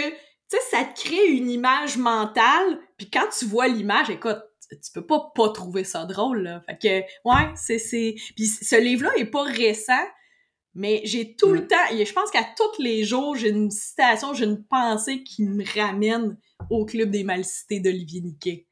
ça 0.70 0.84
te 0.84 1.00
crée 1.00 1.26
une 1.26 1.50
image 1.50 1.96
mentale, 1.96 2.78
puis 2.96 3.10
quand 3.10 3.26
tu 3.38 3.44
vois 3.46 3.68
l'image, 3.68 4.10
écoute, 4.10 4.38
tu 4.70 4.92
peux 4.94 5.06
pas 5.06 5.32
pas 5.34 5.50
trouver 5.50 5.84
ça 5.84 6.04
drôle, 6.04 6.42
là. 6.42 6.62
Fait 6.66 6.78
que, 6.78 7.28
ouais, 7.28 7.52
c'est... 7.54 7.78
c'est... 7.78 8.14
Puis 8.34 8.46
ce 8.46 8.76
livre-là 8.76 9.10
est 9.16 9.26
pas 9.26 9.42
récent, 9.42 9.92
mais 10.76 11.00
j'ai 11.04 11.34
tout 11.34 11.52
le 11.52 11.66
temps... 11.66 11.76
Je 11.90 12.12
pense 12.12 12.30
qu'à 12.30 12.44
tous 12.56 12.82
les 12.82 13.04
jours, 13.04 13.34
j'ai 13.34 13.48
une 13.48 13.70
citation, 13.70 14.34
j'ai 14.34 14.44
une 14.44 14.62
pensée 14.62 15.22
qui 15.24 15.42
me 15.42 15.64
ramène 15.74 16.36
au 16.70 16.84
Club 16.84 17.10
des 17.10 17.24
Malcités 17.24 17.80
d'Olivier 17.80 18.20
Niquet. 18.20 18.66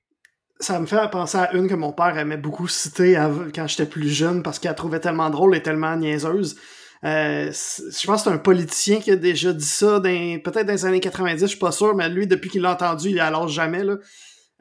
Ça 0.61 0.79
me 0.79 0.87
fait 0.87 1.11
penser 1.11 1.39
à 1.39 1.53
une 1.55 1.67
que 1.67 1.75
mon 1.75 1.93
père 1.93 2.17
aimait 2.17 2.37
beaucoup 2.37 2.69
citer 2.69 3.15
quand 3.55 3.67
j'étais 3.67 3.87
plus 3.87 4.09
jeune 4.09 4.43
parce 4.43 4.59
qu'elle 4.59 4.75
trouvait 4.75 5.01
tellement 5.01 5.31
drôle 5.31 5.57
et 5.57 5.63
tellement 5.63 5.97
niaiseuse. 5.97 6.57
Euh, 7.05 7.51
je 7.51 8.07
pense 8.07 8.23
que 8.23 8.31
c'est 8.31 8.35
un 8.35 8.39
politicien 8.39 9.01
qui 9.01 9.11
a 9.11 9.17
déjà 9.17 9.53
dit 9.53 9.65
ça, 9.65 10.01
peut-être 10.01 10.65
dans 10.65 10.73
les 10.73 10.85
années 10.87 11.01
90, 11.01 11.41
je 11.41 11.47
suis 11.47 11.59
pas 11.59 11.73
sûr, 11.73 11.95
mais 11.95 12.09
lui, 12.09 12.27
depuis 12.27 12.51
qu'il 12.51 12.63
l'a 12.63 12.73
entendu, 12.73 13.11
il 13.11 13.21
alors 13.21 13.49
jamais. 13.49 13.83
Là. 13.83 13.97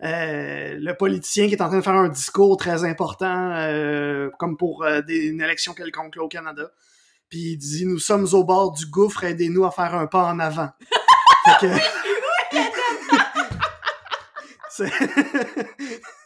Euh, 0.04 0.76
le 0.78 0.94
politicien 0.96 1.48
qui 1.48 1.54
est 1.54 1.62
en 1.62 1.68
train 1.68 1.78
de 1.78 1.84
faire 1.84 1.94
un 1.94 2.10
discours 2.10 2.58
très 2.58 2.84
important, 2.84 3.52
euh, 3.54 4.30
comme 4.40 4.58
pour 4.58 4.86
une 4.86 5.42
élection 5.42 5.74
quelconque 5.74 6.18
au 6.18 6.28
Canada. 6.28 6.72
Puis 7.34 7.54
il 7.54 7.58
dit 7.58 7.88
Nous 7.88 7.98
sommes 7.98 8.28
au 8.34 8.44
bord 8.44 8.74
du 8.74 8.86
gouffre, 8.86 9.24
aidez-nous 9.24 9.66
à 9.66 9.72
faire 9.72 9.96
un 9.96 10.06
pas 10.06 10.26
en 10.26 10.38
avant. 10.38 10.70
fait 11.60 11.80
que... 14.78 14.84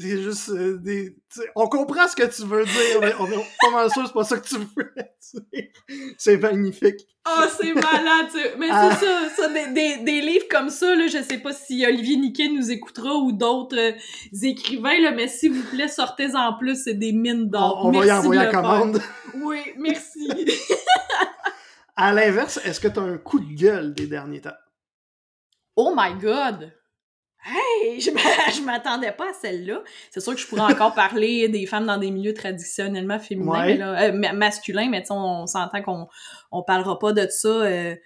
C'est 0.00 0.22
juste 0.22 0.48
euh, 0.48 0.78
des. 0.78 1.14
On 1.54 1.68
comprend 1.68 2.08
ce 2.08 2.16
que 2.16 2.22
tu 2.22 2.46
veux 2.46 2.64
dire, 2.64 3.00
mais 3.02 3.12
on 3.18 3.26
est 3.26 3.46
pas 3.60 3.70
mal 3.70 3.90
sûr 3.90 4.06
c'est 4.06 4.14
pas 4.14 4.24
ça 4.24 4.38
que 4.38 4.48
tu 4.48 4.56
veux 4.56 4.94
C'est 6.16 6.38
magnifique. 6.38 7.06
Oh, 7.28 7.44
c'est 7.60 7.74
malade! 7.74 8.28
Mais 8.58 8.68
c'est 8.68 8.72
ah. 8.72 8.96
ça, 8.98 9.28
ça 9.36 9.48
des, 9.48 9.66
des, 9.72 9.96
des, 10.02 10.20
livres 10.22 10.46
comme 10.50 10.70
ça, 10.70 10.94
là, 10.94 11.06
je 11.06 11.22
sais 11.22 11.36
pas 11.36 11.52
si 11.52 11.84
Olivier 11.86 12.16
Niquet 12.16 12.48
nous 12.48 12.70
écoutera 12.70 13.14
ou 13.14 13.32
d'autres 13.32 13.76
euh, 13.76 13.92
écrivains, 14.42 14.98
là, 15.00 15.10
mais 15.10 15.28
s'il 15.28 15.52
vous 15.52 15.68
plaît, 15.68 15.88
sortez 15.88 16.34
en 16.34 16.54
plus, 16.54 16.82
c'est 16.82 16.94
des 16.94 17.12
mines 17.12 17.50
d'or. 17.50 17.82
On, 17.84 17.90
va 17.90 18.06
y 18.06 18.10
envoyer 18.12 18.40
la 18.40 18.50
commande. 18.50 19.02
Oui, 19.34 19.58
merci. 19.76 20.30
à 21.96 22.14
l'inverse, 22.14 22.58
est-ce 22.64 22.80
que 22.80 22.88
tu 22.88 22.98
as 22.98 23.02
un 23.02 23.18
coup 23.18 23.38
de 23.38 23.52
gueule 23.52 23.92
des 23.92 24.06
derniers 24.06 24.40
temps? 24.40 24.56
Oh 25.76 25.94
my 25.94 26.14
god! 26.18 26.72
Hey, 27.44 28.00
je 28.00 28.62
m'attendais 28.62 29.12
pas 29.12 29.30
à 29.30 29.32
celle-là. 29.32 29.82
C'est 30.10 30.20
sûr 30.20 30.34
que 30.34 30.40
je 30.40 30.46
pourrais 30.46 30.72
encore 30.72 30.94
parler 30.94 31.48
des 31.48 31.66
femmes 31.66 31.86
dans 31.86 31.96
des 31.96 32.10
milieux 32.10 32.34
traditionnellement 32.34 33.18
féminins, 33.18 33.74
là, 33.74 34.02
euh, 34.02 34.32
masculins, 34.34 34.88
mais 34.90 35.02
on, 35.10 35.46
s'entend 35.46 35.82
qu'on 35.82 36.08
on 36.52 36.62
parlera 36.62 36.98
pas 36.98 37.12
de 37.12 37.26
ça 37.30 37.48
euh, 37.48 37.96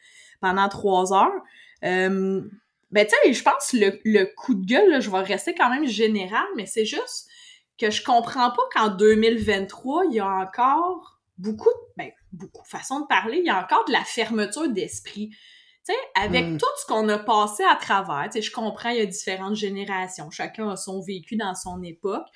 pendant 0.41 0.69
trois 0.69 1.13
heures. 1.13 1.43
Euh, 1.85 2.43
ben, 2.91 3.07
tu 3.07 3.15
sais, 3.25 3.33
je 3.33 3.43
pense 3.43 3.73
le, 3.73 3.99
le 4.05 4.25
coup 4.37 4.55
de 4.55 4.65
gueule, 4.65 5.01
je 5.01 5.11
vais 5.11 5.19
rester 5.19 5.53
quand 5.55 5.69
même 5.69 5.87
général, 5.87 6.47
mais 6.57 6.67
c'est 6.67 6.85
juste 6.85 7.29
que 7.79 7.91
je 7.91 8.05
comprends 8.05 8.51
pas 8.51 8.63
qu'en 8.73 8.89
2023, 8.89 10.05
il 10.11 10.15
y 10.15 10.21
a 10.21 10.29
encore 10.29 11.21
beaucoup, 11.39 11.71
ben, 11.97 12.11
beaucoup, 12.33 12.65
façon 12.65 13.01
de 13.01 13.07
parler, 13.07 13.39
il 13.39 13.47
y 13.47 13.51
a 13.51 13.63
encore 13.63 13.85
de 13.87 13.93
la 13.93 14.05
fermeture 14.05 14.69
d'esprit. 14.69 15.31
Tu 15.87 15.93
sais, 15.93 15.99
avec 16.15 16.47
mm. 16.47 16.59
tout 16.59 16.67
ce 16.81 16.87
qu'on 16.87 17.09
a 17.09 17.19
passé 17.19 17.63
à 17.65 17.77
travers, 17.77 18.25
tu 18.27 18.33
sais, 18.33 18.43
je 18.43 18.51
comprends, 18.51 18.91
il 18.91 18.99
y 18.99 19.01
a 19.01 19.07
différentes 19.07 19.57
générations, 19.57 20.31
chacun 20.31 20.71
a 20.71 20.77
son 20.77 21.01
vécu 21.03 21.37
dans 21.37 21.55
son 21.55 21.83
époque. 21.83 22.27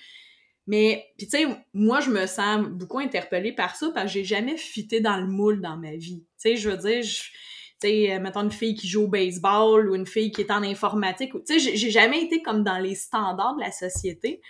Mais, 0.67 1.07
puis 1.17 1.27
tu 1.27 1.39
sais, 1.39 1.47
moi, 1.73 2.01
je 2.01 2.11
me 2.11 2.27
sens 2.27 2.67
beaucoup 2.69 2.99
interpellée 2.99 3.53
par 3.53 3.75
ça 3.75 3.91
parce 3.95 4.07
que 4.07 4.13
j'ai 4.13 4.25
jamais 4.25 4.59
fité 4.59 5.01
dans 5.01 5.17
le 5.17 5.27
moule 5.27 5.63
dans 5.63 5.79
ma 5.79 5.97
vie. 5.97 6.21
Tu 6.21 6.51
sais, 6.51 6.57
je 6.57 6.69
veux 6.69 6.77
dire, 6.77 7.03
tu 7.03 7.89
sais, 7.89 8.13
euh, 8.13 8.21
mettons 8.21 8.43
une 8.43 8.53
fille 8.53 8.75
qui 8.75 8.87
joue 8.87 9.05
au 9.05 9.09
baseball 9.09 9.89
ou 9.89 9.95
une 9.95 10.07
fille 10.07 10.31
qui 10.31 10.43
est 10.43 10.51
en 10.51 10.63
informatique. 10.63 11.33
Tu 11.47 11.59
sais, 11.59 11.77
j'ai 11.77 11.91
jamais 11.91 12.23
été 12.23 12.43
comme 12.43 12.65
dans 12.65 12.79
les 12.79 12.95
standards 12.95 13.57
de 13.57 13.63
la 13.63 13.73
société. 13.73 14.43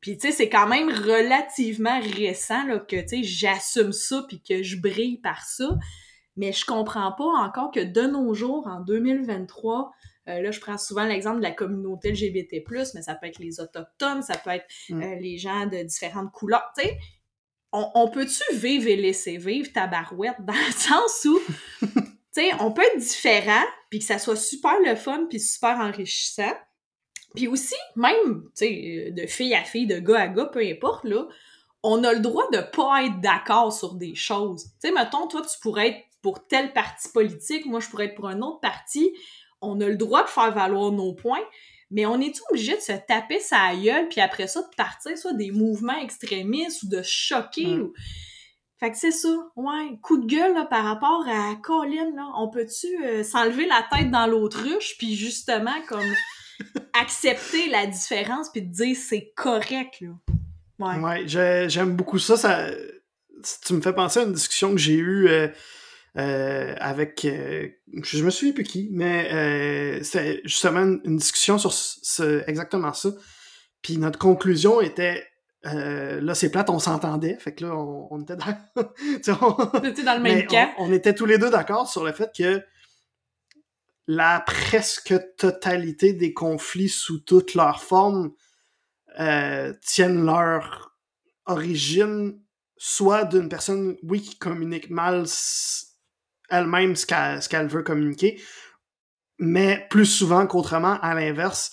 Puis, 0.00 0.16
tu 0.16 0.28
sais, 0.28 0.32
c'est 0.32 0.48
quand 0.48 0.66
même 0.66 0.88
relativement 0.88 2.00
récent 2.00 2.66
là, 2.66 2.78
que, 2.78 2.96
tu 3.02 3.08
sais, 3.08 3.22
j'assume 3.22 3.92
ça 3.92 4.24
puis 4.26 4.42
que 4.42 4.62
je 4.62 4.80
brille 4.80 5.18
par 5.18 5.44
ça. 5.44 5.68
Mais 6.36 6.52
je 6.52 6.64
comprends 6.64 7.12
pas 7.12 7.24
encore 7.24 7.70
que 7.70 7.80
de 7.80 8.02
nos 8.02 8.32
jours, 8.34 8.66
en 8.66 8.80
2023, 8.80 9.92
euh, 10.28 10.40
là, 10.40 10.50
je 10.50 10.60
prends 10.60 10.78
souvent 10.78 11.04
l'exemple 11.04 11.38
de 11.38 11.42
la 11.42 11.50
communauté 11.50 12.12
LGBT+, 12.12 12.64
mais 12.94 13.02
ça 13.02 13.14
peut 13.14 13.26
être 13.26 13.38
les 13.38 13.60
Autochtones, 13.60 14.22
ça 14.22 14.36
peut 14.36 14.50
être 14.50 14.66
mm. 14.88 15.02
euh, 15.02 15.14
les 15.16 15.36
gens 15.36 15.66
de 15.66 15.82
différentes 15.82 16.30
couleurs. 16.32 16.70
Tu 16.78 16.84
sais, 16.84 16.98
on, 17.72 18.08
peut-tu 18.08 18.54
vivre 18.54 18.86
et 18.86 18.96
laisser 18.96 19.38
vivre 19.38 19.72
ta 19.72 19.86
barouette 19.86 20.36
dans 20.40 20.52
le 20.52 20.72
sens 20.76 21.24
où, 21.24 21.40
tu 21.80 21.88
sais, 22.32 22.50
on 22.60 22.70
peut 22.70 22.82
être 22.82 22.98
différent, 22.98 23.64
puis 23.90 23.98
que 23.98 24.04
ça 24.04 24.18
soit 24.18 24.36
super 24.36 24.74
le 24.84 24.94
fun, 24.94 25.26
puis 25.28 25.40
super 25.40 25.78
enrichissant. 25.78 26.52
Puis 27.34 27.48
aussi, 27.48 27.74
même, 27.96 28.44
tu 28.56 28.66
sais, 28.66 29.10
de 29.10 29.26
fille 29.26 29.54
à 29.54 29.64
fille, 29.64 29.86
de 29.86 29.98
gars 29.98 30.20
à 30.20 30.28
gars, 30.28 30.46
peu 30.46 30.60
importe, 30.60 31.04
là, 31.04 31.26
on 31.82 32.04
a 32.04 32.12
le 32.12 32.20
droit 32.20 32.48
de 32.52 32.58
pas 32.58 33.04
être 33.04 33.20
d'accord 33.20 33.72
sur 33.72 33.94
des 33.94 34.14
choses. 34.14 34.64
Tu 34.80 34.88
sais, 34.88 34.92
mettons, 34.92 35.26
toi, 35.26 35.42
tu 35.42 35.58
pourrais 35.60 35.88
être 35.88 36.04
pour 36.22 36.46
tel 36.46 36.72
parti 36.72 37.08
politique, 37.12 37.66
moi 37.66 37.80
je 37.80 37.88
pourrais 37.88 38.06
être 38.06 38.14
pour 38.14 38.28
un 38.28 38.40
autre 38.40 38.60
parti. 38.60 39.12
On 39.60 39.80
a 39.80 39.88
le 39.88 39.96
droit 39.96 40.24
de 40.24 40.28
faire 40.28 40.52
valoir 40.52 40.92
nos 40.92 41.14
points, 41.14 41.44
mais 41.90 42.06
on 42.06 42.20
est 42.20 42.40
obligé 42.50 42.74
de 42.74 42.80
se 42.80 42.92
taper 43.06 43.38
sa 43.38 43.74
gueule, 43.76 44.08
puis 44.08 44.20
après 44.20 44.46
ça, 44.46 44.62
de 44.62 44.74
partir 44.76 45.16
soit 45.16 45.34
des 45.34 45.50
mouvements 45.50 46.00
extrémistes 46.00 46.82
ou 46.84 46.88
de 46.88 47.02
choquer. 47.02 47.66
Mm. 47.66 47.82
Ou... 47.82 47.92
Fait 48.80 48.90
que 48.90 48.96
c'est 48.96 49.12
ça, 49.12 49.28
ouais, 49.54 49.98
coup 50.02 50.18
de 50.18 50.26
gueule 50.26 50.54
là, 50.54 50.64
par 50.64 50.84
rapport 50.84 51.24
à 51.28 51.54
Colin, 51.62 52.10
là, 52.16 52.32
on 52.36 52.48
peut-tu 52.48 53.04
euh, 53.04 53.22
s'enlever 53.22 53.66
la 53.66 53.86
tête 53.92 54.10
dans 54.10 54.26
l'autruche, 54.26 54.96
puis 54.98 55.14
justement, 55.14 55.74
comme, 55.86 56.12
accepter 57.00 57.68
la 57.68 57.86
différence, 57.86 58.50
puis 58.50 58.62
dire 58.62 58.96
c'est 58.96 59.32
correct, 59.36 60.00
là? 60.00 60.08
Ouais, 60.78 60.98
ouais 60.98 61.68
j'aime 61.68 61.94
beaucoup 61.94 62.18
ça, 62.18 62.36
ça. 62.36 62.70
Tu 63.64 63.74
me 63.74 63.80
fais 63.80 63.92
penser 63.92 64.20
à 64.20 64.22
une 64.24 64.32
discussion 64.32 64.72
que 64.72 64.78
j'ai 64.78 64.96
eue 64.96 65.28
euh, 65.28 65.48
euh, 66.18 66.74
avec 66.78 67.24
euh, 67.24 67.68
je 68.02 68.22
me 68.22 68.28
souviens 68.28 68.52
plus 68.52 68.64
qui, 68.64 68.90
mais 68.92 69.32
euh, 69.32 70.02
c'était 70.02 70.42
justement 70.44 70.98
une, 71.04 71.16
discussion 71.16 71.56
sur 71.56 71.72
ce, 71.72 72.46
exactement 72.48 72.92
ça. 72.92 73.08
Puis 73.80 73.96
notre 73.96 74.18
conclusion 74.18 74.82
était 74.82 75.26
là 75.64 76.34
c'est 76.34 76.50
plate, 76.50 76.68
on 76.68 76.80
s'entendait, 76.80 77.38
fait 77.38 77.54
que 77.54 77.64
là 77.64 77.76
on, 77.76 78.20
était 78.20 78.36
dans, 78.36 78.46
dans 78.76 80.14
le 80.16 80.20
même 80.20 80.46
cas. 80.46 80.72
On, 80.78 80.92
était 80.92 81.14
tous 81.14 81.24
les 81.24 81.38
deux 81.38 81.50
d'accord 81.50 81.88
sur 81.88 82.04
le 82.04 82.12
fait 82.12 82.30
que 82.36 82.62
la 84.06 84.40
presque 84.40 85.14
totalité 85.38 86.12
des 86.12 86.34
conflits 86.34 86.88
sous 86.88 87.20
toutes 87.20 87.54
leurs 87.54 87.82
formes 87.82 88.32
tiennent 89.16 90.26
leur 90.26 90.94
origine 91.46 92.38
soit 92.76 93.24
d'une 93.24 93.48
personne, 93.48 93.96
oui, 94.02 94.20
qui 94.20 94.36
communique 94.36 94.90
mal 94.90 95.26
elle-même 96.52 96.94
ce 96.94 97.48
qu'elle 97.48 97.66
veut 97.66 97.82
communiquer, 97.82 98.40
mais 99.38 99.86
plus 99.90 100.06
souvent 100.06 100.46
qu'autrement, 100.46 101.00
à 101.00 101.14
l'inverse, 101.14 101.72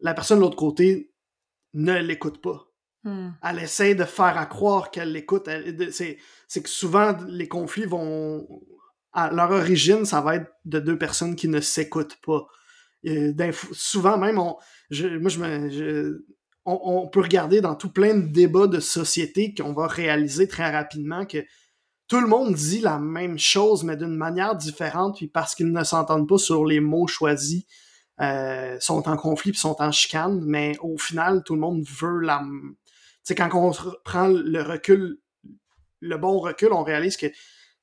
la 0.00 0.14
personne 0.14 0.38
de 0.38 0.42
l'autre 0.42 0.56
côté 0.56 1.12
ne 1.74 1.98
l'écoute 1.98 2.40
pas. 2.40 2.66
Hmm. 3.04 3.30
Elle 3.42 3.58
essaie 3.60 3.94
de 3.94 4.04
faire 4.04 4.38
à 4.38 4.46
croire 4.46 4.90
qu'elle 4.90 5.12
l'écoute. 5.12 5.48
C'est 5.88 6.62
que 6.62 6.68
souvent, 6.68 7.16
les 7.28 7.48
conflits 7.48 7.86
vont... 7.86 8.46
À 9.12 9.32
leur 9.32 9.50
origine, 9.50 10.04
ça 10.04 10.20
va 10.20 10.36
être 10.36 10.52
de 10.64 10.78
deux 10.78 10.96
personnes 10.96 11.34
qui 11.34 11.48
ne 11.48 11.60
s'écoutent 11.60 12.18
pas. 12.24 12.46
souvent 13.72 14.16
même, 14.16 14.38
on, 14.38 14.56
moi, 14.92 15.28
je 15.28 15.40
me, 15.40 16.24
on, 16.64 17.08
peut 17.08 17.20
regarder 17.20 17.60
dans 17.60 17.74
tout 17.74 17.92
plein 17.92 18.14
de 18.14 18.26
débats 18.26 18.66
de 18.66 18.80
société 18.80 19.54
qu'on 19.54 19.72
va 19.72 19.88
réaliser 19.88 20.46
très 20.46 20.70
rapidement 20.70 21.26
que 21.26 21.38
tout 22.10 22.20
le 22.20 22.26
monde 22.26 22.54
dit 22.54 22.80
la 22.80 22.98
même 22.98 23.38
chose, 23.38 23.84
mais 23.84 23.96
d'une 23.96 24.16
manière 24.16 24.56
différente, 24.56 25.18
puis 25.18 25.28
parce 25.28 25.54
qu'ils 25.54 25.70
ne 25.70 25.84
s'entendent 25.84 26.28
pas 26.28 26.38
sur 26.38 26.64
les 26.64 26.80
mots 26.80 27.06
choisis, 27.06 27.62
euh, 28.20 28.76
sont 28.80 29.08
en 29.08 29.16
conflit 29.16 29.52
puis 29.52 29.60
sont 29.60 29.76
en 29.78 29.92
chicane, 29.92 30.42
mais 30.44 30.76
au 30.80 30.98
final, 30.98 31.44
tout 31.44 31.54
le 31.54 31.60
monde 31.60 31.84
veut 31.86 32.18
la... 32.18 32.42
Tu 32.42 32.76
sais, 33.22 33.34
quand 33.36 33.48
on 33.54 33.70
prend 34.02 34.26
le 34.26 34.60
recul, 34.60 35.20
le 36.00 36.16
bon 36.16 36.40
recul, 36.40 36.72
on 36.72 36.82
réalise 36.82 37.16
que, 37.16 37.26
tu 37.28 37.36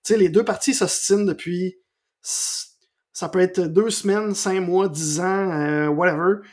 sais, 0.04 0.18
les 0.18 0.28
deux 0.28 0.44
parties 0.44 0.74
s'ostinent 0.74 1.26
depuis... 1.26 1.78
Ça 2.22 3.30
peut 3.30 3.40
être 3.40 3.62
deux 3.62 3.90
semaines, 3.90 4.36
cinq 4.36 4.60
mois, 4.60 4.90
dix 4.90 5.22
ans, 5.22 5.52
euh, 5.52 5.88
whatever. 5.88 6.46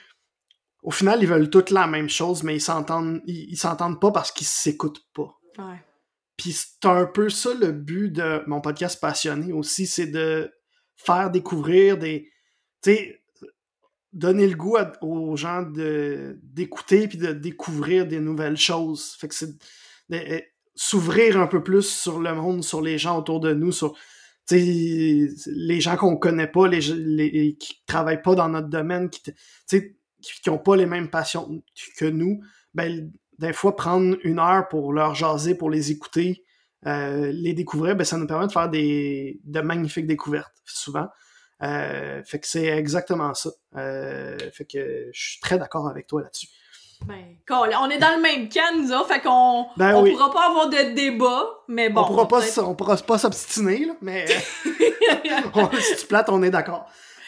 Au 0.84 0.92
final, 0.92 1.20
ils 1.20 1.28
veulent 1.28 1.50
toutes 1.50 1.70
la 1.70 1.88
même 1.88 2.08
chose, 2.08 2.44
mais 2.44 2.54
ils 2.54 2.60
s'entendent, 2.60 3.20
ils 3.26 3.56
s'entendent 3.56 4.00
pas 4.00 4.12
parce 4.12 4.30
qu'ils 4.30 4.46
s'écoutent 4.46 5.04
pas. 5.12 5.34
Puis 6.36 6.52
c'est 6.52 6.86
un 6.86 7.06
peu 7.06 7.28
ça 7.28 7.54
le 7.54 7.72
but 7.72 8.10
de 8.10 8.42
mon 8.46 8.60
podcast 8.60 9.00
passionné 9.00 9.52
aussi, 9.52 9.86
c'est 9.86 10.06
de 10.06 10.50
faire 10.96 11.30
découvrir 11.30 11.98
des. 11.98 12.30
Tu 12.82 12.90
sais, 12.90 13.20
donner 14.12 14.46
le 14.46 14.54
goût 14.54 14.76
aux 15.02 15.36
gens 15.36 15.62
de, 15.62 16.38
d'écouter 16.42 17.08
puis 17.08 17.18
de 17.18 17.32
découvrir 17.32 18.06
des 18.06 18.20
nouvelles 18.20 18.56
choses. 18.56 19.16
Fait 19.18 19.28
que 19.28 19.34
c'est 19.34 19.56
eh, 20.10 20.44
s'ouvrir 20.74 21.40
un 21.40 21.46
peu 21.46 21.62
plus 21.62 21.82
sur 21.82 22.20
le 22.20 22.34
monde, 22.34 22.62
sur 22.62 22.80
les 22.80 22.96
gens 22.96 23.18
autour 23.18 23.40
de 23.40 23.52
nous, 23.52 23.72
sur 23.72 23.96
les 24.50 25.80
gens 25.80 25.96
qu'on 25.96 26.16
connaît 26.16 26.46
pas, 26.46 26.68
les, 26.68 26.80
les 26.80 27.56
qui 27.56 27.82
travaillent 27.86 28.22
pas 28.22 28.34
dans 28.34 28.48
notre 28.48 28.68
domaine, 28.68 29.10
qui 29.10 29.22
qui 30.42 30.50
ont 30.50 30.58
pas 30.58 30.76
les 30.76 30.86
mêmes 30.86 31.10
passions 31.10 31.62
que 31.98 32.06
nous, 32.06 32.40
ben 32.72 33.12
des 33.38 33.52
fois 33.52 33.76
prendre 33.76 34.16
une 34.22 34.38
heure 34.38 34.68
pour 34.68 34.92
leur 34.92 35.14
jaser, 35.14 35.54
pour 35.54 35.70
les 35.70 35.90
écouter, 35.90 36.44
euh, 36.86 37.30
les 37.32 37.54
découvrir, 37.54 37.96
ben 37.96 38.04
ça 38.04 38.16
nous 38.16 38.26
permet 38.26 38.46
de 38.46 38.52
faire 38.52 38.68
des 38.68 39.40
de 39.44 39.60
magnifiques 39.60 40.06
découvertes 40.06 40.54
souvent. 40.64 41.08
Euh, 41.62 42.22
fait 42.24 42.40
que 42.40 42.46
c'est 42.46 42.66
exactement 42.66 43.32
ça. 43.34 43.50
Euh, 43.76 44.36
fait 44.52 44.64
que 44.64 45.08
je 45.12 45.20
suis 45.30 45.40
très 45.40 45.58
d'accord 45.58 45.88
avec 45.88 46.06
toi 46.06 46.22
là-dessus. 46.22 46.48
Ben, 47.06 47.36
on 47.50 47.90
est 47.90 47.98
dans 47.98 48.16
le 48.16 48.22
même 48.22 48.48
camp, 48.48 48.76
nous 48.76 48.92
autres, 48.92 49.08
fait 49.08 49.20
qu'on 49.20 49.66
ben 49.76 49.94
on 49.94 50.04
pourra 50.04 50.32
pas 50.32 50.46
avoir 50.46 50.68
de 50.70 50.94
débat, 50.94 51.44
mais 51.68 51.90
bon. 51.90 52.02
On 52.02 52.06
pourra 52.06 52.28
pas, 52.28 52.60
on 52.60 52.74
pourra 52.74 52.96
pas 52.96 53.18
s'obstiner, 53.18 53.88
mais 54.00 54.26
si 55.80 55.96
tu 55.98 56.06
plates, 56.06 56.28
on 56.28 56.42
est 56.42 56.50
d'accord. 56.50 56.86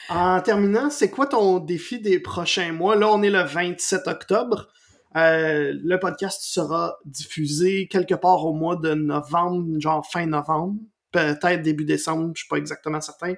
En 0.08 0.40
terminant, 0.40 0.88
c'est 0.88 1.10
quoi 1.10 1.26
ton 1.26 1.58
défi 1.58 1.98
des 1.98 2.20
prochains 2.20 2.72
mois? 2.72 2.94
Là, 2.94 3.08
on 3.10 3.22
est 3.22 3.30
le 3.30 3.42
27 3.42 4.06
octobre. 4.06 4.68
Euh, 5.16 5.72
le 5.82 5.98
podcast 5.98 6.42
sera 6.42 6.98
diffusé 7.06 7.88
quelque 7.88 8.14
part 8.14 8.44
au 8.44 8.52
mois 8.52 8.76
de 8.76 8.92
novembre, 8.94 9.80
genre 9.80 10.06
fin 10.06 10.26
novembre, 10.26 10.78
peut-être 11.10 11.62
début 11.62 11.84
décembre, 11.84 12.32
je 12.34 12.40
suis 12.40 12.48
pas 12.48 12.56
exactement 12.56 13.00
certain. 13.00 13.34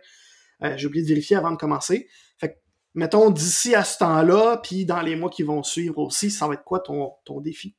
Euh, 0.64 0.76
j'ai 0.76 0.86
oublié 0.86 1.04
de 1.04 1.08
vérifier 1.08 1.36
avant 1.36 1.52
de 1.52 1.56
commencer. 1.56 2.08
Fait 2.38 2.48
que, 2.48 2.58
mettons, 2.94 3.30
d'ici 3.30 3.76
à 3.76 3.84
ce 3.84 3.98
temps-là, 3.98 4.60
puis 4.62 4.86
dans 4.86 5.02
les 5.02 5.14
mois 5.14 5.30
qui 5.30 5.44
vont 5.44 5.62
suivre 5.62 5.98
aussi, 5.98 6.30
ça 6.30 6.48
va 6.48 6.54
être 6.54 6.64
quoi 6.64 6.80
ton, 6.80 7.12
ton 7.24 7.40
défi? 7.40 7.76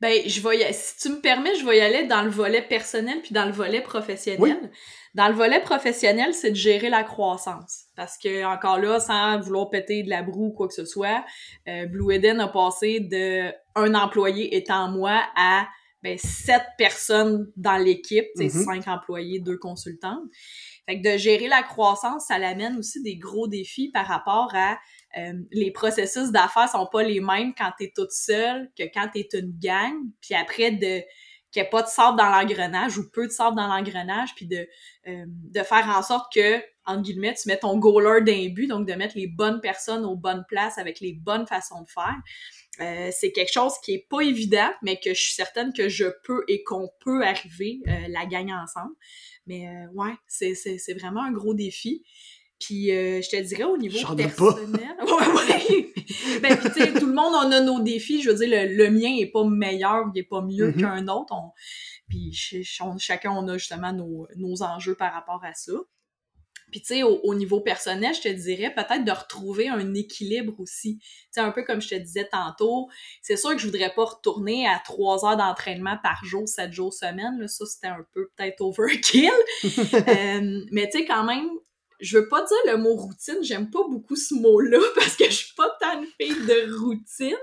Ben, 0.00 0.22
je 0.26 0.40
vais 0.40 0.72
si 0.72 0.96
tu 0.98 1.08
me 1.08 1.20
permets, 1.20 1.54
je 1.56 1.64
vais 1.64 1.78
y 1.78 1.80
aller 1.80 2.06
dans 2.06 2.22
le 2.22 2.30
volet 2.30 2.62
personnel 2.62 3.20
puis 3.22 3.32
dans 3.32 3.46
le 3.46 3.52
volet 3.52 3.80
professionnel. 3.80 4.70
Dans 5.14 5.28
le 5.28 5.34
volet 5.34 5.60
professionnel, 5.60 6.34
c'est 6.34 6.50
de 6.50 6.56
gérer 6.56 6.90
la 6.90 7.04
croissance. 7.04 7.84
Parce 7.94 8.18
que, 8.18 8.44
encore 8.44 8.78
là, 8.78 8.98
sans 8.98 9.38
vouloir 9.40 9.70
péter 9.70 10.02
de 10.02 10.10
la 10.10 10.22
broue 10.22 10.48
ou 10.48 10.52
quoi 10.52 10.66
que 10.66 10.74
ce 10.74 10.84
soit, 10.84 11.24
euh, 11.68 11.86
Blue 11.86 12.12
Eden 12.12 12.40
a 12.40 12.48
passé 12.48 13.00
de 13.00 13.52
un 13.76 13.94
employé 13.94 14.56
étant 14.56 14.88
moi 14.88 15.22
à 15.36 15.68
ben, 16.02 16.18
sept 16.18 16.62
personnes 16.76 17.50
dans 17.56 17.78
l'équipe, 17.78 18.26
mm 18.36 18.48
cinq 18.50 18.88
employés, 18.88 19.38
deux 19.40 19.56
consultants. 19.56 20.20
Fait 20.86 21.00
que 21.00 21.12
de 21.12 21.16
gérer 21.16 21.48
la 21.48 21.62
croissance, 21.62 22.26
ça 22.26 22.38
l'amène 22.38 22.76
aussi 22.76 23.02
des 23.02 23.16
gros 23.16 23.48
défis 23.48 23.90
par 23.90 24.06
rapport 24.06 24.52
à 24.54 24.78
euh, 25.16 25.32
les 25.50 25.70
processus 25.70 26.30
d'affaires 26.30 26.68
sont 26.68 26.86
pas 26.92 27.02
les 27.02 27.20
mêmes 27.20 27.54
quand 27.56 27.70
tu 27.78 27.84
es 27.84 27.92
toute 27.94 28.10
seule 28.10 28.70
que 28.76 28.82
quand 28.92 29.08
tu 29.14 29.20
es 29.20 29.28
une 29.32 29.54
gang. 29.58 29.94
Puis 30.20 30.34
après, 30.34 30.72
de 30.72 31.02
qu'il 31.54 31.62
n'y 31.62 31.68
ait 31.68 31.70
pas 31.70 31.82
de 31.82 31.88
sable 31.88 32.18
dans 32.18 32.28
l'engrenage 32.28 32.98
ou 32.98 33.08
peu 33.08 33.28
de 33.28 33.32
sable 33.32 33.56
dans 33.56 33.68
l'engrenage, 33.68 34.34
puis 34.34 34.46
de, 34.46 34.68
euh, 35.06 35.24
de 35.26 35.62
faire 35.62 35.88
en 35.88 36.02
sorte 36.02 36.32
que, 36.34 36.56
entre 36.84 37.02
guillemets, 37.02 37.34
tu 37.34 37.48
mets 37.48 37.56
ton 37.56 37.78
goaler 37.78 38.22
d'un 38.22 38.52
but, 38.52 38.66
donc 38.66 38.88
de 38.88 38.92
mettre 38.94 39.16
les 39.16 39.28
bonnes 39.28 39.60
personnes 39.60 40.04
aux 40.04 40.16
bonnes 40.16 40.44
places 40.48 40.78
avec 40.78 40.98
les 40.98 41.12
bonnes 41.12 41.46
façons 41.46 41.82
de 41.82 41.88
faire. 41.88 42.16
Euh, 42.80 43.10
c'est 43.12 43.30
quelque 43.30 43.52
chose 43.52 43.74
qui 43.84 43.94
est 43.94 44.06
pas 44.10 44.20
évident, 44.22 44.68
mais 44.82 44.98
que 44.98 45.14
je 45.14 45.22
suis 45.22 45.34
certaine 45.34 45.72
que 45.72 45.88
je 45.88 46.06
peux 46.24 46.42
et 46.48 46.64
qu'on 46.64 46.90
peut 47.00 47.24
arriver 47.24 47.80
la 48.08 48.26
gagner 48.26 48.52
ensemble. 48.52 48.92
Mais 49.46 49.68
ouais, 49.94 50.12
c'est 50.26 50.98
vraiment 50.98 51.22
un 51.22 51.30
gros 51.30 51.54
défi. 51.54 52.04
Puis 52.60 52.92
euh, 52.92 53.20
je 53.20 53.28
te 53.28 53.42
dirais 53.42 53.64
au 53.64 53.76
niveau 53.76 54.14
personnel. 54.14 54.94
ouais, 55.02 55.58
ouais. 55.58 55.92
ben, 56.40 56.56
tu 56.56 56.72
sais, 56.72 56.92
tout 56.92 57.06
le 57.06 57.14
monde 57.14 57.34
en 57.34 57.50
a 57.50 57.60
nos 57.60 57.80
défis. 57.80 58.22
Je 58.22 58.30
veux 58.30 58.36
dire, 58.36 58.48
le, 58.68 58.90
mien 58.90 59.16
est 59.18 59.30
pas 59.30 59.44
meilleur, 59.44 60.10
il 60.14 60.18
est 60.18 60.24
pas 60.24 60.40
mieux 60.40 60.70
mm-hmm. 60.70 60.80
qu'un 60.80 61.08
autre. 61.08 61.34
Puis 62.08 62.32
chacun, 62.98 63.32
on 63.32 63.48
a 63.48 63.58
justement 63.58 63.92
nos, 63.92 64.26
nos 64.36 64.62
enjeux 64.62 64.94
par 64.94 65.12
rapport 65.12 65.40
à 65.44 65.54
ça. 65.54 65.72
Puis 66.74 66.80
tu 66.80 66.86
sais, 66.86 67.02
au, 67.04 67.34
niveau 67.36 67.60
personnel, 67.60 68.12
je 68.14 68.22
te 68.22 68.28
dirais 68.28 68.74
peut-être 68.74 69.04
de 69.04 69.12
retrouver 69.12 69.68
un 69.68 69.94
équilibre 69.94 70.58
aussi. 70.58 70.98
Tu 70.98 71.06
sais, 71.30 71.40
un 71.40 71.52
peu 71.52 71.62
comme 71.62 71.80
je 71.80 71.88
te 71.88 71.94
disais 71.94 72.28
tantôt, 72.28 72.88
c'est 73.22 73.36
sûr 73.36 73.50
que 73.50 73.58
je 73.58 73.66
voudrais 73.66 73.94
pas 73.94 74.04
retourner 74.04 74.66
à 74.66 74.80
trois 74.84 75.24
heures 75.24 75.36
d'entraînement 75.36 75.96
par 76.02 76.24
jour, 76.24 76.48
sept 76.48 76.72
jours 76.72 76.92
semaine. 76.92 77.38
Là. 77.38 77.46
Ça, 77.46 77.64
c'était 77.64 77.86
un 77.86 78.04
peu 78.12 78.28
peut-être 78.36 78.60
overkill. 78.60 79.30
euh, 79.64 80.64
mais 80.72 80.88
tu 80.90 80.98
sais, 80.98 81.04
quand 81.04 81.22
même, 81.22 81.48
je 82.04 82.18
veux 82.18 82.28
pas 82.28 82.44
dire 82.44 82.74
le 82.74 82.76
mot 82.76 82.94
routine, 82.94 83.38
j'aime 83.42 83.70
pas 83.70 83.82
beaucoup 83.88 84.16
ce 84.16 84.34
mot-là 84.34 84.78
parce 84.94 85.16
que 85.16 85.24
je 85.24 85.30
suis 85.30 85.54
pas 85.54 85.68
tant 85.80 86.00
une 86.00 86.06
fille 86.20 86.46
de 86.46 86.78
routine, 86.78 87.36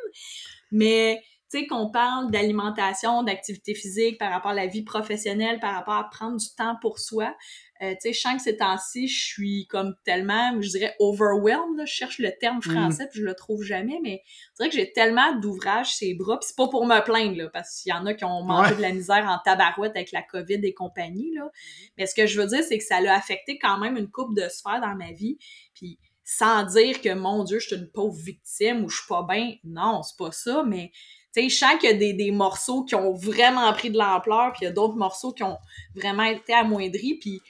mais 0.71 1.21
tu 1.49 1.59
sais 1.59 1.67
qu'on 1.67 1.91
parle 1.91 2.31
d'alimentation, 2.31 3.23
d'activité 3.23 3.75
physique 3.75 4.17
par 4.17 4.31
rapport 4.31 4.51
à 4.51 4.55
la 4.55 4.67
vie 4.67 4.83
professionnelle, 4.83 5.59
par 5.59 5.73
rapport 5.73 5.95
à 5.95 6.09
prendre 6.09 6.37
du 6.37 6.47
temps 6.55 6.77
pour 6.81 6.99
soi, 6.99 7.35
euh, 7.81 7.93
tu 7.93 8.01
sais, 8.01 8.13
je 8.13 8.19
sens 8.19 8.35
que 8.35 8.41
ces 8.43 8.57
temps-ci, 8.57 9.07
je 9.07 9.25
suis 9.25 9.67
comme 9.67 9.95
tellement, 10.05 10.61
je 10.61 10.69
dirais, 10.69 10.95
overwhelmed. 10.99 11.77
Là. 11.77 11.85
Je 11.85 11.93
cherche 11.93 12.19
le 12.19 12.31
terme 12.39 12.59
mm. 12.59 12.61
français, 12.61 13.07
puis 13.09 13.21
je 13.21 13.25
le 13.25 13.33
trouve 13.33 13.63
jamais, 13.63 13.99
mais 14.03 14.21
c'est 14.53 14.63
vrai 14.63 14.69
que 14.69 14.75
j'ai 14.75 14.91
tellement 14.91 15.35
d'ouvrages 15.39 15.95
ces 15.95 16.13
bras, 16.13 16.37
puis 16.37 16.47
c'est 16.47 16.55
pas 16.55 16.67
pour 16.67 16.85
me 16.85 16.99
plaindre, 17.03 17.35
là, 17.37 17.49
parce 17.49 17.81
qu'il 17.81 17.91
y 17.91 17.93
en 17.93 18.05
a 18.05 18.13
qui 18.13 18.23
ont 18.23 18.43
mangé 18.43 18.75
de 18.75 18.81
la 18.81 18.91
misère 18.91 19.25
en 19.27 19.39
tabarouette 19.43 19.95
avec 19.95 20.11
la 20.11 20.21
COVID 20.21 20.59
et 20.63 20.73
compagnie, 20.73 21.33
là. 21.33 21.45
Mm-hmm. 21.45 21.91
Mais 21.97 22.05
ce 22.05 22.13
que 22.13 22.27
je 22.27 22.39
veux 22.39 22.47
dire, 22.47 22.63
c'est 22.63 22.77
que 22.77 22.83
ça 22.83 23.01
l'a 23.01 23.15
affecté 23.15 23.57
quand 23.57 23.79
même 23.79 23.97
une 23.97 24.11
coupe 24.11 24.35
de 24.35 24.47
sphères 24.47 24.81
dans 24.81 24.95
ma 24.95 25.11
vie, 25.11 25.39
puis 25.73 25.97
sans 26.23 26.63
dire 26.63 27.01
que, 27.01 27.13
mon 27.13 27.43
Dieu, 27.43 27.57
je 27.59 27.67
suis 27.67 27.75
une 27.75 27.89
pauvre 27.89 28.15
victime 28.15 28.85
ou 28.85 28.89
je 28.89 28.97
suis 28.97 29.07
pas 29.07 29.25
bien. 29.27 29.55
Non, 29.63 30.03
c'est 30.03 30.17
pas 30.17 30.31
ça, 30.31 30.63
mais 30.65 30.91
tu 31.33 31.41
sais, 31.41 31.49
je 31.49 31.55
sens 31.55 31.79
qu'il 31.79 31.89
y 31.89 31.93
a 31.93 31.97
des, 31.97 32.13
des, 32.13 32.31
morceaux 32.31 32.83
qui 32.83 32.93
ont 32.93 33.13
vraiment 33.13 33.71
pris 33.73 33.89
de 33.89 33.97
l'ampleur, 33.97 34.51
puis 34.51 34.61
il 34.61 34.65
y 34.65 34.67
a 34.67 34.71
d'autres 34.71 34.97
morceaux 34.97 35.33
qui 35.33 35.43
ont 35.43 35.57
vraiment 35.95 36.23
été 36.23 36.53
amoindris, 36.53 37.17
puis 37.19 37.41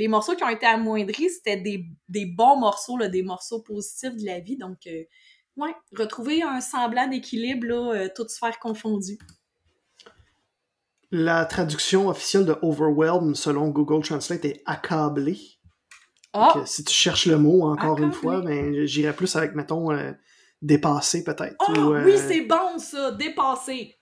les 0.00 0.08
morceaux 0.08 0.34
qui 0.34 0.42
ont 0.42 0.48
été 0.48 0.64
amoindris, 0.64 1.28
c'était 1.28 1.58
des, 1.58 1.84
des, 2.08 2.24
bons 2.24 2.58
morceaux, 2.58 2.96
là, 2.96 3.08
des 3.08 3.22
morceaux 3.22 3.60
positifs 3.60 4.16
de 4.16 4.24
la 4.24 4.40
vie. 4.40 4.56
Donc, 4.56 4.78
euh, 4.86 5.02
ouais, 5.56 5.74
retrouver 5.94 6.42
un 6.42 6.62
semblant 6.62 7.06
d'équilibre, 7.06 7.66
là, 7.66 7.92
euh, 7.94 8.08
toutes 8.14 8.30
sphères 8.30 8.58
confondues. 8.58 9.18
La 11.10 11.44
traduction 11.44 12.08
officielle 12.08 12.46
de 12.46 12.56
overwhelm 12.62 13.34
selon 13.34 13.68
Google 13.68 14.02
Translate 14.02 14.44
est 14.46 14.62
accablé. 14.64 15.38
Ah! 16.32 16.62
si 16.64 16.84
tu 16.84 16.94
cherches 16.94 17.26
le 17.26 17.36
mot 17.36 17.64
encore 17.64 17.98
une 17.98 18.12
fois, 18.12 18.40
ben, 18.40 18.86
j'irais 18.86 19.12
plus 19.12 19.34
avec, 19.34 19.54
mettons, 19.56 19.90
euh, 19.90 20.12
dépassé 20.62 21.24
peut-être. 21.24 21.56
Oh, 21.68 21.96
oui, 22.04 22.16
c'est 22.16 22.42
bon 22.42 22.78
ça, 22.78 23.10
dépassé. 23.10 23.98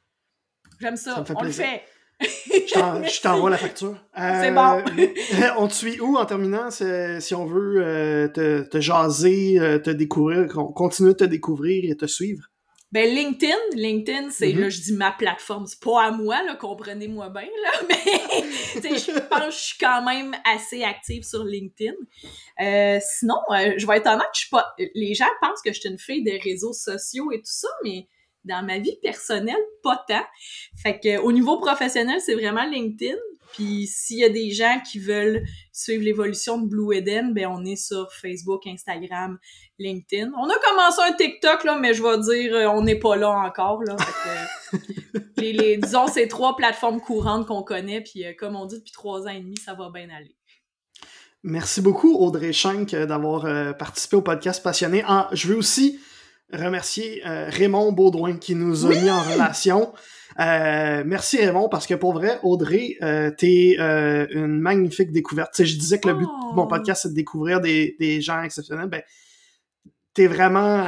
J'aime 0.78 0.96
ça, 0.96 1.24
ça 1.24 1.34
on 1.34 1.42
le 1.42 1.50
fait. 1.50 1.82
Je 2.68 3.20
t'envoie 3.22 3.50
la 3.50 3.58
facture. 3.58 3.96
c'est 4.16 4.50
bon. 4.50 4.82
Euh, 4.98 5.50
on 5.58 5.68
te 5.68 5.74
suit 5.74 6.00
où 6.00 6.16
en 6.16 6.26
terminant 6.26 6.70
si 6.70 7.34
on 7.34 7.46
veut 7.46 7.82
euh, 7.84 8.28
te, 8.28 8.62
te, 8.62 8.80
jaser, 8.80 9.58
euh, 9.58 9.78
te 9.78 9.90
découvrir, 9.90 10.48
continuer 10.74 11.12
de 11.12 11.18
te 11.18 11.24
découvrir 11.24 11.90
et 11.90 11.96
te 11.96 12.06
suivre? 12.06 12.44
Ben 12.90 13.06
LinkedIn, 13.06 13.54
LinkedIn, 13.74 14.30
c'est 14.30 14.48
mm-hmm. 14.48 14.60
là 14.60 14.68
je 14.70 14.80
dis 14.80 14.94
ma 14.94 15.12
plateforme, 15.12 15.66
c'est 15.66 15.80
pas 15.80 16.04
à 16.04 16.10
moi 16.10 16.42
là, 16.42 16.56
comprenez-moi 16.56 17.28
bien 17.28 17.42
là, 17.42 17.70
mais 17.88 18.96
je 18.96 19.28
pense 19.28 19.40
que 19.40 19.50
je 19.50 19.56
suis 19.56 19.78
quand 19.78 20.02
même 20.02 20.34
assez 20.50 20.82
active 20.82 21.22
sur 21.22 21.44
LinkedIn. 21.44 21.92
sinon, 23.00 23.36
je 23.76 23.86
vais 23.86 23.98
être 23.98 24.06
honnête, 24.06 24.28
je 24.32 24.40
suis 24.40 24.48
pas 24.48 24.74
les 24.94 25.12
gens 25.12 25.26
pensent 25.42 25.60
que 25.62 25.70
je 25.70 25.80
suis 25.80 25.90
une 25.90 25.98
fille 25.98 26.24
des 26.24 26.38
réseaux 26.38 26.72
sociaux 26.72 27.30
et 27.30 27.38
tout 27.38 27.42
ça, 27.44 27.68
mais 27.84 28.08
dans 28.48 28.64
ma 28.64 28.78
vie 28.78 28.98
personnelle, 29.02 29.62
pas 29.82 30.04
tant. 30.08 30.24
Fait 30.82 30.98
que 30.98 31.18
au 31.18 31.32
niveau 31.32 31.58
professionnel, 31.58 32.20
c'est 32.20 32.34
vraiment 32.34 32.64
LinkedIn. 32.64 33.16
Puis 33.52 33.86
s'il 33.86 34.18
y 34.18 34.24
a 34.24 34.28
des 34.28 34.50
gens 34.50 34.80
qui 34.88 34.98
veulent 34.98 35.42
suivre 35.72 36.04
l'évolution 36.04 36.58
de 36.58 36.68
Blue 36.68 36.94
Eden, 36.94 37.32
ben 37.32 37.46
on 37.46 37.64
est 37.64 37.76
sur 37.76 38.12
Facebook, 38.12 38.66
Instagram, 38.66 39.38
LinkedIn. 39.78 40.30
On 40.36 40.48
a 40.48 40.54
commencé 40.58 41.00
un 41.02 41.12
TikTok 41.12 41.64
là, 41.64 41.78
mais 41.78 41.94
je 41.94 42.02
vais 42.02 42.18
dire 42.18 42.54
euh, 42.54 42.66
on 42.66 42.82
n'est 42.82 42.98
pas 42.98 43.16
là 43.16 43.30
encore 43.30 43.82
là. 43.84 43.96
les, 45.38 45.52
les, 45.52 45.76
disons 45.78 46.06
ces 46.08 46.28
trois 46.28 46.56
plateformes 46.56 47.00
courantes 47.00 47.46
qu'on 47.46 47.62
connaît, 47.62 48.02
puis 48.02 48.26
euh, 48.26 48.32
comme 48.38 48.54
on 48.54 48.66
dit 48.66 48.78
depuis 48.78 48.92
trois 48.92 49.22
ans 49.22 49.30
et 49.30 49.40
demi, 49.40 49.56
ça 49.56 49.74
va 49.74 49.90
bien 49.90 50.08
aller. 50.10 50.36
Merci 51.44 51.80
beaucoup 51.80 52.16
Audrey 52.16 52.52
Schenck 52.52 52.90
d'avoir 52.90 53.46
euh, 53.46 53.72
participé 53.72 54.16
au 54.16 54.22
podcast 54.22 54.62
passionné. 54.62 55.04
Je 55.32 55.48
veux 55.48 55.56
aussi 55.56 56.00
remercier 56.52 57.26
euh, 57.26 57.48
Raymond 57.48 57.92
Baudouin 57.92 58.36
qui 58.38 58.54
nous 58.54 58.86
a 58.86 58.90
mis 58.90 59.10
en 59.10 59.20
relation. 59.20 59.92
Euh, 60.38 61.02
merci 61.04 61.38
Raymond 61.38 61.68
parce 61.68 61.86
que 61.86 61.94
pour 61.94 62.12
vrai, 62.12 62.38
Audrey, 62.42 62.96
euh, 63.02 63.30
t'es 63.36 63.76
une 63.78 64.58
magnifique 64.60 65.12
découverte. 65.12 65.62
je 65.62 65.76
disais 65.76 65.98
que 65.98 66.08
le 66.08 66.14
but 66.14 66.24
de 66.26 66.54
mon 66.54 66.64
oh. 66.64 66.68
podcast 66.68 67.02
c'est 67.02 67.10
de 67.10 67.14
découvrir 67.14 67.60
des, 67.60 67.96
des 67.98 68.20
gens 68.20 68.42
exceptionnels. 68.42 68.88
Ben, 68.88 69.02
t'es 70.14 70.26
vraiment 70.26 70.84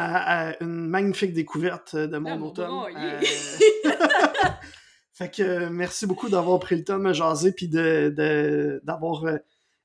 une 0.60 0.88
magnifique 0.88 1.34
découverte 1.34 1.94
de 1.96 2.18
mon 2.18 2.30
ah, 2.30 2.44
automne. 2.44 2.70
fait 5.12 5.34
que 5.34 5.68
merci 5.68 6.06
beaucoup 6.06 6.28
d'avoir 6.28 6.58
pris 6.58 6.76
le 6.76 6.84
temps 6.84 6.98
de 6.98 7.02
me 7.02 7.12
jaser 7.12 7.52
puis 7.52 7.68
de 7.68 8.80
d'avoir 8.84 9.24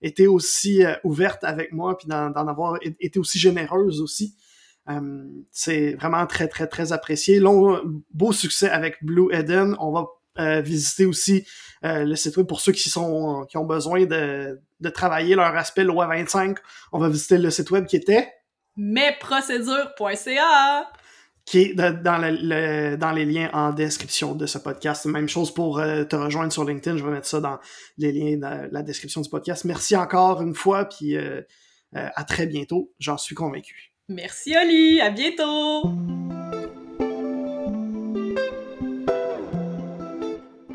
été 0.01 0.27
aussi 0.27 0.83
ouverte 1.03 1.43
avec 1.43 1.73
moi 1.73 1.97
puis 1.97 2.07
d'en 2.07 2.31
avoir 2.33 2.79
été 2.81 3.19
aussi 3.19 3.39
généreuse 3.39 3.99
aussi. 4.01 4.35
Euh, 4.89 5.23
c'est 5.51 5.93
vraiment 5.93 6.25
très, 6.27 6.47
très, 6.47 6.67
très 6.67 6.93
apprécié. 6.93 7.39
Long, 7.39 7.81
beau 8.13 8.31
succès 8.31 8.69
avec 8.69 9.03
Blue 9.03 9.33
Eden. 9.33 9.75
On 9.79 9.91
va 9.91 10.05
visiter 10.61 11.05
aussi 11.05 11.47
le 11.81 12.13
site 12.15 12.35
web 12.35 12.45
pour 12.45 12.59
ceux 12.59 12.73
qui 12.73 12.89
sont 12.89 13.45
qui 13.47 13.55
ont 13.55 13.63
besoin 13.63 14.03
de, 14.03 14.59
de 14.81 14.89
travailler 14.89 15.33
leur 15.33 15.55
aspect 15.55 15.85
loi 15.85 16.07
25. 16.07 16.57
On 16.91 16.99
va 16.99 17.07
visiter 17.07 17.37
le 17.37 17.49
site 17.49 17.71
web 17.71 17.85
qui 17.85 17.95
était 17.95 18.33
mesprocédures.ca 18.75 20.89
qui 21.45 21.59
est 21.59 21.75
dans, 21.75 22.17
le, 22.17 22.95
dans 22.95 23.11
les 23.11 23.23
liens 23.23 23.49
en 23.53 23.71
description 23.71 24.33
de 24.33 24.47
ce 24.47 24.57
podcast. 24.57 25.05
Même 25.05 25.29
chose 25.29 25.53
pour 25.53 25.79
euh, 25.79 26.03
te 26.03 26.15
rejoindre 26.15 26.51
sur 26.51 26.65
LinkedIn. 26.65 26.97
Je 26.97 27.05
vais 27.05 27.11
mettre 27.11 27.27
ça 27.27 27.39
dans 27.39 27.59
les 27.97 28.11
liens 28.11 28.37
dans 28.37 28.67
la 28.71 28.81
description 28.81 29.21
du 29.21 29.29
podcast. 29.29 29.63
Merci 29.63 29.95
encore 29.95 30.41
une 30.41 30.55
fois, 30.55 30.85
puis 30.85 31.15
euh, 31.15 31.41
euh, 31.95 32.09
à 32.15 32.23
très 32.23 32.47
bientôt. 32.47 32.91
J'en 32.97 33.17
suis 33.17 33.35
convaincu. 33.35 33.94
Merci 34.07 34.55
Oli, 34.55 35.01
à 35.01 35.09
bientôt. 35.09 35.89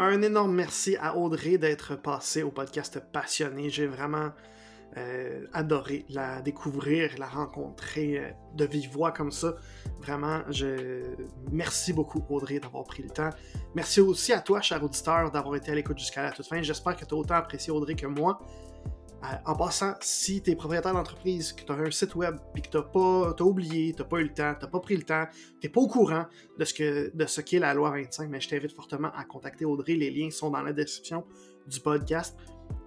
Un 0.00 0.22
énorme 0.22 0.52
merci 0.52 0.96
à 0.96 1.16
Audrey 1.16 1.56
d'être 1.56 1.94
passée 1.94 2.42
au 2.42 2.50
podcast 2.50 3.00
Passionné. 3.12 3.70
J'ai 3.70 3.86
vraiment 3.86 4.30
euh, 4.96 5.46
adoré 5.52 6.06
la 6.08 6.42
découvrir, 6.42 7.12
la 7.18 7.28
rencontrer 7.28 8.18
euh, 8.18 8.30
de 8.56 8.64
vive 8.64 8.90
voix 8.90 9.12
comme 9.12 9.30
ça. 9.30 9.54
Vraiment, 10.00 10.40
je 10.50 11.14
merci 11.52 11.92
beaucoup 11.92 12.24
Audrey 12.30 12.58
d'avoir 12.58 12.82
pris 12.82 13.04
le 13.04 13.10
temps. 13.10 13.30
Merci 13.76 14.00
aussi 14.00 14.32
à 14.32 14.40
toi, 14.40 14.60
cher 14.60 14.82
auditeur, 14.82 15.30
d'avoir 15.30 15.54
été 15.54 15.70
à 15.70 15.76
l'écoute 15.76 15.98
jusqu'à 15.98 16.24
la 16.24 16.32
toute 16.32 16.48
fin. 16.48 16.60
J'espère 16.62 16.96
que 16.96 17.04
tu 17.04 17.14
as 17.14 17.16
autant 17.16 17.36
apprécié 17.36 17.72
Audrey 17.72 17.94
que 17.94 18.08
moi. 18.08 18.40
Euh, 19.22 19.26
en 19.44 19.54
passant, 19.54 19.94
si 20.00 20.40
tu 20.40 20.50
es 20.50 20.56
propriétaire 20.56 20.94
d'entreprise, 20.94 21.52
que 21.52 21.62
tu 21.62 21.72
as 21.72 21.74
un 21.74 21.90
site 21.90 22.14
web, 22.14 22.36
puis 22.54 22.62
que 22.62 22.68
tu 22.68 22.78
pas, 22.92 23.34
as 23.38 23.42
oublié, 23.42 23.92
tu 23.94 24.02
pas 24.02 24.18
eu 24.18 24.24
le 24.24 24.32
temps, 24.32 24.54
tu 24.58 24.66
pas 24.66 24.80
pris 24.80 24.96
le 24.96 25.02
temps, 25.02 25.26
tu 25.60 25.68
pas 25.68 25.80
au 25.80 25.88
courant 25.88 26.24
de 26.58 26.64
ce 26.64 26.72
que 26.72 27.14
de 27.14 27.26
ce 27.26 27.42
qu'est 27.42 27.58
la 27.58 27.74
loi 27.74 27.90
25, 27.90 28.30
mais 28.30 28.40
je 28.40 28.48
t'invite 28.48 28.72
fortement 28.72 29.10
à 29.14 29.24
contacter 29.24 29.66
Audrey. 29.66 29.94
Les 29.94 30.10
liens 30.10 30.30
sont 30.30 30.50
dans 30.50 30.62
la 30.62 30.72
description 30.72 31.24
du 31.66 31.80
podcast. 31.80 32.36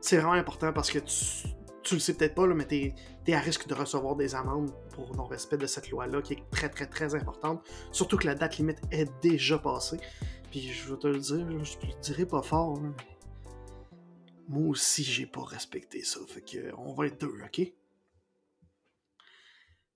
C'est 0.01 0.17
vraiment 0.17 0.33
important 0.33 0.73
parce 0.73 0.89
que 0.89 0.99
tu, 0.99 1.47
tu 1.83 1.93
le 1.95 1.99
sais 1.99 2.15
peut-être 2.15 2.35
pas, 2.35 2.47
mais 2.47 2.65
tu 2.65 2.93
es, 3.27 3.33
à 3.33 3.39
risque 3.39 3.67
de 3.67 3.73
recevoir 3.73 4.15
des 4.15 4.33
amendes 4.33 4.71
pour 4.95 5.15
non-respect 5.15 5.57
de 5.57 5.67
cette 5.67 5.91
loi-là, 5.91 6.21
qui 6.21 6.33
est 6.33 6.43
très, 6.49 6.69
très, 6.69 6.87
très 6.87 7.13
importante. 7.15 7.61
Surtout 7.91 8.17
que 8.17 8.25
la 8.25 8.35
date 8.35 8.57
limite 8.57 8.79
est 8.91 9.09
déjà 9.21 9.59
passée. 9.59 9.97
Puis 10.49 10.71
je 10.71 10.91
vais 10.91 10.99
te 10.99 11.07
le 11.07 11.19
dire, 11.19 11.63
je 11.63 11.77
te 11.77 11.85
le 11.85 12.01
dirai 12.01 12.25
pas 12.25 12.41
fort, 12.41 12.79
moi 14.47 14.69
aussi, 14.69 15.03
j'ai 15.03 15.25
pas 15.25 15.43
respecté 15.43 16.03
ça. 16.03 16.19
Fait 16.27 16.41
que 16.41 16.73
on 16.77 16.93
va 16.93 17.07
être 17.07 17.19
deux, 17.19 17.39
ok? 17.45 17.61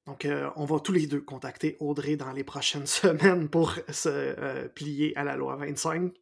Donc, 0.08 0.24
euh, 0.24 0.50
on 0.56 0.64
va 0.64 0.80
tous 0.80 0.94
les 0.94 1.06
deux 1.06 1.20
contacter 1.20 1.76
Audrey 1.82 2.16
dans 2.16 2.32
les 2.32 2.46
prochaines 2.46 2.88
semaines 2.88 3.50
pour 3.50 3.74
se 3.90 4.08
euh, 4.10 4.68
plier 4.70 5.16
à 5.18 5.24
la 5.24 5.36
loi 5.36 5.58
25. 5.58 6.14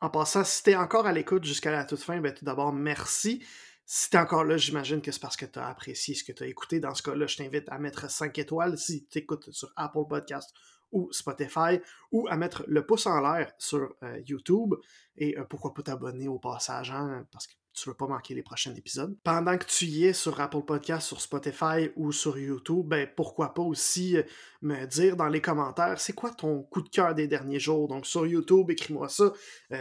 En 0.00 0.10
passant, 0.10 0.42
si 0.42 0.64
t'es 0.64 0.74
encore 0.74 1.06
à 1.06 1.12
l'écoute 1.12 1.44
jusqu'à 1.44 1.70
la 1.70 1.84
toute 1.84 2.02
fin, 2.02 2.20
ben 2.20 2.34
tout 2.34 2.44
d'abord, 2.44 2.72
merci. 2.72 3.44
Si 3.86 4.10
t'es 4.10 4.18
encore 4.18 4.44
là, 4.44 4.56
j'imagine 4.56 5.00
que 5.00 5.12
c'est 5.12 5.20
parce 5.20 5.36
que 5.36 5.46
tu 5.46 5.60
as 5.60 5.68
apprécié 5.68 6.16
ce 6.16 6.24
que 6.24 6.32
tu 6.32 6.42
as 6.42 6.46
écouté. 6.46 6.80
Dans 6.80 6.94
ce 6.94 7.02
cas-là, 7.04 7.28
je 7.28 7.36
t'invite 7.36 7.68
à 7.68 7.78
mettre 7.78 8.10
5 8.10 8.36
étoiles 8.38 8.76
si 8.76 9.06
tu 9.06 9.18
écoutes 9.18 9.52
sur 9.52 9.72
Apple 9.76 10.06
Podcast 10.08 10.50
ou 10.92 11.10
Spotify, 11.12 11.80
ou 12.12 12.28
à 12.28 12.36
mettre 12.36 12.64
le 12.68 12.86
pouce 12.86 13.06
en 13.06 13.20
l'air 13.20 13.52
sur 13.58 13.94
euh, 14.02 14.20
YouTube, 14.26 14.74
et 15.16 15.38
euh, 15.38 15.44
pourquoi 15.44 15.74
pas 15.74 15.82
t'abonner 15.82 16.28
au 16.28 16.38
passage, 16.38 16.90
hein, 16.90 17.26
parce 17.32 17.46
que 17.46 17.54
tu 17.74 17.88
veux 17.88 17.94
pas 17.94 18.06
manquer 18.06 18.34
les 18.34 18.42
prochains 18.42 18.74
épisodes. 18.74 19.16
Pendant 19.24 19.56
que 19.56 19.64
tu 19.64 19.86
y 19.86 20.04
es 20.04 20.12
sur 20.12 20.38
Apple 20.38 20.60
Podcast, 20.60 21.06
sur 21.06 21.22
Spotify 21.22 21.90
ou 21.96 22.12
sur 22.12 22.38
YouTube, 22.38 22.86
ben 22.86 23.08
pourquoi 23.16 23.54
pas 23.54 23.62
aussi 23.62 24.18
euh, 24.18 24.22
me 24.60 24.84
dire 24.84 25.16
dans 25.16 25.28
les 25.28 25.40
commentaires 25.40 25.98
c'est 25.98 26.12
quoi 26.12 26.30
ton 26.30 26.62
coup 26.64 26.82
de 26.82 26.90
cœur 26.90 27.14
des 27.14 27.26
derniers 27.26 27.58
jours? 27.58 27.88
Donc 27.88 28.04
sur 28.04 28.26
YouTube, 28.26 28.70
écris-moi 28.70 29.08
ça. 29.08 29.32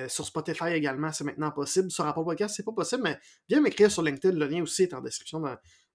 Sur 0.07 0.25
Spotify 0.25 0.69
également, 0.69 1.11
c'est 1.11 1.25
maintenant 1.25 1.51
possible. 1.51 1.91
Sur 1.91 2.05
Apple 2.05 2.23
Podcast, 2.23 2.55
c'est 2.55 2.63
pas 2.63 2.71
possible, 2.71 3.03
mais 3.03 3.19
viens 3.49 3.59
m'écrire 3.59 3.91
sur 3.91 4.03
LinkedIn. 4.03 4.37
Le 4.37 4.47
lien 4.47 4.63
aussi 4.63 4.83
est 4.83 4.93
en 4.93 5.01
description 5.01 5.41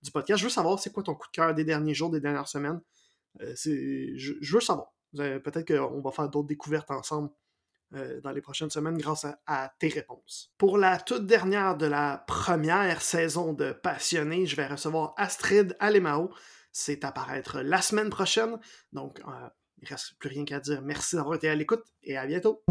du 0.02 0.10
podcast. 0.10 0.38
Je 0.38 0.44
veux 0.44 0.50
savoir 0.50 0.78
c'est 0.78 0.92
quoi 0.92 1.02
ton 1.02 1.14
coup 1.14 1.28
de 1.28 1.32
cœur 1.32 1.54
des 1.54 1.64
derniers 1.64 1.94
jours, 1.94 2.10
des 2.10 2.20
dernières 2.20 2.48
semaines. 2.48 2.80
Je, 3.40 4.54
veux 4.54 4.60
savoir. 4.60 4.92
Peut-être 5.16 5.66
qu'on 5.66 6.00
va 6.00 6.10
faire 6.10 6.28
d'autres 6.28 6.48
découvertes 6.48 6.90
ensemble 6.90 7.30
euh, 7.94 8.20
dans 8.20 8.32
les 8.32 8.40
prochaines 8.40 8.70
semaines 8.70 8.98
grâce 8.98 9.26
à, 9.46 9.72
tes 9.78 9.88
réponses. 9.88 10.52
Pour 10.58 10.76
la 10.76 10.98
toute 10.98 11.24
dernière 11.24 11.76
de 11.76 11.86
la 11.86 12.24
première 12.26 13.00
saison 13.00 13.52
de 13.52 13.70
Passionné, 13.70 14.44
je 14.44 14.56
vais 14.56 14.66
recevoir 14.66 15.14
Astrid 15.16 15.76
Alemao. 15.78 16.30
C'est 16.72 17.04
à 17.04 17.12
paraître 17.12 17.60
la 17.60 17.80
semaine 17.80 18.10
prochaine. 18.10 18.58
Donc, 18.92 19.20
euh, 19.20 19.48
il 19.78 19.84
ne 19.84 19.88
reste 19.88 20.14
plus 20.18 20.28
rien 20.28 20.44
qu'à 20.44 20.58
dire. 20.58 20.82
Merci 20.82 21.14
d'avoir 21.14 21.36
été 21.36 21.48
à 21.48 21.54
l'écoute 21.54 21.84
et 22.02 22.16
à 22.16 22.26
bientôt. 22.26 22.64